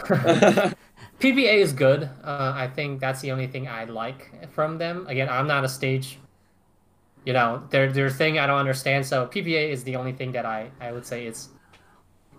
PP8 1.22 1.62
is 1.62 1.74
good. 1.74 2.10
Uh, 2.24 2.54
I 2.56 2.68
think 2.68 3.00
that's 3.00 3.22
the 3.22 3.32
only 3.32 3.46
thing 3.46 3.68
I 3.68 3.86
like 3.86 4.52
from 4.52 4.80
them. 4.80 5.06
Again, 5.08 5.30
I'm 5.30 5.48
not 5.48 5.64
a 5.64 5.70
stage. 5.70 6.18
You 7.26 7.34
know, 7.34 7.62
their 7.70 7.92
their 7.92 8.10
thing 8.10 8.40
I 8.40 8.48
don't 8.48 8.58
understand. 8.58 9.06
So 9.06 9.28
PP8 9.28 9.70
is 9.70 9.84
the 9.84 9.96
only 9.96 10.14
thing 10.14 10.32
that 10.32 10.46
I 10.46 10.72
I 10.82 10.92
would 10.92 11.06
say 11.06 11.28
it's. 11.28 11.50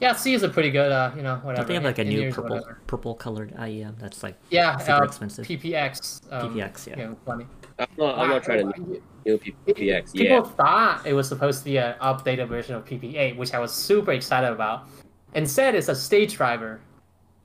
Yeah, 0.01 0.14
C 0.14 0.34
is 0.34 0.43
a 0.43 0.49
pretty 0.49 0.70
good. 0.70 0.90
Uh, 0.90 1.12
you 1.14 1.22
know, 1.22 1.36
whatever. 1.36 1.57
Don't 1.62 1.68
they 1.68 1.74
have 1.74 1.84
like 1.84 1.99
a 1.99 2.05
new 2.05 2.18
in-ears, 2.18 2.34
purple 2.34 2.57
whatever. 2.57 2.80
purple 2.88 3.14
colored 3.14 3.53
IEM 3.57 3.99
that's 3.99 4.22
like 4.22 4.36
Yeah, 4.51 4.76
super 4.78 5.03
uh, 5.03 5.05
expensive? 5.05 5.47
PPX. 5.47 6.20
Um, 6.32 6.55
PPX, 6.55 6.86
yeah. 6.88 6.99
yeah, 6.99 7.14
funny. 7.24 7.47
I'm 7.78 7.86
not, 7.97 8.18
I'm 8.18 8.28
not 8.28 8.43
trying 8.43 8.72
to 8.72 9.03
new 9.24 9.38
PPX, 9.38 10.12
People 10.12 10.36
yeah. 10.38 10.43
thought 10.43 11.07
it 11.07 11.12
was 11.12 11.28
supposed 11.28 11.61
to 11.61 11.64
be 11.66 11.76
an 11.78 11.95
updated 12.01 12.49
version 12.49 12.74
of 12.74 12.84
PP8, 12.84 13.36
which 13.36 13.55
I 13.55 13.61
was 13.61 13.72
super 13.72 14.11
excited 14.12 14.51
about. 14.51 14.88
Instead, 15.34 15.74
it's 15.76 15.88
a 15.88 15.95
stage 15.95 16.34
driver. 16.34 16.80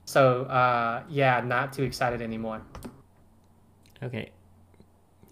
So, 0.04 0.42
uh, 0.44 1.04
yeah, 1.08 1.40
not 1.40 1.72
too 1.72 1.84
excited 1.84 2.20
anymore. 2.20 2.60
Okay. 4.02 4.30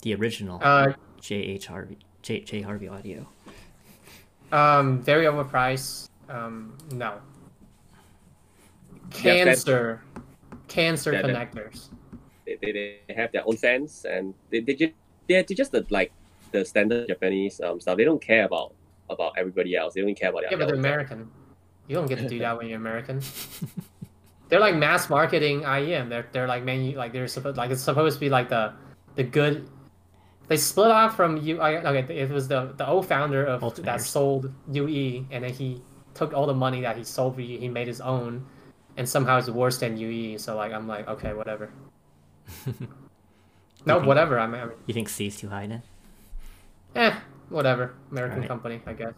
The 0.02 0.14
original 0.14 0.60
Uh, 0.62 0.92
JH 1.20 1.66
Harvey 1.66 1.98
J 2.22 2.40
J 2.40 2.60
Harvey 2.60 2.86
audio. 2.88 3.26
um, 4.52 5.00
very 5.02 5.24
overpriced. 5.24 6.08
Um, 6.28 6.76
no. 6.92 7.20
Yeah, 9.22 9.44
Cancer. 9.44 10.02
Cancer 10.68 11.12
Yeah, 11.12 11.22
connectors. 11.22 11.88
They, 12.44 12.58
they, 12.60 12.72
they 13.08 13.14
have 13.14 13.32
their 13.32 13.42
own 13.46 13.56
fans 13.56 14.04
and 14.08 14.34
they, 14.50 14.60
they, 14.60 14.74
just, 14.74 14.92
they're 15.28 15.42
just 15.44 15.72
the, 15.72 15.86
like 15.90 16.12
the 16.52 16.64
standard 16.64 17.08
Japanese 17.08 17.60
um, 17.60 17.80
stuff. 17.80 17.96
They 17.96 18.04
don't 18.04 18.20
care 18.22 18.44
about 18.44 18.74
about 19.08 19.32
everybody 19.36 19.76
else. 19.76 19.94
They 19.94 20.00
don't 20.00 20.14
care 20.16 20.30
about 20.30 20.42
their 20.42 20.50
Yeah, 20.52 20.56
but 20.58 20.66
they're 20.66 20.74
own- 20.74 20.80
American. 20.84 21.30
You 21.86 21.94
don't 21.94 22.08
get 22.08 22.18
to 22.18 22.28
do 22.28 22.40
that 22.40 22.58
when 22.58 22.66
you're 22.66 22.78
American. 22.78 23.20
they're 24.48 24.58
like 24.58 24.74
mass 24.74 25.08
marketing 25.08 25.60
IEM. 25.62 26.08
They're 26.08 26.26
they're 26.32 26.48
like 26.48 26.64
manu 26.64 26.96
like 26.96 27.12
they're 27.12 27.28
supposed 27.28 27.56
like 27.56 27.70
it's 27.70 27.82
supposed 27.82 28.16
to 28.16 28.20
be 28.20 28.28
like 28.28 28.48
the 28.48 28.72
the 29.14 29.22
good. 29.22 29.68
They 30.48 30.56
split 30.56 30.90
off 30.90 31.14
from 31.16 31.36
U. 31.38 31.60
I- 31.60 31.82
Okay, 31.96 32.18
it 32.18 32.30
was 32.30 32.48
the 32.48 32.72
the 32.76 32.86
old 32.88 33.06
founder 33.06 33.44
of 33.44 33.76
that 33.84 34.00
sold 34.00 34.52
UE, 34.72 35.24
and 35.30 35.44
then 35.44 35.52
he 35.52 35.80
took 36.16 36.32
all 36.34 36.46
the 36.46 36.54
money 36.54 36.80
that 36.80 36.96
he 36.96 37.04
sold 37.04 37.34
for 37.36 37.40
UE, 37.42 37.58
he 37.60 37.68
made 37.68 37.86
his 37.86 38.00
own, 38.00 38.44
and 38.96 39.08
somehow 39.08 39.38
it's 39.38 39.48
worse 39.48 39.78
than 39.78 39.96
UE. 39.96 40.38
So 40.38 40.56
like 40.56 40.72
I'm 40.72 40.88
like 40.88 41.06
okay, 41.08 41.32
whatever. 41.34 41.70
no, 43.86 43.96
think- 43.96 44.06
whatever. 44.06 44.38
I 44.38 44.46
mean, 44.46 44.60
I 44.60 44.64
mean, 44.66 44.76
You 44.86 44.94
think 44.94 45.08
C's 45.08 45.36
too 45.36 45.48
high 45.48 45.66
then? 45.66 45.82
eh, 46.94 47.14
whatever. 47.50 47.94
American 48.10 48.36
Alright. 48.38 48.48
company, 48.48 48.80
I 48.86 48.92
guess. 48.94 49.12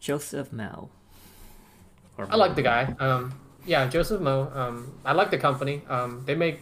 Joseph 0.00 0.52
Mo. 0.52 0.88
Or 2.16 2.26
I 2.30 2.36
like 2.36 2.54
the 2.54 2.62
guy. 2.62 2.94
Um, 3.00 3.34
yeah, 3.66 3.86
Joseph 3.88 4.20
Mo. 4.20 4.50
Um, 4.54 4.92
I 5.04 5.12
like 5.12 5.30
the 5.30 5.38
company. 5.38 5.82
Um, 5.88 6.22
they 6.26 6.34
make. 6.34 6.60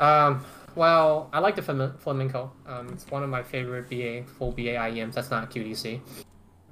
Um, 0.00 0.44
well, 0.74 1.28
I 1.32 1.38
like 1.38 1.56
the 1.56 1.62
Flam- 1.62 1.96
flamenco. 1.98 2.52
Um, 2.66 2.88
it's 2.92 3.06
one 3.10 3.22
of 3.22 3.30
my 3.30 3.42
favorite 3.42 3.88
BA 3.88 4.24
full 4.24 4.52
BA 4.52 4.74
IEMs. 4.76 5.14
That's 5.14 5.30
not 5.30 5.50
QDC. 5.50 6.00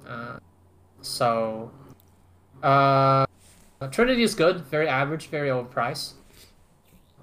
Uh, 0.07 0.39
so, 1.07 1.71
uh, 2.63 3.25
Trinity 3.91 4.23
is 4.23 4.35
good. 4.35 4.61
Very 4.65 4.87
average. 4.87 5.27
Very 5.27 5.49
overpriced. 5.49 6.13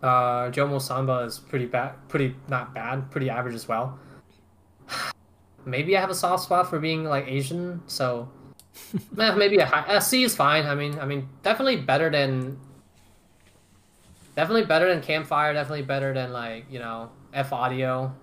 Uh, 0.02 0.50
Jomo 0.50 0.80
Samba 0.80 1.20
is 1.20 1.38
pretty 1.38 1.66
bad. 1.66 1.94
Pretty 2.08 2.36
not 2.48 2.74
bad. 2.74 3.10
Pretty 3.10 3.30
average 3.30 3.54
as 3.54 3.68
well. 3.68 3.98
Maybe 5.64 5.96
I 5.96 6.00
have 6.00 6.10
a 6.10 6.14
soft 6.14 6.44
spot 6.44 6.68
for 6.68 6.78
being 6.78 7.04
like 7.04 7.26
Asian, 7.26 7.80
so 7.86 8.28
Eh, 9.18 9.34
maybe 9.34 9.58
a 9.58 9.66
high. 9.66 9.96
A 9.96 10.00
C 10.00 10.24
is 10.24 10.34
fine. 10.34 10.66
I 10.66 10.74
mean, 10.74 10.98
I 10.98 11.06
mean, 11.06 11.28
definitely 11.42 11.76
better 11.76 12.10
than. 12.10 12.58
Definitely 14.36 14.64
better 14.64 14.88
than 14.88 15.00
Campfire. 15.02 15.52
Definitely 15.52 15.82
better 15.82 16.12
than 16.12 16.32
like 16.32 16.66
you 16.70 16.78
know 16.78 17.10
F 17.32 17.52
Audio. 17.52 18.14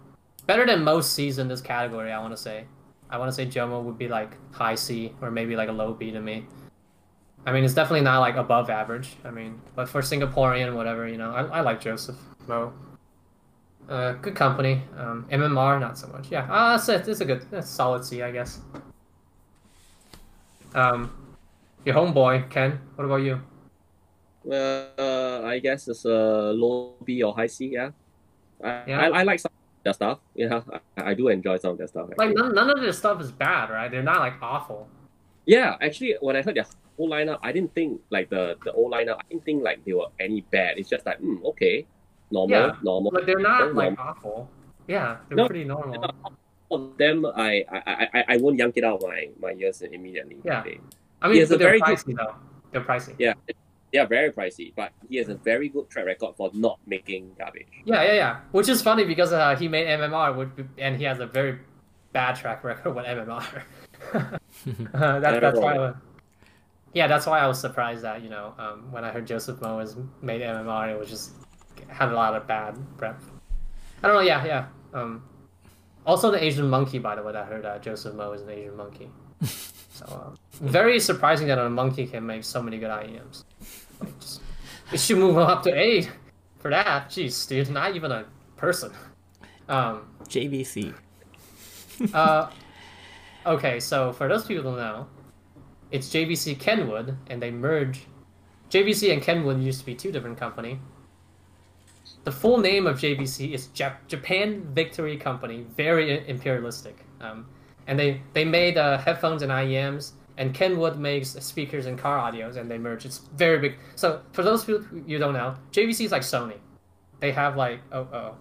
Better 0.45 0.65
than 0.65 0.83
most 0.83 1.13
C's 1.13 1.37
in 1.39 1.47
this 1.47 1.61
category. 1.61 2.11
I 2.11 2.19
want 2.19 2.33
to 2.33 2.41
say. 2.41 2.65
I 3.11 3.17
want 3.17 3.29
to 3.29 3.33
say 3.33 3.45
Jomo 3.45 3.83
would 3.83 3.97
be 3.97 4.07
like 4.07 4.37
high 4.53 4.75
C 4.75 5.13
or 5.21 5.29
maybe 5.29 5.55
like 5.55 5.69
a 5.69 5.71
low 5.71 5.93
B 5.93 6.11
to 6.11 6.21
me. 6.21 6.47
I 7.45 7.51
mean, 7.51 7.63
it's 7.63 7.73
definitely 7.73 8.01
not 8.01 8.19
like 8.19 8.35
above 8.35 8.69
average. 8.69 9.15
I 9.25 9.31
mean, 9.31 9.59
but 9.75 9.89
for 9.89 10.01
Singaporean, 10.01 10.73
whatever, 10.75 11.07
you 11.07 11.17
know, 11.17 11.31
I, 11.31 11.43
I 11.57 11.61
like 11.61 11.81
Joseph 11.81 12.17
Mo. 12.47 12.71
Uh, 13.89 14.13
good 14.13 14.35
company. 14.35 14.83
Um, 14.97 15.25
MMR, 15.29 15.79
not 15.79 15.97
so 15.97 16.07
much. 16.07 16.31
Yeah, 16.31 16.47
ah, 16.49 16.73
uh, 16.73 16.75
it's, 16.75 17.07
it's 17.07 17.19
a 17.21 17.25
good, 17.25 17.45
it's 17.51 17.69
solid 17.69 18.05
C, 18.05 18.21
I 18.21 18.31
guess. 18.31 18.61
Um, 20.73 21.11
your 21.83 21.95
homeboy 21.95 22.49
Ken. 22.49 22.79
What 22.95 23.05
about 23.05 23.17
you? 23.17 23.41
Well, 24.43 24.87
uh, 24.97 25.41
I 25.45 25.59
guess 25.59 25.87
it's 25.87 26.05
a 26.05 26.53
low 26.53 26.93
B 27.03 27.23
or 27.23 27.33
high 27.33 27.47
C. 27.47 27.73
Yeah. 27.73 27.89
I, 28.63 28.83
Yeah. 28.87 28.99
I, 29.01 29.19
I 29.19 29.23
like 29.23 29.39
some 29.39 29.51
their 29.83 29.93
stuff. 29.93 30.19
Yeah, 30.35 30.61
I, 30.97 31.11
I 31.11 31.13
do 31.13 31.27
enjoy 31.29 31.57
some 31.57 31.71
of 31.71 31.77
their 31.77 31.87
stuff. 31.87 32.09
Like 32.17 32.35
none, 32.35 32.53
none 32.53 32.69
of 32.69 32.81
this 32.81 32.97
stuff 32.97 33.21
is 33.21 33.31
bad, 33.31 33.69
right? 33.69 33.89
They're 33.89 34.03
not 34.03 34.19
like 34.19 34.33
awful. 34.41 34.87
Yeah, 35.45 35.75
actually, 35.81 36.15
when 36.21 36.35
I 36.35 36.41
heard 36.41 36.55
their 36.55 36.65
whole 36.97 37.09
lineup, 37.09 37.39
I 37.41 37.51
didn't 37.51 37.73
think 37.73 38.01
like 38.09 38.29
the 38.29 38.57
the 38.63 38.71
old 38.73 38.91
lineup. 38.93 39.17
I 39.19 39.23
didn't 39.29 39.45
think 39.45 39.63
like 39.63 39.83
they 39.85 39.93
were 39.93 40.07
any 40.19 40.41
bad. 40.51 40.77
It's 40.77 40.89
just 40.89 41.05
like, 41.05 41.19
hmm, 41.19 41.43
okay, 41.45 41.85
normal, 42.31 42.49
Yeah, 42.57 42.75
normal. 42.83 43.11
But 43.11 43.25
they're 43.25 43.39
not 43.39 43.73
Very 43.73 43.73
like 43.91 43.99
awful. 43.99 44.49
Yeah, 44.87 45.17
they're 45.27 45.37
No, 45.37 45.47
pretty 45.47 45.63
normal. 45.65 46.13
Of 46.71 46.97
them, 46.97 47.25
I 47.25 47.65
I, 47.69 48.07
I 48.13 48.23
I 48.29 48.37
won't 48.37 48.57
yank 48.57 48.77
it 48.77 48.83
out 48.85 49.01
my 49.01 49.29
my 49.41 49.51
ears 49.53 49.81
immediately. 49.81 50.37
Yeah. 50.43 50.63
They, 50.63 50.79
I 51.21 51.27
mean, 51.27 51.41
but 51.41 51.55
a 51.55 51.57
they're 51.57 51.67
very 51.67 51.79
good- 51.81 51.97
pricey 51.97 52.15
though. 52.15 52.35
They're 52.71 52.81
pricey. 52.81 53.13
yeah, 53.19 53.33
they 53.91 53.99
are 53.99 54.07
very 54.07 54.31
pricey, 54.31 54.73
but 54.75 54.91
he 55.09 55.17
has 55.17 55.29
a 55.29 55.35
very 55.35 55.69
good 55.69 55.89
track 55.89 56.05
record 56.05 56.35
for 56.35 56.49
not 56.53 56.79
making 56.85 57.31
garbage. 57.37 57.67
Yeah, 57.85 58.03
yeah, 58.03 58.13
yeah. 58.13 58.39
Which 58.51 58.69
is 58.69 58.81
funny 58.81 59.03
because 59.03 59.33
uh, 59.33 59.55
he 59.55 59.67
made 59.67 59.87
MMR, 59.87 60.35
with, 60.35 60.69
and 60.77 60.97
he 60.97 61.03
has 61.03 61.19
a 61.19 61.27
very 61.27 61.59
bad 62.13 62.35
track 62.35 62.63
record 62.63 62.95
with 62.95 63.05
MMR. 63.05 63.63
uh, 64.13 65.19
that, 65.19 65.41
that's 65.41 65.59
why. 65.59 65.77
I- 65.77 65.93
yeah, 66.93 67.07
that's 67.07 67.25
why 67.25 67.39
I 67.39 67.47
was 67.47 67.59
surprised 67.59 68.01
that 68.03 68.21
you 68.21 68.29
know 68.29 68.53
um, 68.57 68.91
when 68.91 69.05
I 69.05 69.11
heard 69.11 69.25
Joseph 69.25 69.61
Mo 69.61 69.79
has 69.79 69.95
made 70.21 70.41
MMR, 70.41 70.91
it 70.91 70.99
was 70.99 71.09
just 71.09 71.31
had 71.87 72.09
a 72.09 72.15
lot 72.15 72.35
of 72.35 72.47
bad 72.47 72.77
rep. 72.97 73.19
I 74.03 74.07
don't 74.07 74.17
know. 74.17 74.21
Yeah, 74.21 74.45
yeah. 74.45 74.65
Um, 74.93 75.23
also, 76.05 76.31
the 76.31 76.43
Asian 76.43 76.69
monkey, 76.69 76.99
by 76.99 77.15
the 77.15 77.23
way, 77.23 77.33
I 77.33 77.45
heard 77.45 77.65
uh, 77.65 77.79
Joseph 77.79 78.15
Mo 78.15 78.31
is 78.33 78.41
an 78.41 78.49
Asian 78.49 78.75
monkey. 78.75 79.09
so 79.43 80.05
um, 80.05 80.37
very 80.59 80.99
surprising 80.99 81.47
that 81.47 81.59
a 81.59 81.69
monkey 81.69 82.07
can 82.07 82.25
make 82.25 82.43
so 82.43 82.61
many 82.61 82.77
good 82.77 82.89
IEMs. 82.89 83.43
It 84.91 84.99
should 84.99 85.17
move 85.17 85.37
up 85.37 85.63
to 85.63 85.73
eight 85.73 86.11
for 86.59 86.69
that. 86.69 87.09
Jeez, 87.09 87.47
dude, 87.47 87.69
not 87.69 87.95
even 87.95 88.11
a 88.11 88.25
person. 88.57 88.91
Um, 89.69 90.07
JVC. 90.25 90.93
uh, 92.13 92.49
okay, 93.45 93.79
so 93.79 94.11
for 94.11 94.27
those 94.27 94.45
people 94.45 94.71
who 94.71 94.77
know, 94.77 95.07
it's 95.91 96.07
JVC 96.09 96.59
Kenwood, 96.59 97.17
and 97.29 97.41
they 97.41 97.51
merge. 97.51 98.01
JVC 98.69 99.11
and 99.11 99.21
Kenwood 99.21 99.61
used 99.61 99.79
to 99.81 99.85
be 99.85 99.95
two 99.95 100.11
different 100.11 100.37
company. 100.37 100.79
The 102.23 102.31
full 102.31 102.59
name 102.59 102.85
of 102.87 102.97
JVC 102.97 103.53
is 103.53 103.67
Jap- 103.69 104.07
Japan 104.07 104.63
Victory 104.73 105.17
Company, 105.17 105.65
very 105.75 106.27
imperialistic. 106.29 107.05
Um, 107.19 107.47
and 107.87 107.97
they 107.97 108.21
they 108.33 108.45
made 108.45 108.77
uh, 108.77 108.97
headphones 108.99 109.41
and 109.41 109.51
IEMs, 109.51 110.11
and 110.37 110.53
Kenwood 110.53 110.97
makes 110.97 111.29
speakers 111.29 111.85
and 111.85 111.97
car 111.97 112.31
audios, 112.31 112.57
and 112.57 112.69
they 112.69 112.77
merge. 112.77 113.05
It's 113.05 113.19
very 113.35 113.59
big. 113.59 113.77
So 113.95 114.21
for 114.31 114.43
those 114.43 114.65
people 114.65 114.85
you 115.05 115.17
don't 115.17 115.33
know, 115.33 115.55
JVC 115.71 116.05
is 116.05 116.11
like 116.11 116.21
Sony. 116.21 116.57
They 117.19 117.31
have 117.31 117.55
like 117.55 117.81
oh 117.91 118.07
oh. 118.13 118.35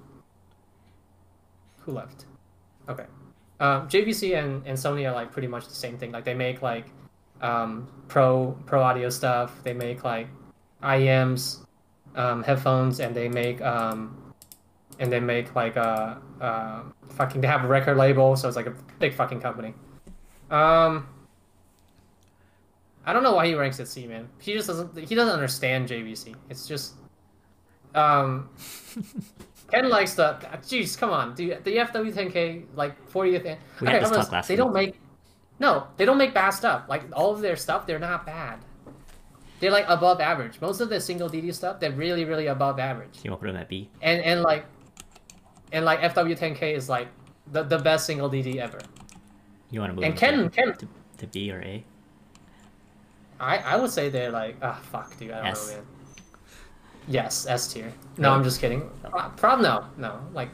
Who 1.80 1.92
left? 1.92 2.26
Okay. 2.88 3.06
Um, 3.58 3.88
JVC 3.88 4.38
and, 4.38 4.66
and 4.66 4.76
Sony 4.76 5.08
are 5.08 5.14
like 5.14 5.32
pretty 5.32 5.48
much 5.48 5.66
the 5.66 5.74
same 5.74 5.98
thing. 5.98 6.12
Like 6.12 6.24
they 6.24 6.34
make 6.34 6.62
like 6.62 6.86
um, 7.40 7.88
pro 8.08 8.56
pro 8.66 8.82
audio 8.82 9.10
stuff. 9.10 9.62
They 9.62 9.74
make 9.74 10.04
like 10.04 10.28
IEMs, 10.82 11.66
um, 12.14 12.42
headphones, 12.42 13.00
and 13.00 13.14
they 13.14 13.28
make 13.28 13.60
um, 13.60 14.34
and 14.98 15.10
they 15.12 15.20
make 15.20 15.54
like 15.54 15.76
uh, 15.76 16.16
uh, 16.40 16.82
fucking. 17.10 17.40
They 17.40 17.48
have 17.48 17.64
a 17.64 17.68
record 17.68 17.96
label, 17.96 18.36
so 18.36 18.48
it's 18.48 18.56
like 18.56 18.66
a 18.66 18.74
big 18.98 19.14
fucking 19.14 19.40
company. 19.40 19.74
Um, 20.50 21.08
I 23.04 23.12
don't 23.12 23.22
know 23.22 23.34
why 23.34 23.46
he 23.46 23.54
ranks 23.54 23.80
at 23.80 23.88
C, 23.88 24.06
man. 24.06 24.28
He 24.38 24.52
just 24.52 24.66
doesn't. 24.68 24.96
He 24.96 25.14
doesn't 25.14 25.32
understand 25.32 25.88
JVC. 25.88 26.34
It's 26.50 26.66
just, 26.66 26.94
um, 27.94 28.50
Ken 29.70 29.88
likes 29.88 30.14
the. 30.14 30.36
Jeez, 30.62 30.98
come 30.98 31.10
on, 31.10 31.34
dude. 31.34 31.64
The 31.64 31.76
FW10K 31.76 32.66
like 32.74 33.10
40th. 33.10 33.46
an- 33.46 33.58
We 33.80 33.86
had 33.88 34.02
this 34.02 34.10
talk 34.10 34.30
last 34.32 34.48
They 34.48 34.54
week. 34.54 34.58
don't 34.58 34.72
make. 34.72 35.00
No, 35.58 35.86
they 35.96 36.04
don't 36.04 36.18
make 36.18 36.34
bad 36.34 36.50
stuff. 36.50 36.84
Like 36.88 37.04
all 37.12 37.32
of 37.32 37.40
their 37.40 37.56
stuff, 37.56 37.86
they're 37.86 37.98
not 37.98 38.24
bad. 38.26 38.58
They're 39.60 39.70
like 39.70 39.84
above 39.88 40.20
average. 40.20 40.60
Most 40.60 40.80
of 40.80 40.88
the 40.88 41.00
single 41.00 41.28
DD 41.28 41.54
stuff, 41.54 41.80
they're 41.80 41.92
really, 41.92 42.24
really 42.24 42.46
above 42.46 42.78
average. 42.78 43.18
You 43.22 43.30
want 43.30 43.40
to 43.42 43.46
put 43.46 43.50
him 43.50 43.56
at 43.60 43.68
B? 43.68 43.90
And 44.00 44.22
and 44.22 44.42
like, 44.42 44.64
and 45.72 45.84
like 45.84 46.00
FW10K 46.00 46.74
is 46.74 46.88
like 46.88 47.08
the, 47.52 47.62
the 47.62 47.78
best 47.78 48.06
single 48.06 48.30
DD 48.30 48.56
ever. 48.56 48.78
You 49.70 49.80
want 49.80 49.90
to 49.90 49.96
move 49.96 50.04
And 50.04 50.16
Ken, 50.16 50.44
to, 50.44 50.50
Ken, 50.50 50.74
to, 50.78 50.88
to 51.18 51.26
B 51.26 51.52
or 51.52 51.60
A? 51.62 51.84
I 53.40 53.58
I 53.58 53.76
would 53.76 53.90
say 53.90 54.08
they're 54.08 54.30
like 54.30 54.56
ah 54.62 54.80
fuck 54.90 55.16
dude 55.18 55.30
I 55.30 55.38
don't 55.38 55.46
S. 55.48 55.68
know 55.70 55.76
man. 55.76 55.86
Yes, 57.08 57.46
S 57.46 57.72
tier. 57.72 57.92
No, 58.18 58.30
I'm 58.32 58.44
just 58.44 58.60
kidding. 58.60 58.88
Uh, 59.04 59.30
Prob 59.30 59.60
no, 59.60 59.84
no. 59.96 60.20
Like, 60.32 60.48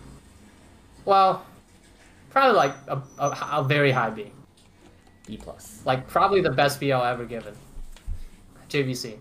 well, 1.05 1.45
probably 2.31 2.57
like 2.57 2.73
a, 2.89 3.03
a, 3.19 3.49
a 3.53 3.65
very 3.65 3.91
high 3.91 4.11
B. 4.11 4.33
B 5.27 5.37
plus. 5.37 5.83
Like 5.85 6.09
probably 6.09 6.41
the 6.41 6.51
best 6.51 6.81
BL 6.81 6.95
ever 6.95 7.25
given. 7.25 7.55
JVC. 8.71 9.19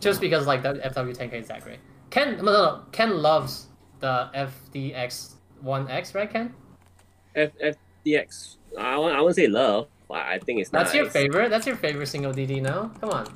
Just 0.00 0.20
because 0.20 0.46
like 0.46 0.62
the 0.62 0.74
FW10K 0.74 1.34
is 1.34 1.48
that 1.48 1.62
great. 1.62 1.80
Ken 2.10 2.36
no 2.38 2.44
no 2.44 2.52
no 2.52 2.82
Ken 2.92 3.18
loves 3.18 3.66
the 4.00 4.30
FDX 4.34 5.32
1X, 5.64 6.14
right 6.14 6.30
Ken? 6.30 6.54
F 7.34 7.50
FDX. 8.06 8.56
I 8.78 8.96
won't, 8.96 9.16
I 9.16 9.20
won't 9.20 9.34
say 9.34 9.48
love. 9.48 9.88
But 10.08 10.26
I 10.26 10.38
think 10.38 10.60
it's 10.60 10.70
That's 10.70 10.90
nice. 10.90 10.96
your 10.96 11.10
favorite. 11.10 11.50
That's 11.50 11.66
your 11.66 11.76
favorite 11.76 12.06
single 12.06 12.32
DD 12.32 12.62
now. 12.62 12.90
Come 13.00 13.10
on. 13.10 13.26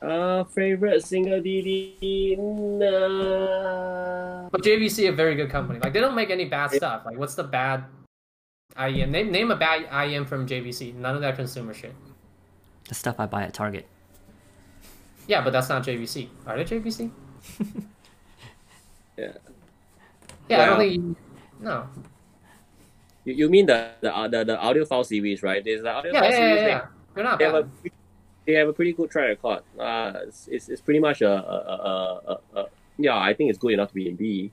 Uh, 0.00 0.44
favorite 0.44 1.04
single 1.04 1.40
DD. 1.40 2.38
Nah. 2.38 4.48
But 4.48 4.62
JVC 4.62 5.08
a 5.08 5.12
very 5.12 5.34
good 5.34 5.50
company. 5.50 5.80
Like 5.80 5.92
they 5.92 6.00
don't 6.00 6.14
make 6.14 6.30
any 6.30 6.46
bad 6.46 6.70
stuff. 6.70 7.04
Like 7.04 7.18
what's 7.18 7.34
the 7.34 7.44
bad 7.44 7.84
IEM? 8.76 9.10
Name 9.10 9.30
name 9.30 9.50
a 9.50 9.56
bad 9.56 9.86
IEM 9.90 10.26
from 10.26 10.46
JVC. 10.46 10.94
None 10.94 11.14
of 11.14 11.20
that 11.20 11.36
consumer 11.36 11.74
shit. 11.74 11.94
The 12.88 12.94
stuff 12.94 13.16
I 13.18 13.26
buy 13.26 13.42
at 13.42 13.52
Target. 13.52 13.86
Yeah, 15.26 15.44
but 15.44 15.52
that's 15.52 15.68
not 15.68 15.84
JVC. 15.84 16.28
Are 16.46 16.56
they 16.56 16.64
JVC? 16.64 17.10
Yeah. 19.18 19.32
Yeah, 20.48 20.62
I 20.62 20.66
don't 20.66 20.78
think. 20.78 20.94
You... 20.94 21.16
No. 21.60 21.88
You, 23.28 23.34
you 23.34 23.48
mean 23.48 23.66
the 23.66 23.90
the 24.00 24.10
uh, 24.16 24.28
the, 24.28 24.44
the 24.44 24.56
audiophile 24.56 25.04
series, 25.04 25.42
right? 25.42 25.62
There's 25.62 25.82
the 25.82 25.88
audiophile 25.88 26.12
Yeah, 26.12 26.22
yeah, 26.22 26.30
yeah, 26.30 26.36
series. 26.36 26.60
yeah. 26.62 26.86
They're 27.14 27.24
not 27.24 27.38
They, 27.38 27.44
they 27.44 27.52
have 27.52 27.64
a 27.64 27.68
they 28.46 28.52
have 28.54 28.68
a 28.68 28.72
pretty 28.72 28.92
good 28.94 29.10
track 29.10 29.28
record. 29.28 29.62
Uh, 29.78 30.12
it's, 30.26 30.48
it's, 30.48 30.68
it's 30.70 30.80
pretty 30.80 31.00
much 31.00 31.20
a, 31.20 31.28
a, 31.28 31.58
a, 31.58 31.92
a, 32.32 32.60
a 32.60 32.66
yeah. 32.96 33.18
I 33.18 33.34
think 33.34 33.50
it's 33.50 33.58
good 33.58 33.72
enough 33.72 33.88
to 33.88 33.94
be 33.94 34.08
in 34.08 34.16
B. 34.16 34.50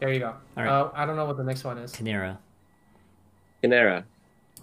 There 0.00 0.12
you 0.12 0.18
go. 0.18 0.34
All 0.56 0.64
right. 0.64 0.68
Uh, 0.68 0.90
I 0.94 1.06
don't 1.06 1.16
know 1.16 1.24
what 1.26 1.36
the 1.36 1.44
next 1.44 1.62
one 1.62 1.78
is. 1.78 1.92
Kinera. 1.92 2.38
Kinera. 3.62 4.04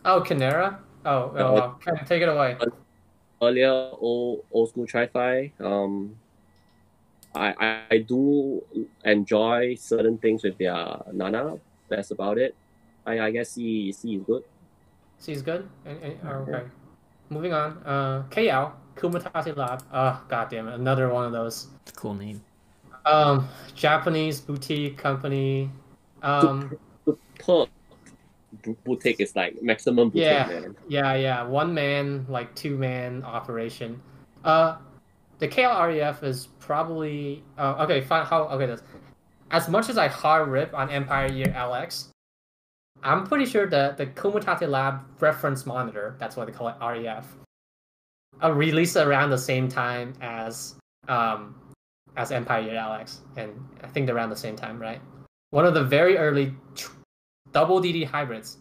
Oh, 0.04 0.22
Kinera. 0.22 0.78
Oh, 1.06 1.12
oh, 1.12 1.48
Uh, 1.48 1.52
well, 1.54 1.70
Ken, 1.84 1.96
take 2.06 2.22
it 2.22 2.30
away. 2.30 2.58
earlier 3.42 3.72
old 4.00 4.44
old 4.52 4.70
school 4.70 4.88
Chi-Fi 4.88 5.52
um 5.60 6.16
I, 7.36 7.48
I 7.60 7.68
I 7.92 7.98
do 8.00 8.64
enjoy 9.04 9.76
certain 9.76 10.18
things 10.18 10.44
with 10.44 10.58
their 10.58 10.78
nana 11.12 11.58
that's 11.90 12.12
about 12.12 12.38
it 12.38 12.56
I, 13.06 13.20
I 13.20 13.32
guess 13.32 13.52
C 13.52 13.92
C 13.92 14.16
is 14.16 14.24
good 14.24 14.44
She's 15.24 15.42
good. 15.42 15.68
And, 15.86 15.98
and, 16.02 16.28
okay. 16.28 16.64
Moving 17.30 17.54
on. 17.54 17.78
Uh, 17.86 18.24
KL 18.30 18.72
Kumitachi 18.96 19.56
Lab. 19.56 19.84
Oh, 19.92 20.22
goddamn 20.28 20.68
it! 20.68 20.76
Another 20.76 21.10
one 21.10 21.26
of 21.26 21.32
those. 21.32 21.68
It's 21.82 21.92
a 21.92 21.96
cool 21.96 22.14
name. 22.14 22.42
Um, 23.06 23.48
Japanese 23.74 24.40
boutique 24.40 24.98
company. 24.98 25.70
Um, 26.22 26.78
per 27.40 27.66
b- 28.64 28.76
boutique 28.84 29.20
is 29.20 29.36
like 29.36 29.62
maximum 29.62 30.10
boutique 30.10 30.24
Yeah. 30.24 30.48
man 30.48 30.76
yeah, 30.88 31.14
yeah. 31.16 31.44
One 31.44 31.74
man, 31.74 32.26
like 32.30 32.54
two 32.56 32.78
man 32.78 33.24
operation. 33.24 34.02
Uh, 34.44 34.78
the 35.40 35.48
KLREF 35.48 36.24
is 36.24 36.48
probably 36.60 37.44
uh, 37.58 37.84
okay. 37.84 38.02
Fine. 38.02 38.26
How 38.26 38.44
okay? 38.50 38.68
This 38.68 38.82
as 39.52 39.70
much 39.70 39.90
as 39.90 39.98
I 39.98 40.08
hard 40.08 40.50
rip 40.50 40.74
on 40.74 40.90
Empire 40.90 41.32
Ears 41.32 41.50
LX, 41.50 42.08
I'm 43.06 43.26
pretty 43.26 43.46
sure 43.46 43.68
that 43.68 43.98
the 43.98 44.08
Kumitachi 44.08 44.68
Lab 44.68 45.02
reference 45.22 45.66
monitor, 45.66 46.16
that's 46.20 46.36
why 46.36 46.46
they 46.46 46.52
call 46.52 46.70
it 46.70 46.76
REF, 46.82 47.26
uh, 48.44 48.52
released 48.52 48.98
around 48.98 49.30
the 49.30 49.38
same 49.38 49.70
time 49.70 50.14
as 50.22 50.76
um 51.08 51.56
as 52.18 52.32
Empire 52.32 52.62
Ears 52.62 52.78
LX, 52.78 53.18
and 53.38 53.52
I 53.84 53.88
think 53.88 54.10
around 54.10 54.30
the 54.30 54.36
same 54.36 54.56
time, 54.56 54.82
right? 54.82 55.02
One 55.52 55.66
of 55.66 55.74
the 55.74 55.84
very 55.84 56.18
early 56.18 56.54
tr- 56.74 56.92
double 57.52 57.80
DD 57.80 58.06
hybrids. 58.06 58.58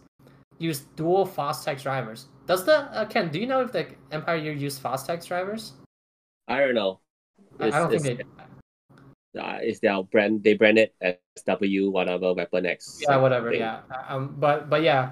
used 0.59 0.95
dual 0.95 1.27
Fostex 1.27 1.83
drivers. 1.83 2.27
Does 2.47 2.65
the 2.65 2.81
uh, 2.93 3.05
Ken? 3.05 3.29
Do 3.29 3.39
you 3.39 3.47
know 3.47 3.61
if 3.61 3.71
the 3.71 3.87
Empire 4.11 4.37
Ears 4.37 4.61
use 4.61 4.79
Fostex 4.79 5.27
drivers? 5.27 5.73
I 6.47 6.59
don't 6.59 6.75
know. 6.75 6.99
I, 7.59 7.67
I 7.67 7.79
don't 7.79 7.89
think 7.89 8.03
they. 8.03 8.23
Uh, 9.37 9.59
is 9.63 9.79
their 9.79 10.01
brand? 10.03 10.43
They 10.43 10.53
brand 10.53 10.77
it 10.77 10.93
as 11.01 11.15
W 11.45 11.89
whatever 11.89 12.33
Weapon 12.33 12.65
X. 12.65 12.99
Yeah, 13.01 13.17
whatever. 13.17 13.51
Thing. 13.51 13.59
Yeah. 13.59 13.81
Um. 14.07 14.35
But 14.39 14.69
but 14.69 14.81
yeah, 14.81 15.11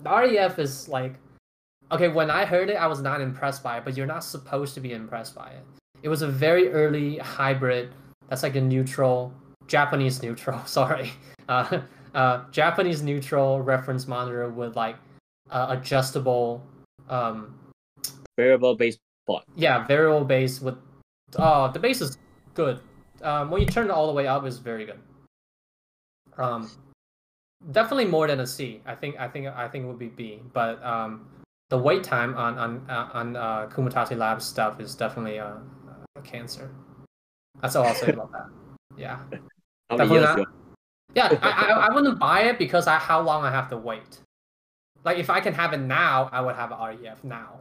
the 0.00 0.10
REF 0.10 0.58
is 0.58 0.88
like, 0.88 1.14
okay. 1.90 2.08
When 2.08 2.30
I 2.30 2.44
heard 2.44 2.70
it, 2.70 2.76
I 2.76 2.86
was 2.86 3.00
not 3.00 3.20
impressed 3.20 3.62
by 3.62 3.78
it. 3.78 3.84
But 3.84 3.96
you're 3.96 4.06
not 4.06 4.24
supposed 4.24 4.74
to 4.74 4.80
be 4.80 4.92
impressed 4.92 5.34
by 5.34 5.50
it. 5.50 5.64
It 6.02 6.08
was 6.08 6.22
a 6.22 6.28
very 6.28 6.70
early 6.70 7.18
hybrid. 7.18 7.90
That's 8.28 8.42
like 8.42 8.56
a 8.56 8.60
neutral 8.60 9.32
Japanese 9.66 10.22
neutral. 10.22 10.60
Sorry. 10.66 11.12
Uh, 11.48 11.80
uh, 12.14 12.44
Japanese 12.50 13.02
neutral 13.02 13.60
reference 13.60 14.06
monitor 14.06 14.48
with 14.48 14.76
like 14.76 14.96
uh, 15.50 15.66
adjustable 15.70 16.62
um, 17.08 17.54
variable 18.36 18.74
base 18.74 18.98
port. 19.26 19.44
Yeah, 19.54 19.84
variable 19.86 20.24
base 20.24 20.60
with 20.60 20.76
uh 21.36 21.68
the 21.68 21.78
base 21.78 22.00
is 22.00 22.18
good. 22.54 22.80
Um, 23.26 23.50
when 23.50 23.60
you 23.60 23.66
turn 23.66 23.86
it 23.86 23.90
all 23.90 24.06
the 24.06 24.12
way 24.12 24.28
up, 24.28 24.46
is 24.46 24.58
very 24.58 24.86
good. 24.86 25.00
Um, 26.38 26.70
definitely 27.72 28.04
more 28.04 28.28
than 28.28 28.40
a 28.40 28.46
C. 28.46 28.80
I 28.86 28.94
think 28.94 29.18
I 29.18 29.26
think 29.26 29.48
I 29.48 29.66
think 29.66 29.84
it 29.84 29.88
would 29.88 29.98
be 29.98 30.08
B. 30.08 30.40
But 30.52 30.82
um, 30.84 31.26
the 31.68 31.76
wait 31.76 32.04
time 32.04 32.36
on 32.36 32.56
on 32.56 32.86
uh, 32.88 33.10
on 33.12 33.36
uh, 33.36 33.66
Kumitachi 33.66 34.16
Labs 34.16 34.44
stuff 34.44 34.80
is 34.80 34.94
definitely 34.94 35.38
a, 35.38 35.60
a 36.14 36.22
cancer. 36.22 36.70
That's 37.60 37.74
all 37.74 37.84
I'll 37.84 37.94
say 37.94 38.10
about 38.10 38.32
that. 38.32 38.46
Yeah. 38.98 39.18
definitely 39.90 40.20
not. 40.20 40.48
Yeah, 41.14 41.38
I, 41.42 41.50
I 41.50 41.86
I 41.88 41.94
wouldn't 41.94 42.18
buy 42.18 42.44
it 42.44 42.58
because 42.58 42.86
I 42.86 42.96
how 42.96 43.20
long 43.20 43.44
I 43.44 43.50
have 43.50 43.68
to 43.68 43.76
wait. 43.76 44.20
Like 45.04 45.18
if 45.18 45.28
I 45.28 45.40
can 45.40 45.52
have 45.52 45.74
it 45.74 45.80
now, 45.80 46.30
I 46.32 46.40
would 46.40 46.54
have 46.54 46.72
an 46.72 46.78
REF 46.78 47.22
now. 47.22 47.60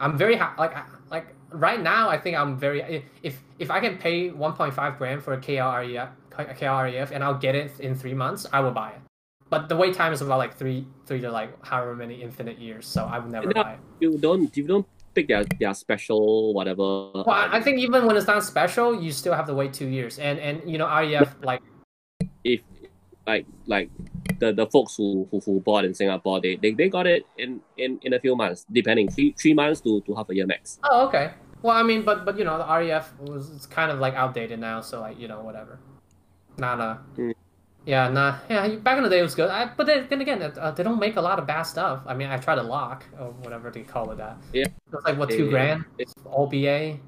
I'm 0.00 0.16
very 0.16 0.36
ha- 0.36 0.54
like 0.58 0.74
like 1.10 1.26
right 1.52 1.80
now. 1.80 2.08
I 2.08 2.18
think 2.18 2.36
I'm 2.36 2.56
very 2.56 3.04
if 3.22 3.40
if 3.58 3.70
I 3.70 3.80
can 3.80 3.98
pay 3.98 4.30
1.5 4.30 4.98
grand 4.98 5.22
for 5.22 5.34
a 5.34 5.38
KLREF, 5.38 6.08
KLREF 6.30 7.10
and 7.10 7.22
I'll 7.22 7.38
get 7.38 7.54
it 7.54 7.78
in 7.80 7.94
three 7.94 8.14
months, 8.14 8.46
I 8.52 8.60
will 8.60 8.72
buy 8.72 8.90
it. 8.90 9.00
But 9.50 9.68
the 9.68 9.76
wait 9.76 9.94
time 9.94 10.12
is 10.12 10.22
about 10.22 10.38
like 10.38 10.56
three 10.56 10.86
three 11.06 11.20
to 11.20 11.30
like 11.30 11.52
however 11.64 11.94
many 11.94 12.22
infinite 12.22 12.58
years, 12.58 12.86
so 12.86 13.04
I 13.04 13.18
would 13.18 13.30
never 13.30 13.48
no, 13.48 13.62
buy 13.62 13.72
it. 13.74 13.78
You 14.00 14.16
don't 14.16 14.56
you 14.56 14.66
don't 14.66 14.86
pick 15.14 15.28
their 15.28 15.44
their 15.58 15.74
special 15.74 16.54
whatever. 16.54 17.12
Well, 17.12 17.28
I 17.28 17.60
think 17.60 17.78
even 17.78 18.06
when 18.06 18.16
it's 18.16 18.26
not 18.26 18.42
special, 18.44 19.02
you 19.02 19.12
still 19.12 19.34
have 19.34 19.46
to 19.46 19.54
wait 19.54 19.74
two 19.74 19.88
years, 19.88 20.18
and 20.18 20.38
and 20.38 20.62
you 20.70 20.78
know 20.78 20.86
REF 20.86 21.36
like 21.42 21.60
if 22.44 22.60
like 23.30 23.46
like 23.66 23.90
the, 24.38 24.52
the 24.52 24.66
folks 24.66 24.96
who, 24.96 25.28
who, 25.30 25.40
who 25.40 25.60
bought 25.60 25.84
in 25.84 25.94
Singapore, 25.94 26.40
they, 26.40 26.56
they, 26.56 26.72
they 26.72 26.88
got 26.88 27.06
it 27.06 27.24
in, 27.36 27.60
in, 27.76 27.98
in 28.02 28.14
a 28.14 28.20
few 28.20 28.34
months, 28.34 28.64
depending 28.72 29.08
three 29.08 29.34
three 29.40 29.54
months 29.54 29.80
to, 29.82 30.00
to 30.02 30.14
half 30.14 30.28
a 30.30 30.34
year 30.34 30.46
max. 30.46 30.78
Oh, 30.84 31.06
okay. 31.08 31.32
Well, 31.62 31.76
I 31.76 31.82
mean, 31.82 32.02
but 32.02 32.24
but 32.24 32.38
you 32.38 32.44
know, 32.44 32.56
the 32.58 32.64
REF 32.64 33.12
was 33.20 33.50
it's 33.50 33.66
kind 33.66 33.90
of 33.90 33.98
like 33.98 34.14
outdated 34.14 34.58
now, 34.58 34.80
so 34.80 35.00
like 35.00 35.18
you 35.18 35.28
know 35.28 35.40
whatever. 35.40 35.78
Not 36.58 36.80
a. 36.80 36.98
Mm. 37.16 37.34
Yeah, 37.86 38.08
nah. 38.08 38.38
Yeah, 38.48 38.76
back 38.76 38.98
in 38.98 39.04
the 39.04 39.10
day 39.10 39.20
it 39.20 39.22
was 39.22 39.34
good. 39.34 39.48
I, 39.48 39.70
but 39.74 39.86
then, 39.86 40.06
then 40.10 40.20
again, 40.20 40.42
uh, 40.42 40.70
they 40.70 40.82
don't 40.82 41.00
make 41.00 41.16
a 41.16 41.20
lot 41.20 41.38
of 41.38 41.46
bad 41.46 41.62
stuff. 41.62 42.02
I 42.06 42.14
mean, 42.14 42.28
I 42.28 42.36
tried 42.36 42.58
a 42.58 42.62
lock 42.62 43.04
or 43.18 43.32
whatever 43.42 43.70
they 43.70 43.82
call 43.82 44.10
it 44.10 44.18
that. 44.18 44.36
Yeah. 44.52 44.66
It's 44.92 45.04
like 45.04 45.18
what 45.18 45.30
two 45.30 45.46
yeah, 45.46 45.50
grand? 45.50 45.84
It's 45.98 46.14
all 46.24 46.46
BA. 46.46 46.98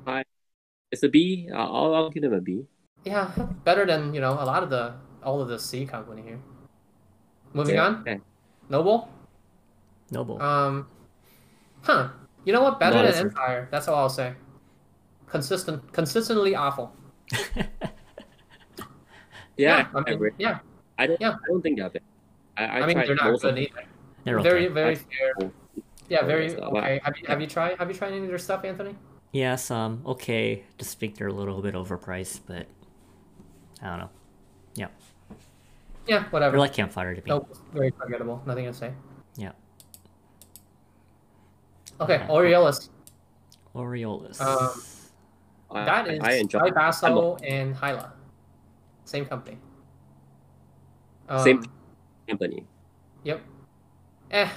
It's 0.90 1.02
a 1.02 1.08
B. 1.08 1.48
I'll 1.54 1.94
I'll 1.94 2.10
give 2.10 2.22
them 2.22 2.34
a 2.34 2.40
B. 2.40 2.64
Yeah, 3.04 3.30
better 3.64 3.84
than 3.84 4.14
you 4.14 4.20
know 4.20 4.32
a 4.32 4.46
lot 4.46 4.62
of 4.62 4.70
the 4.70 4.94
all 5.24 5.40
of 5.40 5.48
the 5.48 5.58
C 5.58 5.86
company 5.86 6.22
here. 6.22 6.40
Moving 7.52 7.74
yeah. 7.74 7.86
on. 7.86 8.22
Noble. 8.68 9.08
Noble. 10.10 10.40
Um. 10.40 10.86
Huh. 11.82 12.08
You 12.44 12.52
know 12.52 12.62
what? 12.62 12.80
Better 12.80 13.10
than 13.10 13.26
Empire. 13.26 13.68
That's 13.70 13.88
all 13.88 13.96
I'll 13.96 14.08
say. 14.08 14.34
Consistent, 15.26 15.92
consistently 15.92 16.54
awful. 16.54 16.94
yeah, 17.56 17.66
yeah, 19.56 19.86
I 19.94 20.00
mean, 20.00 20.30
yeah. 20.38 20.58
I 20.98 21.06
don't. 21.06 21.20
Yeah. 21.20 21.30
I 21.30 21.48
don't 21.48 21.62
think 21.62 21.78
they're 21.78 21.88
bad. 21.88 22.02
I, 22.56 22.64
I, 22.64 22.80
I 22.80 22.86
mean, 22.86 22.98
they're 22.98 23.14
not 23.14 23.40
good 23.40 23.58
either. 23.58 23.84
They're 24.24 24.40
very, 24.40 24.66
okay. 24.66 24.74
very 24.74 24.94
fair. 24.96 25.50
Yeah, 26.08 26.24
very 26.24 26.54
okay. 26.54 27.00
Have 27.02 27.16
you 27.16 27.26
have 27.26 27.40
you 27.40 27.46
tried 27.46 27.78
have 27.78 27.88
you 27.88 27.96
tried 27.96 28.12
any 28.12 28.22
of 28.22 28.28
their 28.28 28.38
stuff, 28.38 28.64
Anthony? 28.64 28.94
Yes, 29.32 29.70
um, 29.70 30.02
okay. 30.04 30.64
Just 30.78 30.98
think 30.98 31.16
they're 31.16 31.28
a 31.28 31.32
little 31.32 31.62
bit 31.62 31.74
overpriced, 31.74 32.40
but 32.46 32.66
I 33.80 33.88
don't 33.88 33.98
know. 33.98 34.10
Yeah. 34.74 34.88
Yeah, 36.06 36.24
whatever. 36.30 36.52
They're 36.52 36.60
like 36.60 36.72
campfire 36.72 37.14
to 37.14 37.20
me. 37.20 37.26
Nope, 37.28 37.56
very 37.72 37.90
forgettable. 37.90 38.42
Nothing 38.46 38.66
to 38.66 38.74
say. 38.74 38.92
Yeah. 39.36 39.52
Okay, 42.00 42.16
uh, 42.16 42.28
Aureolus. 42.28 42.88
Aureolus. 43.74 44.40
Um, 44.40 44.82
uh, 45.70 45.84
that 45.84 46.08
is 46.08 46.20
I 46.22 46.32
enjoy 46.32 46.70
Basso 46.70 47.36
and 47.36 47.74
Hyla. 47.74 48.12
Same 49.04 49.24
company. 49.24 49.58
Um, 51.28 51.42
Same 51.42 51.64
company. 52.28 52.66
Yep. 53.24 53.40
Eh. 54.30 54.48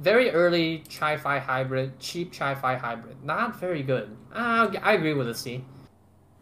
Very 0.00 0.30
early 0.30 0.84
Chi-Fi 0.90 1.38
hybrid, 1.38 1.98
cheap 1.98 2.32
Chi-Fi 2.32 2.76
hybrid. 2.76 3.24
Not 3.24 3.58
very 3.58 3.82
good. 3.82 4.14
Uh, 4.32 4.70
I 4.82 4.92
agree 4.94 5.14
with 5.14 5.26
the 5.26 5.34
C. 5.34 5.64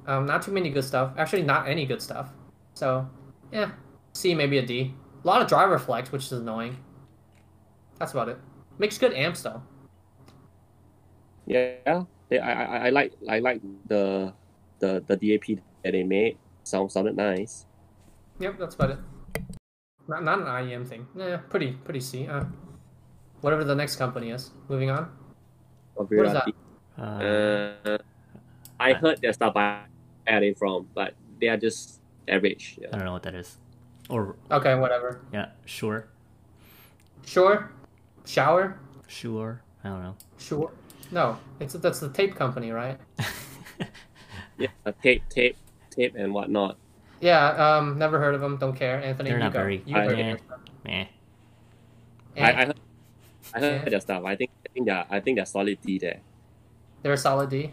Um, 0.06 0.26
not 0.26 0.42
too 0.42 0.52
many 0.52 0.70
good 0.70 0.84
stuff. 0.84 1.12
Actually, 1.16 1.42
not 1.42 1.68
any 1.68 1.86
good 1.86 2.02
stuff. 2.02 2.32
So, 2.74 3.08
yeah, 3.56 3.70
C 4.12 4.34
maybe 4.34 4.58
a 4.58 4.62
D. 4.62 4.92
A 5.24 5.26
lot 5.26 5.40
of 5.40 5.48
driver 5.48 5.78
flex, 5.78 6.12
which 6.12 6.26
is 6.26 6.32
annoying. 6.32 6.76
That's 7.98 8.12
about 8.12 8.28
it. 8.28 8.38
Makes 8.78 8.98
good 8.98 9.14
amps 9.14 9.40
though. 9.40 9.62
Yeah, 11.46 12.04
they, 12.28 12.38
I, 12.38 12.52
I 12.52 12.86
I 12.86 12.90
like 12.90 13.12
I 13.28 13.38
like 13.38 13.62
the 13.88 14.34
the 14.78 15.02
the 15.08 15.16
DAP 15.16 15.56
that 15.82 15.92
they 15.92 16.04
made. 16.04 16.36
Sound 16.64 16.92
sounded 16.92 17.16
nice. 17.16 17.64
Yep, 18.40 18.58
that's 18.58 18.74
about 18.74 18.90
it. 18.90 18.98
Not 20.06 20.22
not 20.22 20.40
an 20.40 20.46
IEM 20.46 20.86
thing. 20.86 21.06
Yeah, 21.16 21.38
pretty 21.48 21.72
pretty 21.72 22.00
C. 22.00 22.28
Uh, 22.28 22.44
whatever 23.40 23.64
the 23.64 23.74
next 23.74 23.96
company 23.96 24.30
is. 24.36 24.50
Moving 24.68 24.90
on. 24.90 25.08
What 25.94 26.12
is 26.12 26.32
that? 26.36 26.52
Uh, 27.00 27.98
I 28.78 28.92
heard 28.92 29.22
their 29.22 29.32
stuff 29.32 29.56
I 29.56 29.84
added 30.26 30.58
from, 30.58 30.88
but 30.94 31.14
they 31.40 31.48
are 31.48 31.56
just 31.56 32.00
average. 32.28 32.78
Yeah. 32.80 32.88
I 32.92 32.96
don't 32.96 33.06
know 33.06 33.12
what 33.12 33.22
that 33.24 33.34
is. 33.34 33.58
Or 34.08 34.36
okay, 34.50 34.74
whatever. 34.74 35.20
Yeah, 35.32 35.50
sure. 35.64 36.08
Sure. 37.24 37.72
Shower. 38.24 38.78
Sure. 39.08 39.62
I 39.82 39.88
don't 39.88 40.02
know. 40.02 40.16
Sure. 40.38 40.70
No, 41.10 41.38
it's 41.60 41.74
that's 41.74 42.00
the 42.00 42.10
tape 42.10 42.34
company, 42.34 42.70
right? 42.70 42.98
yeah, 44.58 44.68
tape, 45.02 45.22
tape, 45.28 45.56
tape, 45.90 46.14
and 46.16 46.32
whatnot. 46.32 46.76
Yeah. 47.20 47.48
Um. 47.50 47.98
Never 47.98 48.18
heard 48.18 48.34
of 48.34 48.40
them. 48.40 48.56
Don't 48.58 48.76
care. 48.76 49.02
Anthony, 49.02 49.30
They're 49.30 49.38
you 49.38 49.44
not 49.44 49.52
go. 49.52 49.58
very. 49.60 49.82
You 49.86 49.96
I, 49.96 50.04
heard 50.04 50.18
meh. 50.18 50.36
Meh. 50.84 51.06
I, 52.36 52.52
I 52.52 52.64
heard, 52.66 52.80
I 53.54 53.60
heard 53.60 53.82
yeah. 53.84 53.88
their 53.88 54.00
stuff. 54.00 54.24
I 54.24 54.36
think 54.36 54.50
I 54.64 54.72
think 54.72 54.86
they're 54.86 55.06
I 55.10 55.20
think 55.20 55.36
they're 55.36 55.46
solid 55.46 55.78
D 55.82 55.98
there. 55.98 56.20
They're 57.02 57.12
a 57.12 57.18
solid 57.18 57.50
D. 57.50 57.72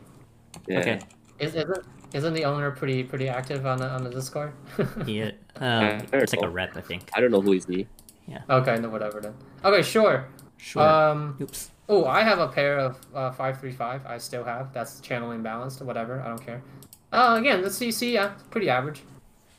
Yeah. 0.68 0.80
Okay. 0.80 1.00
Is 1.40 1.56
isn't 1.56 1.86
isn't 2.14 2.34
the 2.34 2.46
owner 2.46 2.72
pretty 2.72 3.04
pretty 3.04 3.28
active 3.28 3.66
on 3.66 3.80
the 3.80 3.90
on 3.90 4.04
the 4.04 4.10
Discord? 4.10 4.54
yeah. 5.06 5.32
Um, 5.58 6.06
it's 6.14 6.34
like 6.34 6.46
a 6.46 6.50
rep, 6.50 6.78
I 6.78 6.82
think. 6.82 7.10
I 7.14 7.20
don't 7.20 7.32
know 7.32 7.42
who 7.42 7.54
is 7.54 7.66
he. 7.66 7.82
Is. 7.82 7.88
Yeah. 8.28 8.42
Okay, 8.50 8.78
no, 8.80 8.90
whatever 8.90 9.20
then. 9.20 9.34
Okay, 9.64 9.82
sure. 9.82 10.28
Sure. 10.58 10.82
Um, 10.82 11.38
Oops. 11.42 11.72
Oh, 11.90 12.06
I 12.06 12.24
have 12.24 12.40
a 12.40 12.48
pair 12.48 12.80
of 12.80 12.96
uh, 13.14 13.32
535. 13.32 14.06
I 14.06 14.18
still 14.18 14.44
have. 14.46 14.74
That's 14.74 15.02
channel 15.02 15.32
imbalanced, 15.32 15.82
whatever. 15.82 16.22
I 16.22 16.30
don't 16.30 16.44
care. 16.44 16.64
Uh, 17.12 17.36
again, 17.38 17.62
the 17.62 17.68
CC, 17.68 18.14
yeah, 18.14 18.34
pretty 18.50 18.70
average. 18.70 19.04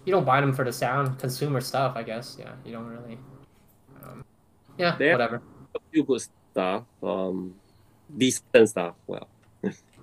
You 0.04 0.12
don't 0.12 0.24
buy 0.24 0.40
them 0.40 0.52
for 0.52 0.64
the 0.64 0.72
sound, 0.72 1.18
consumer 1.18 1.60
stuff, 1.60 1.94
I 1.96 2.02
guess. 2.02 2.36
Yeah, 2.38 2.52
you 2.64 2.72
don't 2.72 2.86
really. 2.86 3.18
Um, 4.02 4.24
yeah, 4.78 4.96
They 4.96 5.12
whatever. 5.12 5.42
A 5.74 5.78
few 5.92 6.04
good 6.04 6.22
stuff. 6.52 6.84
Um, 7.02 7.54
decent 8.16 8.68
stuff. 8.68 8.94
Well, 9.06 9.28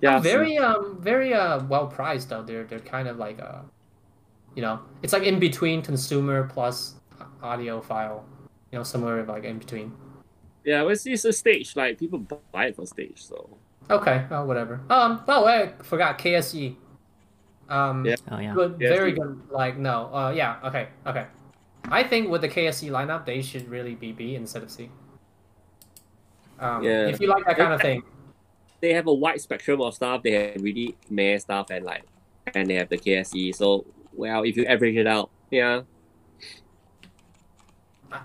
yeah. 0.02 0.18
very 0.18 0.58
um 0.58 0.98
very 1.00 1.32
uh 1.32 1.62
well 1.64 1.86
priced 1.86 2.28
though. 2.28 2.42
They're 2.42 2.64
they're 2.64 2.80
kind 2.80 3.08
of 3.08 3.18
like 3.18 3.40
uh, 3.40 3.62
you 4.54 4.62
know, 4.62 4.80
it's 5.02 5.12
like 5.12 5.22
in 5.22 5.38
between 5.38 5.80
consumer 5.80 6.48
plus 6.52 6.94
audio 7.42 7.80
file. 7.80 8.24
You 8.70 8.78
know, 8.78 8.84
somewhere 8.84 9.24
like 9.24 9.44
in 9.44 9.58
between. 9.58 9.92
Yeah, 10.64 10.88
it's, 10.88 11.06
it's 11.06 11.24
a 11.24 11.32
stage. 11.32 11.76
Like 11.76 11.98
people 11.98 12.18
buy 12.52 12.66
it 12.66 12.76
for 12.76 12.86
stage, 12.86 13.22
so. 13.22 13.58
Okay, 13.90 14.24
oh 14.30 14.44
whatever. 14.44 14.80
Um, 14.90 15.22
oh 15.28 15.44
I 15.44 15.72
forgot 15.82 16.18
KSE. 16.18 16.76
Um, 17.68 18.04
Yeah. 18.04 18.16
Oh 18.30 18.38
yeah. 18.38 18.54
good, 18.54 18.78
KSE. 18.78 18.88
very 18.88 19.12
good. 19.12 19.42
Like 19.50 19.76
no, 19.76 20.12
uh, 20.14 20.32
yeah, 20.34 20.58
okay, 20.64 20.88
okay. 21.06 21.26
I 21.90 22.02
think 22.02 22.28
with 22.30 22.40
the 22.40 22.48
KSE 22.48 22.90
lineup, 22.90 23.26
they 23.26 23.42
should 23.42 23.68
really 23.68 23.94
be 23.94 24.12
B 24.12 24.34
instead 24.34 24.62
of 24.62 24.70
C. 24.70 24.90
Um, 26.58 26.82
Yeah. 26.82 27.08
If 27.08 27.20
you 27.20 27.28
like 27.28 27.44
that 27.44 27.56
kind 27.56 27.72
of 27.72 27.80
thing. 27.80 28.02
They 28.82 28.92
have 28.92 29.06
a 29.06 29.14
wide 29.14 29.40
spectrum 29.40 29.80
of 29.80 29.94
stuff. 29.94 30.22
They 30.22 30.32
have 30.32 30.62
really 30.62 30.96
meh 31.08 31.38
stuff 31.38 31.70
and 31.70 31.84
like, 31.84 32.02
and 32.52 32.68
they 32.68 32.74
have 32.74 32.90
the 32.90 32.98
KSE. 32.98 33.54
So 33.54 33.86
well, 34.12 34.42
if 34.42 34.56
you 34.56 34.66
average 34.66 34.96
it 34.96 35.06
out, 35.06 35.30
yeah, 35.50 35.82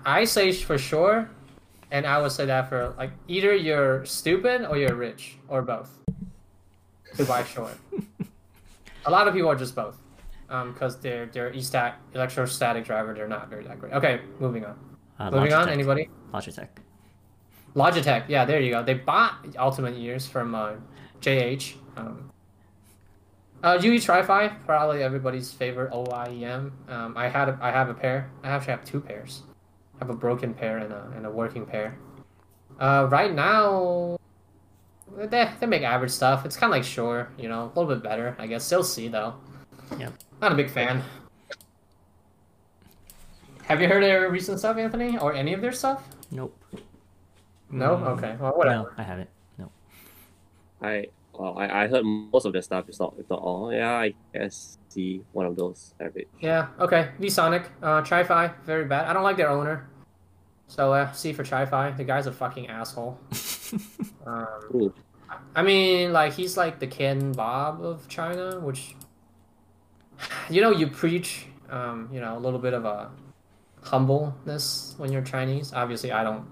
I 0.04 0.24
say 0.24 0.52
for 0.52 0.78
sure, 0.78 1.30
and 1.90 2.06
I 2.06 2.20
would 2.20 2.32
say 2.32 2.44
that 2.46 2.68
for 2.68 2.94
like 2.98 3.12
either 3.28 3.54
you're 3.54 4.04
stupid 4.04 4.66
or 4.68 4.76
you're 4.76 4.94
rich 4.94 5.38
or 5.48 5.62
both 5.62 5.90
to 7.16 7.24
buy 7.24 7.44
short. 7.44 7.76
a 9.06 9.10
lot 9.10 9.28
of 9.28 9.34
people 9.34 9.48
are 9.48 9.56
just 9.56 9.74
both, 9.74 9.96
um, 10.50 10.72
because 10.72 10.98
their 10.98 11.26
their 11.26 11.52
e-stack 11.52 12.00
electrostatic 12.14 12.84
driver 12.84 13.14
they're 13.14 13.28
not 13.28 13.48
very 13.48 13.64
that 13.64 13.78
great. 13.78 13.92
Okay, 13.92 14.20
moving 14.40 14.64
on. 14.64 14.76
Uh, 15.18 15.30
moving 15.30 15.52
on. 15.52 15.66
Logitech. 15.66 15.72
Anybody? 15.72 16.10
Logitech. 16.32 16.68
Logitech, 17.78 18.28
yeah, 18.28 18.44
there 18.44 18.60
you 18.60 18.70
go. 18.72 18.82
They 18.82 18.94
bought 18.94 19.46
Ultimate 19.56 19.96
Ears 19.96 20.26
from 20.26 20.54
uh, 20.54 20.72
JH. 21.20 21.74
Um, 21.96 22.30
uh, 23.62 23.78
UE 23.80 24.00
Tri-Fi, 24.00 24.48
probably 24.66 25.02
everybody's 25.02 25.52
favorite 25.52 25.92
OIEM. 25.92 26.72
Um, 26.88 27.16
I 27.16 27.28
had 27.28 27.48
a, 27.48 27.58
I 27.62 27.70
have 27.70 27.88
a 27.88 27.94
pair. 27.94 28.30
I 28.42 28.48
actually 28.48 28.72
have 28.72 28.84
two 28.84 29.00
pairs. 29.00 29.42
I 29.94 29.98
have 30.00 30.10
a 30.10 30.14
broken 30.16 30.54
pair 30.54 30.78
and 30.78 30.92
a, 30.92 31.12
and 31.16 31.24
a 31.24 31.30
working 31.30 31.66
pair. 31.66 31.96
Uh, 32.80 33.08
right 33.10 33.32
now, 33.32 34.18
they, 35.16 35.48
they 35.60 35.66
make 35.66 35.82
average 35.82 36.10
stuff. 36.10 36.44
It's 36.44 36.56
kind 36.56 36.72
of 36.72 36.76
like 36.76 36.84
Sure, 36.84 37.28
you 37.38 37.48
know, 37.48 37.64
a 37.64 37.78
little 37.78 37.92
bit 37.92 38.02
better, 38.02 38.36
I 38.38 38.48
guess. 38.48 38.64
Still 38.64 38.84
C 38.84 39.06
though. 39.08 39.34
Yeah. 39.98 40.10
Not 40.40 40.52
a 40.52 40.54
big 40.56 40.70
fan. 40.70 41.02
Have 43.64 43.80
you 43.80 43.88
heard 43.88 44.02
their 44.02 44.30
recent 44.30 44.58
stuff, 44.58 44.76
Anthony, 44.76 45.18
or 45.18 45.34
any 45.34 45.52
of 45.52 45.60
their 45.60 45.72
stuff? 45.72 46.02
Nope. 46.30 46.56
No. 47.70 47.96
Mm, 47.96 48.06
Okay. 48.18 48.36
Well, 48.40 48.52
whatever. 48.52 48.82
No, 48.84 48.90
I 48.96 49.02
haven't. 49.02 49.30
No. 49.58 49.70
I 50.82 51.06
well, 51.38 51.56
I, 51.56 51.84
I 51.84 51.86
heard 51.86 52.04
most 52.04 52.46
of 52.46 52.52
the 52.52 52.60
stuff. 52.62 52.88
It's 52.88 52.98
not, 52.98 53.14
it's 53.18 53.30
not 53.30 53.40
all. 53.40 53.72
Yeah, 53.72 53.92
I 53.92 54.14
guess 54.34 54.78
see 54.88 55.22
one 55.32 55.46
of 55.46 55.54
those 55.56 55.94
average. 56.00 56.26
Yeah, 56.40 56.68
okay. 56.80 57.10
VSonic, 57.20 57.66
uh, 57.80 58.02
Chi-Fi, 58.02 58.50
very 58.64 58.84
bad. 58.86 59.06
I 59.06 59.12
don't 59.12 59.22
like 59.22 59.36
their 59.36 59.50
owner. 59.50 59.88
So, 60.66 60.92
uh, 60.92 61.12
C 61.12 61.32
for 61.32 61.44
Chi-Fi. 61.44 61.92
The 61.92 62.04
guy's 62.04 62.26
a 62.26 62.32
fucking 62.32 62.68
asshole. 62.68 63.18
Um, 64.26 64.46
Ooh. 64.74 64.94
I 65.54 65.62
mean, 65.62 66.12
like, 66.12 66.32
he's 66.32 66.56
like 66.56 66.78
the 66.78 66.86
Ken 66.86 67.32
Ball 67.32 67.84
of 67.84 68.08
China, 68.08 68.60
which, 68.60 68.94
you 70.50 70.62
know, 70.62 70.70
you 70.70 70.86
preach, 70.86 71.46
um, 71.70 72.08
you 72.12 72.20
know, 72.20 72.36
a 72.36 72.40
little 72.40 72.58
bit 72.58 72.72
of 72.72 72.84
a 72.86 73.10
humbleness 73.82 74.94
when 74.96 75.12
you're 75.12 75.22
Chinese. 75.22 75.72
Obviously, 75.74 76.12
I 76.12 76.24
don't, 76.24 76.46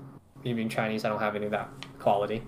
me 0.46 0.54
being 0.54 0.68
Chinese, 0.68 1.04
I 1.04 1.10
don't 1.10 1.20
have 1.20 1.36
any 1.36 1.44
of 1.44 1.50
that 1.52 1.68
quality. 1.98 2.42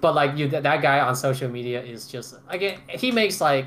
But, 0.00 0.14
like, 0.14 0.36
you, 0.36 0.48
that, 0.48 0.82
guy 0.82 1.00
on 1.00 1.16
social 1.16 1.50
media 1.50 1.82
is 1.82 2.06
just, 2.06 2.36
again, 2.48 2.78
he 2.88 3.10
makes, 3.10 3.40
like, 3.40 3.66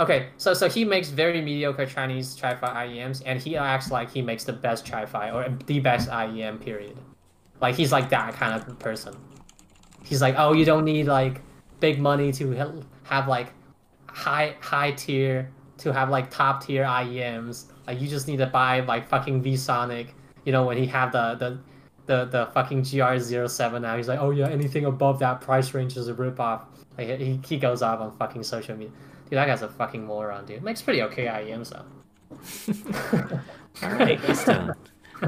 Okay, 0.00 0.28
so 0.36 0.54
so 0.54 0.68
he 0.68 0.84
makes 0.84 1.08
very 1.08 1.40
mediocre 1.40 1.84
Chinese 1.84 2.36
Chi-Fi 2.40 2.86
IEMs, 2.86 3.20
and 3.26 3.40
he 3.40 3.56
acts 3.56 3.90
like 3.90 4.12
he 4.12 4.22
makes 4.22 4.44
the 4.44 4.52
best 4.52 4.88
Chi-Fi 4.88 5.32
or 5.32 5.48
the 5.66 5.80
best 5.80 6.08
IEM. 6.08 6.60
Period. 6.60 6.96
Like 7.60 7.74
he's 7.74 7.90
like 7.90 8.08
that 8.10 8.34
kind 8.34 8.54
of 8.54 8.78
person. 8.78 9.16
He's 10.04 10.22
like, 10.22 10.36
oh, 10.38 10.52
you 10.52 10.64
don't 10.64 10.84
need 10.84 11.06
like 11.06 11.40
big 11.80 11.98
money 11.98 12.30
to 12.32 12.84
have 13.02 13.26
like 13.26 13.52
high 14.06 14.54
high 14.60 14.92
tier 14.92 15.50
to 15.78 15.92
have 15.92 16.10
like 16.10 16.30
top 16.30 16.64
tier 16.64 16.84
IEMs. 16.84 17.64
Like 17.86 18.00
you 18.00 18.06
just 18.06 18.28
need 18.28 18.38
to 18.38 18.46
buy 18.46 18.80
like 18.80 19.08
fucking 19.08 19.42
VSonic. 19.42 20.10
You 20.44 20.52
know 20.52 20.64
when 20.64 20.76
he 20.76 20.86
have 20.86 21.10
the 21.10 21.34
the 21.34 21.58
the, 22.08 22.24
the 22.24 22.46
fucking 22.46 22.82
GR07 22.82 23.82
now. 23.82 23.96
He's 23.96 24.08
like, 24.08 24.18
oh 24.18 24.30
yeah, 24.30 24.48
anything 24.48 24.86
above 24.86 25.18
that 25.20 25.42
price 25.42 25.74
range 25.74 25.96
is 25.96 26.08
a 26.08 26.14
ripoff. 26.14 26.62
Like 26.96 27.20
he, 27.20 27.38
he 27.46 27.58
goes 27.58 27.82
off 27.82 28.00
on 28.00 28.10
fucking 28.16 28.42
social 28.42 28.76
media. 28.76 28.92
Dude, 29.28 29.36
that 29.36 29.46
guy's 29.46 29.60
a 29.60 29.68
fucking 29.68 30.04
moron, 30.04 30.46
dude. 30.46 30.62
Makes 30.62 30.80
pretty 30.80 31.02
okay 31.02 31.26
IEMs 31.26 31.68
though. 31.70 31.84
All 33.82 33.92
right, 33.92 34.20
Keystone. 34.22 34.72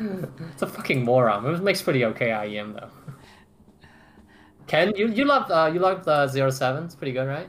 it's 0.00 0.62
a 0.62 0.66
fucking 0.66 1.04
moron. 1.04 1.44
It 1.44 1.60
makes 1.60 1.82
pretty 1.82 2.04
okay 2.04 2.28
IEM 2.28 2.74
though. 2.74 2.90
Ken, 4.68 4.92
you 4.94 5.08
you 5.08 5.24
love 5.24 5.50
uh 5.50 5.70
you 5.72 5.80
love 5.80 6.04
the 6.04 6.28
zero 6.28 6.50
seven. 6.50 6.84
It's 6.84 6.94
pretty 6.94 7.12
good, 7.12 7.26
right? 7.26 7.48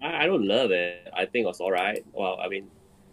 I, 0.00 0.24
I 0.24 0.26
don't 0.26 0.46
love 0.46 0.70
it. 0.70 1.06
I 1.14 1.26
think 1.26 1.46
it's 1.46 1.60
all 1.60 1.70
right. 1.70 2.02
Well, 2.12 2.38
I 2.42 2.48
mean, 2.48 2.68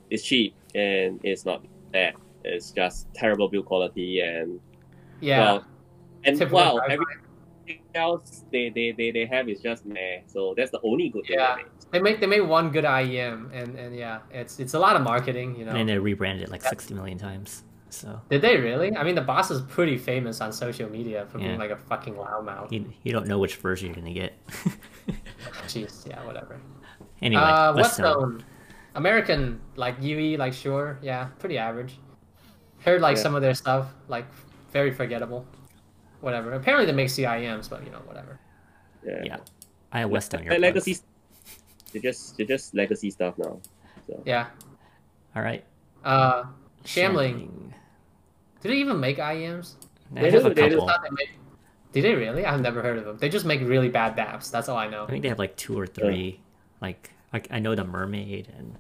it's 0.10 0.24
cheap 0.24 0.56
and 0.74 1.20
it's 1.24 1.44
not 1.44 1.66
bad. 1.92 2.14
It's 2.44 2.72
just 2.72 3.08
terrible 3.14 3.48
build 3.50 3.66
quality 3.66 4.22
and 4.22 4.60
Yeah. 5.22 5.40
well, 5.40 5.66
and 6.26 6.38
Typical 6.38 6.58
well, 6.58 6.82
everything 6.90 7.82
else 7.96 8.44
they, 8.52 8.70
they, 8.70 8.92
they, 8.92 9.12
they 9.12 9.26
have 9.26 9.48
is 9.50 9.62
just 9.62 9.86
meh. 9.86 10.22
So 10.28 10.54
that's 10.56 10.72
the 10.72 10.80
only 10.84 11.10
good 11.10 11.26
thing. 11.26 11.38
Yeah. 11.38 11.56
they 11.56 11.64
make. 11.64 11.92
They 11.92 12.00
make 12.00 12.20
they 12.22 12.28
made 12.28 12.42
one 12.42 12.72
good 12.72 12.86
IEM, 12.86 13.52
and 13.54 13.78
and 13.78 13.96
yeah, 13.96 14.20
it's 14.32 14.60
it's 14.60 14.74
a 14.74 14.80
lot 14.80 14.96
of 14.96 15.04
marketing, 15.04 15.56
you 15.56 15.66
know. 15.66 15.72
And 15.74 15.88
they 15.88 15.98
rebranded 16.00 16.44
it 16.44 16.50
like 16.50 16.64
60 16.64 16.94
million 16.96 17.18
times. 17.20 17.64
So 17.90 18.20
Did 18.30 18.42
they 18.42 18.58
really? 18.58 18.96
I 18.98 19.04
mean, 19.04 19.14
the 19.14 19.22
boss 19.22 19.52
is 19.52 19.62
pretty 19.62 19.98
famous 20.00 20.42
on 20.42 20.52
social 20.52 20.90
media 20.90 21.28
for 21.30 21.38
being 21.38 21.60
like 21.60 21.70
a 21.70 21.78
fucking 21.78 22.16
loudmouth. 22.16 22.72
you, 22.72 22.92
you 23.04 23.12
don't 23.12 23.28
know 23.28 23.38
which 23.38 23.58
version 23.58 23.90
you're 23.90 23.96
gonna 23.96 24.14
get. 24.14 24.34
Jeez, 25.68 26.08
yeah, 26.10 26.26
whatever. 26.26 26.60
anyway, 27.22 27.44
uh, 27.44 27.72
let's 27.74 28.00
uh, 28.00 28.04
Westone, 28.04 28.44
American, 28.96 29.62
like 29.76 29.96
UE, 30.02 30.38
like 30.38 30.54
sure, 30.54 30.98
yeah, 31.04 31.26
pretty 31.38 31.60
average. 31.60 32.00
Heard 32.86 33.02
like 33.02 33.16
Yeah. 33.18 33.24
some 33.24 33.36
of 33.36 33.42
their 33.42 33.54
stuff, 33.54 33.94
like 34.08 34.26
very 34.72 34.92
forgettable. 34.92 35.46
Whatever. 36.22 36.54
Apparently 36.54 36.86
they 36.86 36.92
make 36.94 37.10
CIEMs, 37.10 37.70
but 37.70 37.84
you 37.84 37.92
know, 37.92 38.00
whatever. 38.06 38.40
Yeah. 39.06 39.22
Yeah. 39.24 39.38
I 39.92 40.00
have 40.00 40.10
West 40.10 40.34
on 40.36 40.44
your 40.44 40.58
legacy. 40.60 40.98
They 41.92 42.00
just 42.00 42.38
they 42.38 42.46
just 42.46 42.74
legacy 42.74 43.10
stuff 43.12 43.38
now. 43.38 43.60
So 44.08 44.22
Yeah. 44.26 44.48
All 45.36 45.42
right. 45.44 45.64
Uh, 46.04 46.44
Shanling. 46.84 47.72
Did 48.62 48.72
they 48.72 48.76
even 48.78 49.00
make 49.00 49.18
IEMs? 49.18 49.76
I 50.16 50.22
They 50.22 50.32
have 50.32 50.46
a 50.46 50.54
they 50.54 50.70
do. 50.70 50.78
couple. 50.80 50.88
They 51.04 51.10
made- 51.12 51.30
Did 51.92 52.04
they 52.04 52.16
really? 52.16 52.46
I've 52.46 52.62
never 52.62 52.82
heard 52.82 52.98
of 52.98 53.06
them. 53.06 53.18
They 53.18 53.30
just 53.30 53.46
make 53.46 53.62
really 53.62 53.90
bad 53.90 54.16
DAPs. 54.16 54.50
That's 54.50 54.68
all 54.68 54.78
I 54.78 54.88
know. 54.88 55.04
I 55.04 55.08
think 55.08 55.22
they 55.22 55.30
have 55.30 55.40
like 55.40 55.56
two 55.56 55.78
or 55.80 55.86
three. 55.86 56.42
Like, 56.82 57.12
like 57.32 57.48
I 57.52 57.60
know 57.60 57.76
the 57.76 57.84
Mermaid 57.84 58.52
and 58.58 58.76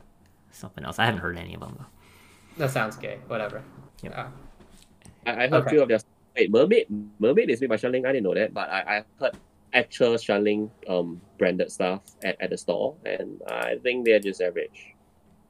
something 0.51 0.83
else. 0.83 0.99
I 0.99 1.05
haven't 1.05 1.21
heard 1.21 1.37
any 1.37 1.53
of 1.53 1.59
them 1.61 1.75
though. 1.79 1.85
That 2.57 2.71
sounds 2.71 2.95
gay. 2.97 3.19
Whatever. 3.27 3.61
Yep. 4.03 4.13
Uh, 4.15 4.27
I, 5.25 5.31
I 5.45 5.47
heard 5.47 5.65
Okay. 5.65 5.69
few 5.69 5.81
of 5.81 5.87
their 5.89 5.99
wait 6.35 6.51
mermaid 6.51 6.87
mermaid 7.19 7.49
is 7.49 7.61
made 7.61 7.69
by 7.69 7.77
Shanling. 7.77 8.05
I 8.05 8.11
didn't 8.11 8.23
know 8.23 8.33
that, 8.35 8.53
but 8.53 8.69
I 8.69 8.97
I 8.97 9.03
heard 9.19 9.37
actual 9.73 10.15
Shanling 10.15 10.69
um 10.87 11.21
branded 11.39 11.71
stuff 11.71 12.01
at, 12.23 12.39
at 12.41 12.49
the 12.49 12.57
store, 12.57 12.95
and 13.05 13.41
I 13.47 13.77
think 13.81 14.05
they're 14.05 14.19
just 14.19 14.41
average. 14.41 14.95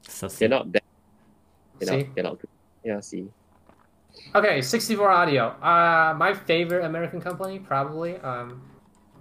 So 0.06 0.28
They're 0.28 0.48
not 0.48 0.70
that. 0.72 0.84
They're 1.80 1.88
See? 1.88 1.96
not. 2.04 2.14
They're 2.14 2.24
not. 2.24 2.38
good. 2.38 2.50
Yeah. 2.84 3.00
See. 3.00 3.26
Okay, 4.34 4.62
64 4.62 5.10
Audio. 5.10 5.48
Uh, 5.60 6.14
my 6.16 6.32
favorite 6.34 6.84
American 6.84 7.20
company, 7.20 7.58
probably. 7.58 8.16
Um, 8.18 8.62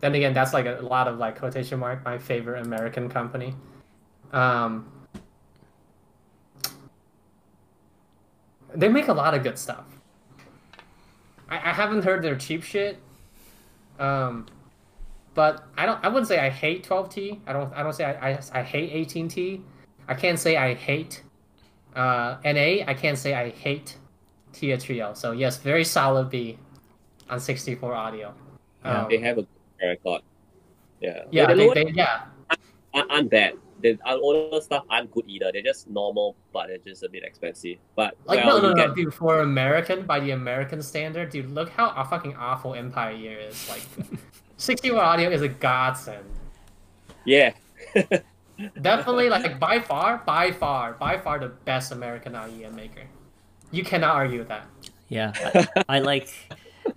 then 0.02 0.14
again, 0.14 0.34
that's 0.34 0.54
like 0.54 0.66
a 0.68 0.80
lot 0.82 1.08
of 1.08 1.18
like 1.18 1.40
quotation 1.40 1.80
mark. 1.80 2.04
My 2.06 2.18
favorite 2.20 2.66
American 2.66 3.10
company. 3.10 3.56
Um, 4.32 4.92
they 8.76 8.90
make 8.90 9.08
a 9.08 9.14
lot 9.14 9.34
of 9.34 9.44
good 9.44 9.58
stuff. 9.58 9.86
I, 11.50 11.56
I 11.58 11.74
haven't 11.74 12.04
heard 12.04 12.24
their 12.24 12.36
cheap 12.36 12.64
shit. 12.64 12.98
Um, 14.00 14.48
but 15.34 15.66
I 15.78 15.86
don't. 15.86 16.04
I 16.04 16.08
wouldn't 16.08 16.28
say 16.28 16.40
I 16.40 16.50
hate 16.50 16.88
12T. 16.88 17.40
I 17.48 17.54
don't. 17.54 17.74
I 17.74 17.84
don't 17.84 17.94
say 17.94 18.06
I. 18.06 18.32
I, 18.32 18.40
I 18.54 18.64
hate 18.64 19.08
18T. 19.08 19.62
I 20.08 20.14
can't 20.14 20.40
say 20.40 20.58
I 20.58 20.74
hate 20.74 21.24
uh, 21.96 22.38
NA. 22.44 22.84
I 22.88 22.94
can't 22.94 23.18
say 23.18 23.34
I 23.34 23.50
hate 23.50 23.98
Tia 24.52 24.78
Trio. 24.78 25.14
So 25.14 25.32
yes, 25.32 25.58
very 25.58 25.84
solid 25.84 26.30
B 26.30 26.58
on 27.30 27.40
64 27.40 27.94
audio. 27.94 28.34
Yeah. 28.84 29.02
Um, 29.02 29.10
They 29.10 29.20
have 29.20 29.38
a 29.38 29.42
good 29.42 29.48
record. 29.82 30.22
Yeah. 31.00 31.24
yeah, 31.32 31.48
The 31.48 31.56
they, 31.56 31.84
they, 31.84 31.92
yeah, 31.92 32.26
aren't 32.94 33.30
bad. 33.30 33.56
The 33.84 34.00
our 34.06 34.16
older 34.18 34.62
stuff 34.62 34.86
aren't 34.90 35.12
good 35.12 35.26
either. 35.28 35.52
They're 35.52 35.62
just 35.62 35.90
normal, 35.90 36.36
but 36.54 36.68
they're 36.68 36.78
just 36.80 37.04
a 37.04 37.10
bit 37.10 37.24
expensive. 37.24 37.78
But 37.96 38.16
like 38.26 38.44
well, 38.46 38.62
no, 38.62 38.70
no, 38.70 38.74
no, 38.74 38.88
get- 38.88 38.96
dude. 38.96 39.14
For 39.14 39.42
American, 39.42 40.06
by 40.06 40.20
the 40.22 40.32
American 40.32 40.82
standard, 40.82 41.30
dude, 41.30 41.52
look 41.52 41.70
how 41.70 41.90
a 41.96 42.06
fucking 42.06 42.36
awful 42.36 42.74
Empire 42.74 43.12
Ears 43.12 43.54
is. 43.54 43.70
Like, 43.70 43.84
64 44.58 45.00
audio 45.02 45.30
is 45.30 45.42
a 45.42 45.50
godsend. 45.50 46.26
yeah. 47.26 47.54
Definitely, 48.82 49.30
like 49.36 49.60
by 49.60 49.80
far, 49.80 50.22
by 50.26 50.52
far, 50.52 50.94
by 50.94 51.18
far 51.18 51.40
the 51.40 51.50
best 51.50 51.92
American 51.92 52.34
IEM 52.34 52.74
maker. 52.76 53.04
You 53.72 53.84
cannot 53.84 54.16
argue 54.16 54.40
with 54.40 54.48
that. 54.50 54.68
Yeah, 55.10 55.34
I, 55.36 55.68
I 55.90 56.00
like. 56.00 56.30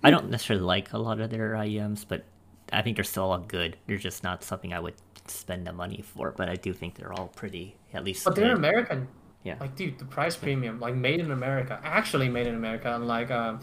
I 0.03 0.11
don't 0.11 0.29
necessarily 0.29 0.63
like 0.63 0.93
a 0.93 0.97
lot 0.97 1.19
of 1.19 1.29
their 1.31 1.53
IEMs, 1.53 2.05
but 2.07 2.25
I 2.71 2.81
think 2.81 2.95
they're 2.95 3.03
still 3.03 3.23
all 3.31 3.39
good. 3.39 3.77
They're 3.87 3.97
just 3.97 4.23
not 4.23 4.43
something 4.43 4.71
I 4.73 4.79
would 4.79 4.93
spend 5.29 5.65
the 5.67 5.73
money 5.73 6.01
for. 6.01 6.31
But 6.31 6.49
I 6.49 6.55
do 6.55 6.73
think 6.73 6.95
they're 6.95 7.13
all 7.13 7.27
pretty, 7.27 7.75
at 7.93 8.03
least. 8.03 8.23
But 8.25 8.35
they're 8.35 8.49
good. 8.49 8.57
American. 8.57 9.07
Yeah. 9.43 9.55
Like, 9.59 9.75
dude, 9.75 9.97
the 9.99 10.05
price 10.05 10.35
premium, 10.35 10.79
like 10.79 10.95
made 10.95 11.19
in 11.19 11.31
America, 11.31 11.79
actually 11.83 12.27
made 12.27 12.47
in 12.47 12.55
America, 12.55 12.93
unlike 12.95 13.31
um, 13.31 13.59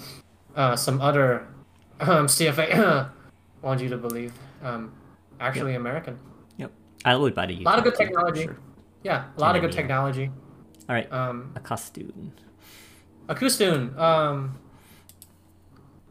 uh, 0.56 0.76
some 0.76 1.00
other 1.00 1.46
um, 2.00 2.26
CFA 2.26 3.10
want 3.62 3.80
you 3.80 3.88
to 3.90 3.96
believe. 3.98 4.32
Um, 4.62 4.92
actually 5.40 5.74
American. 5.74 6.18
Yep, 6.56 6.72
I 7.04 7.16
would 7.16 7.34
buy 7.34 7.46
the. 7.46 7.60
A 7.60 7.62
lot 7.62 7.78
of 7.78 7.84
good 7.84 7.96
technology. 7.96 8.44
sure. 8.44 8.56
Yeah, 9.02 9.24
a 9.36 9.40
lot 9.40 9.56
of 9.56 9.60
good 9.62 9.72
Yeah. 9.74 9.76
technology. 9.80 10.30
All 10.88 10.94
right, 10.94 11.10
Um, 11.12 11.52
a 11.56 11.60
costume. 11.60 12.32
Acoustune. 13.28 13.96
Um. 13.98 14.58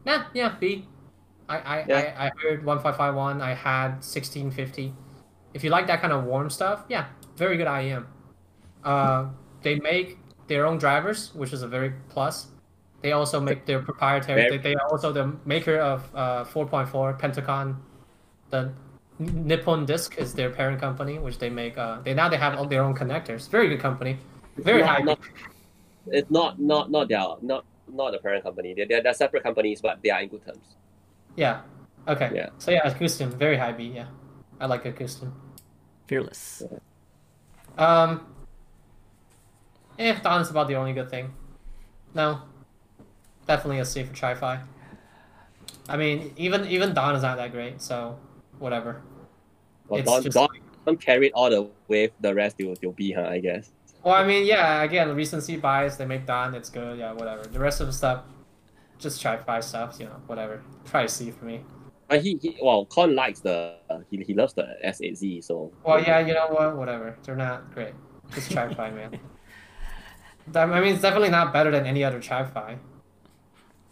Yeah, 0.06 0.24
yeah, 0.34 0.54
B. 0.60 0.86
I 1.48 1.58
I, 1.58 1.84
Yeah. 1.88 2.14
I, 2.18 2.26
I 2.26 2.30
heard 2.40 2.64
one 2.64 2.78
five 2.80 2.96
five 2.96 3.14
one. 3.14 3.40
I 3.42 3.54
had 3.54 4.04
sixteen 4.04 4.50
fifty. 4.50 4.92
If 5.54 5.64
you 5.64 5.70
like 5.70 5.86
that 5.86 6.00
kind 6.00 6.12
of 6.12 6.24
warm 6.24 6.50
stuff, 6.50 6.84
yeah, 6.88 7.06
very 7.36 7.56
good 7.56 7.66
IEM. 7.66 8.04
Uh, 8.84 9.26
they 9.62 9.76
make 9.80 10.18
their 10.48 10.66
own 10.66 10.78
drivers, 10.78 11.34
which 11.34 11.52
is 11.52 11.62
a 11.62 11.68
very 11.68 11.92
plus. 12.08 12.48
They 13.02 13.12
also 13.12 13.40
make 13.40 13.64
their 13.66 13.80
proprietary. 13.80 14.50
They, 14.50 14.58
they 14.58 14.74
are 14.74 14.88
also 14.90 15.12
the 15.12 15.36
maker 15.44 15.78
of 15.78 16.10
uh, 16.14 16.44
4.4 16.44 17.18
Pentaconn. 17.20 17.76
The 18.50 18.72
Nippon 19.18 19.86
DICS 19.86 20.10
is 20.18 20.34
their 20.34 20.50
parent 20.50 20.80
company, 20.80 21.18
which 21.18 21.38
they 21.38 21.50
make. 21.50 21.78
Uh, 21.78 22.00
they 22.02 22.14
now 22.14 22.28
they 22.28 22.36
have 22.36 22.58
all 22.58 22.66
their 22.66 22.82
own 22.82 22.94
connectors. 22.94 23.48
Very 23.48 23.68
good 23.68 23.80
company. 23.80 24.18
Very 24.56 24.80
Not- 24.80 24.88
high. 24.88 25.02
not- 25.02 25.20
It's 26.06 26.30
not 26.30 26.60
not 26.60 26.90
not 26.90 27.08
their 27.08 27.24
not 27.40 27.64
not 27.88 28.10
the 28.12 28.18
parent 28.18 28.42
company. 28.44 28.74
They're, 28.74 28.86
they're, 28.86 29.02
they're 29.02 29.14
separate 29.14 29.42
companies, 29.42 29.80
but 29.80 30.02
they 30.02 30.10
are 30.10 30.20
in 30.20 30.28
good 30.28 30.44
terms. 30.44 30.76
Yeah. 31.36 31.62
Okay. 32.06 32.30
Yeah. 32.34 32.48
So 32.58 32.70
yeah, 32.70 32.84
Acoustune, 32.90 33.32
very 33.34 33.56
high 33.56 33.72
B. 33.72 33.84
Yeah, 33.94 34.08
I 34.60 34.66
like 34.66 34.84
Acoustune. 34.84 35.32
Fearless. 36.06 36.62
Um. 37.78 38.26
Eh, 39.98 40.12
is 40.12 40.50
about 40.50 40.68
the 40.68 40.74
only 40.74 40.92
good 40.92 41.08
thing. 41.08 41.32
No. 42.14 42.40
Definitely 43.46 43.78
a 43.80 43.84
C 43.84 44.02
for 44.04 44.14
Chi-Fi. 44.14 44.60
I 45.88 45.96
mean, 45.96 46.32
even 46.36 46.66
even 46.66 46.94
Dawn 46.94 47.14
is 47.14 47.22
not 47.22 47.36
that 47.36 47.52
great, 47.52 47.80
so 47.80 48.18
whatever. 48.58 49.02
Well, 49.88 50.00
It's 50.00 50.10
Dawn, 50.10 50.22
just- 50.22 50.34
Dawn, 50.34 50.48
Dawn 50.86 50.96
carried 50.96 51.32
all 51.32 51.50
the 51.50 51.68
way. 51.88 52.10
The 52.20 52.34
rest 52.34 52.56
will 52.58 52.74
will 52.82 52.92
be, 52.92 53.12
huh? 53.12 53.26
I 53.28 53.38
guess. 53.40 53.70
Well, 54.02 54.14
I 54.14 54.26
mean, 54.26 54.46
yeah. 54.46 54.82
Again, 54.82 55.14
recency 55.14 55.56
bias. 55.56 55.96
They 55.96 56.06
make 56.06 56.26
Dawn. 56.26 56.54
It's 56.54 56.70
good. 56.70 56.98
Yeah, 56.98 57.12
whatever. 57.12 57.44
The 57.44 57.58
rest 57.58 57.80
of 57.80 57.86
the 57.86 57.92
stuff, 57.92 58.24
just 58.98 59.22
Chi-Fi 59.22 59.60
stuff. 59.60 59.96
You 59.98 60.06
know, 60.06 60.20
whatever. 60.26 60.62
Try 60.86 61.06
C 61.06 61.30
for 61.30 61.44
me. 61.44 61.60
But 62.08 62.22
he, 62.22 62.38
he 62.40 62.56
well, 62.62 62.84
Con 62.86 63.14
likes 63.14 63.40
the 63.40 63.76
he, 64.10 64.18
he 64.22 64.34
loves 64.34 64.52
the 64.54 64.76
S8Z. 64.84 65.44
So 65.44 65.72
Well, 65.84 66.00
yeah. 66.02 66.20
You 66.20 66.34
know 66.34 66.48
what? 66.48 66.76
Whatever. 66.76 67.16
They're 67.22 67.36
not 67.36 67.72
great. 67.74 67.94
Just 68.34 68.50
Chi-Fi, 68.50 68.90
man. 68.90 69.18
I 70.54 70.66
mean, 70.80 70.92
it's 70.92 71.02
definitely 71.02 71.30
not 71.30 71.52
better 71.52 71.70
than 71.70 71.86
any 71.86 72.04
other 72.04 72.20
Chi-Fi. 72.20 72.76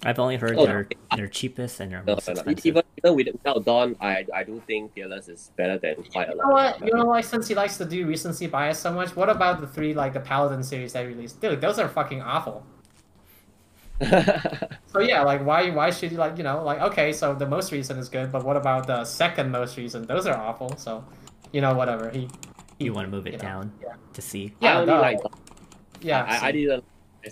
I've 0.05 0.19
only 0.19 0.37
heard 0.37 0.57
Oh, 0.59 0.67
they're 0.67 0.89
they're 1.17 1.29
cheapest 1.29 1.79
and 1.81 1.93
they're 1.93 2.03
most 2.03 2.27
no, 2.27 2.35
no. 2.35 2.41
expensive. 2.41 2.67
Even, 2.67 2.83
even 2.99 3.15
with- 3.17 3.29
without 3.33 3.65
Dawn, 3.65 3.97
I 4.01 4.27
I 4.35 4.43
do 4.43 4.61
think 4.67 4.93
Fearless 4.95 5.29
is 5.29 5.53
better 5.57 5.79
than 5.79 6.03
quite 6.11 6.29
a 6.29 6.33
You 6.33 6.39
lot. 6.39 6.49
know 6.49 6.53
what? 6.55 6.87
You 6.87 6.95
know 6.95 7.05
why? 7.05 7.21
Since 7.21 7.47
he 7.49 7.55
likes 7.55 7.77
to 7.79 7.85
do 7.85 8.05
recency 8.07 8.49
bias 8.49 8.79
so 8.81 8.93
much, 8.93 9.15
what 9.15 9.29
about 9.31 9.61
the 9.61 9.67
three 9.69 9.95
like 9.95 10.13
the 10.13 10.21
Paladin 10.21 10.63
series 10.65 10.93
they 10.93 11.07
released? 11.07 11.41
Dude, 11.41 11.61
those 11.61 11.79
are 11.79 11.89
fucking 11.89 12.21
awful. 12.21 12.67
So 14.93 15.01
yeah, 15.01 15.23
like 15.23 15.45
why 15.45 15.71
why 15.71 15.91
should 15.91 16.13
you 16.13 16.19
like 16.19 16.37
you 16.37 16.45
know 16.45 16.63
like 16.63 16.81
okay, 16.93 17.13
so 17.13 17.35
the 17.35 17.47
most 17.47 17.73
recent 17.73 17.99
is 17.99 18.09
good, 18.11 18.31
but 18.31 18.45
what 18.45 18.57
about 18.57 18.87
the 18.87 19.05
second 19.05 19.51
most 19.51 19.77
recent? 19.79 20.07
Those 20.07 20.27
are 20.27 20.37
awful. 20.37 20.77
So, 20.77 21.05
you 21.53 21.61
know 21.63 21.73
whatever 21.75 22.11
he. 22.11 22.29
he 22.79 22.85
You 22.87 22.93
want 22.93 23.07
to 23.07 23.11
move 23.11 23.27
it 23.27 23.33
you 23.33 23.39
know, 23.39 23.45
down 23.49 23.73
Yeah. 23.81 23.95
to 24.13 24.21
see. 24.21 24.53
I 24.61 24.65
Yeah, 24.65 24.79
only 24.81 24.93
no. 24.93 25.01
like 25.01 25.19
Yeah. 26.03 26.25
I, 26.29 26.49
I 26.49 26.53
C. 26.53 26.59
didn't 26.59 26.85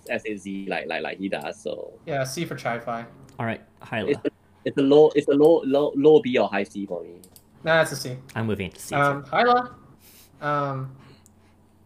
S8Z 0.08 0.68
like 0.68 0.86
like 0.86 1.02
like 1.02 1.18
he 1.18 1.28
does. 1.28 1.60
So 1.62 1.92
Yeah, 2.06 2.24
C 2.24 2.44
for 2.46 2.56
Chi-Fi. 2.56 3.04
All 3.38 3.46
right, 3.46 3.60
Hyla. 3.82 4.10
it's 4.10 4.20
a, 4.24 4.30
it's 4.64 4.78
a 4.78 4.82
low 4.82 5.10
it's 5.14 5.28
a 5.28 5.34
low 5.34 5.60
low 5.66 5.92
low 5.96 6.20
B 6.22 6.38
or 6.38 6.48
high 6.48 6.64
C 6.64 6.86
for 6.86 7.02
me. 7.02 7.20
Nah, 7.62 7.76
that's 7.84 7.92
a 7.92 7.96
C. 7.96 8.16
I'm 8.34 8.46
moving 8.46 8.70
to 8.70 8.80
C. 8.80 8.94
Um, 8.94 9.24
Hyla, 9.24 9.76
um, 10.40 10.96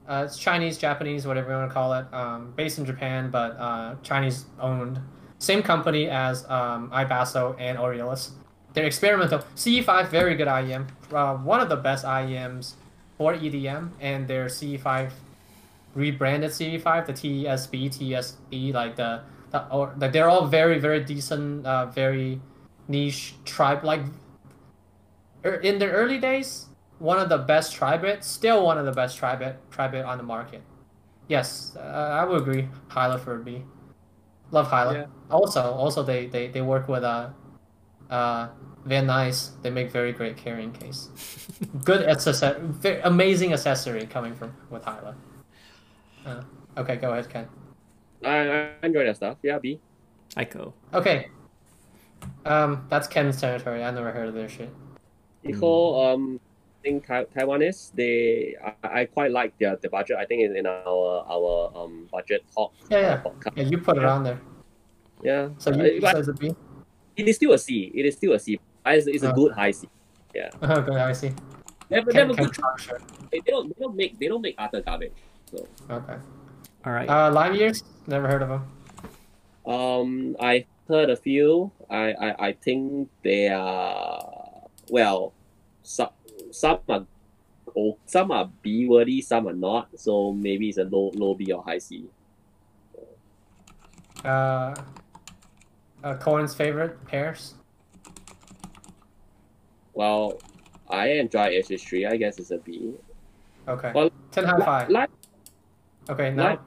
uh, 0.08 0.24
it's 0.26 0.38
Chinese, 0.38 0.78
Japanese, 0.78 1.26
whatever 1.26 1.50
you 1.50 1.56
want 1.56 1.70
to 1.70 1.74
call 1.74 1.94
it. 1.94 2.06
Um, 2.12 2.52
based 2.56 2.78
in 2.78 2.84
Japan, 2.84 3.30
but 3.30 3.56
uh, 3.58 3.94
Chinese 4.02 4.44
owned. 4.60 5.00
Same 5.38 5.62
company 5.62 6.08
as 6.08 6.48
um, 6.50 6.90
iBasso 6.90 7.56
and 7.58 7.78
Aureolus. 7.78 8.30
They're 8.74 8.86
experimental. 8.86 9.40
CE5, 9.56 10.08
very 10.08 10.34
good 10.34 10.48
IEM. 10.48 10.88
Uh, 11.12 11.36
one 11.36 11.60
of 11.60 11.68
the 11.68 11.76
best 11.76 12.04
IEMs 12.04 12.74
for 13.16 13.34
EDM, 13.34 13.90
and 14.00 14.26
their 14.26 14.46
CE5 14.46 15.10
rebranded 15.94 16.50
CE5, 16.50 17.06
the 17.06 17.12
TSB, 17.12 17.88
TSB, 17.88 18.74
like 18.74 18.96
the, 18.96 19.22
the 19.50 19.66
or 19.68 19.94
like 19.98 20.12
they're 20.12 20.28
all 20.28 20.46
very, 20.46 20.78
very 20.78 21.02
decent, 21.02 21.64
uh, 21.64 21.86
very 21.86 22.40
niche 22.88 23.34
tribe 23.44 23.84
like 23.84 24.00
er, 25.44 25.54
in 25.54 25.78
the 25.78 25.88
early 25.90 26.18
days, 26.18 26.66
one 27.04 27.18
of 27.18 27.28
the 27.28 27.36
best 27.36 27.78
tribrid, 27.78 28.24
still 28.24 28.64
one 28.64 28.78
of 28.78 28.86
the 28.86 28.92
best 28.92 29.20
tribrid 29.20 29.56
tribrid 29.70 30.06
on 30.06 30.16
the 30.16 30.24
market. 30.24 30.62
Yes, 31.28 31.76
uh, 31.76 31.80
I 31.80 32.24
would 32.24 32.40
agree. 32.40 32.68
Hyla 32.88 33.18
for 33.18 33.38
B. 33.38 33.62
Love 34.50 34.68
Hyla. 34.68 34.94
Yeah. 34.94 35.06
Also, 35.30 35.60
also 35.60 36.02
they, 36.02 36.26
they, 36.26 36.48
they 36.48 36.62
work 36.62 36.88
with 36.88 37.04
uh, 37.04 37.28
uh, 38.08 38.48
Van 38.84 39.06
Nuys. 39.06 39.50
They 39.62 39.70
make 39.70 39.90
very 39.90 40.12
great 40.12 40.36
carrying 40.36 40.72
case. 40.72 41.10
Good 41.84 42.08
accessory, 42.08 43.00
amazing 43.02 43.52
accessory 43.52 44.06
coming 44.06 44.34
from 44.34 44.56
with 44.70 44.84
Hyla. 44.84 45.14
Uh, 46.24 46.42
okay, 46.78 46.96
go 46.96 47.12
ahead, 47.12 47.28
Ken. 47.28 47.48
I, 48.24 48.36
I 48.36 48.70
enjoy 48.82 49.04
that 49.04 49.16
stuff. 49.16 49.36
Yeah, 49.42 49.58
B. 49.58 49.78
Ico. 50.36 50.72
Okay. 50.94 51.28
Um, 52.46 52.86
that's 52.88 53.06
Ken's 53.08 53.38
territory. 53.38 53.84
I 53.84 53.90
never 53.90 54.10
heard 54.10 54.28
of 54.28 54.34
their 54.34 54.48
shit. 54.48 54.70
Eco, 55.44 56.14
um, 56.14 56.40
I 56.40 56.53
think 56.84 57.06
Tai- 57.08 57.26
Taiwanese, 57.34 57.92
they 57.98 58.54
I, 58.84 59.00
I 59.00 59.04
quite 59.16 59.32
like 59.32 59.56
their 59.58 59.74
the 59.80 59.88
budget. 59.88 60.16
I 60.20 60.26
think 60.28 60.42
it's 60.44 60.54
in 60.60 60.66
our 60.68 61.24
our 61.34 61.72
um 61.74 62.06
budget 62.12 62.44
talk. 62.54 62.72
Yeah, 62.92 63.00
yeah. 63.00 63.16
podcast. 63.24 63.56
Yeah, 63.56 63.64
you 63.72 63.78
put 63.78 63.96
it 63.96 64.04
on 64.04 64.22
there. 64.28 64.40
Yeah. 65.24 65.48
So 65.58 65.72
Uh, 65.72 65.76
you, 65.82 66.00
but 66.04 66.12
so 66.12 66.18
is 66.20 66.28
it 66.28 66.38
B? 66.38 66.52
it 67.16 67.26
is 67.28 67.36
still 67.40 67.52
a 67.54 67.58
C. 67.58 67.90
It 67.94 68.04
is 68.06 68.14
still 68.20 68.32
a 68.34 68.38
C. 68.38 68.60
It's, 68.86 69.06
it's 69.08 69.24
a 69.24 69.30
Uh. 69.32 69.40
good 69.40 69.52
high 69.56 69.72
C. 69.72 69.88
Yeah. 70.34 70.50
Okay, 70.78 70.96
I 71.10 71.12
see. 71.16 71.32
Never, 71.90 72.10
Ken, 72.10 72.28
never 72.28 72.34
Ken 72.34 72.44
good. 72.46 72.54
Clark 72.58 72.78
shirt. 72.80 73.02
They 73.32 73.40
don't 73.46 73.68
they 73.70 73.78
don't 73.80 73.96
make 73.96 74.12
they 74.20 74.28
don't 74.28 74.42
make 74.42 74.54
utter 74.58 74.80
garbage. 74.82 75.16
So 75.50 75.66
Okay. 75.90 76.18
All 76.84 76.92
right. 76.92 77.08
Uh, 77.08 77.30
Lime 77.32 77.54
Ears? 77.56 77.84
Never 78.06 78.26
heard 78.28 78.42
of 78.42 78.48
them. 78.52 78.62
um, 79.66 80.36
I 80.40 80.66
heard 80.88 81.08
a 81.08 81.16
few. 81.16 81.72
I 81.88 82.12
I, 82.26 82.28
I 82.48 82.50
think 82.52 83.08
they 83.22 83.48
are 83.48 84.20
well, 84.90 85.32
some 85.82 86.10
some 86.54 86.78
are. 86.88 87.06
Oh, 87.76 87.98
some 88.06 88.30
are 88.30 88.48
B 88.62 88.86
worthy, 88.86 89.20
some 89.20 89.48
are 89.48 89.52
not. 89.52 89.88
So 89.96 90.32
maybe 90.32 90.68
it's 90.68 90.78
a 90.78 90.84
low 90.84 91.10
low 91.14 91.34
B 91.34 91.50
or 91.52 91.62
high 91.62 91.78
C. 91.78 92.06
Uh, 94.24 94.74
uh, 96.04 96.14
Cohen's 96.16 96.54
favorite 96.54 97.04
pairs. 97.06 97.54
Well, 99.92 100.38
I 100.88 101.08
enjoy 101.08 101.46
H 101.46 101.68
history. 101.68 102.06
I 102.06 102.16
guess 102.16 102.38
it's 102.38 102.50
a 102.52 102.58
B. 102.58 102.94
Okay. 103.66 103.92
Well, 103.94 104.10
Tin 104.30 104.44
HiFi. 104.44 104.88
Lime, 104.88 105.08
Okay, 106.08 106.30
now. 106.30 106.60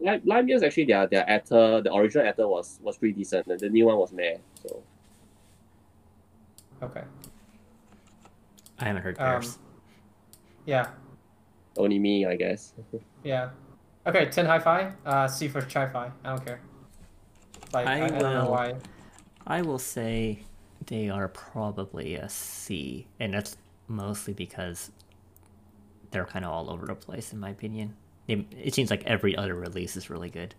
Lime, 0.00 0.20
Lime 0.24 0.48
Ears 0.50 0.62
actually 0.62 0.84
their 0.84 1.06
their 1.06 1.28
actor 1.28 1.80
the 1.80 1.94
original 1.94 2.26
actor 2.26 2.46
was 2.46 2.78
was 2.82 2.98
pretty 2.98 3.14
decent. 3.14 3.46
The, 3.46 3.56
the 3.56 3.68
new 3.70 3.86
one 3.86 3.96
was 3.96 4.12
meh. 4.12 4.36
So 4.62 4.82
Okay. 6.82 7.02
I 8.80 8.84
haven't 8.84 9.02
heard 9.02 9.18
Um, 9.18 9.24
pairs. 9.26 9.58
Yeah. 10.66 10.88
only 11.76 11.98
me, 11.98 12.26
I 12.26 12.36
guess. 12.36 12.74
Yeah. 13.24 13.50
Okay, 14.06 14.26
Tin 14.26 14.46
HiFi. 14.46 14.92
Uh, 15.04 15.26
C 15.28 15.48
for 15.48 15.60
Chi-Fi. 15.60 16.10
I 16.24 16.28
don't 16.28 16.44
care. 16.46 16.60
Like 17.74 17.86
I, 17.86 18.00
I 18.00 18.04
I, 18.04 18.08
don't 18.08 18.22
know 18.22 18.44
will- 18.44 18.50
why. 18.52 18.74
I 19.46 19.62
will 19.62 19.78
say 19.78 20.40
they 20.86 21.08
are 21.10 21.28
probably 21.28 22.14
a 22.14 22.28
C, 22.28 23.06
and 23.20 23.34
that's 23.34 23.56
mostly 23.88 24.32
because 24.34 24.90
they're 26.10 26.24
kind 26.24 26.44
of 26.44 26.50
all 26.52 26.70
over 26.70 26.86
the 26.86 26.94
place, 26.94 27.32
in 27.32 27.40
my 27.40 27.50
opinion. 27.50 27.94
It, 28.28 28.44
it 28.56 28.74
seems 28.74 28.88
like 28.90 29.04
every 29.04 29.36
other 29.36 29.54
release 29.54 29.96
is 29.96 30.08
really 30.10 30.30
good 30.30 30.54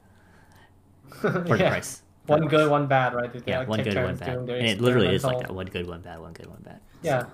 for 1.22 1.30
the 1.30 1.40
price. 1.42 2.02
For 2.28 2.34
One 2.34 2.42
the 2.42 2.48
good, 2.48 2.58
price. 2.58 2.70
one 2.70 2.88
bad, 2.88 3.14
right? 3.16 3.32
They, 3.34 3.42
Yeah, 3.52 3.60
like, 3.60 3.68
one 3.70 3.84
good, 3.84 3.96
one 3.96 4.16
bad, 4.16 4.38
and 4.38 4.50
it 4.68 4.82
literally 4.82 5.16
is 5.16 5.24
like 5.24 5.40
that: 5.40 5.54
one 5.54 5.66
good, 5.68 5.88
one 5.88 6.02
bad, 6.02 6.20
one 6.20 6.34
good, 6.34 6.48
one 6.48 6.62
bad. 6.64 6.80
Yeah. 7.02 7.22
So 7.22 7.28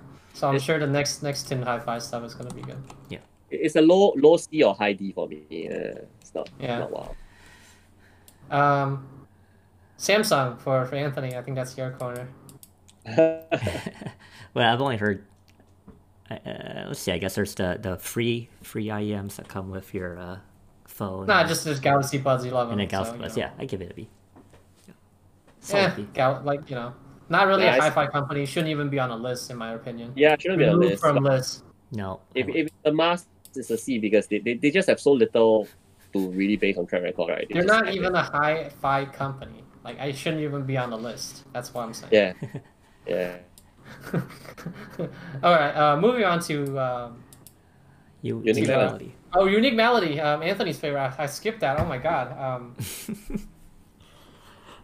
I'm 0.44 0.56
It- 0.56 0.62
sure 0.62 0.78
the 0.80 0.88
next 0.88 1.24
next 1.24 1.44
Tin 1.48 1.64
HiFi 1.64 2.02
stuff 2.02 2.24
is 2.24 2.34
gonna 2.36 2.54
be 2.54 2.62
good. 2.62 2.82
Yeah. 3.10 3.20
It's 3.50 3.76
a 3.76 3.82
low 3.82 4.14
low 4.18 4.38
C 4.38 4.64
or 4.64 4.76
high 4.76 4.94
D 4.94 5.12
for 5.14 5.28
me. 5.28 5.44
Yeah, 5.50 6.00
it's 6.22 6.34
not 6.36 6.50
Yeah. 6.60 6.80
not 6.80 6.92
wow. 6.92 7.16
Um, 8.52 9.08
Samsung 9.98 10.60
for 10.60 10.86
for 10.86 10.96
Anthony. 10.96 11.36
I 11.36 11.42
think 11.42 11.56
that's 11.56 11.78
your 11.78 11.92
corner. 11.92 12.28
well, 14.54 14.74
I've 14.74 14.82
only 14.82 14.98
heard. 14.98 15.24
Uh, 16.30 16.86
let's 16.88 17.00
see. 17.00 17.12
I 17.12 17.18
guess 17.18 17.36
there's 17.36 17.56
the 17.56 17.78
the 17.82 17.98
free 17.98 18.50
free 18.64 18.88
IEMs 18.88 19.36
that 19.36 19.48
come 19.48 19.70
with 19.70 19.94
your 19.94 20.18
uh, 20.20 20.38
phone. 20.86 21.28
Nah, 21.28 21.46
just 21.48 21.66
just 21.66 21.82
Galaxy 21.82 22.18
Buds 22.18 22.46
11. 22.46 22.74
and 22.74 22.82
a 22.82 22.86
so, 22.86 22.90
Galaxy 22.90 23.16
you 23.16 23.22
Buds. 23.22 23.38
know. 23.38 23.44
Yeah, 23.44 23.52
I 23.60 23.66
give 23.66 23.82
it 23.82 23.92
a 23.92 23.94
B. 23.94 24.10
Yeah, 24.88 24.94
Solid 25.60 25.82
Yeah, 25.84 25.96
B. 25.96 26.08
Gal- 26.14 26.42
like 26.44 26.70
you 26.70 26.76
know, 26.76 26.94
not 27.30 27.48
really 27.48 27.64
Yeah, 27.64 27.76
a 27.76 27.78
I- 27.80 27.90
hi-fi 27.90 28.08
company. 28.08 28.46
Shouldn't 28.46 28.70
even 28.72 28.90
be 28.90 29.00
on 29.00 29.12
a 29.12 29.16
list, 29.18 29.50
in 29.52 29.58
my 29.58 29.74
opinion. 29.74 30.14
yeah, 30.16 30.34
it 30.34 30.42
shouldn't 30.42 30.60
be 30.60 30.66
on 30.66 30.74
the 30.74 30.78
Removed 30.78 30.92
list. 30.92 31.04
from 31.04 31.24
but 31.24 31.32
list. 31.34 31.64
No. 31.92 32.20
If 32.34 32.48
if 32.50 32.70
the 32.84 32.92
mask 32.94 33.28
is 33.56 33.72
a 33.72 33.78
C 33.78 34.00
because 34.00 34.28
they, 34.28 34.40
they, 34.40 34.56
they 34.56 34.72
just 34.72 34.88
have 34.90 35.00
so 35.00 35.12
little 35.14 35.68
to 36.14 36.30
really 36.32 36.56
base 36.58 36.78
on 36.78 36.86
track 36.88 37.04
record, 37.04 37.30
right? 37.30 37.48
They're 37.50 37.62
just 37.64 37.68
not 37.74 37.94
even 37.94 38.16
it. 38.16 38.20
a 38.20 38.22
hi-fi 38.24 39.06
company. 39.06 39.64
Like 39.84 40.00
I 40.00 40.12
shouldn't 40.12 40.42
even 40.42 40.64
be 40.66 40.78
on 40.78 40.90
the 40.90 40.98
list. 40.98 41.44
That's 41.54 41.74
what 41.74 41.84
I'm 41.86 41.94
saying. 41.94 42.12
Yeah, 42.12 42.34
yeah. 43.08 43.38
All 45.44 45.54
right. 45.54 45.72
Uh, 45.76 45.96
moving 45.98 46.24
on 46.24 46.40
to 46.50 46.78
um, 46.80 47.24
You, 48.22 48.40
Unique 48.40 48.56
unique 48.56 48.68
Melody. 48.70 49.06
melody. 49.06 49.16
oh, 49.36 49.46
unique 49.46 49.76
melody. 49.76 50.20
Um, 50.20 50.42
Anthony's 50.42 50.80
favorite. 50.80 51.02
I, 51.20 51.24
I 51.24 51.26
skipped 51.28 51.60
that. 51.62 51.80
Oh 51.80 51.86
my 51.86 51.98
god. 52.00 52.34
Um, 52.38 52.76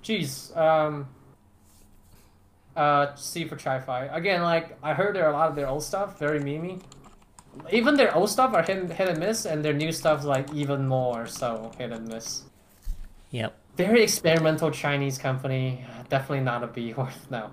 Jeez. 0.04 0.56
Um, 0.58 1.08
uh, 2.76 3.16
C 3.16 3.46
for 3.46 3.56
Chi-Fi. 3.56 4.06
Again, 4.06 4.42
like 4.42 4.78
I 4.84 4.94
heard 4.94 5.16
there 5.16 5.26
are 5.26 5.32
a 5.32 5.34
lot 5.34 5.50
of 5.50 5.56
their 5.56 5.68
old 5.68 5.84
stuff 5.84 6.20
very 6.20 6.40
memey. 6.40 6.82
Even 7.72 7.96
their 7.96 8.16
old 8.16 8.30
stuff 8.30 8.54
are 8.54 8.64
hit, 8.64 8.92
hit 8.92 9.10
and 9.10 9.20
miss, 9.20 9.46
and 9.46 9.64
their 9.64 9.74
new 9.74 9.92
stuff's 9.92 10.24
like 10.24 10.54
even 10.54 10.88
more 10.88 11.28
so 11.28 11.72
hit 11.78 11.92
and 11.92 12.08
miss. 12.08 12.44
Yep. 13.32 13.58
Very 13.76 14.04
experimental 14.04 14.72
Chinese 14.72 15.18
company. 15.18 15.86
Definitely 16.10 16.42
not 16.42 16.64
a 16.64 16.68
B 16.68 16.94
worth, 16.98 17.28
no. 17.30 17.52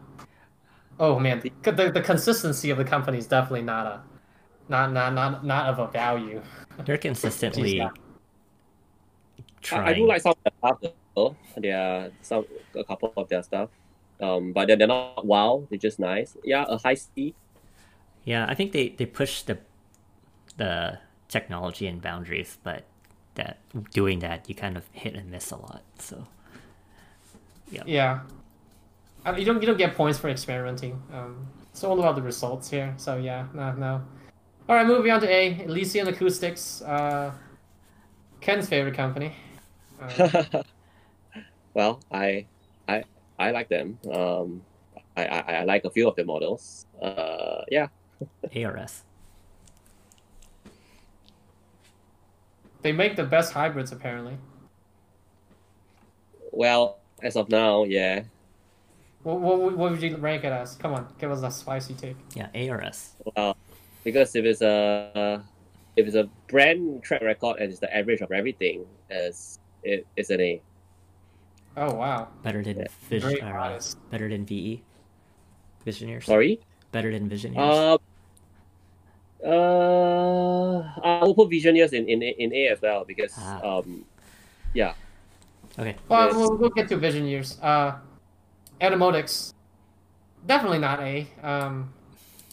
Oh 1.01 1.19
man, 1.19 1.41
the, 1.41 1.71
the, 1.71 1.93
the 1.93 2.01
consistency 2.01 2.71
of 2.71 2.79
the 2.79 2.85
company 2.85 3.19
is 3.19 3.27
definitely 3.27 3.63
not 3.63 3.87
a, 3.87 4.01
not 4.69 4.93
not 4.93 5.15
not 5.15 5.45
not 5.45 5.67
of 5.67 5.79
a 5.79 5.87
value. 5.87 6.43
They're 6.85 6.99
consistently 6.99 7.77
yeah. 7.77 7.91
I. 9.73 9.91
I 9.91 9.93
do 9.95 10.07
like 10.07 10.23
some 10.23 10.33
of 10.33 10.39
their 10.45 10.53
stuff 10.59 10.93
though. 11.15 11.37
There 11.57 12.11
some 12.23 12.45
a 12.75 12.85
couple 12.85 13.13
of 13.17 13.29
their 13.29 13.43
stuff. 13.43 13.71
Um, 14.21 14.53
but 14.53 14.67
they're, 14.69 14.77
they're 14.77 14.89
not 14.89 15.25
wow. 15.27 15.67
They're 15.71 15.79
just 15.79 15.99
nice. 15.99 16.37
Yeah, 16.45 16.65
a 16.69 16.79
high 16.79 16.95
C. 16.95 17.35
Yeah, 18.25 18.47
I 18.49 18.55
think 18.55 18.73
they 18.73 18.91
they 18.91 19.07
push 19.07 19.43
the 19.43 19.59
the 20.57 20.99
technology 21.29 21.87
and 21.87 22.03
boundaries, 22.03 22.59
but 22.63 22.85
that 23.35 23.59
doing 23.93 24.21
that 24.21 24.49
you 24.49 24.55
kind 24.55 24.77
of 24.77 24.85
hit 24.93 25.15
and 25.15 25.31
miss 25.31 25.51
a 25.51 25.57
lot. 25.57 25.83
So 25.99 26.27
Yeah. 27.87 28.21
I 29.25 29.31
mean, 29.33 29.41
you 29.41 29.47
don't 29.47 29.61
you 29.61 29.67
don't 29.67 29.77
get 29.79 29.95
points 29.95 30.19
for 30.19 30.29
experimenting. 30.31 31.03
Um, 31.13 31.49
it's 31.71 31.85
all 31.85 31.99
about 31.99 32.17
the 32.17 32.23
results 32.23 32.71
here. 32.71 32.95
So 32.97 33.17
yeah, 33.17 33.47
no, 33.55 33.73
no. 33.75 34.03
All 34.69 34.77
right, 34.77 34.87
moving 34.87 35.11
on 35.13 35.21
to 35.23 35.29
A. 35.29 35.65
Elysian 35.65 36.09
Acoustics. 36.09 36.83
Uh, 36.83 37.33
Ken's 38.41 38.69
favorite 38.69 38.95
company. 38.95 39.35
Uh, 40.01 40.63
well, 41.75 42.01
I 42.11 42.47
I 43.39 43.49
I 43.49 43.51
like 43.51 43.69
them. 43.69 43.99
Um, 44.13 44.63
I, 45.17 45.25
I 45.27 45.41
I 45.61 45.65
like 45.65 45.85
a 45.85 45.91
few 45.91 46.09
of 46.09 46.17
the 46.17 46.25
models. 46.25 46.87
Uh, 47.01 47.63
yeah. 47.71 47.89
ARS. 48.55 49.05
they 52.83 52.93
make 52.93 53.17
the 53.17 53.25
best 53.25 53.53
hybrids 53.53 53.93
apparently. 53.93 54.37
Well, 56.53 56.99
as 57.23 57.37
of 57.37 57.49
now, 57.49 57.85
yeah. 57.85 58.23
What, 59.23 59.41
what, 59.41 59.77
what 59.77 59.91
would 59.91 60.03
you 60.03 60.17
rank 60.17 60.45
it 60.45 60.53
as? 60.53 60.77
Come 60.77 60.95
on, 60.95 61.07
give 61.19 61.31
us 61.31 61.43
a 61.43 61.51
spicy 61.51 61.95
take. 61.95 62.17
Yeah, 62.35 62.49
ARS. 62.55 63.13
Well, 63.37 63.57
because 64.05 64.35
if 64.35 64.45
it's 64.45 64.63
a 64.63 65.43
if 65.97 66.07
it's 66.07 66.17
a 66.17 66.29
brand 66.49 67.03
track 67.03 67.23
record 67.23 67.59
and 67.59 67.71
it's 67.71 67.81
the 67.81 67.95
average 67.95 68.21
of 68.21 68.31
everything, 68.33 68.87
it's 69.11 69.59
it, 69.83 70.07
it's 70.17 70.31
an 70.31 70.41
A. 70.41 70.63
Oh 71.79 71.95
wow, 71.95 72.27
Better 72.43 72.63
than 72.63 72.79
Yeah. 72.83 72.91
Vision. 73.09 73.39
Uh, 73.47 73.79
better 74.11 74.27
than 74.29 74.43
VE. 74.45 74.83
Vision 75.87 76.09
Ears. 76.11 76.27
Sorry. 76.27 76.59
Better 76.91 77.13
than 77.15 77.29
Vision 77.31 77.55
Ears. 77.55 77.63
Uh, 77.63 77.99
uh, 79.47 80.77
I 81.05 81.23
will 81.23 81.35
put 81.35 81.49
Vision 81.51 81.77
Ears 81.77 81.93
in, 81.93 82.09
in, 82.09 82.23
A- 82.23 82.37
in 82.39 82.53
A 82.53 82.69
as 82.69 82.83
well 82.83 83.05
because 83.05 83.33
Ah. 83.39 83.79
um, 83.79 84.05
yeah, 84.75 84.95
okay. 85.79 85.95
Well, 86.09 86.27
Yes. 86.27 86.35
we'll, 86.37 86.57
we'll 86.59 86.71
get 86.75 86.89
to 86.89 86.97
Vision 86.97 87.25
Ears. 87.27 87.59
Uh, 87.63 87.99
Etymotics, 88.81 89.55
definitely 90.47 90.79
not 90.79 91.01
A. 91.01 91.27
Um, 91.43 91.93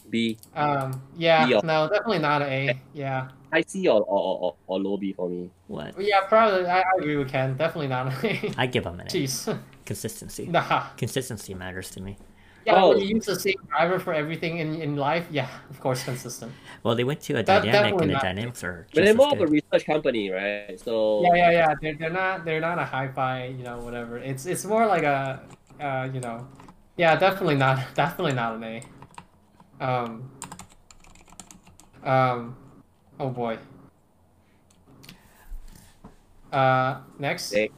B, 0.08 0.38
um, 0.54 1.02
yeah, 1.18 1.46
B 1.46 1.60
no, 1.64 1.88
definitely 1.90 2.20
not 2.22 2.42
A. 2.42 2.78
Yeah, 2.94 3.28
high 3.52 3.64
C 3.66 3.86
or, 3.88 4.00
or, 4.02 4.38
or, 4.40 4.54
or 4.66 4.78
low 4.80 4.96
B 4.96 5.12
for 5.12 5.28
me. 5.28 5.50
What? 5.68 5.94
yeah, 6.00 6.20
probably. 6.22 6.66
I, 6.66 6.80
I 6.80 6.84
agree 6.98 7.16
with 7.16 7.30
Ken. 7.30 7.56
Definitely 7.56 7.88
not 7.88 8.12
I 8.58 8.66
give 8.66 8.84
them 8.84 9.00
an 9.00 9.06
A. 9.06 9.10
Jeez, 9.10 9.58
Consistency. 9.84 10.46
nah. 10.46 10.88
Consistency 10.96 11.54
matters 11.54 11.90
to 11.92 12.00
me. 12.00 12.16
Yeah, 12.64 12.82
Oh. 12.82 12.88
when 12.88 12.98
you 13.00 13.06
use 13.14 13.26
the 13.26 13.38
same 13.38 13.54
driver 13.68 14.00
for 14.00 14.12
everything 14.12 14.58
in, 14.58 14.74
in 14.82 14.96
life, 14.96 15.28
yeah, 15.30 15.48
of 15.70 15.78
course, 15.78 16.02
consistent. 16.02 16.50
Well, 16.82 16.96
they 16.96 17.04
went 17.04 17.20
to 17.22 17.34
a 17.34 17.36
That- 17.36 17.62
dynamic, 17.62 17.72
definitely 17.72 18.02
and 18.02 18.10
the 18.10 18.14
not. 18.14 18.22
dynamics 18.22 18.64
are 18.64 18.86
But 18.92 19.04
they're 19.04 19.10
as 19.12 19.16
more 19.16 19.32
of 19.32 19.40
a 19.40 19.46
research 19.46 19.86
company, 19.86 20.30
right? 20.30 20.80
So 20.80 21.22
Yeah, 21.22 21.34
yeah, 21.36 21.50
yeah. 21.52 21.74
They're, 21.80 21.94
they're 21.94 22.10
not 22.10 22.44
they're 22.44 22.60
not 22.60 22.80
a 22.80 22.84
hi-fi, 22.84 23.46
you 23.56 23.62
know, 23.62 23.78
whatever. 23.78 24.18
It's 24.18 24.46
it's 24.46 24.64
more 24.64 24.84
like 24.86 25.04
a, 25.04 25.42
uh, 25.80 26.08
you 26.12 26.18
know, 26.18 26.48
yeah, 26.96 27.14
definitely 27.14 27.54
not 27.54 27.78
definitely 27.94 28.32
not 28.34 28.56
an 28.56 28.64
A. 28.64 28.82
Um. 29.78 30.30
Um. 32.02 32.56
Oh 33.18 33.30
boy. 33.30 33.58
Uh, 36.52 37.00
next. 37.18 37.52
Next. 37.52 37.74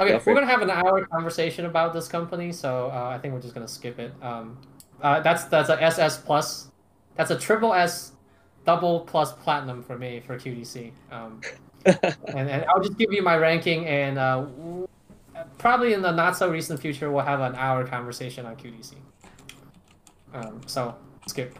Okay, 0.00 0.18
we're 0.26 0.34
gonna 0.34 0.46
have 0.46 0.62
an 0.62 0.70
hour 0.70 1.04
conversation 1.06 1.66
about 1.66 1.92
this 1.92 2.08
company, 2.08 2.50
so 2.50 2.90
uh, 2.92 3.08
I 3.08 3.18
think 3.18 3.34
we're 3.34 3.40
just 3.40 3.54
gonna 3.54 3.68
skip 3.68 3.98
it. 3.98 4.12
Um, 4.22 4.58
uh, 5.02 5.20
that's 5.20 5.44
that's 5.44 5.68
a 5.68 5.80
SS 5.82 6.18
plus. 6.18 6.68
That's 7.14 7.30
a 7.30 7.38
triple 7.38 7.74
S, 7.74 8.12
double 8.64 9.00
plus 9.00 9.32
platinum 9.32 9.82
for 9.82 9.98
me 9.98 10.20
for 10.20 10.38
QDC. 10.38 10.92
Um, 11.10 11.40
and, 11.84 12.48
and 12.48 12.64
I'll 12.64 12.80
just 12.80 12.96
give 12.96 13.12
you 13.12 13.22
my 13.22 13.36
ranking, 13.36 13.86
and 13.86 14.18
uh, 14.18 14.42
w- 14.42 14.88
probably 15.58 15.92
in 15.92 16.00
the 16.00 16.10
not 16.10 16.36
so 16.36 16.50
recent 16.50 16.80
future, 16.80 17.10
we'll 17.10 17.24
have 17.24 17.40
an 17.40 17.54
hour 17.54 17.86
conversation 17.86 18.46
on 18.46 18.56
QDC. 18.56 18.94
Um, 20.32 20.62
so 20.66 20.96
skip. 21.26 21.56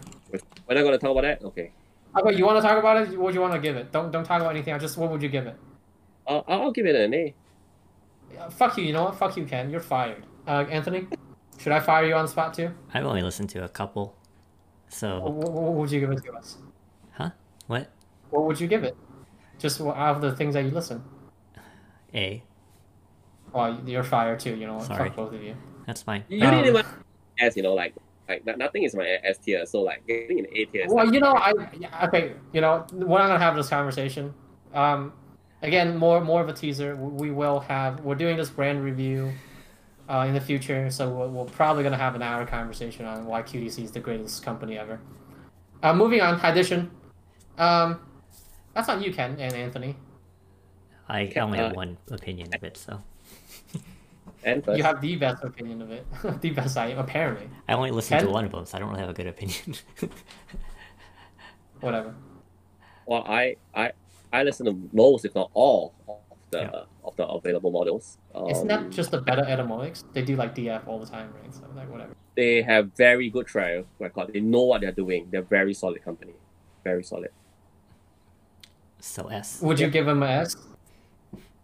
we're 0.66 0.74
not 0.74 0.84
gonna 0.84 0.98
talk 0.98 1.10
about 1.10 1.22
that. 1.22 1.42
Okay, 1.44 1.70
Okay, 2.16 2.36
you 2.36 2.44
want 2.44 2.58
to 2.58 2.62
talk 2.62 2.78
about 2.78 2.96
it? 3.08 3.18
What 3.18 3.30
do 3.30 3.34
you 3.34 3.40
want 3.40 3.54
to 3.54 3.58
give 3.60 3.76
it? 3.76 3.90
Don't 3.92 4.10
don't 4.10 4.24
talk 4.24 4.40
about 4.40 4.50
anything. 4.54 4.78
Just 4.78 4.96
what 4.98 5.10
would 5.10 5.22
you 5.22 5.28
give 5.28 5.46
it? 5.46 5.56
I'll, 6.26 6.44
I'll 6.46 6.70
give 6.72 6.86
it 6.86 6.94
an 6.94 7.14
A. 7.14 7.34
Uh, 8.38 8.50
fuck 8.50 8.76
you. 8.76 8.84
You 8.84 8.92
know 8.92 9.04
what? 9.04 9.16
Fuck 9.16 9.36
you, 9.36 9.44
Ken. 9.44 9.70
You're 9.70 9.80
fired. 9.80 10.24
Uh, 10.46 10.64
Anthony, 10.70 11.06
should 11.58 11.72
I 11.72 11.80
fire 11.80 12.04
you 12.06 12.14
on 12.14 12.24
the 12.24 12.30
spot 12.30 12.54
too? 12.54 12.70
I've 12.92 13.04
only 13.04 13.22
listened 13.22 13.50
to 13.50 13.64
a 13.64 13.68
couple. 13.68 14.16
So, 14.88 15.20
What, 15.20 15.50
what 15.52 15.72
would 15.72 15.90
you 15.90 16.00
give 16.00 16.10
it 16.10 16.22
to 16.24 16.32
us? 16.32 16.58
huh? 17.12 17.30
What? 17.66 17.90
What 18.30 18.44
would 18.44 18.60
you 18.60 18.66
give 18.68 18.84
it? 18.84 18.96
Just 19.58 19.80
out 19.80 19.96
of 19.96 20.20
the 20.20 20.36
things 20.36 20.54
that 20.54 20.64
you 20.64 20.70
listen. 20.70 21.02
A. 22.14 22.42
Well, 23.54 23.80
you're 23.86 24.02
fired 24.02 24.40
too. 24.40 24.54
You 24.54 24.66
know, 24.66 24.74
what? 24.74 24.86
Sorry. 24.86 25.08
fuck 25.08 25.16
both 25.16 25.32
of 25.34 25.42
you. 25.42 25.56
That's 25.86 26.02
fine. 26.02 26.24
You 26.28 26.44
Um, 26.44 26.50
didn't 26.50 26.66
even 26.66 26.86
S, 27.38 27.56
you 27.56 27.62
know, 27.62 27.74
like 27.74 27.94
like 28.32 28.46
no- 28.46 28.54
nothing 28.54 28.82
is 28.84 28.94
my 28.94 29.06
S 29.24 29.38
tier. 29.38 29.64
So 29.66 29.80
like 29.82 30.06
getting 30.06 30.38
an 30.40 30.46
A 30.52 30.64
tier. 30.66 30.84
Well, 30.88 31.04
like- 31.04 31.14
you 31.14 31.20
know, 31.20 31.32
I 31.34 31.52
yeah, 31.78 32.06
okay. 32.06 32.32
You 32.52 32.60
know, 32.60 32.86
we're 32.92 33.18
not 33.18 33.28
gonna 33.28 33.38
have 33.38 33.56
this 33.56 33.68
conversation. 33.68 34.34
Um, 34.74 35.12
again, 35.62 35.96
more 35.96 36.20
more 36.20 36.40
of 36.40 36.48
a 36.48 36.52
teaser. 36.52 36.96
We 36.96 37.30
will 37.30 37.60
have. 37.60 38.00
We're 38.00 38.14
doing 38.14 38.36
this 38.36 38.50
brand 38.50 38.82
review. 38.84 39.32
Uh, 40.08 40.26
in 40.26 40.34
the 40.34 40.40
future, 40.40 40.90
so 40.90 41.08
we're, 41.08 41.28
we're 41.28 41.44
probably 41.44 41.82
gonna 41.84 41.96
have 41.96 42.16
an 42.16 42.22
hour 42.22 42.44
conversation 42.44 43.06
on 43.06 43.24
why 43.24 43.40
QDC 43.40 43.84
is 43.84 43.92
the 43.92 44.00
greatest 44.00 44.44
company 44.44 44.76
ever. 44.76 44.98
Uh, 45.82 45.94
moving 45.94 46.20
on, 46.20 46.38
Edition. 46.44 46.90
Um, 47.56 48.00
that's 48.74 48.88
not 48.88 49.00
you, 49.00 49.12
Ken 49.12 49.36
and 49.38 49.54
Anthony. 49.54 49.94
I 51.08 51.22
Okay, 51.26 51.40
only 51.40 51.58
have 51.58 51.72
uh, 51.72 51.74
one 51.76 51.96
opinion 52.10 52.48
of 52.52 52.62
it, 52.64 52.76
so 52.76 53.00
and 54.44 54.64
first, 54.64 54.78
You 54.78 54.84
have 54.84 55.00
the 55.00 55.16
best 55.16 55.44
opinion 55.44 55.82
of 55.82 55.90
it. 55.90 56.06
the 56.40 56.50
best, 56.50 56.76
I 56.76 56.86
apparently. 56.88 57.48
I 57.68 57.74
only 57.74 57.90
listened 57.90 58.20
to 58.20 58.28
one 58.30 58.44
of 58.44 58.52
them, 58.52 58.64
so 58.66 58.76
I 58.76 58.80
don't 58.80 58.88
really 58.90 59.00
have 59.00 59.10
a 59.10 59.14
good 59.14 59.26
opinion. 59.26 59.74
Whatever. 61.80 62.14
well, 63.06 63.24
I 63.26 63.56
I 63.74 63.92
I 64.32 64.42
listen 64.44 64.66
to 64.66 64.88
most, 64.92 65.24
if 65.24 65.34
not 65.34 65.50
all, 65.54 65.94
of 66.08 66.16
the 66.50 66.58
Yeah. 66.60 66.84
of 67.04 67.16
the 67.16 67.26
available 67.26 67.70
models. 67.72 68.18
Um, 68.34 68.48
It's 68.48 68.62
not 68.62 68.90
just 68.90 69.10
the 69.10 69.20
better 69.20 69.42
Etymotics. 69.42 70.04
They 70.12 70.22
do 70.22 70.36
like 70.36 70.54
DF 70.54 70.86
all 70.86 70.98
the 71.00 71.06
time, 71.06 71.32
right? 71.42 71.52
So 71.52 71.62
like 71.74 71.90
whatever. 71.90 72.14
they 72.36 72.62
have 72.62 72.92
very 72.96 73.28
good 73.30 73.46
track 73.46 73.84
record. 73.98 74.32
They 74.32 74.40
know 74.40 74.62
what 74.62 74.80
they're 74.80 74.92
doing. 74.92 75.28
They're 75.30 75.42
very 75.58 75.74
solid 75.74 76.02
company. 76.04 76.34
Very 76.84 77.02
solid. 77.04 77.30
so 79.00 79.26
S. 79.26 79.60
Would 79.62 79.80
you 79.80 79.88
give 79.90 80.06
them 80.06 80.22
a 80.22 80.26
S? 80.26 80.56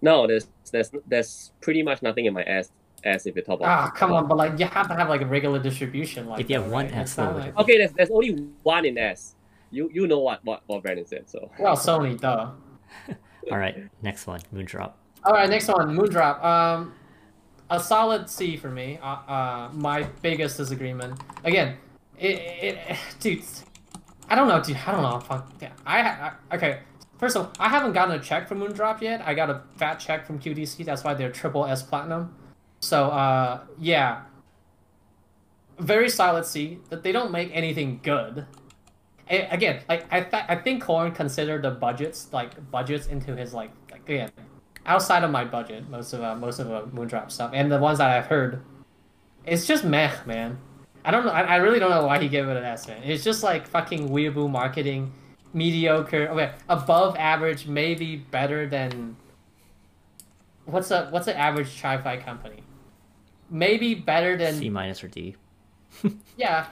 No, 0.00 0.26
there's 0.26 0.46
there's 0.70 0.90
there's 1.06 1.52
pretty 1.60 1.82
much 1.82 2.02
nothing 2.02 2.26
in 2.26 2.34
my 2.34 2.42
S 2.44 2.70
S 3.04 3.26
if 3.26 3.36
you 3.36 3.42
top 3.42 3.60
up. 3.60 3.66
Ah, 3.68 3.90
come 3.94 4.12
on, 4.12 4.28
but 4.28 4.36
like 4.36 4.58
you 4.58 4.66
have 4.66 4.88
to 4.88 4.94
have 4.94 5.08
like 5.08 5.22
a 5.22 5.26
regular 5.26 5.58
distribution. 5.58 6.26
Like 6.26 6.40
If 6.40 6.50
you 6.50 6.56
have 6.56 6.66
that, 6.66 6.72
one 6.72 6.86
right? 6.86 6.94
S, 6.94 7.10
It's 7.10 7.18
not 7.18 7.26
what 7.26 7.34
would 7.34 7.44
like- 7.44 7.58
Okay, 7.58 7.78
there's 7.78 7.92
there's 7.92 8.10
only 8.10 8.30
one 8.62 8.84
in 8.84 8.98
S. 8.98 9.34
You 9.70 9.90
you 9.92 10.06
know 10.06 10.20
what 10.20 10.44
what 10.44 10.62
what 10.66 10.82
brand 10.82 10.98
is 10.98 11.12
it? 11.12 11.28
So 11.28 11.50
Well, 11.58 11.76
Sony, 11.76 12.18
duh. 12.18 12.50
All 13.50 13.58
right, 13.58 13.88
next 14.02 14.26
one, 14.26 14.40
Moondrop. 14.54 14.92
All 15.24 15.32
right, 15.32 15.48
next 15.48 15.68
one, 15.68 15.96
Moondrop. 15.96 16.44
Um, 16.44 16.94
a 17.70 17.80
solid 17.80 18.28
C 18.28 18.56
for 18.56 18.70
me. 18.70 18.98
Uh, 19.02 19.06
uh 19.06 19.70
my 19.72 20.02
biggest 20.22 20.56
disagreement. 20.56 21.18
Again, 21.44 21.76
it, 22.18 22.38
it, 22.62 22.98
dude. 23.20 23.42
I 24.30 24.34
don't 24.34 24.48
know, 24.48 24.62
dude. 24.62 24.76
I 24.86 24.92
don't 24.92 25.02
know. 25.02 25.18
Fuck. 25.20 25.50
Yeah, 25.60 25.72
I, 25.86 26.00
I 26.00 26.56
okay. 26.56 26.80
First 27.19 27.36
of 27.36 27.47
all, 27.47 27.53
I 27.59 27.69
haven't 27.69 27.93
gotten 27.93 28.15
a 28.15 28.23
check 28.23 28.49
from 28.49 28.61
Moondrop 28.61 29.01
yet. 29.01 29.20
I 29.24 29.35
got 29.35 29.51
a 29.51 29.62
fat 29.77 29.97
check 29.97 30.27
from 30.27 30.39
QDC. 30.39 30.85
That's 30.85 31.05
why 31.05 31.15
they're 31.15 31.32
triple 31.32 31.65
S 31.65 31.82
platinum. 31.82 32.35
So 32.81 33.07
uh, 33.07 33.61
yeah, 33.78 34.23
very 35.78 36.09
solid 36.09 36.47
C. 36.47 36.78
That 36.90 37.03
they 37.03 37.12
don't 37.12 37.31
make 37.31 37.51
anything 37.53 38.01
good. 38.03 38.47
A- 39.31 39.49
again, 39.51 39.82
like 39.89 40.07
I 40.12 40.23
th- 40.23 40.45
I 40.49 40.57
think 40.57 40.82
Corn 40.82 41.12
considered 41.12 41.62
the 41.62 41.70
budgets 41.70 42.32
like 42.32 42.70
budgets 42.70 43.07
into 43.07 43.36
his 43.36 43.53
like 43.53 43.70
like 43.90 44.09
again 44.09 44.31
outside 44.86 45.23
of 45.23 45.31
my 45.31 45.45
budget 45.45 45.89
most 45.90 46.12
of 46.15 46.23
uh, 46.23 46.35
most 46.35 46.59
of 46.59 46.73
uh, 46.73 46.82
Moondrop 46.86 47.31
stuff 47.31 47.51
and 47.55 47.70
the 47.70 47.78
ones 47.78 47.99
that 47.99 48.11
I've 48.11 48.27
heard, 48.27 48.62
it's 49.47 49.66
just 49.66 49.85
meh, 49.85 50.12
man. 50.27 50.59
I 51.05 51.11
don't 51.11 51.24
know. 51.24 51.31
I, 51.31 51.43
I 51.43 51.57
really 51.57 51.78
don't 51.78 51.90
know 51.90 52.07
why 52.07 52.19
he 52.19 52.28
gave 52.28 52.49
it 52.49 52.57
an 52.57 52.65
S, 52.65 52.89
man. 52.89 53.03
It's 53.03 53.23
just 53.23 53.43
like 53.43 53.66
fucking 53.66 54.09
weeaboo 54.09 54.51
marketing, 54.51 55.12
mediocre. 55.52 56.28
Okay, 56.28 56.52
above 56.68 57.16
average, 57.16 57.66
maybe 57.66 58.16
better 58.16 58.66
than. 58.66 59.16
What's 60.64 60.90
a 60.90 61.06
what's 61.10 61.26
an 61.28 61.36
average 61.36 61.80
Chi-Fi 61.80 62.18
company? 62.18 62.62
Maybe 63.50 63.94
better 63.94 64.36
than 64.36 64.54
C 64.54 64.68
minus 64.68 65.02
or 65.02 65.08
D. 65.08 65.36
yeah. 66.36 66.66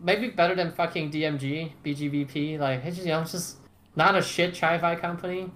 Maybe 0.00 0.28
better 0.28 0.54
than 0.54 0.70
fucking 0.72 1.10
DMG, 1.10 1.72
BGVP. 1.84 2.58
Like 2.58 2.84
it's 2.84 2.96
just, 2.96 3.06
you 3.06 3.12
know, 3.12 3.22
it's 3.22 3.32
just 3.32 3.56
not 3.96 4.14
a 4.16 4.22
shit 4.22 4.56
Chi-Fi 4.56 4.96
company, 4.96 5.50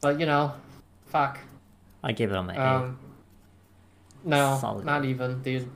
but 0.00 0.18
you 0.18 0.26
know, 0.26 0.54
fuck. 1.06 1.38
I 2.02 2.12
give 2.12 2.30
it 2.30 2.36
on 2.36 2.46
my 2.46 2.54
A. 2.54 2.76
Um, 2.84 2.98
no, 4.24 4.58
Solid. 4.60 4.84
not 4.84 5.04
even, 5.04 5.42
dude. 5.42 5.70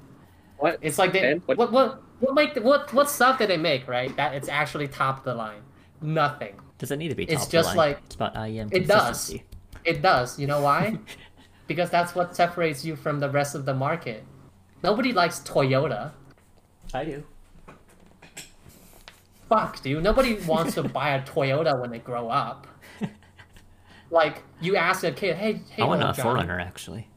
What? 0.58 0.78
It's 0.80 0.98
like 0.98 1.12
they 1.12 1.34
what 1.46 1.58
what- 1.58 1.72
what 1.72 2.02
what 2.20 2.34
make 2.34 2.56
what 2.56 2.92
what 2.92 3.10
stuff 3.10 3.38
did 3.38 3.50
they 3.50 3.56
make 3.56 3.86
right 3.86 4.14
that 4.16 4.34
it's 4.34 4.48
actually 4.48 4.88
top 4.88 5.18
of 5.18 5.24
the 5.24 5.34
line? 5.34 5.60
Nothing. 6.04 6.60
Does 6.78 6.90
it 6.90 6.98
need 6.98 7.08
to 7.08 7.14
be 7.14 7.24
top 7.26 7.34
it's 7.34 7.44
of 7.46 7.50
the 7.50 7.56
just 7.56 7.68
line? 7.68 7.76
like- 7.76 7.98
it's 8.04 8.14
about 8.14 8.34
IEM 8.34 8.68
It 8.72 8.86
does. 8.86 9.34
It 9.84 10.02
does. 10.02 10.38
You 10.38 10.46
know 10.46 10.60
why? 10.60 10.98
because 11.66 11.88
that's 11.90 12.14
what 12.14 12.36
separates 12.36 12.84
you 12.84 12.94
from 12.94 13.20
the 13.20 13.30
rest 13.30 13.54
of 13.54 13.64
the 13.64 13.72
market. 13.74 14.24
Nobody 14.82 15.12
likes 15.12 15.40
Toyota. 15.40 16.12
I 16.92 17.04
do. 17.04 17.24
Fuck, 19.48 19.82
dude. 19.82 20.02
Nobody 20.02 20.34
wants 20.34 20.74
to 20.74 20.82
buy 20.98 21.10
a 21.10 21.22
Toyota 21.22 21.78
when 21.80 21.90
they 21.90 21.98
grow 21.98 22.28
up. 22.28 22.66
Like 24.10 24.42
you 24.60 24.76
ask 24.76 25.02
a 25.02 25.10
kid, 25.10 25.34
hey, 25.36 25.60
hey, 25.70 25.82
I 25.82 25.86
want 25.86 26.00
a 26.02 26.04
Johnny." 26.12 26.22
Forerunner 26.22 26.60
actually. 26.60 27.08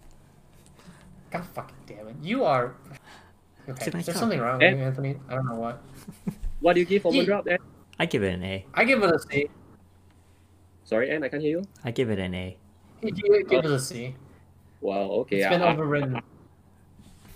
God 1.29 1.45
fucking 1.53 1.75
damn 1.85 2.07
it! 2.07 2.15
You 2.23 2.43
are. 2.43 2.73
Okay, 3.69 3.71
It's 3.85 3.87
a 3.87 3.91
nice 3.91 4.05
there's 4.07 4.17
something 4.17 4.39
wrong 4.39 4.53
with 4.57 4.63
Eh? 4.63 4.75
you, 4.75 4.81
Anthony. 4.81 5.15
I 5.29 5.35
don't 5.35 5.45
know 5.45 5.59
what. 5.59 5.83
What 6.59 6.73
do 6.73 6.79
you 6.79 6.87
give 6.87 7.03
for 7.03 7.13
Ye- 7.13 7.23
Moondrop 7.27 7.43
then? 7.43 7.59
I 7.99 8.05
give 8.05 8.23
it 8.23 8.33
an 8.33 8.43
A. 8.43 8.65
I 8.73 8.83
give 8.83 9.01
it 9.03 9.13
a 9.13 9.19
C. 9.19 9.49
Sorry, 10.83 11.09
Anne, 11.11 11.23
I 11.23 11.29
can't 11.29 11.41
hear 11.41 11.59
you. 11.59 11.63
I 11.83 11.91
give 11.91 12.09
it 12.09 12.19
an 12.19 12.33
A. 12.33 12.57
You 13.01 13.11
give 13.11 13.49
give 13.49 13.65
it 13.65 13.71
a 13.71 13.79
C. 13.79 14.15
Well, 14.81 15.11
okay. 15.21 15.37
It's 15.37 15.49
been 15.49 15.61
I, 15.61 15.73
overridden. 15.73 16.21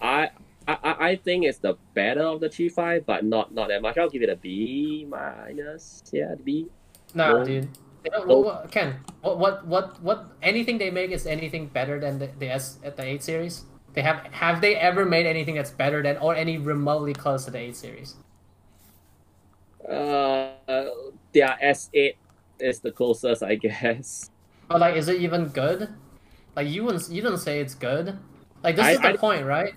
I, 0.01 0.29
I, 0.67 0.77
I 0.83 0.95
I 1.09 1.15
think 1.15 1.45
it's 1.45 1.57
the 1.57 1.75
better 1.93 2.21
of 2.21 2.39
the 2.39 2.49
three 2.49 2.69
five, 2.69 3.05
but 3.05 3.25
not 3.25 3.53
not 3.53 3.67
that 3.69 3.81
much. 3.81 3.97
I'll 3.97 4.09
give 4.09 4.21
it 4.21 4.29
a 4.29 4.35
B 4.35 5.05
minus. 5.09 6.03
Yeah, 6.11 6.35
B. 6.43 6.67
No, 7.13 7.39
No. 7.39 7.45
dude. 7.45 7.67
They 8.03 8.09
don't, 8.09 8.27
No. 8.27 8.33
well, 8.39 8.43
what- 8.43 8.71
Ken, 8.71 8.99
what, 9.21 9.37
what, 9.37 9.67
what, 9.67 10.01
what? 10.01 10.25
Anything 10.41 10.77
they 10.79 10.89
make 10.89 11.11
is 11.11 11.27
anything 11.27 11.67
better 11.67 11.99
than 11.99 12.17
the, 12.17 12.29
the 12.39 12.49
S 12.49 12.79
at 12.83 12.97
the 12.97 13.03
eight 13.05 13.21
series. 13.21 13.65
They 13.93 14.01
have 14.01 14.25
have 14.31 14.61
they 14.61 14.75
ever 14.75 15.05
made 15.05 15.25
anything 15.25 15.55
that's 15.55 15.71
better 15.71 16.01
than 16.01 16.17
or 16.17 16.33
any 16.35 16.57
remotely 16.57 17.13
close 17.13 17.45
to 17.45 17.51
the 17.51 17.59
eight 17.59 17.75
series? 17.75 18.15
Uh, 19.87 20.51
their 21.33 21.57
S 21.61 21.89
eight 21.93 22.17
is 22.59 22.79
the 22.79 22.91
closest, 22.91 23.43
I 23.43 23.55
guess. 23.55 24.29
But 24.67 24.79
like, 24.81 24.95
is 24.95 25.07
it 25.07 25.21
even 25.21 25.47
good? 25.47 25.89
Like 26.55 26.67
you 26.67 26.83
wouldn't 26.83 27.09
you 27.09 27.21
didn't 27.21 27.39
say 27.39 27.59
it's 27.59 27.75
good. 27.75 28.17
Like 28.63 28.75
this 28.75 28.85
I- 28.85 28.91
is 28.91 28.99
the 28.99 29.07
I- 29.09 29.17
point, 29.17 29.45
right? 29.45 29.73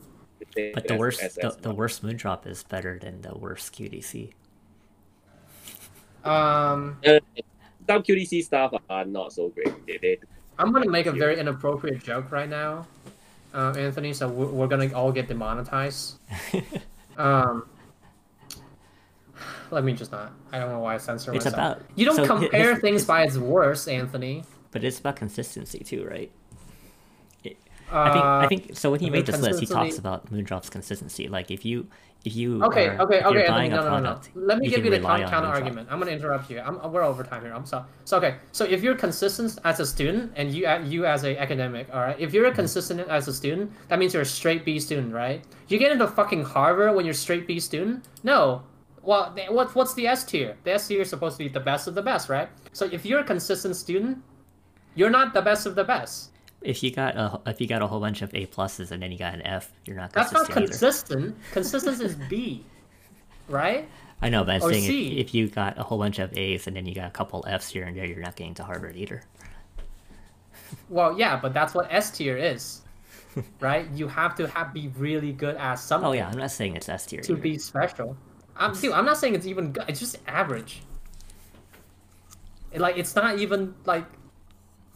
But 0.74 0.86
the 0.86 0.97
worst, 0.97 1.22
S- 1.22 1.35
the, 1.35 1.47
S- 1.47 1.56
the 1.56 1.74
worst 1.74 2.02
Moondrop 2.05 2.47
is 2.47 2.62
better 2.62 2.98
than 3.01 3.22
the 3.22 3.36
worst 3.36 3.72
QDC. 3.74 4.32
Um, 6.24 6.97
some 7.05 8.02
QDC 8.02 8.44
stuff 8.44 8.72
are 8.89 9.05
not 9.05 9.32
so 9.32 9.48
great. 9.48 9.74
They, 9.86 9.98
they 9.98 10.18
I'm 10.59 10.72
gonna 10.72 10.89
make 10.89 11.06
a 11.06 11.12
very 11.12 11.39
inappropriate 11.40 12.02
joke 12.05 12.31
right 12.31 12.48
now, 12.48 12.86
uh, 13.52 13.74
Anthony. 13.76 14.12
So 14.12 14.28
we're, 14.28 14.47
we're 14.47 14.66
gonna 14.68 14.93
all 14.93 15.12
get 15.12 15.28
demonetized. 15.28 16.18
Um, 17.16 17.68
let 19.70 19.85
me 19.85 19.93
just 19.93 20.12
not. 20.12 20.32
I 20.52 20.59
don't 20.59 20.70
know 20.70 20.81
why 20.81 20.94
I 20.94 20.98
censor 20.98 21.32
It's 21.35 21.44
myself. 21.44 21.77
about- 21.77 21.82
you 21.97 22.05
don't 22.05 22.16
so 22.16 22.27
compare 22.27 22.77
things 22.85 23.05
by 23.05 23.23
its 23.24 23.36
worst, 23.39 23.89
Anthony. 23.89 24.44
But 24.70 24.85
it's 24.85 24.98
about 25.01 25.16
consistency 25.16 25.81
too, 25.81 26.05
right? 26.11 26.31
I 27.93 28.11
think 28.12 28.24
I 28.24 28.44
Uh, 28.44 28.48
think 28.48 28.70
so. 28.77 28.90
When 28.90 29.01
he 29.01 29.11
made 29.11 29.27
this 29.27 29.40
list, 29.40 29.61
he 29.61 29.66
talks 29.66 29.98
about 29.98 30.32
Moondrop's 30.32 30.70
consistency. 30.70 31.28
Like 31.28 31.51
if 31.51 31.65
you 31.65 31.86
if 32.24 32.35
you 32.35 32.65
Okay, 32.65 32.86
are, 32.89 32.98
okay, 33.02 33.19
okay, 33.23 33.40
Anthony. 33.44 33.47
buying 33.48 33.70
No, 33.70 33.81
a 33.86 33.90
no, 33.90 33.98
no, 34.01 34.15
no. 34.15 34.20
Let 34.35 34.59
me 34.59 34.69
give 34.70 34.82
you 34.85 34.90
the 34.90 34.98
counter, 35.01 35.47
argument. 35.47 35.89
I'm 35.90 35.98
gonna 36.01 36.11
interrupt 36.12 36.51
you. 36.51 36.59
I'm, 36.61 36.81
we're 36.90 37.02
over 37.05 37.23
time 37.23 37.43
here. 37.43 37.52
I'm 37.52 37.66
so 37.66 37.85
so 38.06 38.16
okay. 38.16 38.36
So 38.52 38.65
if 38.65 38.82
you're 38.82 38.94
consistent 38.97 39.59
as 39.65 39.78
a 39.81 39.86
student, 39.86 40.32
and 40.35 40.51
you 40.51 40.66
you 40.86 41.05
as 41.05 41.24
a 41.24 41.36
academic, 41.39 41.86
all 41.93 42.01
right. 42.01 42.19
If 42.19 42.32
you're 42.32 42.47
Mm-hmm. 42.47 42.56
consistent 42.56 43.01
as 43.09 43.28
a 43.28 43.35
student, 43.35 43.70
that 43.89 43.98
means 43.98 44.15
you're 44.15 44.23
a 44.23 44.32
straight 44.40 44.65
B 44.65 44.81
student, 44.81 45.12
right? 45.12 45.44
You 45.69 45.78
get 45.78 45.93
into 45.93 46.09
fucking 46.09 46.44
Harvard 46.44 46.97
when 46.97 47.05
you're 47.05 47.15
straight 47.27 47.47
B 47.47 47.61
student? 47.61 48.06
No. 48.24 48.62
Well, 49.05 49.32
th- 49.35 49.51
what 49.51 49.74
what's 49.74 49.94
the 49.94 50.06
S 50.06 50.24
tier? 50.24 50.56
The 50.64 50.72
S 50.72 50.89
tier 50.89 51.02
is 51.02 51.10
supposed 51.10 51.36
to 51.39 51.44
be 51.44 51.48
the 51.48 51.60
best 51.60 51.86
of 51.86 51.94
the 51.94 52.02
best, 52.02 52.28
right? 52.28 52.48
So 52.72 52.86
if 52.90 53.05
you're 53.05 53.20
a 53.20 53.24
consistent 53.24 53.76
student, 53.76 54.18
you're 54.94 55.10
not 55.10 55.35
the 55.35 55.43
best 55.43 55.66
of 55.66 55.74
the 55.74 55.85
best. 55.85 56.31
If 56.62 56.82
you 56.82 56.90
got 56.90 57.16
a 57.16 57.40
if 57.47 57.60
you 57.60 57.66
got 57.66 57.82
a 57.82 57.86
whole 57.86 58.01
bunch 58.01 58.22
of 58.22 58.35
A 58.35 58.47
pluses 58.47 58.90
and 58.90 59.02
then 59.02 59.12
you 59.12 59.18
got 59.18 59.35
an 59.35 59.43
F, 59.43 59.72
you're 59.85 59.97
not 59.97 60.12
That's 60.12 60.32
not 60.32 60.48
consistent. 60.48 61.36
consistent. 61.36 61.36
Consistency 61.52 62.05
is 62.05 62.14
B, 62.31 62.64
right? 63.48 63.86
I 64.22 64.31
know, 64.31 64.43
but 64.44 64.55
I'm 64.55 64.60
saying 64.72 64.85
if, 64.85 65.26
if 65.28 65.35
you 65.35 65.48
got 65.48 65.76
a 65.78 65.82
whole 65.82 65.98
bunch 65.98 66.18
of 66.18 66.32
A's 66.39 66.66
and 66.66 66.74
then 66.74 66.86
you 66.86 66.94
got 66.94 67.09
a 67.09 67.10
couple 67.10 67.44
F's 67.47 67.68
here 67.68 67.85
and 67.85 67.94
there, 67.94 68.06
you're 68.06 68.20
not 68.20 68.36
getting 68.36 68.55
to 68.55 68.64
Harvard 68.64 68.97
either. 68.97 69.22
Well, 70.89 71.18
yeah, 71.18 71.36
but 71.36 71.52
that's 71.52 71.74
what 71.74 71.93
S 71.93 72.10
tier 72.10 72.36
is, 72.39 72.81
right? 73.60 73.89
You 73.90 74.09
have 74.09 74.35
to 74.36 74.47
have 74.48 74.72
be 74.72 74.89
really 74.97 75.32
good 75.32 75.56
at 75.56 75.74
something 75.74 76.09
Oh 76.09 76.12
yeah, 76.12 76.28
I'm 76.28 76.39
not 76.39 76.51
saying 76.51 76.76
it's 76.76 76.89
S 76.89 77.05
tier. 77.06 77.20
to 77.20 77.32
either. 77.32 77.43
be 77.43 77.59
special. 77.59 78.16
I'm 78.56 78.72
dude, 78.74 78.93
I'm 78.93 79.05
not 79.05 79.16
saying 79.18 79.35
it's 79.35 79.47
even 79.47 79.72
good. 79.72 79.85
It's 79.89 80.01
just 80.01 80.16
average. 80.26 80.82
It, 82.72 82.81
like 82.81 82.97
it's 82.98 83.14
not 83.14 83.39
even 83.39 83.74
like 83.85 84.05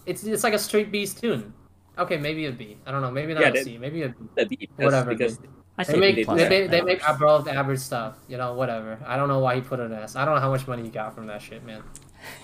it's 0.06 0.24
it's 0.24 0.44
like 0.44 0.54
a 0.54 0.58
straight 0.58 0.90
B 0.90 1.06
tune. 1.06 1.54
Okay, 1.98 2.16
maybe 2.16 2.46
a 2.46 2.52
B. 2.52 2.76
I 2.86 2.92
don't 2.92 3.02
know. 3.02 3.10
Maybe 3.10 3.34
not 3.34 3.42
Yeah, 3.42 3.48
a 3.48 3.52
they- 3.52 3.64
C. 3.64 3.78
Maybe 3.78 4.02
a 4.02 4.08
B. 4.10 4.14
the 4.36 4.46
B 4.46 4.56
because, 4.56 4.84
Whatever, 4.84 5.10
because 5.14 5.38
I 5.76 5.84
They 5.84 5.96
make 5.98 6.26
they, 6.26 6.48
they, 6.48 6.66
they 6.66 6.80
make 6.82 7.00
best. 7.00 7.16
above 7.16 7.46
average 7.48 7.78
stuff. 7.80 8.16
You 8.28 8.36
know, 8.36 8.54
whatever. 8.54 8.98
I 9.06 9.16
don't 9.16 9.28
know 9.28 9.38
why 9.40 9.56
he 9.56 9.60
put 9.60 9.78
it 9.80 9.90
as. 9.92 10.16
I 10.16 10.24
don't 10.24 10.34
know 10.34 10.40
how 10.40 10.50
much 10.50 10.66
money 10.66 10.82
he 10.84 10.88
got 10.88 11.14
from 11.14 11.26
that 11.28 11.40
shit, 11.42 11.64
man. 11.64 11.82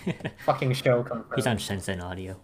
Fucking 0.46 0.72
show 0.74 1.02
confirmed. 1.02 1.32
He's 1.36 1.46
on 1.46 1.56
Shenzhen 1.58 2.02
Audio. 2.02 2.36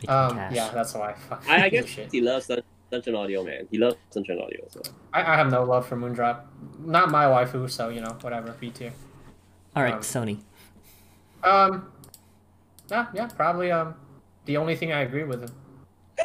Making 0.00 0.10
Um, 0.10 0.34
cash. 0.36 0.54
yeah, 0.54 0.70
that's 0.72 0.94
why. 0.94 1.14
Fuck. 1.14 1.44
I, 1.48 1.64
I 1.64 1.68
guess 1.74 1.86
shit. 1.86 2.10
he 2.12 2.20
loves 2.20 2.46
Sun- 2.46 2.62
Sunshine 2.90 3.14
Audio, 3.14 3.44
man. 3.44 3.68
He 3.70 3.78
loves 3.78 3.96
Sunshine 4.10 4.40
Audio. 4.40 4.66
So 4.68 4.82
I, 5.12 5.20
I 5.20 5.36
have 5.36 5.50
no 5.50 5.64
love 5.64 5.86
for 5.86 5.96
Moondrop. 5.96 6.42
Not 6.80 7.10
my 7.10 7.24
waifu, 7.24 7.70
so 7.70 7.88
you 7.88 8.00
know, 8.00 8.16
whatever. 8.20 8.54
B 8.58 8.70
tier. 8.70 8.92
All 9.76 9.82
right, 9.82 9.94
um, 9.94 10.00
Sony. 10.00 10.40
Um, 11.44 11.92
yeah, 12.90 13.06
yeah, 13.14 13.28
probably 13.28 13.70
um, 13.70 13.94
the 14.46 14.56
only 14.56 14.74
thing 14.76 14.92
I 14.92 15.00
agree 15.00 15.24
with 15.24 15.42
him. 15.42 15.52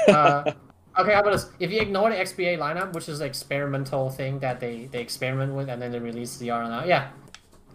Uh, 0.07 0.43
okay, 0.99 1.13
how 1.13 1.21
about 1.21 1.33
this? 1.33 1.49
If 1.59 1.71
you 1.71 1.79
ignore 1.79 2.09
the 2.09 2.15
XBA 2.15 2.57
lineup, 2.57 2.93
which 2.93 3.07
is 3.07 3.21
an 3.21 3.27
experimental 3.27 4.09
thing 4.09 4.39
that 4.39 4.59
they 4.59 4.85
they 4.85 5.01
experiment 5.01 5.53
with 5.53 5.69
and 5.69 5.81
then 5.81 5.91
they 5.91 5.99
release 5.99 6.37
the 6.37 6.47
RNL, 6.47 6.87
yeah. 6.87 7.09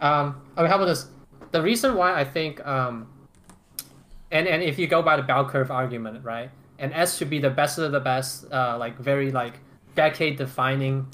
Um, 0.01 0.41
okay, 0.57 0.67
how 0.67 0.75
about 0.75 0.85
this? 0.85 1.07
The 1.51 1.61
reason 1.61 1.95
why 1.95 2.19
I 2.19 2.25
think 2.25 2.65
um, 2.67 3.07
and 4.31 4.47
and 4.47 4.61
if 4.61 4.77
you 4.77 4.87
go 4.87 5.01
by 5.01 5.15
the 5.15 5.23
bell 5.23 5.47
curve 5.47 5.71
argument, 5.71 6.23
right? 6.23 6.49
And 6.81 6.93
S 6.93 7.17
should 7.17 7.29
be 7.29 7.39
the 7.39 7.49
best 7.49 7.77
of 7.77 7.93
the 7.93 7.99
best, 7.99 8.51
uh, 8.51 8.75
like 8.77 8.97
very 8.97 9.31
like 9.31 9.59
decade 9.95 10.37
defining. 10.37 11.07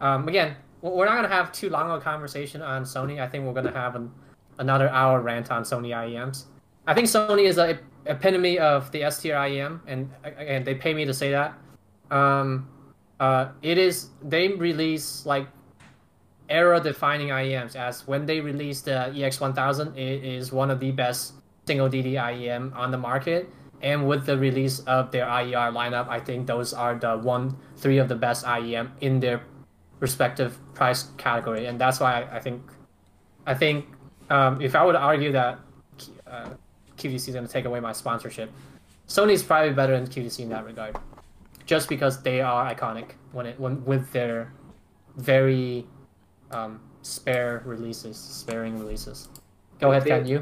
Um, 0.00 0.28
again, 0.28 0.54
we're 0.82 1.06
not 1.06 1.16
gonna 1.16 1.28
have 1.28 1.50
too 1.50 1.70
long 1.70 1.90
of 1.90 2.00
a 2.00 2.04
conversation 2.04 2.62
on 2.62 2.84
Sony. 2.84 3.20
I 3.20 3.26
think 3.26 3.44
we're 3.44 3.54
gonna 3.54 3.72
have 3.72 3.96
an, 3.96 4.12
another 4.58 4.88
hour 4.90 5.20
rant 5.20 5.50
on 5.50 5.62
Sony 5.64 5.88
IEMs. 5.88 6.44
I 6.86 6.94
think 6.94 7.08
Sony 7.08 7.48
is 7.48 7.58
a 7.58 7.78
epitome 8.06 8.58
of 8.58 8.92
the 8.92 9.02
S 9.02 9.22
tier 9.22 9.34
IEM, 9.34 9.80
and 9.86 10.10
again, 10.22 10.62
they 10.62 10.74
pay 10.74 10.94
me 10.94 11.04
to 11.06 11.14
say 11.14 11.30
that. 11.30 11.54
Um, 12.10 12.68
uh, 13.18 13.48
it 13.62 13.78
is 13.78 14.10
they 14.22 14.48
release 14.48 15.24
like 15.24 15.48
era 16.48 16.80
defining 16.80 17.28
IEMs 17.28 17.74
as 17.74 18.06
when 18.06 18.26
they 18.26 18.40
released 18.40 18.84
the 18.84 19.12
EX1000 19.14 19.96
it 19.96 20.24
is 20.24 20.52
one 20.52 20.70
of 20.70 20.78
the 20.78 20.90
best 20.90 21.32
single 21.66 21.88
DD 21.88 22.12
IEM 22.12 22.74
on 22.76 22.90
the 22.90 22.98
market 22.98 23.48
and 23.82 24.06
with 24.08 24.26
the 24.26 24.36
release 24.38 24.80
of 24.80 25.10
their 25.10 25.26
IER 25.26 25.72
lineup 25.72 26.08
I 26.08 26.20
think 26.20 26.46
those 26.46 26.72
are 26.72 26.94
the 26.94 27.16
one 27.18 27.56
three 27.76 27.98
of 27.98 28.08
the 28.08 28.16
best 28.16 28.44
IEM 28.44 28.90
in 29.00 29.20
their 29.20 29.42
respective 30.00 30.58
price 30.74 31.08
category 31.18 31.66
and 31.66 31.80
that's 31.80 32.00
why 32.00 32.22
I, 32.22 32.36
I 32.36 32.40
think 32.40 32.62
I 33.46 33.54
think 33.54 33.86
um, 34.30 34.60
if 34.60 34.74
I 34.74 34.84
would 34.84 34.96
argue 34.96 35.32
that 35.32 35.58
uh, 36.26 36.48
QDC 36.96 37.28
is 37.28 37.34
gonna 37.34 37.48
take 37.48 37.64
away 37.64 37.80
my 37.80 37.92
sponsorship. 37.92 38.50
Sony's 39.08 39.42
probably 39.42 39.72
better 39.74 39.98
than 39.98 40.06
QDC 40.06 40.40
in 40.40 40.48
that 40.48 40.64
regard, 40.64 40.96
just 41.66 41.88
because 41.88 42.22
they 42.22 42.40
are 42.40 42.72
iconic 42.74 43.10
when 43.32 43.46
it 43.46 43.60
when 43.60 43.84
with 43.84 44.10
their 44.12 44.52
very 45.16 45.86
um, 46.50 46.80
spare 47.02 47.62
releases, 47.66 48.16
sparing 48.16 48.78
releases. 48.78 49.28
Go 49.78 49.90
ahead, 49.90 50.04
They- 50.04 50.10
Ken. 50.10 50.26
You. 50.26 50.40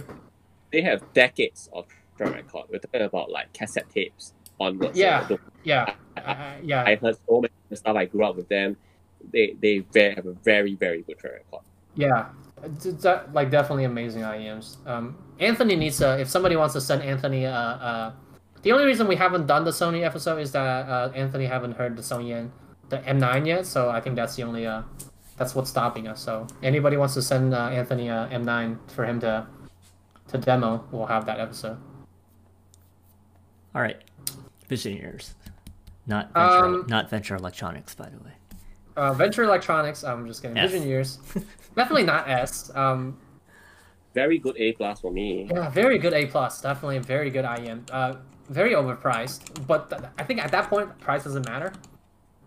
They 0.71 0.81
have 0.83 1.13
decades 1.13 1.69
of 1.73 1.87
track 2.17 2.35
record. 2.35 2.67
We're 2.71 2.79
talking 2.79 3.03
about 3.03 3.31
like 3.31 3.53
cassette 3.53 3.89
tapes 3.91 4.33
onwards. 4.61 4.97
Yeah. 4.97 5.27
So 5.29 5.39
Yeah. 5.65 5.95
Uh, 6.17 6.55
yeah. 6.63 6.85
I 6.85 6.97
heard 6.97 7.17
so 7.29 7.41
many 7.41 7.53
stuff. 7.75 7.97
I 7.97 8.05
grew 8.07 8.25
up 8.25 8.37
with 8.37 8.49
them. 8.49 8.77
They 9.33 9.57
they 9.61 9.79
very, 9.93 10.15
have 10.15 10.27
a 10.27 10.33
very 10.33 10.75
very 10.75 11.03
good 11.03 11.19
track 11.19 11.33
record. 11.33 11.65
Yeah, 11.95 12.29
it's, 12.63 13.05
uh, 13.05 13.27
like 13.33 13.51
definitely 13.51 13.85
amazing 13.85 14.23
IEMs. 14.23 14.85
Um, 14.87 15.17
Anthony 15.39 15.77
needs 15.77 15.99
to. 15.99 16.19
If 16.19 16.29
somebody 16.29 16.57
wants 16.57 16.73
to 16.75 16.81
send 16.81 17.03
Anthony, 17.03 17.47
uh, 17.47 17.53
uh, 17.53 18.13
the 18.63 18.73
only 18.73 18.87
reason 18.87 19.07
we 19.07 19.17
haven't 19.17 19.47
done 19.47 19.65
the 19.65 19.71
Sony 19.71 20.03
episode 20.03 20.39
is 20.39 20.53
that 20.53 20.89
uh, 20.89 21.13
Anthony 21.15 21.47
haven't 21.47 21.73
heard 21.73 21.97
the 21.97 22.03
Sony 22.03 22.51
the 22.89 22.99
M9 22.99 23.47
yet. 23.47 23.67
So 23.67 23.91
I 23.91 24.01
think 24.01 24.17
that's 24.17 24.37
the 24.37 24.43
only. 24.43 24.67
Uh, 24.67 24.83
that's 25.37 25.55
what's 25.55 25.71
stopping 25.71 26.07
us. 26.09 26.23
So 26.23 26.47
anybody 26.63 26.97
wants 26.97 27.15
to 27.15 27.23
send 27.23 27.55
uh, 27.55 27.69
Anthony 27.69 28.09
a 28.09 28.29
M9 28.33 28.91
for 28.91 29.05
him 29.05 29.21
to, 29.21 29.47
to 30.29 30.39
demo, 30.39 30.85
we'll 30.93 31.07
have 31.07 31.27
that 31.27 31.41
episode. 31.41 31.79
All 33.75 33.81
right, 33.83 33.97
Vision 34.69 34.97
Ears, 34.99 35.35
not 36.07 36.33
Venture, 36.35 36.65
Um, 36.65 36.87
not 36.89 37.09
Venture 37.09 37.37
Electronics, 37.37 37.95
by 37.95 38.09
the 38.09 38.19
way. 38.23 38.33
Uh, 38.97 39.13
Venture 39.15 39.45
Electronics. 39.45 40.05
I'm 40.05 40.27
just 40.27 40.43
kidding. 40.43 40.59
S. 40.59 40.71
Vision 40.71 40.87
Ears. 40.89 41.19
definitely 41.77 42.05
not 42.05 42.29
S. 42.29 42.71
Um, 42.75 43.17
Very 44.15 44.39
good 44.39 44.57
A 44.59 44.73
plus 44.73 45.01
for 45.01 45.11
me. 45.11 45.49
Yeah, 45.51 45.71
very 45.71 45.97
good 45.99 46.13
A 46.13 46.27
plus. 46.27 46.61
Definitely 46.61 46.99
a 46.99 47.01
very 47.01 47.31
good 47.31 47.47
IEM. 47.47 47.89
Uh, 47.91 48.17
very 48.51 48.73
overpriced, 48.73 49.67
but 49.67 49.89
th- 49.89 50.03
I 50.19 50.25
think 50.25 50.45
at 50.45 50.51
that 50.53 50.69
point 50.69 50.99
price 51.01 51.25
doesn't 51.25 51.47
matter. 51.49 51.73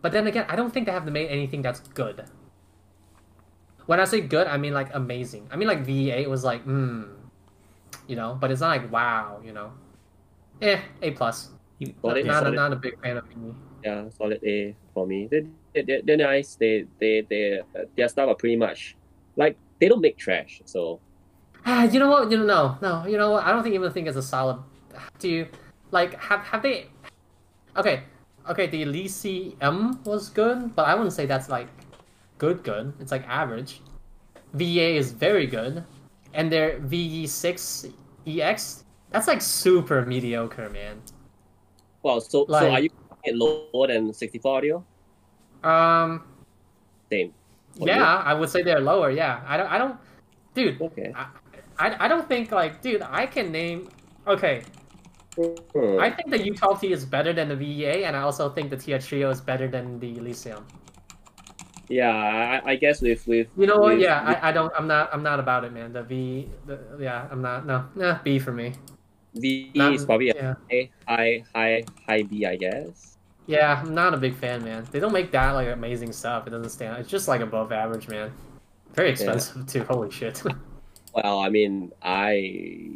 But 0.04 0.12
then 0.12 0.28
again, 0.28 0.46
I 0.48 0.56
don't 0.56 0.72
think 0.72 0.86
they 0.86 0.92
have 0.92 1.12
made 1.12 1.30
anything 1.30 1.64
that's 1.64 1.80
good. 1.80 2.26
When 3.88 4.00
I 4.00 4.06
say 4.06 4.22
good, 4.22 4.46
I 4.46 4.58
mean 4.58 4.74
like 4.74 4.94
amazing. 4.94 5.48
I 5.52 5.56
mean 5.56 5.68
like 5.68 5.84
VE8 5.84 6.28
was 6.28 6.44
like, 6.44 6.62
hmm, 6.62 7.04
you 8.08 8.16
know, 8.16 8.38
but 8.40 8.52
it's 8.52 8.62
not 8.62 8.70
like 8.70 8.92
wow, 8.92 9.42
you 9.44 9.54
know. 9.54 9.72
Eh, 10.62 10.80
A 11.02 11.12
plus. 11.12 11.52
You, 11.80 11.94
Solid, 12.02 12.26
Not 12.26 12.48
a, 12.48 12.52
not 12.52 12.74
a 12.74 12.76
big 12.78 13.02
fan 13.02 13.18
of 13.18 13.26
VE. 13.28 13.54
Yeah, 13.84 14.10
solid 14.10 14.40
A 14.44 14.76
for 14.94 15.06
me. 15.06 15.28
They 15.30 15.46
they 15.74 15.82
they 15.84 16.02
they're 16.06 16.18
nice. 16.18 16.56
They 16.56 16.86
they 17.00 17.22
they 17.30 17.60
uh, 17.60 17.86
their 17.96 18.08
stuff 18.08 18.30
are 18.30 18.36
pretty 18.36 18.56
much 18.56 18.96
like 19.36 19.58
they 19.80 19.90
don't 19.90 20.02
make 20.02 20.18
trash. 20.18 20.62
So 20.66 21.00
Ah, 21.66 21.84
you 21.84 22.00
know 22.00 22.10
what? 22.10 22.32
You 22.32 22.38
know, 22.38 22.46
no, 22.46 22.78
no. 22.82 23.06
You 23.08 23.18
know 23.18 23.32
what? 23.32 23.44
I 23.44 23.52
don't 23.52 23.64
think 23.64 23.76
even 23.76 23.92
think 23.92 24.08
it's 24.08 24.18
a 24.18 24.24
solid. 24.24 24.58
Do 25.20 25.30
you 25.30 25.48
like 25.92 26.20
have 26.20 26.42
have 26.42 26.62
they? 26.64 26.88
Okay, 27.76 28.04
okay. 28.50 28.68
The 28.68 28.84
Elysium 28.84 30.00
was 30.06 30.30
good, 30.30 30.76
but 30.76 30.88
I 30.88 30.96
wouldn't 30.96 31.14
say 31.14 31.26
that's 31.26 31.50
like 31.50 31.68
good. 32.38 32.64
Good. 32.64 32.94
It's 33.00 33.12
like 33.12 33.28
average. 33.28 33.82
VA 34.54 34.96
is 34.96 35.12
very 35.12 35.46
good, 35.48 35.84
and 36.34 36.50
their 36.50 36.80
VE6 36.80 37.92
EX 38.26 38.85
that's 39.16 39.28
like 39.32 39.42
super 39.42 40.06
mediocre, 40.06 40.70
man. 40.70 41.02
well, 42.04 42.20
so 42.20 42.46
so 42.50 42.70
are 42.70 42.82
you 42.82 42.90
lower 43.32 43.88
than 43.88 44.14
sixty 44.14 44.40
four 44.40 44.58
audio? 44.58 44.84
Um, 45.64 46.24
Same. 47.10 47.34
Yeah, 47.80 48.04
I 48.04 48.34
would 48.34 48.50
say 48.50 48.62
they're 48.62 48.80
lower. 48.84 49.10
Yeah, 49.12 49.42
I 49.48 49.56
don't. 49.58 49.72
I 49.72 49.78
don't. 49.78 49.96
Dude. 50.54 50.82
Okay. 50.82 51.12
I, 51.16 51.26
I, 51.80 52.06
I 52.06 52.08
don't 52.08 52.28
think 52.28 52.52
like, 52.52 52.82
dude, 52.82 53.02
I 53.02 53.26
can 53.26 53.52
name. 53.52 53.90
Okay, 54.28 54.64
Hmm. 55.36 56.00
I 56.00 56.10
think 56.12 56.30
the 56.32 56.40
Utah 56.40 56.76
T 56.76 56.92
is 56.94 57.04
better 57.06 57.34
than 57.34 57.48
the 57.50 57.56
VE8, 57.56 58.04
and 58.08 58.16
I 58.16 58.22
also 58.22 58.50
think 58.50 58.70
the 58.70 58.78
Tia 58.78 59.00
Trio 59.00 59.30
is 59.30 59.42
better 59.42 59.68
than 59.68 60.00
the 60.00 60.18
Elysium. 60.18 60.66
Yeah, 61.90 62.10
I, 62.66 62.72
I 62.72 62.76
guess 62.76 63.02
with 63.02 63.28
with 63.28 63.48
You 63.58 63.68
know 63.68 63.78
what? 63.78 63.96
with- 63.96 64.04
Yeah, 64.04 64.22
I, 64.24 64.50
I 64.50 64.52
don't. 64.52 64.72
I'm 64.78 64.88
not. 64.88 65.10
I'm 65.14 65.24
not 65.24 65.40
about 65.40 65.64
it, 65.66 65.74
man. 65.74 65.92
The 65.94 66.04
V. 66.04 66.48
The, 66.66 66.80
yeah, 67.00 67.28
I'm 67.32 67.42
not. 67.42 67.66
No, 67.68 67.86
nah, 67.96 68.20
B 68.24 68.40
for 68.40 68.52
me. 68.54 68.74
V 69.36 69.72
Not- 69.76 69.94
is 69.94 70.06
probably 70.06 70.30
a 70.30 70.36
yeah, 70.36 70.54
high 70.70 70.90
high 71.08 71.44
high 71.54 71.84
high 72.08 72.24
B, 72.24 72.46
I 72.46 72.56
guess. 72.56 73.18
yeah. 73.48 73.82
I'm 73.82 73.94
not 73.94 74.14
a 74.14 74.18
big 74.18 74.36
fan, 74.36 74.64
man. 74.64 74.88
They 74.92 75.00
don't 75.00 75.12
make 75.14 75.32
that 75.32 75.52
like 75.52 75.68
amazing 75.68 76.14
stuff. 76.14 76.48
It 76.48 76.52
doesn't 76.52 76.70
stand. 76.70 76.98
It's 77.00 77.10
just 77.10 77.28
like 77.28 77.42
above 77.42 77.72
average, 77.72 78.08
man. 78.08 78.32
Very 78.94 79.10
expensive 79.12 79.68
too. 79.68 79.84
Holy 79.84 80.12
shit. 80.12 80.42
Well, 81.16 81.40
I 81.40 81.48
mean, 81.48 81.94
I 82.04 82.92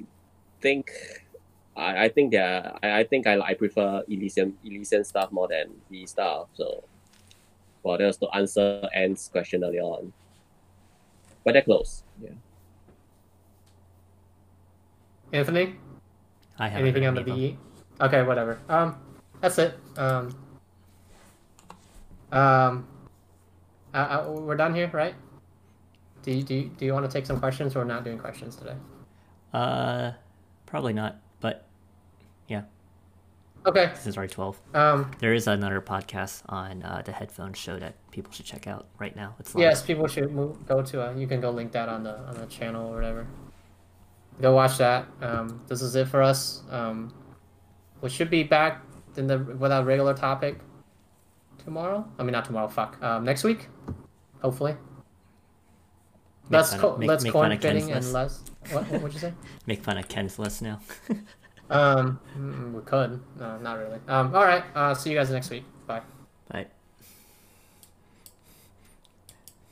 think 0.59 0.91
I, 1.77 2.03
I 2.03 2.09
think 2.09 2.33
that 2.33 2.77
I, 2.83 2.99
I 2.99 3.03
think 3.05 3.25
I 3.27 3.39
I 3.39 3.53
prefer 3.53 4.03
Elysium 4.09 4.57
Elysium 4.65 5.05
stuff 5.05 5.31
more 5.31 5.47
than 5.47 5.69
V 5.89 6.05
stuff. 6.05 6.49
So, 6.53 6.83
well, 7.81 7.97
that 7.97 8.05
was 8.07 8.17
to 8.17 8.27
answer 8.35 8.89
Anne's 8.93 9.29
question 9.31 9.63
earlier 9.63 9.83
on. 9.83 10.11
But 11.45 11.53
they're 11.53 11.61
close. 11.61 12.03
Yeah. 12.21 12.31
Anthony, 15.31 15.75
I 16.59 16.67
haven't 16.67 16.87
anything 16.87 17.07
on 17.07 17.15
the. 17.15 17.23
VE? 17.23 17.57
Okay, 18.01 18.21
whatever. 18.23 18.59
Um, 18.69 18.97
that's 19.41 19.57
it. 19.57 19.79
Um, 19.97 20.35
um, 22.31 22.87
uh, 23.93 23.97
uh, 23.97 24.31
we're 24.31 24.55
done 24.55 24.75
here, 24.75 24.89
right? 24.93 25.15
Do 26.23 26.31
you, 26.31 26.43
do 26.43 26.53
you, 26.53 26.71
do 26.77 26.85
you 26.85 26.93
want 26.93 27.05
to 27.05 27.11
take 27.11 27.25
some 27.25 27.39
questions? 27.39 27.75
Or 27.75 27.79
we're 27.79 27.85
not 27.85 28.03
doing 28.03 28.19
questions 28.19 28.55
today. 28.55 28.75
Uh, 29.53 30.11
probably 30.65 30.93
not. 30.93 31.19
But 31.39 31.65
yeah. 32.47 32.63
Okay. 33.65 33.87
this 33.87 34.07
is 34.07 34.17
already 34.17 34.33
twelve. 34.33 34.59
Um, 34.73 35.11
There 35.19 35.33
is 35.33 35.47
another 35.47 35.81
podcast 35.81 36.43
on 36.49 36.83
uh, 36.83 37.01
the 37.05 37.11
headphone 37.11 37.53
show 37.53 37.79
that 37.79 37.95
people 38.11 38.31
should 38.31 38.45
check 38.45 38.67
out 38.67 38.87
right 38.99 39.15
now. 39.15 39.35
It's 39.39 39.55
live. 39.55 39.61
yes, 39.61 39.81
people 39.81 40.07
should 40.07 40.31
move, 40.31 40.65
go 40.67 40.81
to. 40.81 41.09
Uh, 41.09 41.13
you 41.13 41.27
can 41.27 41.41
go 41.41 41.49
link 41.49 41.71
that 41.71 41.89
on 41.89 42.03
the 42.03 42.17
on 42.19 42.35
the 42.35 42.45
channel 42.45 42.89
or 42.91 42.95
whatever. 42.95 43.27
Go 44.41 44.53
watch 44.55 44.77
that. 44.77 45.05
Um, 45.21 45.61
this 45.67 45.81
is 45.81 45.95
it 45.95 46.07
for 46.07 46.21
us. 46.21 46.63
Um, 46.69 47.13
we 48.01 48.09
should 48.09 48.29
be 48.29 48.43
back 48.43 48.81
in 49.17 49.27
the 49.27 49.37
with 49.37 49.71
our 49.71 49.83
regular 49.83 50.13
topic 50.13 50.59
tomorrow. 51.63 52.07
I 52.17 52.23
mean, 52.23 52.31
not 52.31 52.45
tomorrow. 52.45 52.67
Fuck. 52.67 53.01
Um, 53.03 53.25
next 53.25 53.43
week, 53.43 53.67
hopefully. 54.41 54.75
Make 56.45 56.51
Less 56.51 56.71
fun 56.71 56.79
co- 56.79 56.89
of- 56.93 56.99
make- 56.99 57.09
less 57.09 57.23
make 57.23 57.33
fun 57.33 57.41
corn 57.41 57.51
of 57.51 57.61
Ken's 57.61 57.87
and 57.87 58.13
less. 58.13 58.43
What? 58.71 58.89
What 58.91 59.01
would 59.03 59.13
you 59.13 59.19
say? 59.19 59.33
Make 59.67 59.83
fun 59.83 59.97
of 59.97 60.07
Ken's 60.07 60.37
list 60.39 60.61
now. 60.61 60.79
Um, 61.71 62.19
mm, 62.35 62.73
we 62.73 62.81
could. 62.81 63.21
No, 63.37 63.59
not 63.59 63.77
really. 63.77 63.99
Um, 64.07 64.33
all 64.35 64.43
right. 64.43 64.63
Uh, 64.73 64.95
see 64.95 65.11
you 65.11 65.15
guys 65.15 65.29
next 65.29 65.51
week. 65.51 65.63
Bye. 65.85 66.01
but 66.47 66.67